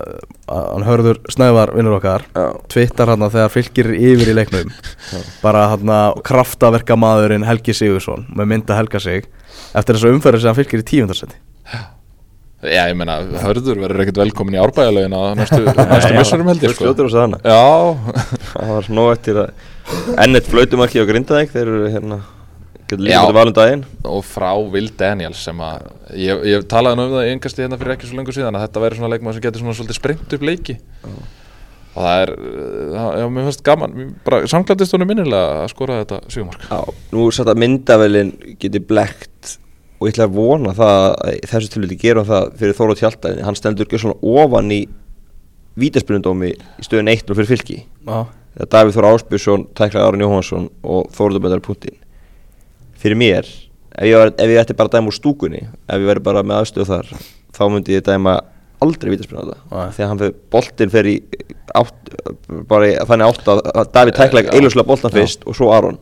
hann 0.47 0.85
hörður 0.87 1.19
snævar 1.33 1.73
vinnur 1.75 1.97
okkar 1.97 2.23
Já, 2.37 2.45
Twittar 2.71 3.11
hann 3.15 3.25
þegar 3.33 3.53
fylgir 3.55 3.89
yfir 3.97 4.31
í 4.31 4.37
leiknum. 4.37 4.71
Bara 5.43 5.67
hann 5.73 5.91
að 5.91 6.21
kraftaverka 6.27 6.99
maðurinn 7.01 7.47
Helgi 7.49 7.75
Sigursson 7.75 8.29
með 8.37 8.53
mynda 8.53 8.79
Helga 8.79 9.01
sig 9.03 9.27
eftir 9.77 9.97
þess 9.97 10.07
að 10.07 10.17
umferði 10.17 10.43
sem 10.43 10.53
hann 10.53 10.59
fylgir 10.61 10.85
í 10.85 10.89
tíundarsæti. 10.93 11.41
Já, 12.67 12.87
ég 12.89 12.97
meina, 12.99 13.19
hörður 13.43 13.83
verður 13.83 14.03
ekkert 14.07 14.21
velkomin 14.23 14.57
í 14.57 14.61
árbæðalögin 14.63 15.13
á 15.13 15.23
næstu, 15.39 15.59
næstu 15.93 16.15
missurum 16.17 16.49
held 16.51 16.65
ég 16.65 16.73
sko. 16.75 16.95
Já, 17.45 17.67
Það 18.55 18.71
var 18.73 18.89
nóg 18.97 19.11
eftir 19.13 19.43
að 19.43 20.17
ennett 20.25 20.49
flautumarki 20.51 21.03
á 21.05 21.09
Grindavík 21.09 21.53
þeir 21.53 21.67
eru 21.67 21.91
hérna 21.93 22.21
getur 22.91 23.05
líka 23.05 23.19
Já. 23.19 23.27
til 23.27 23.37
valum 23.37 23.55
daginn. 23.57 23.85
Og 24.07 24.23
frá 24.27 24.51
Will 24.73 24.91
Daniels 24.99 25.41
sem 25.47 25.63
að 25.63 25.89
ég, 26.15 26.45
ég 26.53 26.67
talaði 26.71 26.99
nú 26.99 27.07
um 27.09 27.17
það 27.17 27.27
í 27.27 27.33
engasti 27.35 27.65
hérna 27.65 27.79
fyrir 27.81 27.97
ekki 27.97 28.11
svo 28.11 28.19
lengur 28.21 28.37
síðan 28.37 28.59
að 28.59 28.67
þetta 28.67 28.85
væri 28.85 28.99
svona 29.01 29.11
leikmaður 29.15 29.39
sem 29.39 29.47
getur 29.47 29.65
svona 29.65 29.77
svolítið 29.79 29.99
sprengt 29.99 30.37
upp 30.37 30.47
leiki. 30.47 30.77
Og 31.97 32.05
það 32.05 32.23
er, 32.23 32.33
uh, 32.37 33.07
já, 33.17 33.27
mér 33.33 33.49
finnst 33.49 33.65
gaman. 33.67 33.97
Bara 34.27 34.43
samklæmdist 34.53 34.97
honum 34.97 35.11
minnilega 35.11 35.63
að 35.63 35.71
skora 35.73 36.01
þetta 36.03 36.21
sjögumark 36.29 36.67
Já, 36.69 36.81
nú 37.15 37.25
er 37.25 37.37
satt 37.39 37.53
að 37.53 37.63
myndavelin 37.63 38.35
geti 38.61 38.83
blekt 38.85 39.57
og 39.97 40.11
ég 40.11 40.13
ætla 40.13 40.27
að 40.29 40.37
vona 40.37 40.75
það 40.77 41.07
að 41.09 41.39
í 41.39 41.43
þessu 41.49 41.73
tilviti 41.73 42.01
gerum 42.03 42.29
það 42.29 42.51
fyrir 42.61 42.77
Þórótt 42.77 43.01
Hjaltar 43.01 43.41
hann 43.47 43.57
stendur 43.57 43.89
ekki 43.89 44.03
svona 44.03 44.19
ofan 44.21 44.75
í 44.77 44.83
vítaspyrnundómi 45.81 46.53
í 46.53 46.85
stöðun 46.85 47.15
1 47.15 47.33
og 47.33 47.39
fyrir 47.41 47.49
fylki. 47.55 47.79
Já, 48.05 48.27
Davíð 48.73 48.99
Þóra 48.99 49.15
Ásbjörnsson 49.17 49.65
tæklaði 49.77 50.05
Aron 50.05 50.27
Jóhansson 50.27 50.69
og 50.85 51.09
Þórótt 51.17 51.41
Bendar 51.45 51.65
Putin 51.65 51.97
fyrir 53.01 53.19
mér 53.21 53.47
ef 53.97 54.05
ég, 54.05 54.17
var, 54.19 54.33
ef 54.37 54.53
ég 54.53 54.61
ætti 54.63 54.77
bara 54.77 54.91
að 54.91 54.99
dæma 54.99 55.13
úr 55.13 55.17
stúkunni 55.17 55.63
ef 55.65 55.97
ég 55.97 56.09
væri 56.11 56.25
bara 56.27 56.45
með 56.47 56.63
aðstöð 56.63 56.91
þar 56.93 57.15
þá 57.57 57.63
myndi 57.73 57.97
ég 57.97 58.05
dæma 58.07 58.37
aldrei 58.85 59.13
vítaspyrnund 59.15 59.55
á 59.73 59.89
þegar 59.97 60.11
hann 60.11 60.21
fyrir 60.21 60.37
boltin 60.53 60.93
fer 60.93 61.09
í 61.09 61.15
átt, 61.77 62.11
bara 62.69 62.91
í, 62.91 62.97
þannig 63.09 63.31
átt 63.31 63.49
að 63.53 63.63
að 63.73 63.93
Davíð 63.95 64.19
tæklaði 64.19 64.51
Já. 64.51 64.53
eiginlega 64.57 64.89
boltan 64.91 65.15
fyrst 65.15 65.47
og 65.49 65.57
svo 65.57 65.71
Aron 65.73 65.99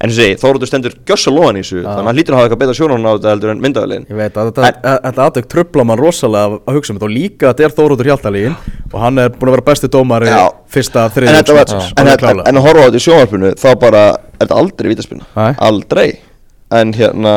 En 0.00 0.08
ég 0.08 0.16
segi, 0.16 0.36
Þóróttur 0.40 0.68
stendur 0.70 0.94
gjössa 1.04 1.28
lóðan 1.34 1.58
í 1.58 1.62
þessu 1.64 1.82
Þannig 1.82 1.98
að 2.00 2.06
hann 2.08 2.16
lítur 2.16 2.32
að 2.32 2.38
hafa 2.40 2.46
eitthvað 2.48 2.60
betra 2.62 2.76
sjónun 2.78 3.04
á 3.04 3.10
þetta 3.18 3.32
heldur 3.34 3.50
en 3.52 3.58
myndavelin 3.60 4.06
ég 4.08 4.16
veit 4.16 4.38
að 4.40 4.48
þetta, 4.48 4.70
að, 5.10 5.18
aðtök 5.26 5.48
tröfla 5.52 5.84
mann 5.90 6.00
rosalega 6.00 6.46
að- 6.48 6.54
að 6.70 6.78
hugsa 6.78 6.92
um 6.94 6.96
þetta 7.00 7.08
og 7.10 7.12
líka 7.12 7.50
að 7.50 7.52
þetta 7.58 7.66
er 7.68 7.74
Þórótur 7.76 8.08
Hjaltalín 8.08 8.54
og 8.94 8.96
hann 9.04 9.18
er 9.20 9.28
búin 9.34 9.50
að 9.50 9.56
vera 9.58 9.66
besti 9.68 9.90
dómari 9.92 10.30
Já. 10.32 10.40
fyrsta 10.72 11.04
En, 11.04 11.12
þriðjum 11.18 12.40
en, 12.48 12.56
að 12.56 12.64
horfa 12.64 12.80
á 12.80 12.86
þetta 12.88 13.00
í 13.00 13.04
sjónvarpinu 13.04 13.52
Þá 13.60 13.68
bara 13.84 14.02
er 14.08 14.46
þetta 14.46 14.58
aldrei 14.62 14.88
vítaspinna. 14.94 15.26
Aldrei. 15.60 16.08
En 16.72 16.92
hérna 16.96 17.34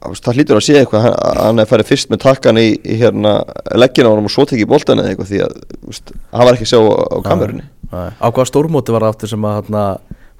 Það 0.00 0.38
hlýtur 0.38 0.56
að 0.56 0.64
sé 0.64 0.78
eitthvað 0.80 1.02
Hann, 1.04 1.16
hann 1.44 1.58
er 1.60 1.68
farið 1.68 1.90
fyrst 1.92 2.08
með 2.08 2.22
takkan 2.24 2.56
í, 2.56 2.70
í 2.80 2.96
hérna 3.02 3.34
Leggina 3.76 4.08
og 4.08 4.30
svo 4.32 4.46
tekið 4.48 4.70
boltan 4.70 5.02
eða 5.02 5.12
eitthvað 5.12 5.28
Því 5.28 5.42
að 5.44 5.52
hann 6.32 6.46
var 6.48 6.56
ekki 6.56 6.64
að 6.64 6.72
sjá 6.72 6.80
á, 6.80 7.20
kamerunni. 7.28 7.66
Á 7.92 8.26
hvaða 8.32 8.48
stórmóti 8.48 8.94
var 8.96 9.04
það 9.04 9.12
aftur 9.12 9.32
sem 9.34 9.44
að 9.44 9.58
hann 9.68 9.76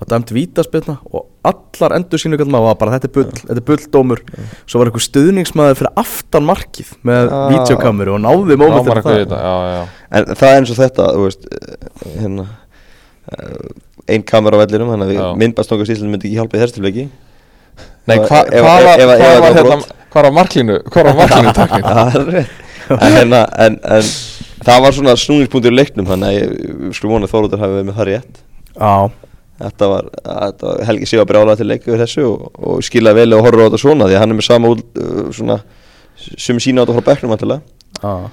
var 0.01 0.09
dæmt 0.15 0.33
vítaspilna 0.35 0.95
og 1.13 1.27
allar 1.47 1.95
endur 1.99 2.21
sínu 2.23 2.39
maður 2.45 2.67
var 2.71 2.79
bara 2.81 2.95
þetta 2.97 3.09
er 3.11 3.15
bull, 3.15 3.27
þetta 3.41 3.57
er 3.61 3.67
bulldómur 3.69 4.23
svo 4.65 4.81
var 4.81 4.91
einhver 4.91 5.05
stuðningsmaður 5.05 5.79
fyrir 5.81 5.93
aftan 6.03 6.49
markið 6.49 6.91
með 7.07 7.31
Ah. 7.31 7.37
ah. 7.37 7.53
videokameru 7.55 8.17
og 8.17 8.23
náði 8.25 8.57
mómentir 8.61 9.01
þetta, 9.05 9.41
já, 9.41 9.55
já, 9.55 9.75
já 9.77 9.85
En 10.11 10.25
það 10.35 10.49
er 10.51 10.57
eins 10.59 10.71
og 10.75 10.79
þetta 10.81 11.05
Þú 11.15 11.25
veist 11.29 11.45
eh, 11.55 12.17
hérna, 12.19 12.47
Einn 14.11 14.25
kamera 14.27 14.59
á 14.59 14.63
vellinum 14.65 14.91
Þannig 14.95 15.21
að 15.23 15.37
myndbastóngar 15.45 15.87
stílinn 15.87 16.11
myndi 16.11 16.27
ekki 16.31 16.41
hjálpa 16.41 16.59
í 16.59 16.63
þessu 16.65 16.77
tilviki 16.81 17.05
Nei, 18.11 18.17
hvað 18.25 18.51
var, 18.65 18.89
ef 18.91 19.11
hvað 19.13 19.41
var 19.45 19.55
hérna, 19.55 19.77
brot. 19.77 19.93
hvað 20.11 20.27
var 20.27 21.19
marklínu 21.21 21.53
takkin? 21.55 21.85
Er 22.91 22.97
en, 23.07 23.13
hérna, 23.15 23.41
en, 23.63 23.77
en 23.87 24.09
það 24.67 24.81
var 24.83 24.97
svona 24.97 25.15
snúningspunktur 25.21 25.71
í 25.71 25.79
leiknum 25.79 26.09
Þannig 26.11 26.27
að 26.27 26.39
ég 26.41 26.55
við 26.89 26.97
skulum 26.99 27.15
vona 27.19 27.29
að 27.29 27.35
Þóróttur 27.37 27.63
hafi 27.63 27.77
verið 27.77 27.91
með 27.93 28.01
það 28.01 28.09
rétt 28.11 28.41
Já, 28.75 28.95
Þetta 29.61 29.89
var, 29.91 30.11
þetta 30.25 30.69
var 30.71 30.85
Helgi 30.89 31.09
Sigur 31.11 31.27
brjálega 31.29 31.61
til 31.61 31.69
leika 31.69 31.91
við 31.93 32.05
þessu 32.05 32.27
og, 32.27 32.45
og 32.57 32.85
skilaði 32.87 33.21
vel 33.21 33.37
og 33.37 33.45
horfður 33.45 33.67
á 33.67 33.67
þetta 33.69 33.83
svona 33.83 34.09
því 34.09 34.17
að 34.17 34.23
hann 34.25 34.35
er 34.35 34.39
með 34.39 34.47
sama 34.49 34.71
út, 34.73 34.85
uh, 34.97 35.27
svona 35.37 35.59
sem 36.17 36.61
sína 36.63 36.81
á 36.81 36.85
þetta 36.85 36.97
frá 36.97 37.11
bekknum 37.11 37.35
vantilega 37.35 37.61
já. 38.01 38.31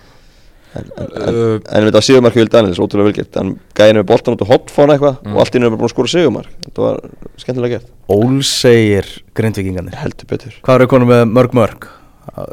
En, 0.77 0.89
en, 0.99 1.11
en, 1.23 1.37
en 1.63 1.85
þetta 1.87 1.97
var 1.97 2.05
Sigurmark 2.05 2.37
Vil 2.37 2.49
Daniels, 2.53 2.79
ótrúlega 2.79 3.09
velgert 3.09 3.37
hann 3.39 3.53
gæði 3.75 3.97
með 3.97 4.07
boltan 4.11 4.35
út 4.35 4.43
á 4.45 4.51
hotfón 4.51 4.93
eitthvað 4.93 5.31
og 5.31 5.39
allt 5.41 5.55
í 5.55 5.61
nefnir 5.63 5.79
búin 5.79 5.89
að 5.89 5.93
skora 5.95 6.11
Sigurmark. 6.11 6.57
Þetta 6.67 6.83
var 6.83 6.99
skemmtilega 7.41 7.79
gert. 7.79 7.93
Ólsegir 8.13 9.09
grindvikingarnir 9.39 9.97
heldur 10.03 10.29
betur. 10.29 10.59
Hvað 10.67 10.81
eru 10.81 10.89
konum 10.91 11.11
með 11.13 11.23
mörg 11.31 11.55
mörg? 11.57 11.87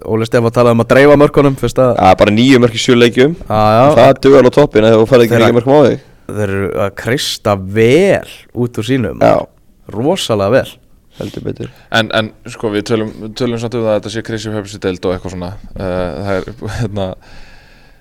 Óli 0.07 0.27
Stefán 0.29 0.55
talaði 0.55 0.79
um 0.79 0.85
að 0.85 0.91
dreifa 0.95 1.17
mörgunum 1.21 1.57
að 1.59 2.13
bara 2.21 2.33
nýju 2.33 2.61
mörk 2.63 2.77
í 2.79 2.81
sjöleikjum 2.81 3.35
já. 3.35 3.91
það 3.99 4.21
duði 4.23 4.39
alveg 4.39 4.55
á 4.55 4.57
toppin 4.57 4.87
eða 4.87 5.01
þú 5.01 5.09
færði 5.11 5.27
ekki 5.29 5.57
mörkum 5.59 5.75
á 5.75 5.83
þig 5.89 6.05
þeir 6.29 6.45
eru 6.47 6.71
að 6.85 6.95
krista 7.01 7.55
vel 7.57 8.31
út 8.55 8.81
úr 8.81 8.89
sínum. 8.89 9.23
Já, 9.23 9.45
Rosalega 9.93 10.55
vel. 10.55 10.73
Heldur 11.19 11.45
betur. 11.47 11.71
En, 11.95 12.09
en 12.17 12.33
sko 12.51 12.73
við 12.75 12.89
tölum, 12.91 13.13
tölum 13.39 13.61
samt 13.63 13.77
um 13.79 13.85
það 13.85 13.93
að 13.93 14.01
þetta 14.01 14.13
sé 14.15 14.23
Krissi 14.27 14.55
Höfsi 14.55 14.81
deild 14.83 15.05
og 15.07 15.15
eitthvað 15.15 15.37
svona. 15.37 15.53
Uh, 15.77 15.85
það, 15.85 16.33
er, 16.35 16.49
hérna, 16.81 17.07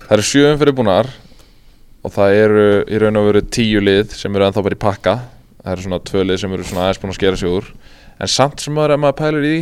það 0.07 0.15
eru 0.17 0.25
sjöum 0.31 0.61
fyrir 0.63 0.77
búnar 0.79 1.11
og 2.03 2.15
það 2.15 2.37
eru 2.39 2.65
í 2.89 3.01
raun 3.03 3.21
og 3.21 3.29
veru 3.29 3.43
tíu 3.53 3.83
lið 3.83 4.17
sem 4.17 4.33
eru 4.33 4.47
ennþá 4.47 4.65
bara 4.65 4.79
í 4.79 4.81
pakka. 4.81 5.15
Það 5.61 5.75
eru 5.75 5.85
svona 5.85 6.01
tvö 6.09 6.25
lið 6.25 6.41
sem 6.41 6.57
eru 6.57 6.67
svona 6.67 6.87
aðeins 6.87 7.03
búin 7.03 7.13
að 7.13 7.19
skera 7.19 7.39
sig 7.39 7.53
úr. 7.53 7.69
En 8.17 8.31
samt 8.31 8.63
sem 8.63 8.73
maður 8.75 8.95
ef 8.97 9.03
maður 9.03 9.19
pælir 9.21 9.45
í 9.45 9.53
því 9.53 9.61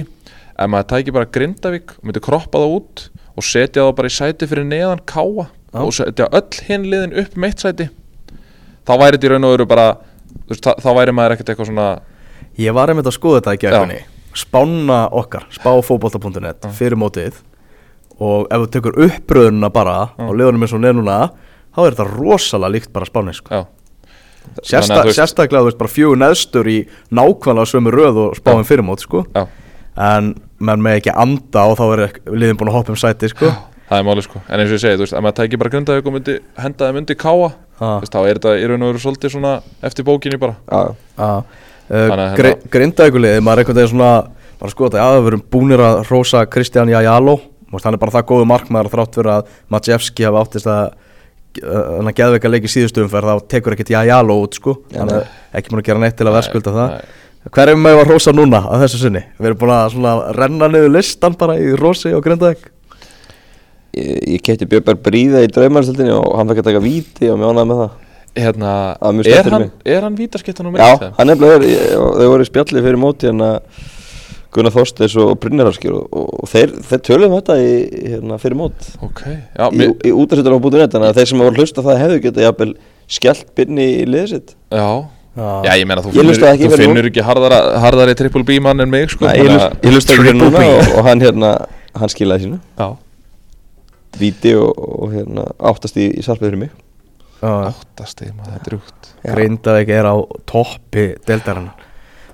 ef 0.62 0.70
maður 0.72 0.89
tæki 0.93 1.16
bara 1.16 1.32
Grindavík 1.36 1.95
og 1.97 2.05
myndi 2.07 2.24
kroppa 2.24 2.62
það 2.62 2.76
út 2.78 3.03
og 3.36 3.47
setja 3.47 3.86
það 3.86 3.95
bara 3.99 4.12
í 4.12 4.16
sæti 4.16 4.49
fyrir 4.49 4.68
neðan 4.68 5.03
káa 5.09 5.47
Já. 5.47 5.82
og 5.82 5.93
setja 5.95 6.28
öll 6.36 6.64
hinn 6.68 6.88
liðin 6.91 7.18
upp 7.22 7.38
með 7.38 7.51
eitt 7.51 7.64
sæti 7.66 7.88
þá 8.88 8.93
væri 9.01 9.17
þetta 9.17 9.29
í 9.29 9.34
raun 9.34 9.47
og 9.47 9.53
veru 9.55 9.67
bara 9.69 9.88
veist, 10.47 10.63
þá, 10.63 10.71
þá 10.82 10.89
væri 10.97 11.15
maður 11.17 11.38
ekkert 11.38 11.53
eitthvað 11.53 11.71
svona 11.71 11.91
Ég 12.59 12.75
var 12.75 12.91
einmitt 12.91 13.07
að 13.07 13.15
skoða 13.15 13.39
þetta 13.39 13.53
í 13.55 13.61
gerðinni 13.61 14.01
Spána 14.38 15.05
okkar, 15.15 15.45
spáfótbolta.net 15.51 16.67
fyrir 16.75 16.99
mótið 16.99 17.39
og 18.21 18.47
ef 18.53 18.65
þú 18.65 18.67
tekur 18.75 18.99
uppröðununa 19.07 19.69
bara 19.73 19.95
á 20.13 20.29
liðunum 20.29 20.65
eins 20.65 20.75
og 20.77 20.84
neð 20.84 20.99
núna 20.99 21.17
þá 21.73 21.79
er 21.84 21.95
þetta 21.95 22.07
rosalega 22.11 22.75
líkt 22.75 22.91
bara 22.93 23.07
spáni 23.09 23.34
já, 23.34 23.63
Sérsta, 24.65 25.01
Sérstaklega 25.13 25.63
þú 25.63 25.69
veist 25.69 25.79
bara 25.79 25.93
fjögur 25.93 26.21
neðstur 26.21 26.69
í 26.69 26.77
nákvæmlega 27.13 27.71
sömu 27.71 27.93
röð 27.93 28.21
og 28.25 28.38
spáin 28.38 28.67
fyrir 28.67 28.86
mót 28.86 29.03
sko. 29.05 29.23
já, 29.36 29.45
en 29.97 30.34
menn 30.59 30.84
með 30.84 31.01
ekki 31.01 31.15
anda 31.15 31.65
og 31.69 31.77
þá 31.79 31.86
er 31.89 32.05
liðin 32.29 32.59
búin 32.59 32.71
að 32.71 32.79
hoppa 32.79 32.93
um 32.93 32.99
sæti 32.99 33.32
sko. 33.32 33.51
það 33.89 33.97
er 33.97 34.07
máli 34.07 34.25
sko. 34.25 34.41
En 34.47 34.61
eins 34.61 34.71
og 34.71 34.77
ég 34.77 34.84
segi, 34.84 34.99
þú 34.99 35.05
veist, 35.05 35.17
ef 35.17 35.25
maður 35.25 35.38
tæki 35.41 35.61
bara 35.61 35.73
Grindavík 35.73 36.09
og 36.09 36.17
myndi 36.17 36.38
henda 36.61 36.89
þeim 36.89 37.01
undir 37.01 37.19
káa 37.21 37.51
Veist, 37.82 38.13
þá 38.13 38.21
er 38.21 38.38
þetta 38.38 38.55
í 38.61 38.65
raun 38.69 38.86
og 38.86 38.91
veru 38.91 39.01
svolítið 39.01 39.34
svona 39.34 39.53
eftir 39.82 40.05
bókinni 40.05 40.38
bara. 40.41 40.57
Já, 40.69 40.82
uh, 41.17 41.61
Þannig 41.91 42.25
að 42.25 42.36
gri, 42.38 42.51
hérna- 42.51 42.71
Grindavíkuliði, 42.75 43.41
maður 43.41 43.61
er 43.61 43.63
einhvern 43.63 43.79
veginn 43.79 43.93
svona 43.95 44.11
bara 44.61 44.73
skoða 44.73 44.91
þetta, 44.91 45.01
já 45.01 45.15
við 45.17 45.25
verum 45.27 45.43
búnir 45.55 45.82
að 45.82 46.01
rosa 46.11 46.43
Kristján 46.45 46.91
Jajalo, 46.93 47.39
hann 47.71 47.95
er 47.95 48.01
bara 48.03 48.13
það 48.13 48.27
góðu 48.29 48.45
markmaður 48.51 48.91
þrátt 48.93 49.17
fyrir 49.17 49.32
að 49.34 49.55
Maciejewski 49.73 50.27
hafa 50.27 50.43
áttist 50.45 50.69
að 50.69 50.91
hann 51.61 52.07
að 52.07 52.17
geðveika 52.19 52.51
leiki 52.51 52.69
síðustu 52.71 53.03
umferð 53.03 53.32
þá 53.32 53.47
tekur 53.51 53.75
ekkert 53.75 53.91
Jajalo 53.95 54.38
út 54.43 54.59
sko. 54.59 54.77
Já, 54.91 55.01
hann 55.01 55.15
er 55.17 55.25
ekki 55.57 55.73
búin 55.73 55.82
að 55.82 55.89
gera 55.89 56.03
neitt 56.03 56.17
til 56.19 56.27
að 56.29 56.38
verðskulda 56.38 56.75
það. 56.77 56.93
nei. 56.93 57.49
hver 57.51 57.71
er 57.73 57.79
með 57.82 57.97
að 58.03 58.11
rosa 58.13 58.32
núna 58.36 58.61
að 58.69 58.86
þessu 58.86 59.01
sinni? 59.01 59.23
Við 59.39 59.49
erum 59.49 59.59
búin 59.63 59.73
að 59.75 59.89
svona 59.95 60.13
renna 60.38 60.69
niður 60.71 60.93
listan 60.95 61.36
bara 61.39 61.57
í 61.59 61.73
rosi 61.79 62.13
og 62.15 62.23
Grindavík 62.23 62.69
ég, 63.97 64.17
ég 64.35 64.43
kefti 64.45 64.67
Björnberg 64.71 65.03
Bríða 65.05 65.43
í 65.45 65.51
draumarstöldinni 65.51 66.15
og 66.17 66.35
hann 66.39 66.51
fekk 66.51 66.63
að 66.63 66.69
taka 66.71 66.83
víti 66.83 67.31
og 67.31 67.39
mjónaði 67.41 67.71
með 67.71 67.81
það. 67.83 67.95
Hérna, 68.31 68.73
Það 68.95 69.17
er 69.19 69.31
er 69.35 69.49
hann, 69.51 69.63
er 69.91 70.05
hann 70.07 70.13
vítaskiptan 70.15 70.69
og 70.69 70.77
Já, 70.79 71.09
hann 71.17 71.33
er, 71.33 71.41
þau 71.41 72.29
voru 72.31 72.45
í 72.45 72.47
spjalli 72.47 72.83
fyrir 72.85 73.01
móti 73.01 73.27
að 73.27 73.57
Gunnar 74.51 74.73
Þorsteins 74.75 75.13
og 75.19 75.37
Brynjararskjör 75.39 75.93
og, 75.95 76.07
og, 76.11 76.31
og 76.43 76.49
þeir, 76.51 76.73
þeir 76.83 77.01
töluðum 77.07 77.35
þetta 77.37 77.55
í, 77.63 77.71
hérna, 78.11 78.37
fyrir 78.41 78.57
mót. 78.59 78.87
Ok, 78.99 79.21
já, 79.23 79.63
í, 79.67 79.79
mér, 79.79 79.93
í 80.03 80.11
útarsýttar 80.11 80.55
á 80.55 80.63
búinu 80.63 80.81
þannig 80.81 81.07
að 81.07 81.19
þeir 81.21 81.29
sem 81.31 81.43
voru 81.43 81.53
að 81.53 81.61
hlusta 81.61 81.85
það 81.85 82.01
hefðu 82.01 82.17
getað 82.25 82.45
jafnvel 82.47 82.73
skellt 83.15 83.53
byrni 83.55 83.85
í 83.93 84.07
liðið 84.09 84.33
sitt. 84.33 84.53
Já. 84.75 84.87
Já. 85.31 85.51
Ég 85.79 85.85
meina, 85.87 86.03
þú 86.03 86.11
Ég 86.11 86.25
finnur, 86.27 86.47
ekki 86.49 86.67
þú 86.67 86.79
finnur 86.81 87.07
ekki 87.07 87.23
harðara, 87.23 87.59
harðari 87.79 88.15
triple 88.19 88.43
B 88.43 88.57
mann 88.63 88.83
en 88.83 88.91
mig, 88.91 89.07
sko 89.13 89.29
Nei, 89.29 89.37
ég, 89.39 89.47
þannig 89.47 89.61
hlust, 89.61 89.85
ég 89.87 89.95
hlusta 89.95 90.15
ekki 90.17 90.25
fyrir 90.25 90.39
núna 90.41 90.63
og, 90.67 90.91
og 90.97 91.07
hann 91.07 91.23
hérna 91.23 91.51
hann 91.95 92.11
skilaði 92.11 92.49
sínu. 92.49 92.59
Já, 92.75 92.89
víti 94.20 94.53
og, 94.57 94.72
og 94.76 95.14
hérna 95.16 95.45
áttast 95.72 95.99
í, 95.99 96.09
í 96.18 96.26
sarpið 96.26 96.49
fyrir 96.49 96.62
mig. 96.66 96.74
Já. 97.41 97.72
áttasti, 97.72 98.28
maður, 98.38 98.51
þetta 98.51 98.59
er 98.59 98.68
drúgt 98.68 99.07
Grindavík 99.26 99.89
er 99.95 100.05
á 100.05 100.16
toppi 100.49 101.05
deildarinnar. 101.26 101.88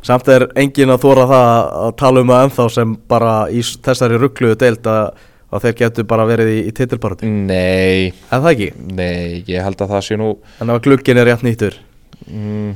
Samt 0.03 0.27
er 0.31 0.45
engin 0.59 0.91
að 0.91 1.05
þóra 1.05 1.23
það 1.29 1.47
að 1.83 1.93
tala 2.01 2.23
um 2.23 2.33
það 2.33 2.43
ennþá 2.47 2.67
sem 2.75 2.97
bara 3.07 3.31
í 3.51 3.63
þessari 3.63 4.19
ruggluðu 4.19 4.59
deild 4.59 4.89
að, 4.91 5.23
að 5.51 5.63
þeir 5.65 5.77
getur 5.81 6.07
bara 6.11 6.27
verið 6.27 6.51
í, 6.53 6.59
í 6.67 6.75
titilbaratu 6.75 7.31
Nei, 7.31 8.11
En 8.29 8.43
það 8.43 8.51
ekki, 8.51 8.69
nei, 8.99 9.43
ég 9.47 9.63
held 9.63 9.81
að 9.83 9.95
það 9.95 10.05
sé 10.07 10.19
nú 10.19 10.33
en 10.63 10.75
ef 10.75 10.83
glugginn 10.85 11.23
er 11.23 11.27
rétt 11.31 11.47
nýttur. 11.47 11.79
Mm, 12.27 12.75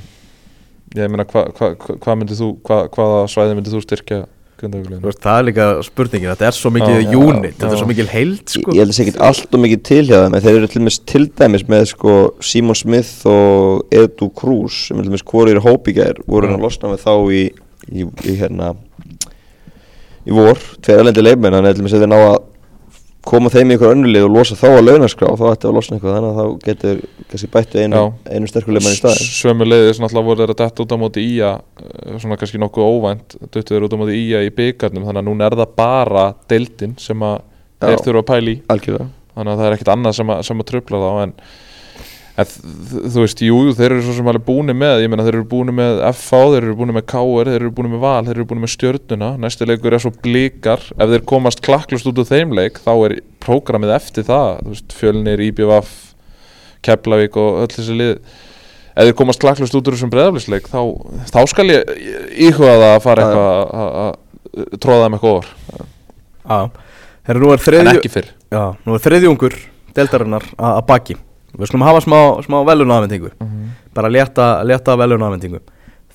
Ég 0.92 1.08
meina, 1.08 1.24
hvað 1.24 1.54
hva, 1.56 1.70
hva, 1.80 1.94
hva 2.04 2.14
myndir 2.20 2.36
þú, 2.36 2.50
hva, 2.68 2.82
hvaða 2.92 3.20
svæði 3.32 3.56
myndir 3.56 3.72
þú 3.72 3.80
styrkja 3.86 4.18
Það 4.62 5.32
er 5.34 5.46
líka 5.48 5.68
spurningin, 5.86 6.30
þetta 6.32 6.48
er 6.48 6.56
svo 6.58 6.72
mikið 6.76 7.00
já, 7.02 7.16
unit, 7.18 7.56
þetta 7.56 7.72
er 7.72 7.82
svo 7.82 7.88
mikið 7.90 8.12
heild 8.12 8.54
sko. 8.54 8.76
ég 8.76 8.84
held 8.84 8.92
að 8.92 8.92
það 8.92 8.98
sé 9.00 9.06
ekki 9.08 9.24
allt 9.28 9.58
og 9.58 9.64
mikið 9.66 9.82
til 9.90 10.02
hjá 10.10 10.20
en 10.22 10.38
þeir 10.38 10.60
eru 10.60 10.70
til 10.70 10.82
dæmis 10.82 11.00
til 11.12 11.24
dæmis 11.42 11.66
með 11.72 11.88
sko 11.94 12.16
Simon 12.52 12.78
Smith 12.78 13.26
og 13.32 13.98
Edu 14.04 14.30
Cruz 14.38 14.78
sem 14.88 15.00
er 15.00 15.08
til 15.08 15.14
dæmis 15.14 15.26
hvorir 15.32 15.58
í 15.58 15.66
hópíkær 15.66 16.22
voru 16.28 16.46
Já. 16.46 16.52
hann 16.52 16.60
að 16.60 16.68
losna 16.68 16.94
með 16.94 17.04
þá 17.08 17.14
í, 17.34 17.44
í, 17.90 18.06
í 18.06 18.38
hérna 18.38 18.72
í 20.22 20.38
vor, 20.38 20.62
tveir 20.86 21.02
elendi 21.02 21.26
leifmenn 21.26 21.58
hann 21.58 21.66
er 21.66 21.74
til 21.74 21.82
dæmis 21.82 21.98
að 21.98 22.06
þeir 22.06 22.14
ná 22.14 22.20
að 22.22 22.40
koma 23.28 23.52
þeim 23.54 23.72
í 23.72 23.76
ykkur 23.78 23.94
önnulið 23.94 24.26
og 24.26 24.34
losa 24.34 24.58
þá 24.58 24.68
að 24.72 24.88
launaskrá 24.88 25.30
þá 25.38 25.44
ætti 25.52 25.70
að 25.70 25.76
losna 25.78 25.98
eitthvað 25.98 26.16
þannig 26.18 26.32
að 26.32 26.40
þá 26.40 26.66
getur 26.66 27.02
kannski 27.30 27.50
bættu 27.54 27.84
einu, 27.84 28.02
einu 28.26 28.50
sterkur 28.50 28.76
leifmenn 28.76 28.96
í 28.96 29.00
staðin 29.00 29.30
Sömu 29.38 29.68
leiðis 29.68 30.02
náttúrulega 30.02 30.30
voru 30.30 30.42
þeir 30.42 30.54
að 30.56 30.62
detta 30.64 30.86
út 30.86 30.96
á 30.96 30.98
móti 31.04 31.26
ía 31.36 31.52
svona 32.18 32.40
kannski 32.42 32.62
nokkuð 32.62 32.90
óvænt 32.90 33.38
duttu 33.44 33.76
þeir 33.76 33.86
út 33.86 33.94
á 33.94 34.02
móti 34.02 34.18
ía 34.18 34.42
í 34.42 34.50
byggarnum 34.58 35.06
þannig 35.06 35.22
að 35.22 35.30
núna 35.30 35.48
er 35.48 35.58
það 35.62 35.76
bara 35.78 36.26
deildin 36.50 36.98
sem 37.02 37.28
að 37.28 37.40
þeir 37.82 38.06
þurfa 38.06 38.22
að 38.22 38.30
pæli 38.30 38.54
í. 38.54 38.62
Algjörlega. 38.72 39.10
Þannig 39.32 39.54
að 39.54 39.62
það 39.62 39.68
er 39.68 39.76
ekkert 39.78 39.92
annað 39.96 40.18
sem 40.18 40.32
að, 40.34 40.42
sem 40.48 40.62
að 40.62 40.68
tröfla 40.72 41.02
þá 41.02 41.12
en, 41.24 41.34
þú 42.52 43.22
veist, 43.24 43.42
jú, 43.46 43.58
þeir 43.78 43.92
eru 43.96 44.02
svo 44.06 44.14
sem 44.18 44.28
alveg 44.32 44.44
búni 44.48 44.74
með, 44.78 45.02
ég 45.04 45.10
meina 45.12 45.24
þeir 45.28 45.38
eru 45.40 45.48
búni 45.52 45.74
með 45.78 46.02
FH, 46.12 46.40
þeir 46.54 46.66
eru 46.68 46.76
búni 46.80 46.96
með 46.98 47.06
KR, 47.12 47.50
þeir 47.52 47.60
eru 47.62 47.72
búni 47.78 47.92
með 47.94 48.02
Val 48.04 48.22
þeir 48.28 48.36
eru 48.38 48.46
búni 48.52 48.64
með 48.66 48.74
Stjörnuna, 48.76 49.30
næsti 49.44 49.68
leikur 49.70 49.96
er 49.98 50.04
svo 50.04 50.12
blíkar, 50.24 50.86
ef 50.98 51.12
þeir 51.14 51.26
komast 51.32 51.62
klakklust 51.66 52.08
út 52.12 52.22
úr 52.24 52.30
þeim 52.30 52.56
leik, 52.58 52.80
þá 52.84 52.92
er 53.10 53.16
prógramið 53.44 53.94
eftir 53.98 54.28
það, 54.30 54.50
þú 54.66 54.76
veist, 54.76 54.96
Fjölnir, 55.00 55.44
IBVF 55.50 55.92
Keflavík 56.86 57.36
og 57.38 57.60
öll 57.62 57.72
þessi 57.76 57.96
lið. 58.00 58.14
Ef 58.92 59.06
þeir 59.08 59.16
komast 59.22 59.40
klakklust 59.42 59.76
út 59.78 59.88
úr 59.88 59.96
þessum 59.96 60.12
breðaflisleik, 60.12 60.66
þá, 60.68 60.82
þá 61.32 61.40
skal 61.48 61.68
ég 61.72 61.92
íhuga 62.50 62.74
það 62.76 62.88
að 62.90 63.02
fara 63.06 63.28
eitthvað 63.28 63.52
að- 64.02 64.78
tróða 64.84 65.06
þeim 65.06 65.16
eitthvað 65.16 65.36
over, 65.38 65.52
Já, 68.52 68.66
Herra, 70.92 71.31
að 71.52 71.58
að 71.58 71.62
Við 71.62 71.68
skulum 71.72 71.86
hafa 71.88 72.02
smá, 72.06 72.20
smá 72.46 72.58
velunafendingu 72.68 73.32
Bara 73.94 74.10
létta, 74.10 74.50
létta 74.64 74.96
velunafendingu 74.98 75.60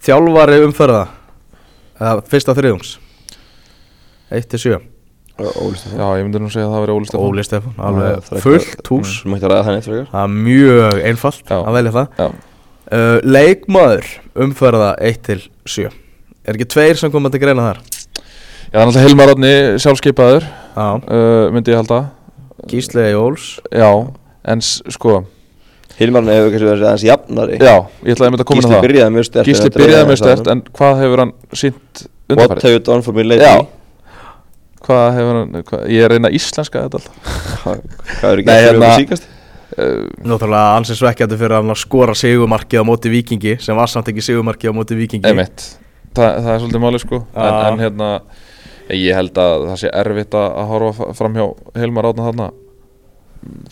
Þjálfari 0.07 0.61
umferða 0.65 1.07
eða 1.97 2.23
Fyrsta 2.29 2.53
þriðjungs. 2.57 2.99
1-7 4.31 4.81
Ólist 5.37 5.87
Já, 5.93 6.07
ég 6.17 6.25
myndi 6.25 6.41
nú 6.41 6.49
segja 6.53 6.65
að 6.67 6.73
það 6.73 6.83
veri 6.87 6.95
Óli 6.97 7.07
Stefán. 7.09 7.27
Óli 7.29 7.43
Stefán, 7.45 7.75
Já, 7.77 7.83
alveg 7.91 8.23
það 8.25 8.41
fullt 8.41 8.63
eitthvað- 8.67 8.91
hús. 8.93 9.11
Mætti 9.29 9.45
að 9.45 9.51
ræða 9.53 9.65
hann 9.67 9.77
eitthvað 9.77 10.07
Það 10.11 10.23
er 10.23 10.33
mjög 10.47 11.01
einfalt 11.11 11.43
Já. 11.51 11.57
að 11.61 11.73
velja 11.77 11.93
það. 11.93 12.09
Já. 12.17 12.27
uh, 12.97 13.19
Leikmaður 13.37 14.07
umferða 14.47 14.89
1-7 15.01 15.91
Er 16.47 16.55
ekki 16.55 16.69
tveir 16.73 16.97
sem 16.97 17.11
koma 17.13 17.29
til 17.31 17.41
greina 17.41 17.67
þar? 17.69 17.83
Já, 18.73 18.73
það 18.73 18.81
er 18.81 18.87
alltaf 18.87 19.05
Hilmar 19.07 19.29
Átni 19.35 19.53
sjálfskeipaður 19.85 20.43
Já, 20.77 20.87
uh, 21.05 21.51
myndi 21.53 21.73
ég 21.73 21.77
halda. 21.83 22.01
Gísli 22.67 23.13
Jóls 23.13 23.59
Já, 23.71 23.91
en 24.53 24.63
sko 24.65 25.17
Hilmarinn 25.97 26.29
hefur 26.29 26.51
kannski 26.53 26.67
verið 26.69 26.85
aðeins 26.91 27.05
jafnari. 27.07 27.57
Já, 27.63 27.75
ég 28.05 28.13
ætlaði 28.17 28.27
að 28.27 28.33
mynda 28.35 28.45
að 28.45 28.49
koma 28.51 28.61
inn 28.61 28.67
á 28.67 28.69
Gísli 28.69 28.77
það. 28.77 28.85
byrjaði 28.87 29.13
mjög 29.15 29.27
stert 29.31 29.47
Gísli 29.49 29.71
byrjaði 29.77 30.09
mjög 30.11 30.19
stert 30.21 30.51
en 30.53 30.61
hvað 30.77 30.99
hefur 31.03 31.23
hann 31.23 31.33
sínt 31.57 32.03
What 32.03 32.35
undanfarið? 32.37 32.67
have 32.67 32.73
you 32.75 32.83
done 32.89 33.05
for 33.07 33.17
me 33.17 33.25
lately? 33.25 33.47
Já. 33.47 33.67
Hvað 34.87 35.07
hefur 35.17 35.39
hann, 35.41 35.63
hvað, 35.71 35.87
ég 35.95 36.05
er 36.05 36.13
reyna 36.13 36.31
íslenska 36.37 36.83
þetta 36.85 37.01
alltaf. 37.01 37.39
Hvað 38.21 38.29
eru 38.35 38.45
Nei, 38.45 38.53
ekki 38.53 38.67
hérna- 38.67 38.91
hérna... 38.91 38.91
síkast? 39.01 39.31
uh, 39.79 40.03
Náttúrulega 40.27 40.75
ansið 40.83 41.01
svekkjandi 41.01 41.39
fyrir 41.41 41.57
að 41.61 41.73
skora 41.81 42.15
sigumarkið 42.19 42.83
á 42.83 42.89
móti 42.91 43.13
vikingi 43.15 43.57
sem 43.65 43.79
var 43.79 43.91
samt 43.91 44.13
ekki 44.13 44.27
sigumarkið 44.29 44.71
á 44.71 44.75
móti 44.77 44.99
vikingi 45.01 45.33
Emitt, 45.33 45.65
Þa, 46.13 46.29
það 46.45 46.53
er 46.53 46.61
svolítið 46.63 46.85
máli 46.85 47.01
sko. 47.03 47.23
En, 47.35 47.57
en 47.73 47.83
hérna, 47.87 48.11
ég 48.93 49.17
held 49.17 49.41
að 49.43 49.67
það 49.73 49.81
sé 49.83 49.91
erfitt 50.05 50.37
að, 50.39 50.47
að 50.61 50.71
horfa 50.75 51.09
fram 51.19 51.35
hjá 51.41 51.47
Hilmar 51.81 52.11
Átna 52.13 52.29
þarna 52.31 52.47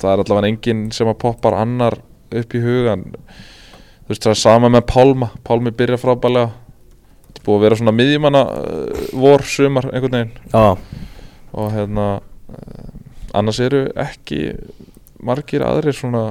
Það 0.01 0.11
er 0.13 0.23
allavega 0.25 0.51
enginn 0.53 0.85
sem 0.95 1.09
að 1.11 1.19
poppar 1.25 1.57
annar 1.61 1.99
upp 2.35 2.55
í 2.57 2.63
hugan 2.65 3.05
Þú 4.05 4.13
veist 4.13 4.27
það 4.27 4.35
er 4.35 4.41
sama 4.43 4.69
með 4.69 4.83
Pálma. 4.91 5.31
Pálmi 5.49 5.71
byrja 5.73 5.97
frábælega 5.97 6.51
Þetta 6.53 7.41
er 7.41 7.47
búið 7.47 7.57
að 7.57 7.63
vera 7.65 7.79
svona 7.81 7.95
miðjumanna 7.97 8.43
uh, 8.53 9.05
vor, 9.23 9.45
sumar, 9.49 9.87
einhvern 9.91 10.17
veginn. 10.19 10.35
Já, 10.53 10.65
og 11.55 11.71
hérna 11.75 12.05
uh, 12.21 12.91
annars 13.41 13.59
eru 13.65 13.81
ekki 14.05 14.43
margir 15.25 15.65
aðrir 15.67 15.97
svona 15.97 16.23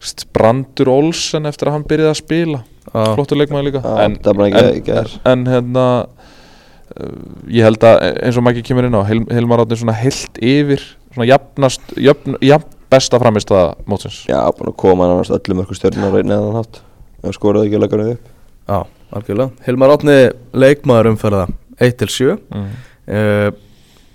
st- 0.00 0.26
Brandur 0.34 0.90
Olsen 0.92 1.46
eftir 1.50 1.68
að 1.70 1.76
hann 1.78 1.86
byrjaði 1.90 2.10
að 2.14 2.20
spila. 2.22 2.62
Já, 2.88 3.04
flottur 3.16 3.40
leikmaður 3.40 3.68
líka. 3.68 3.84
Já, 3.84 3.94
en, 4.08 4.16
er 4.24 4.42
ekki- 4.48 4.64
en, 4.64 4.72
ekki 4.80 5.20
en 5.34 5.46
hérna 5.52 5.84
uh, 6.00 7.14
ég 7.52 7.68
held 7.68 7.86
að 7.88 8.00
eins 8.14 8.40
og 8.40 8.46
Maggi 8.48 8.64
kemur 8.66 8.88
inn 8.88 8.96
á 8.98 9.02
Hil, 9.08 9.22
Hilmar 9.36 9.62
Átni 9.64 9.78
svona 9.80 9.96
heilt 10.00 10.40
yfir 10.42 10.84
svona 11.14 11.28
jafnast 11.28 11.94
jafn, 12.00 12.38
jafn 12.44 12.74
besta 12.92 13.20
framist 13.22 13.52
að 13.54 13.72
mótsins 13.90 14.22
Já, 14.28 14.38
búin 14.56 14.70
að 14.70 14.78
koma 14.82 15.08
nánast 15.10 15.34
öllum 15.34 15.62
mörgum 15.62 15.78
stjórnar 15.78 16.26
neðan 16.26 16.58
hátt 16.58 16.80
Það 17.24 17.36
skoraði 17.38 17.68
ekki 17.68 17.78
að 17.78 17.84
leggja 17.84 18.00
hann 18.00 18.14
upp 18.14 18.28
já, 18.68 18.78
algjörlega 19.18 19.66
Hilmar 19.66 19.94
Átni 19.94 20.18
leikmaður 20.64 21.10
umferða 21.12 21.46
1-7 21.82 22.34
mm. 22.34 22.68
uh, 23.08 23.48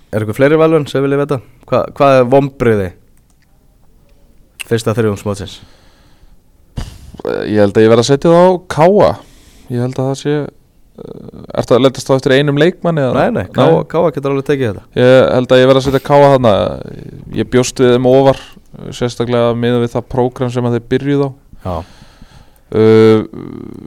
Er 0.09 0.21
eitthvað 0.21 0.39
fleiri 0.39 0.59
velun 0.59 0.87
sem 0.89 1.03
viljið 1.05 1.23
vita? 1.23 1.39
Hva, 1.69 1.83
hvað 1.97 2.19
er 2.19 2.29
vombriði? 2.29 2.87
Fyrsta 4.69 4.95
þriðjungsmótsins 4.97 5.59
ég 7.49 7.59
held 7.59 7.75
að 7.75 7.83
ég 7.83 7.91
verð 7.91 8.05
að 8.05 8.09
setja 8.13 8.31
það 8.31 8.47
á 8.47 8.51
Káa 8.75 9.11
ég 9.69 9.83
held 9.83 9.97
að 9.97 10.07
það 10.11 10.17
sé 10.21 10.35
uh, 10.99 11.43
Ertu 11.59 11.75
að 11.77 11.83
letast 11.87 12.09
þá 12.09 12.15
eftir 12.17 12.35
einum 12.37 12.59
leikmanni? 12.59 13.05
eða? 13.07 13.23
Nei, 13.23 13.39
nei, 13.39 13.51
Káa, 13.55 13.83
Káa 13.89 14.11
getur 14.15 14.35
alveg 14.35 14.47
tekið 14.49 14.67
þetta. 14.69 14.83
Ég 14.99 15.15
held 15.35 15.53
að 15.55 15.61
ég 15.63 15.69
verð 15.71 15.81
að 15.81 15.87
setja 15.87 16.03
káa 16.05 16.33
þarna. 16.35 16.53
Ég 17.39 17.49
bjóst 17.53 17.81
við 17.81 17.95
þeim 17.95 18.09
ofar 18.11 18.41
Sérstaklega 18.95 19.55
miða 19.57 19.79
við 19.81 19.95
það 19.95 20.05
prógram 20.13 20.51
sem 20.53 20.67
að 20.69 20.77
þeir 20.77 20.85
byrjuð 20.93 21.23
á. 21.25 21.29
Já, 21.65 21.73
uh, 22.79 23.23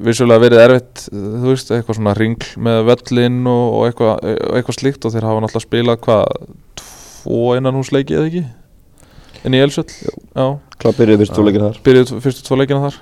Vissulega 0.09 0.43
verið 0.43 0.63
erfitt 0.65 1.05
Þú 1.13 1.47
veist, 1.53 1.71
eitthvað 1.73 1.99
svona 2.01 2.17
ringl 2.19 2.49
með 2.67 2.81
völlin 2.91 3.39
og, 3.49 3.63
og 3.79 3.87
eitthvað, 3.89 4.27
eitthvað 4.59 4.79
slíkt 4.81 5.07
Og 5.07 5.15
þeir 5.15 5.29
hafa 5.29 5.45
náttúrulega 5.45 5.69
spilað 5.69 6.03
hvað 6.09 6.51
Tvo 6.83 7.45
innan 7.59 7.79
húsleiki 7.79 8.19
eða 8.19 8.29
ekki? 8.33 8.43
Inn 9.47 9.57
í 9.57 9.63
Elsöll 9.63 9.89
Já, 9.89 10.47
Klá 10.83 10.91
byrjuði 10.99 11.23
fyrst 11.25 11.39
tóleikin 11.39 11.65
þar? 11.69 11.81
Byrjuð 11.87 12.15
fyrstu 12.27 12.45
tvo 12.47 12.59
leikina 12.61 12.83
þar 12.89 13.01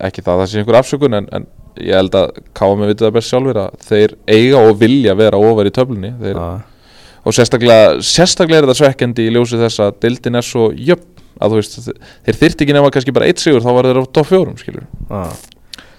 Ekki 0.00 0.22
það 0.24 0.32
að 0.32 0.40
það 0.42 0.48
sé 0.52 0.60
einhver 0.62 0.78
afsökun 0.80 1.18
en, 1.18 1.26
en 1.36 1.46
ég 1.82 1.98
held 1.98 2.16
að 2.16 2.38
káa 2.56 2.76
með 2.78 2.92
vitið 2.92 3.06
það 3.06 3.16
best 3.18 3.32
sjálfur 3.32 3.60
að 3.60 3.74
þeir 3.86 4.14
eiga 4.32 4.62
og 4.62 4.78
vilja 4.80 5.14
vera 5.18 5.40
ofar 5.40 5.68
í 5.68 5.74
töflunni. 5.76 6.12
Þeir, 6.22 6.40
já, 6.40 6.86
og 7.26 7.36
sérstaklega, 7.36 7.90
sérstaklega 8.06 8.62
er 8.62 8.68
þetta 8.68 8.78
svekkjandi 8.80 9.26
í 9.26 9.34
ljósi 9.34 9.60
þess 9.60 9.82
að 9.84 9.98
dildin 10.06 10.38
er 10.40 10.46
svo 10.46 10.70
jöfn 10.72 11.12
að 11.36 11.52
þú 11.52 11.60
veist, 11.60 11.76
þeir 12.24 12.38
þyrti 12.40 12.64
ekki 12.64 12.76
nema 12.76 12.90
kannski 12.94 13.12
bara 13.16 13.28
eitt 13.28 13.42
sigur 13.42 13.64
þá 13.64 13.70
var 13.76 13.88
þeir 13.90 14.00
á 14.00 14.04
top 14.08 14.28
fjórum 14.30 14.56
skilur 14.60 14.86
já. 14.86 15.22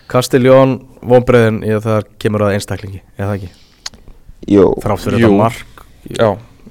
Kastiljón, 0.10 0.78
vombriðin 1.04 1.60
í 1.68 1.74
að 1.76 1.84
það 1.86 2.08
kemur 2.24 2.46
að 2.48 2.56
einstaklingi 2.56 3.02
Eða 3.20 3.36
ekki? 3.36 3.50
Jó, 4.50 4.64
Þrátt 4.82 5.04
fyrir 5.04 5.22
Jú. 5.22 5.30
þetta 5.30 5.42
mark 5.44 5.84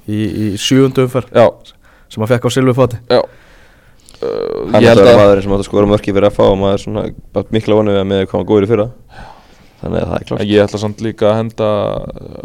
í, 0.09 0.19
í 0.19 0.47
sjöundu 0.59 1.05
umferð 1.07 1.37
já, 1.37 1.47
sem 2.11 2.25
að 2.27 2.33
fekk 2.35 2.49
á 2.49 2.51
silfu 2.57 2.75
fóti 2.81 2.99
já 3.07 3.21
hann 4.21 4.83
er 4.83 5.01
það 5.01 5.11
að 5.11 5.19
maðurinn 5.21 5.45
sem 5.47 5.55
átt 5.57 5.63
að 5.63 5.69
skora 5.69 5.91
mörki 5.91 6.15
fyrir 6.15 6.29
að 6.29 6.37
fá 6.37 6.45
og 6.47 6.59
maður 6.61 6.77
er 6.77 6.85
svona 6.85 7.47
mikla 7.55 7.79
vonu 7.79 7.95
við 7.95 8.01
að 8.03 8.09
með 8.13 8.23
hvað 8.25 8.39
hann 8.39 8.49
góður 8.51 8.67
í 8.67 8.71
fyrra. 8.71 8.87
Þannig 9.77 10.01
að 10.01 10.09
það 10.09 10.17
er 10.17 10.27
klart. 10.31 10.45
ég 10.49 10.65
ætla 10.65 10.81
samt 10.81 11.03
líka 11.05 11.29
að 11.31 11.39
henda 11.43 11.71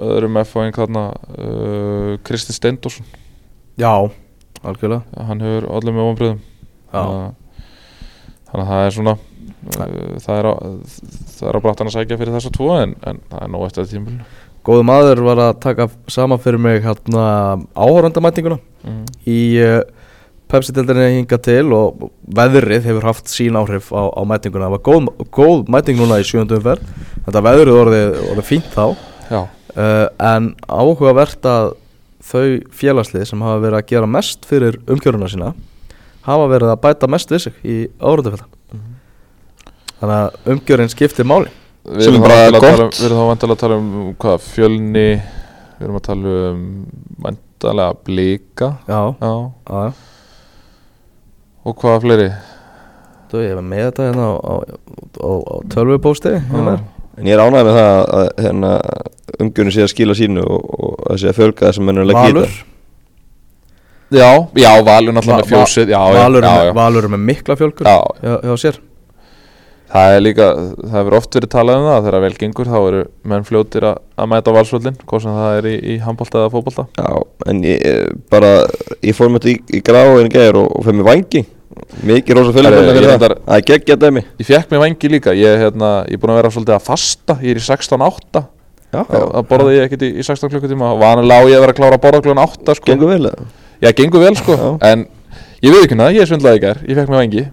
öðrum 0.03 0.39
F-fáing 0.41 0.76
þarna 0.76 1.03
uh, 1.15 2.09
Kristi 2.28 2.55
Steindorsson 2.55 3.07
Já, 3.80 4.11
algjörlega. 4.61 5.24
Hann 5.30 5.43
hefur 5.45 5.69
allir 5.72 5.95
með 5.95 6.07
vonbröðum 6.09 6.41
Já, 6.91 7.03
þannig 8.51 8.65
að 8.65 8.72
það 8.74 8.84
er 8.84 8.95
svona 8.97 9.15
uh, 9.15 9.95
það 10.26 10.41
er 10.41 10.49
á, 10.51 10.53
það 11.38 11.47
er 11.47 11.57
á 11.57 11.63
brattan 11.63 11.91
að 11.91 11.95
sækja 11.95 12.19
fyrir 12.19 12.36
þessa 12.36 12.53
tvo 12.57 12.69
en, 12.82 12.97
en 12.99 13.24
það 13.32 13.45
er 13.45 13.53
nóg 13.55 13.65
eftir 13.69 13.86
þetta 13.86 13.95
tímul 13.95 14.17
góðu 14.67 14.86
maður 14.86 15.24
var 15.26 15.41
að 15.47 15.55
taka 15.63 15.88
saman 16.11 16.41
fyrir 16.41 16.61
mig 16.61 16.84
hérna 16.84 17.24
áhórandamætinguna 17.74 18.59
mm. 18.59 19.01
í 19.26 19.39
uh, 19.63 19.80
Pepsi-deldinni 20.52 21.08
hinga 21.16 21.38
til 21.39 21.72
og 21.76 22.10
veðrið 22.28 22.89
hefur 22.89 23.08
haft 23.08 23.32
sín 23.32 23.56
áhrif 23.60 23.91
á, 23.95 24.12
á 24.12 24.22
mætinguna. 24.28 24.68
Það 24.68 24.76
var 24.76 24.84
góð, 24.88 25.10
góð 25.32 25.72
mæting 25.72 25.99
núna 25.99 26.20
í 26.20 26.28
sjöndum 26.28 26.60
umferð. 26.60 26.89
Þetta 27.28 27.43
veðrið 27.47 27.80
orðið, 27.86 28.18
orðið 28.34 28.49
fínt 28.49 28.72
þá. 28.76 28.86
Já, 29.32 29.41
uh, 29.78 30.08
en 30.32 30.52
áhugavert 30.68 31.47
að 31.47 31.72
þau 32.22 32.45
félagslið 32.76 33.30
sem 33.30 33.43
hafa 33.43 33.62
verið 33.64 33.80
að 33.80 33.88
gera 33.93 34.10
mest 34.10 34.43
fyrir 34.49 34.78
umkjöruna 34.91 35.30
sína 35.32 35.54
hafa 36.28 36.49
verið 36.52 36.74
að 36.74 36.82
bæta 36.84 37.10
mest 37.10 37.32
við 37.34 37.45
sig 37.47 37.64
í 37.66 37.78
áhórandafélta 37.97 38.45
þannig 40.02 40.16
að 40.18 40.52
umgjörinn 40.54 40.91
skiptir 40.91 41.28
máli. 41.30 41.49
Við 41.86 42.08
erum 42.12 42.24
þá 42.26 42.34
um- 42.52 42.93
erum 43.06 43.20
þá 43.20 43.26
vantilega 43.32 43.56
að 43.56 43.62
tala 43.64 43.78
um 43.78 44.16
hvað, 44.22 44.43
fjölni 44.52 45.08
Við 45.82 45.88
erum 45.88 45.97
að 45.97 46.04
tala 46.06 46.32
um 46.52 46.66
vantilega 47.26 47.93
blika. 48.06 48.68
Já, 48.86 49.16
Já, 49.18 49.32
já, 49.66 49.93
og 51.66 51.78
hvað 51.82 51.99
fleiri? 52.05 52.30
Þú 53.32 53.43
ég 53.45 53.53
var 53.55 53.64
með 53.68 53.84
þetta 53.88 54.07
hérna 54.09 54.26
á, 54.28 54.34
á, 54.41 54.53
á, 55.24 55.30
á 55.39 55.55
tölvupósti 55.72 56.34
hérna. 56.51 56.74
En 57.20 57.28
ég 57.28 57.36
er 57.38 57.43
ánægð 57.43 57.68
með 57.68 57.78
það 57.78 58.01
að 58.18 58.28
hérna, 58.45 58.72
umgjörnum 59.43 59.74
sé 59.76 59.84
að 59.86 59.91
skila 59.93 60.16
sínu 60.18 60.43
og, 60.43 60.68
og 60.82 61.07
að 61.12 61.20
sé 61.22 61.30
að 61.32 61.38
fjölga 61.39 61.68
þessum 61.70 61.91
leggja 62.12 62.28
í 62.32 62.36
Valur? 62.36 62.53
Já, 64.12 64.30
já, 64.59 64.72
Valur 64.84 65.14
náttúrulega 65.16 65.38
Va- 65.38 65.41
með 65.43 65.51
fjósið. 65.53 65.91
Já, 65.93 65.99
já, 66.12 66.18
Valur, 66.20 66.43
já, 66.43 66.51
er 66.51 66.66
já. 66.66 66.72
með- 66.72 66.80
Valur 66.82 67.07
með 67.14 67.22
mikla 67.30 67.55
fjölgur 67.59 67.88
já. 67.88 67.97
hjá, 68.24 68.34
hjá 68.49 68.55
sér 68.66 68.80
Það 69.92 70.16
er 70.16 70.22
líka, 70.24 70.46
það 70.80 70.94
hefur 70.96 71.16
oft 71.18 71.36
verið 71.36 71.52
talað 71.52 71.80
um 71.82 71.88
það 71.89 72.06
þegar 72.08 72.24
vel 72.26 72.36
gengur 72.39 72.70
þá 72.72 72.76
eru 72.80 73.02
menn 73.28 73.48
fljótir 73.48 73.88
að, 73.89 73.98
að 74.16 74.30
mæta 74.32 74.54
valsvöldin 74.56 75.00
hvað 75.04 75.24
sem 75.26 75.39
það 75.39 75.58
er 75.58 75.68
í, 75.68 75.74
í 75.84 75.96
handbólta 76.06 76.39
eða 76.46 76.52
fótbólta 76.54 76.86
Já, 76.96 77.10
en 77.52 77.64
ég, 77.68 77.82
ég- 77.89 78.22
bara, 78.32 78.52
ég 79.04 79.18
fór 79.18 79.34
þetta 79.36 79.52
í, 79.52 79.58
í 79.76 79.82
gæður 79.84 80.62
og, 80.62 80.70
og 80.78 80.86
fyrir 80.88 81.02
mig 81.02 81.10
vangi 81.10 81.44
Mikið 82.04 82.36
rosa 82.36 82.52
fyrir 82.56 82.74
það. 82.76 83.24
Það 83.48 83.56
er 83.56 83.62
geggja 83.70 83.96
dæmi. 84.00 84.22
Ég 84.42 84.48
fekk 84.48 84.74
mér 84.74 84.82
vangi 84.84 85.10
líka, 85.12 85.34
ég, 85.38 85.54
hérna, 85.62 85.92
ég 86.10 86.18
er 86.18 86.22
búin 86.22 86.34
að 86.34 86.39
vera 86.42 86.52
svolítið 86.52 86.76
að 86.76 86.84
fasta, 86.88 87.38
ég 87.39 87.54
er 87.56 87.62
í 87.62 87.64
16.8 87.64 88.42
Já, 88.92 89.00
að 89.06 89.24
að 89.39 89.46
borða 89.48 89.74
ég 89.78 89.86
ekkert 89.88 90.04
í, 90.04 90.10
í 90.20 90.26
16 90.28 90.52
klukkutíma 90.52 90.92
vanalega 91.00 91.39
á 91.39 91.48
ég 91.48 91.56
að 91.56 91.64
vera 91.64 91.76
að 91.76 91.80
klára 91.80 91.96
að 92.00 92.04
borða 92.04 92.22
klukkan 92.26 92.44
8 92.44 92.76
sko. 92.76 92.89
gengur 92.92 93.14
vel? 93.14 93.32
Já, 93.80 93.89
gengur 94.02 94.26
vel 94.26 94.36
sko. 94.36 94.58
En 94.84 95.08
ég 95.64 95.72
veit 95.72 95.86
ekki 95.86 96.00
það, 96.04 96.18
ég 96.20 96.28
svindlaði 96.32 96.60
í 96.60 96.64
gær 96.66 96.84
Ég 96.89 97.00
fekk 97.00 97.14
mér 97.14 97.22
vangi 97.24 97.46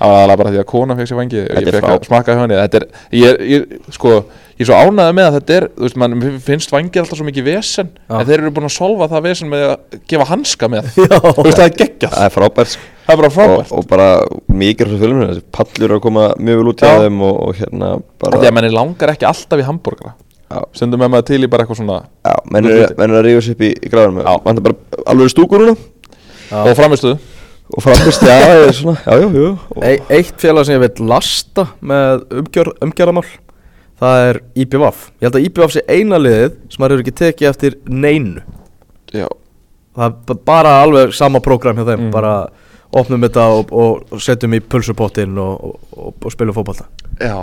Já. 0.00 0.08
aðalega 0.08 0.40
bara 0.40 0.52
því 0.54 0.60
að 0.62 0.68
kona 0.70 0.96
fekk 0.96 1.10
sér 1.10 1.18
vangi 1.18 1.40
Þetta 1.44 1.60
Ég 1.60 1.66
er 1.70 1.76
fekk 1.76 1.90
að 1.90 2.06
smakka 2.08 2.36
hjá 2.36 2.40
henni 2.40 2.56
Þetta 2.60 2.78
er, 2.80 2.86
ég, 3.20 3.42
ég, 3.50 3.74
sko, 3.92 4.12
ég 4.56 4.64
er 4.64 4.68
svo 4.70 4.78
ánægði 4.80 5.16
með 5.18 5.26
að 5.28 5.36
þetta 5.36 5.56
er 5.58 5.66
Þú 5.74 5.84
veist, 5.84 5.98
mann 6.00 6.16
finnst 6.46 6.72
vangi 6.72 7.02
alltaf 7.02 7.20
svo 7.20 7.26
mikið 7.28 7.46
vesen 7.50 7.90
Já. 7.92 8.14
En 8.16 8.30
þeir 8.30 8.38
eru 8.38 8.52
búin 8.56 8.68
að 8.70 8.74
solfa 8.78 9.10
það 9.12 9.26
vesen 9.28 9.52
með 9.52 9.66
að 9.66 9.98
gefa 10.12 10.28
hanska 10.30 10.70
með 10.72 10.88
Já, 10.96 11.18
Þú 11.20 11.44
veist, 11.44 11.60
það 11.60 11.66
er 11.66 11.76
geggjað 11.82 12.16
Það 12.16 12.24
er 12.24 12.34
frábært 12.38 12.72
sko. 12.72 12.88
Það 13.10 13.14
er 13.14 13.20
bara 13.20 13.30
og, 13.30 13.36
frábært 13.36 13.76
og 13.76 13.86
bara 13.90 14.08
mikið 14.62 14.88
rosa 14.88 15.00
fylgum 15.04 15.22
þessi 15.26 15.44
pallur 15.58 15.94
að 15.96 16.02
koma 16.04 16.26
mjög 16.38 16.60
vel 16.60 16.72
út 16.72 16.84
í 16.84 16.90
Já. 16.90 17.00
þeim 17.04 17.22
og, 17.26 17.38
og 17.44 17.56
hérna 17.60 17.92
bara 18.22 18.40
Því 18.40 18.50
að 18.50 18.56
manni 18.56 18.70
langar 18.74 19.14
ekki 19.14 19.28
alltaf 19.28 19.60
í 19.62 19.66
hambúrgara 19.66 20.12
Já. 20.50 20.60
Stundum 20.74 21.02
með 21.02 21.12
maður 21.14 21.26
til 21.28 21.40
í 21.42 21.50
bara 21.50 21.66
eitthvað 21.66 21.80
svona 21.82 21.98
Já, 22.26 22.32
menn 22.50 22.70
eru 22.70 23.18
að 23.18 23.26
rífa 23.26 23.42
sér 23.46 23.56
upp 23.56 23.66
í, 23.66 23.72
í 23.74 23.90
bara 23.94 24.76
alveg 25.10 25.30
stúkur 25.30 25.62
núna. 25.62 25.76
Og 26.50 26.72
framistuðu 26.78 27.18
Og 27.76 27.84
framist, 27.84 28.22
já, 28.26 28.34
það 28.42 28.64
er 28.66 28.72
svona, 28.74 28.96
já, 29.04 29.14
já, 29.20 29.28
já. 29.36 29.50
Og, 29.76 29.84
E 29.86 29.92
Eitt 30.16 30.40
félag 30.42 30.66
sem 30.66 30.74
ég 30.74 30.82
veit 30.82 31.00
lasta 31.12 31.66
með 31.82 32.24
umgjör, 32.40 32.70
umgjörðamál 32.82 33.26
Það 34.00 34.22
er 34.30 34.38
IPVAF 34.64 35.02
Ég 35.20 35.26
held 35.28 35.36
að 35.38 35.44
IPVAF 35.50 35.74
sé 35.76 35.82
eina 35.92 36.18
liðið 36.18 36.56
sem 36.72 36.80
maður 36.82 36.94
hefur 36.96 37.04
ekki 37.04 37.16
tekið 37.20 37.50
eftir 37.50 37.76
neinu. 37.86 38.42
Já, 39.12 39.26
Það 39.96 40.04
er 40.06 40.14
ba- 40.30 40.38
bara 40.50 40.72
alveg 40.82 41.12
sama 41.14 41.40
prógram 41.44 41.76
hjá 41.78 41.84
þeim 41.92 42.06
Mm. 42.08 42.10
Bara 42.14 42.34
opnum 42.96 43.20
þetta 43.22 43.44
og, 43.54 43.70
og 43.70 44.18
setjum 44.24 44.54
í 44.56 44.60
pulsupottin 44.60 45.36
og, 45.38 45.60
og, 45.62 45.76
og, 45.94 46.14
og 46.26 46.32
spilum 46.34 46.54
fótbolta. 46.56 46.88
Já 47.20 47.36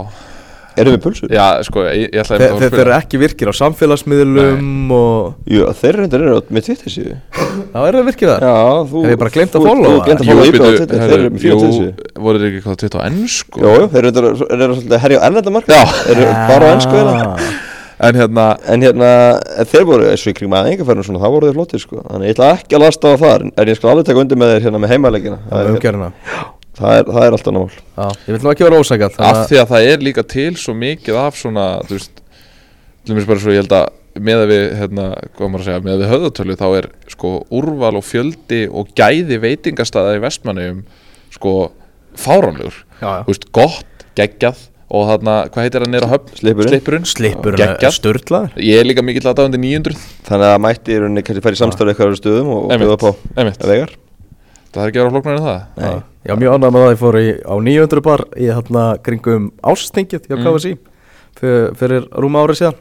Erum 0.82 0.94
við 0.96 1.02
pulsur? 1.04 1.32
Já, 1.34 1.46
sko, 1.66 1.84
ég, 1.88 2.08
ég 2.14 2.22
ætla 2.22 2.38
Þeir, 2.38 2.54
þeir, 2.58 2.72
þeir 2.74 2.82
eru 2.84 2.94
ekki 2.98 3.20
virkir 3.22 3.50
á 3.50 3.54
samfélagsmiðlum 3.58 4.92
og 4.96 5.50
Jú, 5.52 5.66
þeir 5.80 5.98
reyndar 6.02 6.24
eru 6.26 6.38
með 6.54 6.66
Twitter 6.68 6.94
síðu. 6.94 7.16
Já, 7.38 7.78
er 7.84 7.98
það 7.98 8.08
virkir 8.08 8.32
það? 8.32 8.46
Já, 8.48 8.56
þú 8.92 9.04
Hef 9.04 9.12
ég 9.14 9.20
bara 9.22 9.34
gleymt 9.36 9.56
að 9.58 9.66
followa 9.68 9.94
Þú 9.94 10.02
glemt 10.08 10.20
að 10.20 10.28
Jú, 10.28 10.32
followa 10.32 10.48
íbjöð 10.48 10.64
á 10.64 10.70
Twitter, 10.78 10.98
þeir 11.04 11.16
eru 11.18 11.30
með 11.30 11.44
fína 11.44 11.58
Twitter 11.58 11.68
jú, 11.68 11.78
síðu. 11.78 12.12
voru 12.28 12.42
þeir 12.42 12.50
ekki 12.52 12.64
hvað 12.68 12.78
tvitt 12.82 12.98
á 12.98 13.00
ennsku? 13.08 13.62
Jú, 13.64 13.72
jú, 13.78 13.88
þeir 13.94 13.98
eru 13.98 14.12
reyndar- 14.12 14.36
þeir 14.48 14.62
eru 14.68 14.76
svolítið 14.78 14.98
að 14.98 15.02
herja 15.06 15.18
á 15.18 15.26
erlenda 15.28 15.54
marka 15.58 15.78
Já. 15.78 15.84
Þeir 16.08 16.20
eru 16.22 16.36
bara 16.52 16.64
á 16.64 16.70
ennsku 16.76 17.00
eða 17.02 17.24
En 17.98 18.14
hérna, 18.14 18.42
En 18.70 18.82
hérna, 18.86 19.08
þeir 19.66 19.82
voru, 19.88 20.04
eins 20.06 20.22
og 20.22 20.30
í 20.30 20.34
kringum 20.38 20.54
aðeingafærinu 20.54 21.02
svona, 21.02 21.18
þá 21.18 21.32
voru 21.34 21.48
þeir 21.48 21.56
flottir 21.56 21.80
sko. 21.82 21.96
Þannig 22.06 22.28
ég 22.30 22.36
ætla 22.36 22.50
ekki 22.54 22.76
að 22.78 22.84
lasta 22.84 23.10
á 23.10 23.14
það, 23.18 23.46
en 23.58 23.72
ég 23.72 23.74
skal 23.80 23.90
alveg 23.90 24.06
taka 24.06 24.22
undir 24.22 24.38
með 24.38 24.52
þeir 24.52 24.62
hérna 24.68 24.78
með 24.84 24.92
heimalegina 24.94 25.38
Það 25.48 25.58
er, 25.64 25.70
Umgjörðina 25.72 26.10
það 26.78 26.96
er, 27.00 27.12
það 27.12 27.26
er 27.26 27.36
alltaf 27.36 27.56
nál 27.56 27.68
Já, 27.68 28.06
ég 28.28 28.32
vil 28.34 28.40
nú 28.44 28.52
ekki 28.52 28.66
vera 28.68 28.80
ósækjað 28.82 29.20
af 29.28 29.42
því 29.50 29.60
að 29.62 29.70
það 29.74 29.92
er 29.92 30.04
líka 30.08 30.24
til 30.34 30.50
svo 30.58 30.74
mikið 30.78 31.20
af 31.20 31.38
svona, 31.40 31.68
þú 31.88 31.98
veist 31.98 32.22
til 33.08 33.16
mér 33.16 33.28
bara 33.28 33.42
svo 33.42 33.54
ég 33.54 33.64
held 33.64 33.76
að 33.78 33.88
með 34.18 34.42
að 34.42 34.50
við, 34.52 34.64
hérna, 34.78 35.04
hvað 35.36 35.50
maður 35.52 35.62
að 35.62 35.68
segja, 35.68 35.82
með 35.84 35.92
að 35.92 36.00
við 36.02 36.10
höfðatölu 36.12 36.56
þá 36.58 36.66
er 36.78 36.88
sko 37.12 37.34
úrval 37.58 37.92
og 38.00 38.06
fjöldi 38.06 38.62
og 38.66 38.90
gæði 38.98 39.38
veitingastæða 39.44 40.16
í 40.16 40.24
vestmannegjum 40.24 40.80
sko 41.34 41.52
fáránlegur. 42.18 42.80
Þú 42.98 43.30
veist, 43.30 43.46
gott, 43.54 44.04
geggjað 44.18 44.64
og 44.88 45.06
þarna, 45.10 45.36
hvað 45.52 45.66
heitir 45.66 45.84
það 45.84 45.92
nýra 45.92 46.10
höfn? 46.10 46.34
Slippurinn. 46.40 46.72
Slippurinn, 46.72 47.08
Slipur 47.12 47.54
er 47.54 47.62
geggjað. 47.62 47.96
sturlaður. 47.98 48.58
Ég 48.64 48.80
er 48.80 48.88
líka 48.88 49.04
mikill 49.04 49.28
aðdáðandi 49.28 49.60
900 49.60 49.98
Þannig 50.30 50.48
að 50.48 50.60
mætti 50.64 50.94
í 50.94 51.00
rauninni 51.02 51.24
kannski 51.26 51.44
færi 51.44 51.60
samstarfi 51.60 51.92
eitthvað 51.92 52.16
á 52.16 52.20
stöðum 52.22 52.52
og, 52.54 52.62
og 52.64 52.80
bjóða 52.82 52.96
upp 52.96 53.04
á 53.04 53.12
Einmitt, 53.42 53.66
vegar 53.68 53.92
það 54.74 54.82
er 54.84 54.90
ekki 54.90 55.00
að 55.00 55.04
vera 55.06 55.14
flóknar 55.14 55.38
en 55.38 55.46
það? 55.46 55.60
Nei. 55.82 56.02
Já, 56.28 56.34
mjög 56.36 56.54
ánægð 56.58 56.72
með 56.74 56.82
það. 56.84 56.90
Ég 56.92 57.00
fór 57.02 57.18
í, 57.18 57.28
á 57.40 57.54
900 57.68 58.02
bar 58.08 58.22
í 58.36 58.48
hérna 58.52 58.84
kringum 59.06 59.46
ástingið 59.72 60.26
hjá 60.28 60.36
Mm. 60.36 60.44
KFC 60.44 60.74
fyrir, 61.38 61.68
fyrir 61.78 62.08
rúma 62.20 62.42
árið 62.44 62.58
síðan. 62.60 62.78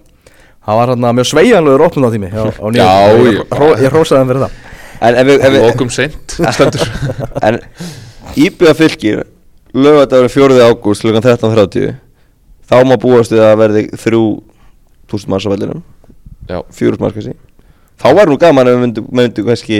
Það 0.68 0.80
var 0.82 0.92
hérna 0.92 1.12
mjög 1.16 1.28
sveigjanlegur 1.32 1.86
opnun 1.86 2.08
á 2.08 2.12
tími 2.12 2.28
á, 2.34 2.44
á 2.44 2.66
900 2.68 2.76
Já, 2.76 2.90
Ég, 3.24 3.40
hró, 3.56 3.68
ég 3.80 3.94
hrósaði 3.94 4.20
hann 4.20 4.32
fyrir 4.34 4.44
það. 4.44 4.58
En 5.08 5.16
ef 5.22 5.28
við, 5.30 5.40
ef 5.46 5.54
við, 5.54 5.66
Lókum 5.68 5.90
seint, 5.94 6.36
stendur. 6.58 6.88
En 7.46 7.60
íbjöða 8.36 8.74
fylgir 8.82 9.24
lögadagur 9.78 10.30
4. 10.34 10.58
ágúst 10.68 11.06
kl. 11.06 11.14
13.30 11.22 11.96
þá 12.68 12.76
má 12.84 12.98
búast 13.00 13.32
við 13.32 13.44
að 13.46 13.60
verði 13.62 13.84
3000 13.94 15.30
manns 15.32 15.46
á 15.48 15.50
vellinum. 15.54 15.84
Já, 16.50 16.60
400 16.74 17.00
manns 17.06 17.16
kannski. 17.16 17.38
Þá 17.98 18.08
var 18.18 18.28
nú 18.30 18.38
gaman 18.42 18.68
ef 18.68 18.76
við 18.82 19.06
myndum 19.22 19.48
kannski 19.48 19.80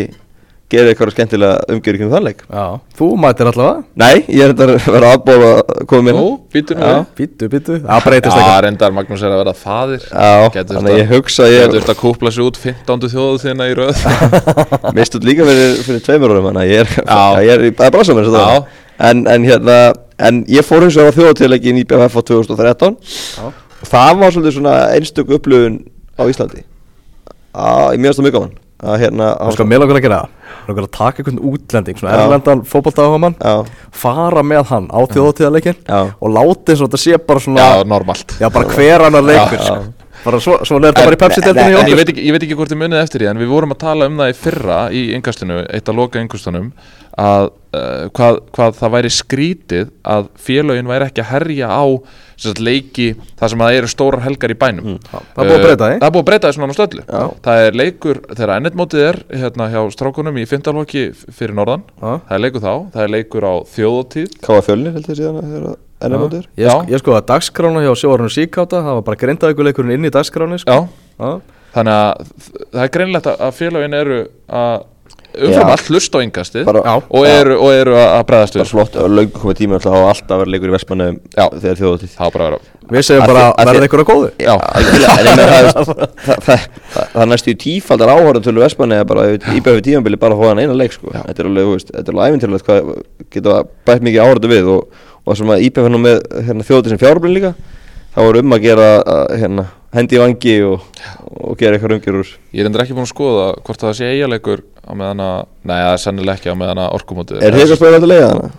gera 0.68 0.92
eitthvað 0.92 1.14
skemmtilega 1.16 1.60
umgjörði 1.72 2.00
kring 2.02 2.12
þann 2.12 2.26
leik. 2.28 2.42
Já, 2.52 2.64
þú 2.98 3.08
mætir 3.24 3.48
allavega? 3.48 3.84
Nei, 4.02 4.16
ég 4.28 4.42
er 4.44 4.52
þetta 4.52 4.66
að 4.74 4.88
vera 4.98 5.12
aðbóla 5.16 5.52
að 5.62 5.84
koma 5.88 6.06
minna 6.10 6.24
nú, 6.26 6.34
býtur 6.52 6.80
nú. 6.80 6.90
Já. 6.92 6.98
Býtu, 7.20 7.48
býtu, 7.54 7.78
það 7.86 8.02
breytist 8.08 8.34
Já, 8.36 8.42
eitthvað 8.42 8.60
reyndar 8.66 8.96
Magnús 8.98 9.24
er 9.24 9.32
að 9.36 9.42
vera 9.44 9.54
faðir. 9.62 10.04
Já, 10.12 10.50
Gæti 10.58 10.76
þannig 10.76 10.92
að 10.92 11.00
ég 11.00 11.14
hugsa 11.14 11.46
að 11.46 11.48
að- 11.48 11.56
ég 11.56 11.64
Gæti 11.64 11.78
þurft 11.78 11.94
að 11.94 12.00
kúpla 12.02 12.34
sig 12.36 12.44
út 12.50 12.60
15. 12.66 13.08
þjóðu 13.16 13.40
þína 13.46 13.70
í 13.72 13.78
röð. 13.80 14.04
Mist 15.00 15.16
út 15.16 15.28
líka 15.30 15.48
fyrir, 15.48 15.80
fyrir 15.88 16.04
tveimur 16.04 16.36
árum 16.36 16.50
þannig 16.52 16.64
að 16.66 16.74
ég 16.74 16.84
er, 16.84 16.92
Já. 17.00 17.22
ég 17.48 17.54
er, 17.56 17.66
það 17.72 17.88
er 17.88 17.96
bara 17.96 18.04
sem 18.12 18.22
þess 18.22 18.36
Já. 18.36 18.44
að 18.44 19.10
en, 19.12 19.26
en 19.28 19.48
hérna 19.48 19.80
en 20.28 20.44
ég 20.52 20.66
fór 20.68 20.84
hins 20.84 20.98
vegar 21.00 21.14
á 21.14 21.18
þjóðatillegin 21.18 21.80
í 21.80 21.86
BFF 21.88 22.18
á 22.18 22.22
2013 22.28 22.98
Já. 23.38 23.48
og 23.48 23.88
það 23.92 24.20
var 24.20 24.36
svolítið 24.36 24.58
svona 24.58 24.76
einstök 24.98 25.32
upplöfun 25.38 25.80
á 26.18 26.24
Íslandi. 26.28 26.64
Að 27.56 27.94
ég 27.96 28.02
mjögst 28.04 28.20
það 28.20 28.28
mjög 28.28 28.50
að 28.78 29.00
hérna 29.02 29.32
Það 29.38 29.56
sko, 29.56 29.66
mér 29.66 29.82
að 30.76 30.82
það 30.84 30.92
taka 30.98 31.24
einhvern 31.24 31.40
útlending, 31.52 31.98
svona 32.00 32.16
erlendan 32.24 32.64
fótboltaáhugamann 32.68 33.36
já, 33.40 33.54
fara 33.92 34.44
með 34.44 34.66
hann 34.72 34.90
á 34.92 35.00
þjóðatíðarleikin 35.14 35.78
já, 35.88 36.00
og 36.20 36.34
láti 36.36 36.74
eins 36.74 36.82
og 36.84 36.90
þetta 36.92 37.02
sé 37.06 37.18
bara 37.28 37.40
svona 37.40 37.68
Já, 37.68 37.84
normalt. 37.88 38.36
Já, 38.42 38.50
bara 38.52 38.68
hver 38.76 39.06
annar 39.08 39.24
leikur 39.24 39.58
Já, 39.58 39.64
sko. 39.64 39.76
já. 39.76 40.08
bara 40.26 40.40
svo, 40.44 40.58
svo 40.66 40.80
þetta 40.84 41.00
En- 41.02 41.06
bara 41.08 41.16
í 41.16 41.22
Pepsi-deltinni 41.24 41.72
hjá 41.72 41.80
En 41.80 41.88
ég 41.88 41.94
okkur 41.94 41.98
veit, 42.02 42.10
ekki, 42.14 42.28
ég 42.28 42.32
veit 42.36 42.44
ekki 42.48 42.56
hvort 42.60 42.72
þið 42.74 42.82
munið 42.84 43.02
eftir 43.04 43.22
því 43.24 43.30
En 43.32 43.38
við 43.44 43.52
vorum 43.54 43.72
að 43.76 43.82
tala 43.86 44.08
um 44.12 44.18
það 44.18 44.32
í 44.34 44.38
fyrra 44.44 44.80
í 44.92 45.04
yngastinu 45.16 45.60
Eitt 45.72 45.88
að 45.92 45.96
loka 46.02 46.20
yngustunum 46.24 46.72
að 47.18 47.46
uh, 47.74 48.08
hvað, 48.14 48.36
hvað 48.54 48.76
það 48.78 48.92
væri 48.94 49.10
skrítið 49.16 49.88
að 50.06 50.28
félögin 50.38 50.90
væri 50.92 51.08
ekki 51.10 51.24
að 51.24 51.30
herja 51.32 51.70
á 51.74 51.86
sem 52.38 52.52
sagt, 52.52 52.60
leiki 52.62 53.08
þar 53.40 53.50
sem 53.50 53.64
það 53.64 53.78
eru 53.80 53.88
stórar 53.90 54.22
helgar 54.28 54.54
í 54.54 54.58
bænum 54.62 54.86
Mm. 54.88 55.00
Það 55.10 55.42
er 55.42 55.50
búið 55.50 55.58
að 55.58 55.64
breyta 55.66 55.88
því 55.88 55.98
Það 55.98 56.08
er 56.08 56.14
búið 56.14 56.22
að 56.22 56.28
breyta 56.30 56.48
því 56.52 56.58
svona 56.60 56.70
á 56.70 56.78
stöllu 56.78 57.04
Já. 57.08 57.24
Það 57.48 57.64
er 57.66 57.80
leikur 57.82 58.20
þegar 58.30 58.54
ennetmótið 58.60 59.04
er 59.08 59.18
hérna 59.42 59.70
hjá 59.74 59.82
strákunum 59.98 60.38
í 60.38 60.46
fymtalokki 60.52 61.04
fyrir 61.34 61.58
norðan 61.58 61.84
Já. 61.98 62.12
Það 62.30 62.38
er 62.38 62.44
leikur 62.46 62.62
þá, 62.68 62.74
það 62.94 63.04
er 63.08 63.14
leikur 63.18 63.48
á 63.50 63.54
þjóðatíð 63.74 64.38
káða 64.46 64.66
fjölnir 64.70 64.94
held 65.00 65.10
ég 65.10 65.18
síðan 65.24 65.42
þegar 65.42 65.76
ennum 66.06 66.24
mótið 66.28 66.40
er 66.44 66.50
Já. 66.68 66.74
ég 66.94 67.02
sko 67.02 67.18
að 67.18 67.26
dagskrána 67.34 67.82
hjá 67.88 67.94
sjóarinu 68.04 68.30
síkáta 68.38 68.84
það 68.86 69.00
var 69.00 69.06
bara 69.10 69.22
grindaðikuleikurinn 69.26 69.96
inn 69.98 70.06
í 70.06 70.14
dagskráni 70.14 70.62
sko. 70.62 70.78
Þannig 71.78 71.94
að 71.94 72.30
það 72.74 72.84
er 72.86 72.92
greinlegt 72.94 73.28
að- 73.30 73.42
að 73.48 73.58
félögin 73.58 73.94
eru 73.98 74.20
að 74.48 74.86
umfram 75.46 75.70
allt 75.74 75.88
hlust 75.92 76.18
á 76.18 76.20
Já. 76.88 76.96
og 76.98 77.24
eru, 77.28 77.56
og 77.62 77.70
eru 77.74 77.94
að 78.00 78.24
bregðast 78.30 78.54
við. 78.58 78.62
Bara 78.64 78.74
flott 78.74 78.94
löngu 79.18 79.36
komið 79.42 79.58
tíma 79.62 79.74
alltaf 79.78 79.94
á 79.94 79.96
alltaf 80.08 80.38
vera 80.42 80.52
leikur 80.54 80.70
í 80.72 80.76
Vestmannu 80.76 81.08
þegar 81.36 81.78
þjóðatíð 81.82 82.12
Það 82.18 82.28
á 82.28 82.30
bara 82.34 82.44
að 82.48 82.52
vera 82.52 82.62
Við 82.88 83.04
segjum 83.04 83.28
bara 83.28 83.52
að 83.52 83.84
ykkur 83.88 84.02
að 84.02 84.08
góðu. 84.08 84.28
Það, 86.48 86.62
það 87.14 87.26
næstu 87.32 87.52
tífaldar 87.60 88.12
áhörðum 88.14 88.44
til 88.46 88.60
Vestmanni 88.62 88.98
að 89.02 89.10
bara 89.10 89.24
íbæði 89.58 89.82
tímanbili 89.90 90.18
bara 90.22 90.34
að 90.38 90.42
fá 90.42 90.46
hann 90.52 90.62
eina 90.64 90.76
leik 90.78 90.94
sko. 90.96 91.08
þetta 91.12 91.40
er 91.44 91.50
alveg, 91.50 91.64
þú 91.68 91.74
veist, 91.74 91.90
þetta 91.96 92.10
er 92.12 92.16
alveg 92.16 92.28
æfintilegt 92.38 92.68
hvað 92.68 92.82
geta 93.36 93.52
bætt 93.90 94.04
mikið 94.08 94.24
áhörðu 94.24 94.48
við 94.54 94.66
og, 94.72 94.82
og 95.28 95.34
sem 95.40 95.52
að 95.52 95.64
íbæði 95.68 95.90
nú 95.92 96.00
með 96.04 96.18
hérna, 96.48 96.68
þjóðatíð 96.70 96.92
sem 96.94 97.02
fjárblinn 97.04 97.36
líka 97.36 97.52
þá 98.16 98.20
er 98.24 98.36
um 98.42 98.56
að 98.56 98.64
gera 98.64 98.88
að, 99.04 99.24
hérna, 99.44 99.64
hendi 99.96 100.18
í 100.18 100.22
vangi 100.22 100.56
og, 100.68 100.86
og 101.32 101.58
gera 101.60 101.78
eitthvað 101.78 101.98
umgjörur 101.98 102.32
ég 102.52 102.62
er 102.62 102.70
endur 102.70 102.84
ekki 102.84 102.96
búin 102.98 103.08
að 103.08 103.14
skoða 103.14 103.46
hvort 103.64 103.84
það 103.84 103.94
sé 104.00 104.10
eigaleikur 104.12 104.64
á 104.84 104.92
meðan 104.92 105.24
að, 105.24 105.38
nei 105.64 105.78
það 105.78 105.92
er 105.94 106.02
sennilega 106.04 106.40
ekki 106.40 106.52
á 106.52 106.60
meðan 106.60 106.82
að 106.84 106.96
orkumótið 106.98 107.44
Er 107.44 107.56
eitthvað 107.56 107.80
spöður 107.80 108.00
að 108.00 108.12
leiða 108.12 108.30
hana? 108.34 108.50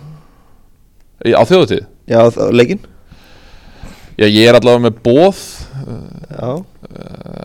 Á 1.29 1.43
þjóðatíð? 1.49 1.83
Já, 2.09 2.19
leikinn? 2.55 2.81
Já, 4.19 4.25
ég 4.25 4.49
er 4.49 4.57
allavega 4.57 4.85
með 4.87 5.01
bóð 5.05 5.43
Já, 6.33 6.49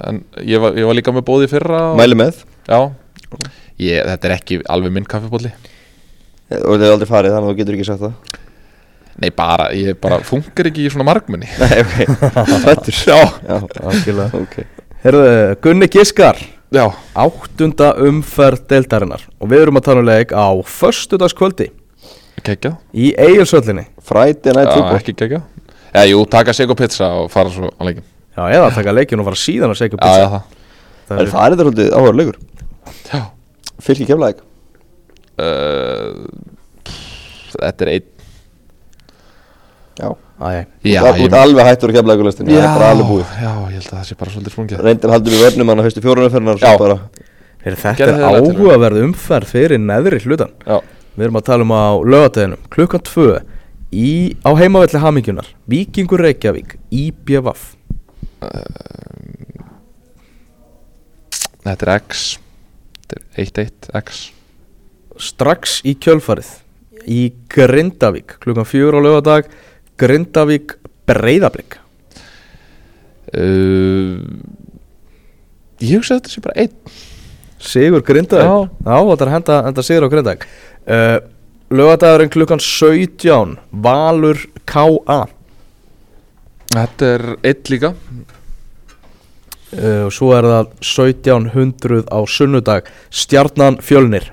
En 0.08 0.22
ég 0.42 0.62
var, 0.62 0.74
ég 0.78 0.88
var 0.88 0.96
líka 0.96 1.14
með 1.14 1.26
bóð 1.28 1.44
í 1.46 1.50
fyrra 1.52 1.82
og, 1.90 1.98
mæli 2.00 2.18
með 2.18 2.40
Já 2.66 2.78
ég, 3.78 4.00
Þetta 4.00 4.30
er 4.30 4.36
ekki 4.38 4.62
alveg 4.72 4.94
minn 4.96 5.08
kaffibóli 5.08 5.52
Og 6.54 6.74
þið 6.74 6.86
hefur 6.86 6.96
aldrei 6.96 7.10
farið 7.10 7.36
þannig 7.36 7.50
að 7.50 7.52
þú 7.52 7.60
getur 7.60 7.78
ekki 7.78 7.88
sagt 7.90 8.04
það 8.06 8.40
Nei, 9.22 9.30
bara, 9.30 9.68
ég 9.76 9.94
bara 10.02 10.18
funkar 10.26 10.66
ekki 10.70 10.88
í 10.88 10.90
svona 10.90 11.06
margmenni 11.06 11.46
Nei, 11.60 11.76
ok, 11.84 11.94
hrættur 12.64 12.96
Já. 12.98 13.18
Já, 13.46 13.60
Algjörlega. 13.84 14.40
Ok. 14.42 14.56
Herðu, 15.04 15.28
Gunni 15.62 15.86
Giskar. 15.92 16.40
Já, 16.74 16.88
Áttunda 17.14 17.92
umferð 18.02 18.64
deildarinnar. 18.72 19.22
Og 19.38 19.50
við 19.52 19.62
erum 19.66 19.78
að 19.78 19.84
tala 19.86 20.02
um 20.02 20.08
leik 20.08 20.32
á 20.34 20.48
Föstudagskvöldi. 20.66 21.68
Geggjað. 22.44 22.78
Í 22.96 23.12
Egilsöllinni 23.20 23.84
Friday 24.02 24.56
night 24.56 24.72
Já, 24.72 24.74
football. 24.80 24.98
ekki 24.98 25.14
geggjað. 25.20 25.44
Já, 25.94 26.02
jú, 26.10 26.24
taka 26.26 26.52
sig 26.56 26.66
og 26.72 26.76
pizza 26.80 27.06
og 27.22 27.28
fara 27.30 27.52
svo 27.54 27.68
á 27.70 27.82
leikin 27.86 28.02
Já, 28.34 28.42
eða 28.50 28.72
taka 28.74 28.92
leikin 28.96 29.20
og 29.22 29.28
fara 29.28 29.38
síðan 29.38 29.70
að 29.70 29.78
segja 29.78 30.00
Já, 30.00 30.16
já, 30.18 30.26
það. 30.32 30.56
Það 31.06 31.20
er 31.22 31.30
farið 31.30 31.54
þetta 31.60 31.66
svolítið 31.68 31.94
áhuga 31.94 32.16
leikur 32.18 32.40
Já. 33.12 33.20
Fylki 33.86 34.08
kemlaðið 34.08 34.40
uh, 35.38 36.10
Þetta 37.54 37.86
er 37.86 37.92
einn 37.94 38.10
Já. 39.98 40.08
Já, 40.44 40.62
ég- 40.82 41.24
ert 41.24 41.36
alveg 41.38 41.66
hættur 41.68 41.90
að 41.92 41.96
kemlaðið 42.00 42.24
listin 42.26 42.48
Það 42.50 42.58
er 42.64 42.72
bara 42.74 42.88
alveg 42.90 43.06
búið. 43.12 43.28
Já, 43.38 43.52
ég 43.70 43.76
held 43.78 43.86
að 43.86 43.94
það 43.98 44.06
sé 44.08 44.16
bara 44.18 44.30
svolítið 44.34 44.54
sprungið. 44.56 44.80
Reyndar 44.88 45.10
haldur 45.14 45.32
við 45.36 45.44
vörnum 45.44 45.68
hann 45.70 45.78
að 45.82 45.86
fyrstu 45.88 46.02
fjórunarferðinar 46.04 46.58
Já. 46.64 46.72
bara 46.78 46.96
Heyrðu, 47.64 47.78
Þetta 47.84 48.04
er 48.04 48.12
það 48.18 48.38
áhugaverð 48.40 49.02
umferð 49.06 49.52
fyrir 49.54 49.78
neðri 49.80 50.18
hlutan 50.26 50.50
Já, 50.66 50.80
Við 51.16 51.24
erum 51.28 51.38
að 51.38 51.44
tala 51.46 51.62
um 51.68 51.72
á 51.72 51.84
lögadeginum 52.02 52.64
Klukkan 52.74 53.04
tvö 53.06 53.28
í, 53.94 54.10
Á 54.42 54.50
heimavelli 54.58 55.00
hamingjunar 55.00 55.46
Víkingur 55.70 56.20
Reykjavík 56.26 56.74
IBVF 56.90 57.62
þetta 61.64 61.86
er 61.86 61.92
X 62.02 62.24
Þetta 63.04 63.20
er 63.20 63.44
1-1 63.46 63.90
X. 64.02 64.20
Strax 65.30 65.78
í 65.86 65.94
kjölfarið 66.02 66.50
Í 67.10 67.20
Grindavík 67.52 68.36
Klukkan 68.42 68.66
fjögur 68.68 68.98
á 68.98 69.00
lögadag 69.04 69.48
Grindavík 70.00 70.76
Breiðablík 71.06 71.78
uh, 73.34 74.20
Ég 75.84 75.98
hugsa 75.98 76.16
þetta 76.18 76.32
sé 76.32 76.42
bara 76.44 76.64
einn. 76.64 76.98
Sigur 77.64 78.04
Grindavík? 78.06 78.46
Já. 78.46 78.96
Þetta 79.10 79.24
er 79.26 79.32
henda, 79.32 79.56
henda 79.68 79.84
sigur 79.84 80.06
á 80.06 80.12
Grindavík. 80.12 80.46
Uh, 80.86 81.16
Lögadagurinn 81.74 82.30
klukkan 82.30 82.60
17 82.62 83.56
Valur 83.84 84.38
K.A. 84.68 85.24
Þetta 86.74 87.10
er 87.10 87.26
einn 87.42 87.72
líka. 87.72 87.90
Uh, 89.74 90.06
og 90.06 90.14
svo 90.14 90.30
er 90.36 90.46
það 90.46 90.70
1700 90.78 92.06
á 92.06 92.18
sunnudag. 92.30 92.88
Stjarnan 93.10 93.80
Fjölnir. 93.82 94.30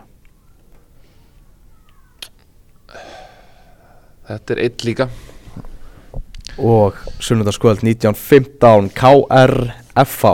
Þetta 4.29 4.55
er 4.55 4.65
einn 4.67 4.87
líka 4.87 5.09
og 6.57 6.97
sunnudagskvöld 7.23 7.83
1915 7.85 8.89
KRFV 8.97 10.25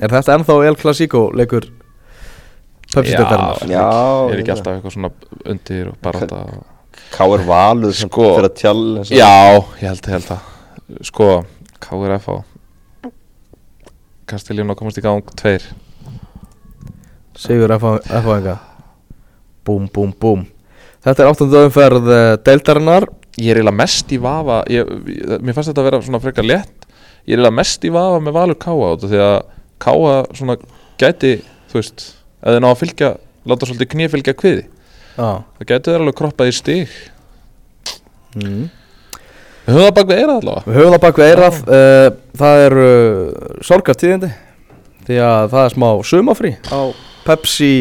Er 0.00 0.08
þetta 0.14 0.36
ennþá 0.38 0.56
El 0.64 0.76
Clasico 0.80 1.26
leikur 1.36 1.66
Pepsi-deltarinnar? 2.90 3.64
Já, 3.70 3.86
Ég 4.30 4.34
er 4.34 4.42
ekki 4.42 4.54
alltaf 4.54 4.76
eitthvað 4.76 4.94
svona 4.96 5.10
undir 5.52 5.90
og 5.92 5.98
bara 6.02 6.22
þetta 6.24 6.40
K.R. 7.10 7.44
Valur 7.46 7.94
Sko. 7.96 8.30
fyrir 8.36 8.48
að 8.50 8.56
tjall 8.58 8.84
Já, 9.10 9.32
ég 9.82 9.86
held, 9.90 10.08
held 10.14 10.32
að 10.34 11.04
Sko, 11.06 11.28
KRF 11.80 12.30
á 12.32 12.36
Kastiljón 14.30 14.70
að 14.70 14.76
komast 14.78 14.98
í 15.00 15.02
gang 15.02 15.26
tveir. 15.38 15.64
Sigur 17.34 17.72
FH-enga 17.74 18.56
Búm, 19.66 19.88
búm, 19.90 20.12
búm. 20.14 20.44
Þetta 21.02 21.24
er 21.24 21.30
áttundu 21.30 21.58
umferð 21.66 22.06
uh, 22.10 22.36
deildarinnar 22.46 23.06
Ég 23.38 23.52
er 23.52 23.60
eiginlega 23.60 23.78
mest 23.78 24.10
í 24.10 24.18
vafa 24.20 24.60
ég, 24.72 24.88
Mér 25.38 25.54
fannst 25.54 25.70
þetta 25.70 25.82
að 25.84 25.88
vera 25.90 26.02
svona 26.02 26.22
frekar 26.22 26.46
létt. 26.46 26.88
Ég 27.24 27.34
er 27.34 27.38
eiginlega 27.38 27.58
mest 27.60 27.86
í 27.86 27.92
vafa 27.94 28.18
með 28.24 28.36
Valur 28.36 28.58
Káa 28.60 28.90
Því 29.04 29.22
að 29.22 29.36
Káa 29.80 30.16
svona 30.34 30.58
gæti 31.00 31.36
Þú 31.70 31.78
veist, 31.78 32.06
að 32.42 32.56
þið 32.56 32.64
ná 32.64 32.70
að 32.72 32.80
fylgja 32.82 33.14
Láta 33.48 33.66
svolítið 33.66 33.88
knið 33.94 34.10
fylgja 34.12 34.34
kviði. 34.36 34.66
Já. 35.16 35.28
Það 35.56 35.68
gæti 35.70 35.88
þeir 35.88 36.02
alveg 36.02 36.16
kroppað 36.18 36.50
í 36.50 36.56
stig. 36.58 36.90
Mm. 38.36 38.66
Við 39.64 39.76
höfum 39.76 39.86
það 39.86 39.94
bak 39.96 40.10
við 40.10 40.20
eirað 40.20 40.40
allavega. 40.40 40.64
Við 40.66 40.78
höfum 40.78 40.94
það 40.94 41.02
bak 41.04 41.20
við 41.20 41.30
eirað 41.30 41.56
uh, 41.60 42.04
Það 42.40 42.64
er 42.64 42.76
uh, 42.80 43.48
sorgartíðindi 43.66 44.30
Því 45.06 45.18
að 45.26 45.46
það 45.54 45.64
er 45.64 45.74
smá 45.74 45.88
sumafrí 46.06 46.52
á 46.70 46.80
Pepsi 47.26 47.72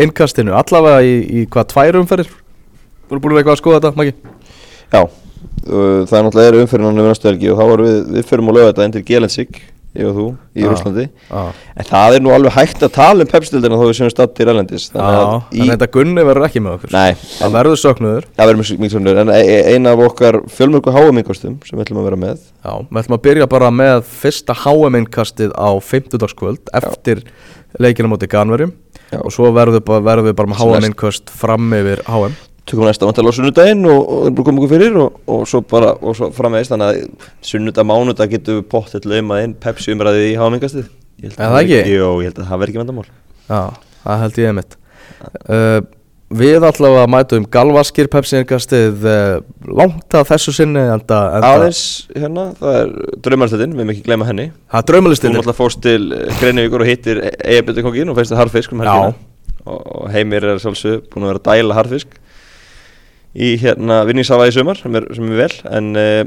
innkastinu 0.00 0.54
Allavega 0.56 1.02
í, 1.06 1.12
í 1.42 1.44
hvað 1.52 1.68
tvær 1.74 2.00
umferðir? 2.00 2.32
Erum 3.10 3.22
búin 3.22 3.34
að 3.36 3.42
eitthvað 3.42 3.54
að 3.54 3.60
skoða 3.60 3.80
þetta, 3.82 3.98
Maggi? 4.00 4.31
Já, 4.92 5.02
það 5.66 6.16
er 6.18 6.24
náttúrulega 6.26 6.48
er 6.50 6.58
umfyrir 6.62 6.88
hann 6.88 6.98
við 7.02 7.06
næstu 7.10 7.30
helgi 7.30 7.52
og 7.52 7.60
þá 7.60 7.68
varum 7.70 7.86
við, 7.88 8.00
við 8.16 8.26
fyrir 8.28 8.42
að 8.48 8.58
löga 8.58 8.72
þetta 8.72 8.88
til 8.96 9.02
Gelensik, 9.08 9.60
ég 9.92 10.08
og 10.08 10.16
þú, 10.16 10.26
í. 10.56 10.64
Rúslandi 10.66 11.04
En 11.32 11.86
það 11.88 12.16
er 12.16 12.22
nú 12.24 12.32
alveg 12.32 12.54
hægt 12.56 12.84
að 12.84 12.92
tala 12.96 13.24
um 13.24 13.30
pepsildina 13.30 13.78
þó 13.78 13.84
við 13.84 13.96
séum 13.98 14.12
statt 14.12 14.40
í 14.40 14.46
Rælendis 14.48 14.86
Já 14.92 15.02
en 15.04 15.72
þetta 15.74 15.88
Gunni 15.92 16.24
verður 16.24 16.46
ekki 16.48 16.62
með 16.64 16.76
okkur. 16.78 16.94
Nei, 16.96 17.16
Það 17.38 17.56
verður 17.58 17.80
söknuður. 17.82 18.28
Það 18.38 18.50
verður 18.50 18.80
mjög 18.82 18.94
svonur 18.94 19.20
En 19.22 19.32
e- 19.32 19.42
e- 19.42 19.64
ein 19.74 19.90
af 19.90 20.04
okkar 20.06 20.40
fjölmörgu 20.52 20.94
háamingostum 20.96 21.58
sem 21.68 21.76
við 21.76 21.84
ætlum 21.86 22.00
að 22.02 22.08
vera 22.08 22.20
með. 22.24 22.46
Já, 22.64 22.72
við 22.88 23.02
ætlum 23.02 23.18
að 23.18 23.24
byrja 23.28 23.50
bara 23.52 23.72
með 23.82 24.06
fyrsta 24.22 24.56
HM-innkastið 24.62 25.52
á 25.56 25.70
50. 25.76 26.72
eftir 26.80 27.24
leikina 27.80 28.08
móti 28.12 28.28
Ganverjum 28.28 28.72
Já. 29.12 29.20
og 29.20 29.32
svo 29.32 29.52
verðum 29.52 29.80
við 29.80 29.84
bara, 29.88 30.04
verðum 30.08 30.30
við 30.30 30.38
bara 30.40 30.52
með 30.52 30.64
HM-innkast 30.64 31.32
fram 31.32 31.68
yfir 31.76 32.02
HM 32.08 32.36
Tökum 32.68 32.86
næsta 32.86 33.08
vantilega 33.08 33.34
á 33.34 33.36
sunnudaginn 33.38 33.86
og, 33.90 34.00
og 34.00 34.26
erum 34.26 34.34
búin 34.36 34.44
að 34.44 34.48
koma 34.48 34.60
okkur 34.62 34.72
fyrir 34.76 34.98
og, 35.02 35.16
og 35.34 35.40
svo 35.50 35.60
bara, 35.66 35.94
og 35.98 36.14
svo 36.18 36.28
framvegist 36.34 36.70
Þannig 36.70 36.90
að 36.92 37.30
sunnudag, 37.48 37.88
mánudag 37.90 38.30
getum 38.36 38.60
við 38.60 38.68
pottet 38.70 39.08
laumað 39.08 39.48
inn 39.48 39.56
Pepsi 39.62 39.96
umræðið 39.96 40.28
í 40.28 40.36
háamingastið 40.38 40.90
Er 41.22 41.34
það 41.36 41.56
ekki? 41.62 41.80
Jú, 41.92 42.12
ég 42.22 42.30
held 42.30 42.38
að 42.42 42.46
það 42.48 42.62
verði 42.62 42.72
ekki 42.72 42.80
vandamál. 42.80 43.10
Já, 43.46 43.60
það 44.04 44.22
held 44.22 44.38
ég 44.42 44.54
mitt 44.58 44.78
uh, 45.42 45.80
Við 46.32 46.64
allavega 46.64 47.08
mætum 47.12 47.44
Galvaskir 47.52 48.08
Pepsi-innkastið 48.12 49.04
uh, 49.04 49.34
langt 49.68 50.16
að 50.16 50.30
þessu 50.30 50.54
sinni 50.56 50.80
enda, 50.80 51.18
enda 51.36 51.50
Aðeins 51.58 51.82
hérna, 52.14 52.46
það 52.56 52.78
er 52.78 52.94
draumarstöðin, 53.26 53.74
við 53.76 53.84
erum 53.84 53.92
ekki 53.92 54.06
gleyma 54.06 54.28
henni. 54.30 54.46
Það 54.70 54.80
er 54.80 54.86
Þú 54.86 54.92
draumalistinni 54.92 55.36
náttúrulega 55.36 55.58
fórst 55.58 55.82
til 55.84 56.00
Greinivíkur 56.40 56.86
og 56.86 56.88
hittir 56.88 57.20
Eyjabjörðu 57.28 57.84
kongin 57.84 58.14
og 58.14 58.16
feist 58.16 58.32
það 58.32 58.42
harfisk 58.46 58.72
um 58.72 58.80
helgina. 58.80 59.12
Og 59.68 60.08
Heimir 60.14 60.48
er 60.48 60.62
sjálfsög 60.62 61.04
búin 61.12 61.26
að 61.26 61.34
vera 61.34 61.42
að 61.42 61.50
dæla 61.50 61.76
harfisk 61.76 62.16
í 63.32 63.52
hérna 63.62 64.02
vinningshafa 64.08 64.48
í 64.50 64.54
sumar 64.54 64.80
sem 64.80 64.96
er, 65.00 65.06
sem 65.16 65.28
er 65.32 65.38
vel. 65.44 65.52
En 65.72 65.92
uh, 65.96 66.22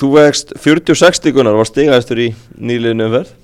þú 0.00 0.10
vegst 0.16 0.54
46 0.60 1.20
stíkunar 1.22 1.54
og 1.56 1.62
var 1.64 1.70
stigaðistur 1.70 2.20
í 2.26 2.30
nýliðinu 2.58 3.06
umferð 3.10 3.36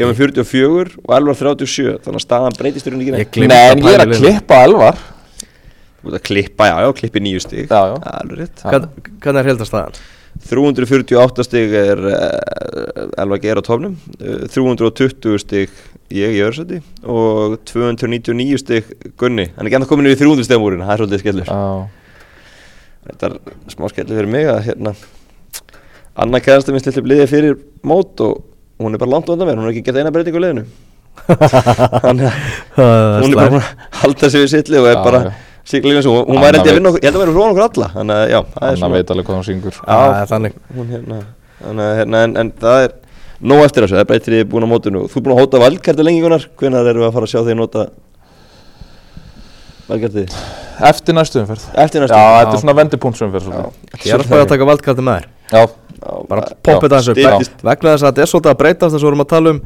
ég 0.00 0.08
var 0.08 0.14
með 0.14 0.20
44 0.22 0.94
og 1.04 1.10
Elvar 1.18 1.36
37 1.36 1.98
þannig 2.02 2.16
að 2.18 2.24
staðan 2.24 2.54
breytist 2.58 2.86
í 2.88 2.92
rauninni 2.94 3.10
Ég 3.12 3.26
ekki 3.26 3.42
gleymdi 3.42 3.52
Nei, 3.52 3.60
að 3.68 3.74
en 3.74 3.82
ég 3.84 3.92
er 3.92 4.02
í 4.02 4.06
að 4.16 4.22
klippa 4.22 4.60
elvar. 4.66 5.02
Þú 6.02 6.08
ert 6.10 6.16
að 6.18 6.24
klippa, 6.26 6.66
já, 6.70 6.74
já, 6.82 6.88
klippi 6.98 7.20
nýju 7.22 7.42
stíg 7.44 7.68
Já, 7.70 7.82
já. 7.92 7.96
alveg 8.16 8.38
rétt. 8.40 8.62
Hvern- 8.64 8.88
Hvernig 9.22 9.42
er 9.44 9.50
heldastæðan? 9.52 10.00
348 10.48 11.44
stig 11.46 11.74
er 11.76 12.00
uh, 12.08 13.20
Elva 13.20 13.36
Geir 13.38 13.60
á 13.60 13.62
tófnum 13.62 13.94
uh, 14.16 14.46
320 14.50 15.38
stig 15.44 15.70
ég 16.12 16.34
í 16.34 16.40
öðursæti 16.42 16.80
og 17.04 17.58
299 17.68 18.58
stig 18.64 18.88
Gunni. 19.20 19.50
Hann 19.54 19.62
er 19.66 19.70
ekki 19.70 19.78
ennþá 19.78 19.90
komin 19.92 20.08
yfir 20.10 20.24
300 20.24 20.48
stegmúrin 20.48 20.82
það 20.82 20.94
er 20.96 21.02
svolítið 21.04 21.22
skellur. 21.22 21.52
Já, 21.52 22.01
þetta 23.08 23.28
er 23.28 23.36
smá 23.72 23.88
skellur 23.90 24.18
fyrir 24.20 24.30
mig 24.30 24.48
að 24.50 24.64
hérna 24.68 24.94
Anna 26.22 26.40
kæðast 26.44 26.68
minn 26.68 26.82
slilti 26.82 27.02
bliðið 27.04 27.30
fyrir 27.30 27.54
mót 27.88 28.20
og 28.20 28.42
hún 28.82 28.94
er 28.94 29.00
bara 29.00 29.14
langt 29.14 29.30
undan 29.32 29.48
mér 29.48 29.60
hún 29.60 29.68
er 29.68 29.72
ekki 29.72 29.84
gett 29.86 30.00
eina 30.02 30.12
breytingu 30.12 30.40
á 30.40 30.44
liðinu. 30.44 30.64
Þannig 32.04 32.26
að 32.28 33.16
hún 33.22 33.30
er 33.30 33.38
bara 33.38 33.52
búin 33.54 33.62
að 33.62 33.70
halda 34.02 34.30
sig 34.32 34.44
við 34.44 34.52
sittli 34.52 34.80
og 34.80 34.88
er 34.90 35.00
bara 35.04 35.22
lífið 35.72 36.02
svo 36.04 36.16
hún 36.18 36.36
Anna 36.36 36.44
væri 36.46 36.60
ég 36.60 36.68
að 36.68 36.78
vinna 36.78 36.92
okkur 36.92 37.02
ég 37.02 37.08
held 37.08 37.18
að 37.18 37.24
vera 37.24 37.34
frá 37.36 37.44
okkur 37.46 37.66
alla 37.68 37.88
þannig 37.94 38.18
að 38.18 38.32
já 38.32 38.38
það 38.42 38.66
er 38.66 38.68
Anna 38.68 38.80
svona 38.82 38.96
veit 38.96 39.14
alveg 39.14 39.28
hvað 39.28 39.38
hún 39.38 39.48
syngur. 39.48 39.80
Já. 39.80 40.26
Þannig. 40.32 40.60
hún 40.76 40.92
hérna, 40.92 41.18
þannig 41.62 41.88
að 41.88 41.98
hérna 42.00 42.22
en, 42.26 42.36
en 42.42 42.52
það 42.62 42.86
er 42.86 42.96
nóg 43.42 43.64
eftir 43.66 43.86
þessu, 43.86 43.96
það 43.96 44.04
er 44.04 44.10
breytir 44.12 44.36
því 44.36 44.48
búin 44.52 44.66
á 44.66 44.72
mótinu 44.72 45.04
þú 45.08 45.20
er 45.20 45.26
búin 45.26 45.36
að 45.36 45.42
hóta 45.42 45.62
valkærti 45.62 46.06
lengi 46.06 46.24
hvenær 46.24 46.90
erum 46.92 47.04
við 47.04 47.08
að 47.08 47.16
fara 47.16 47.28
að 47.28 47.32
sjá 47.32 47.40
því 47.42 47.56
nota 47.58 47.86
valkærti 49.92 50.24
Eftir 50.82 51.14
næstu 51.14 51.38
umferð. 51.42 51.64
Eftir 51.78 52.02
næstu 52.02 52.16
Já, 52.16 52.24
þetta 52.42 52.56
er 52.56 52.60
svona 52.64 52.74
vendipunktsumferð 52.80 53.44
svolítið. 53.46 53.78
Ég 54.02 54.14
er 54.16 54.22
að 54.22 54.26
spæða 54.26 54.44
að 54.46 54.52
taka 54.54 54.68
valdkvæði 54.72 55.04
með 55.06 55.18
þér 55.20 55.30
Já, 55.52 55.62
Bara 56.28 56.42
poppið 56.66 56.94
upp. 56.96 57.02
Styttist. 57.06 57.52
Veg- 57.62 57.66
Vegna 57.68 57.92
þess 57.92 58.02
að 58.02 58.08
þetta 58.10 58.22
er 58.24 58.30
svolítið 58.32 58.50
að 58.52 58.58
breytast 58.62 58.94
þess 58.96 59.02
að 59.02 59.04
við 59.06 59.10
erum 59.12 59.22
að 59.22 59.28
tala 59.32 59.50
um 59.52 59.60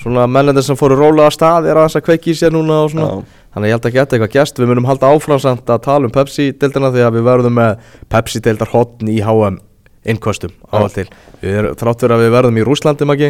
Svona 0.00 0.22
mennendir 0.32 0.64
sem 0.64 0.78
fóru 0.80 0.96
rólega 0.96 1.26
að 1.28 1.34
stað 1.36 1.66
Er 1.68 1.76
aðeins 1.82 1.96
að 1.98 2.04
kveiki 2.06 2.32
í 2.32 2.38
sér 2.38 2.54
núna 2.54 2.78
og 2.86 2.90
svona. 2.94 3.08
Já. 3.10 3.42
Þannig 3.52 3.66
að 3.66 3.68
ég 3.68 3.76
held 3.76 3.88
að 3.90 3.96
geta 3.98 4.16
eitthvað 4.16 4.32
gæst 4.38 4.62
Við 4.62 4.70
munum 4.72 4.86
halda 4.88 5.10
áfram 5.12 5.42
samt 5.42 5.68
að 5.74 5.82
tala 5.84 6.08
um 6.08 6.14
Pepsi-deildina 6.14 6.92
Því 6.94 7.04
að 7.04 7.18
við 7.18 7.26
verðum 7.28 7.58
með 7.58 7.84
Pepsi-deildar 8.14 8.72
hotn 8.72 9.10
í 9.12 9.18
HM 9.20 9.58
innkostum 10.02 10.50
áall 10.72 10.88
til. 10.90 11.04
Við 11.42 11.58
erum, 11.60 11.74
þrátt 11.78 12.00
fyrir 12.02 12.14
að 12.16 12.22
við 12.24 12.32
verðum 12.34 12.56
í 12.58 12.64
Rúslandi 12.66 13.06
maki 13.06 13.28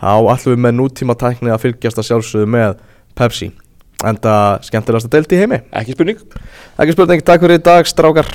þá 0.00 0.12
ætlum 0.32 0.54
við 0.54 0.62
með 0.64 0.72
nútíma 0.78 1.16
tækni 1.20 1.52
að 1.52 1.60
fylgjast 1.66 1.98
að 2.00 2.06
sjálfsögðu 2.08 2.48
með 2.54 2.78
Pepsi 3.18 3.50
enda 4.10 4.34
skemmtilegast 4.66 5.08
að 5.08 5.16
delta 5.18 5.36
í 5.36 5.40
heimi. 5.42 5.60
Ekki 5.80 5.96
spurning. 5.96 6.26
Ekki 6.78 6.96
spurning, 6.96 7.24
takk 7.24 7.44
fyrir 7.44 7.60
í 7.60 7.64
dag 7.64 7.88
strákar 7.88 8.28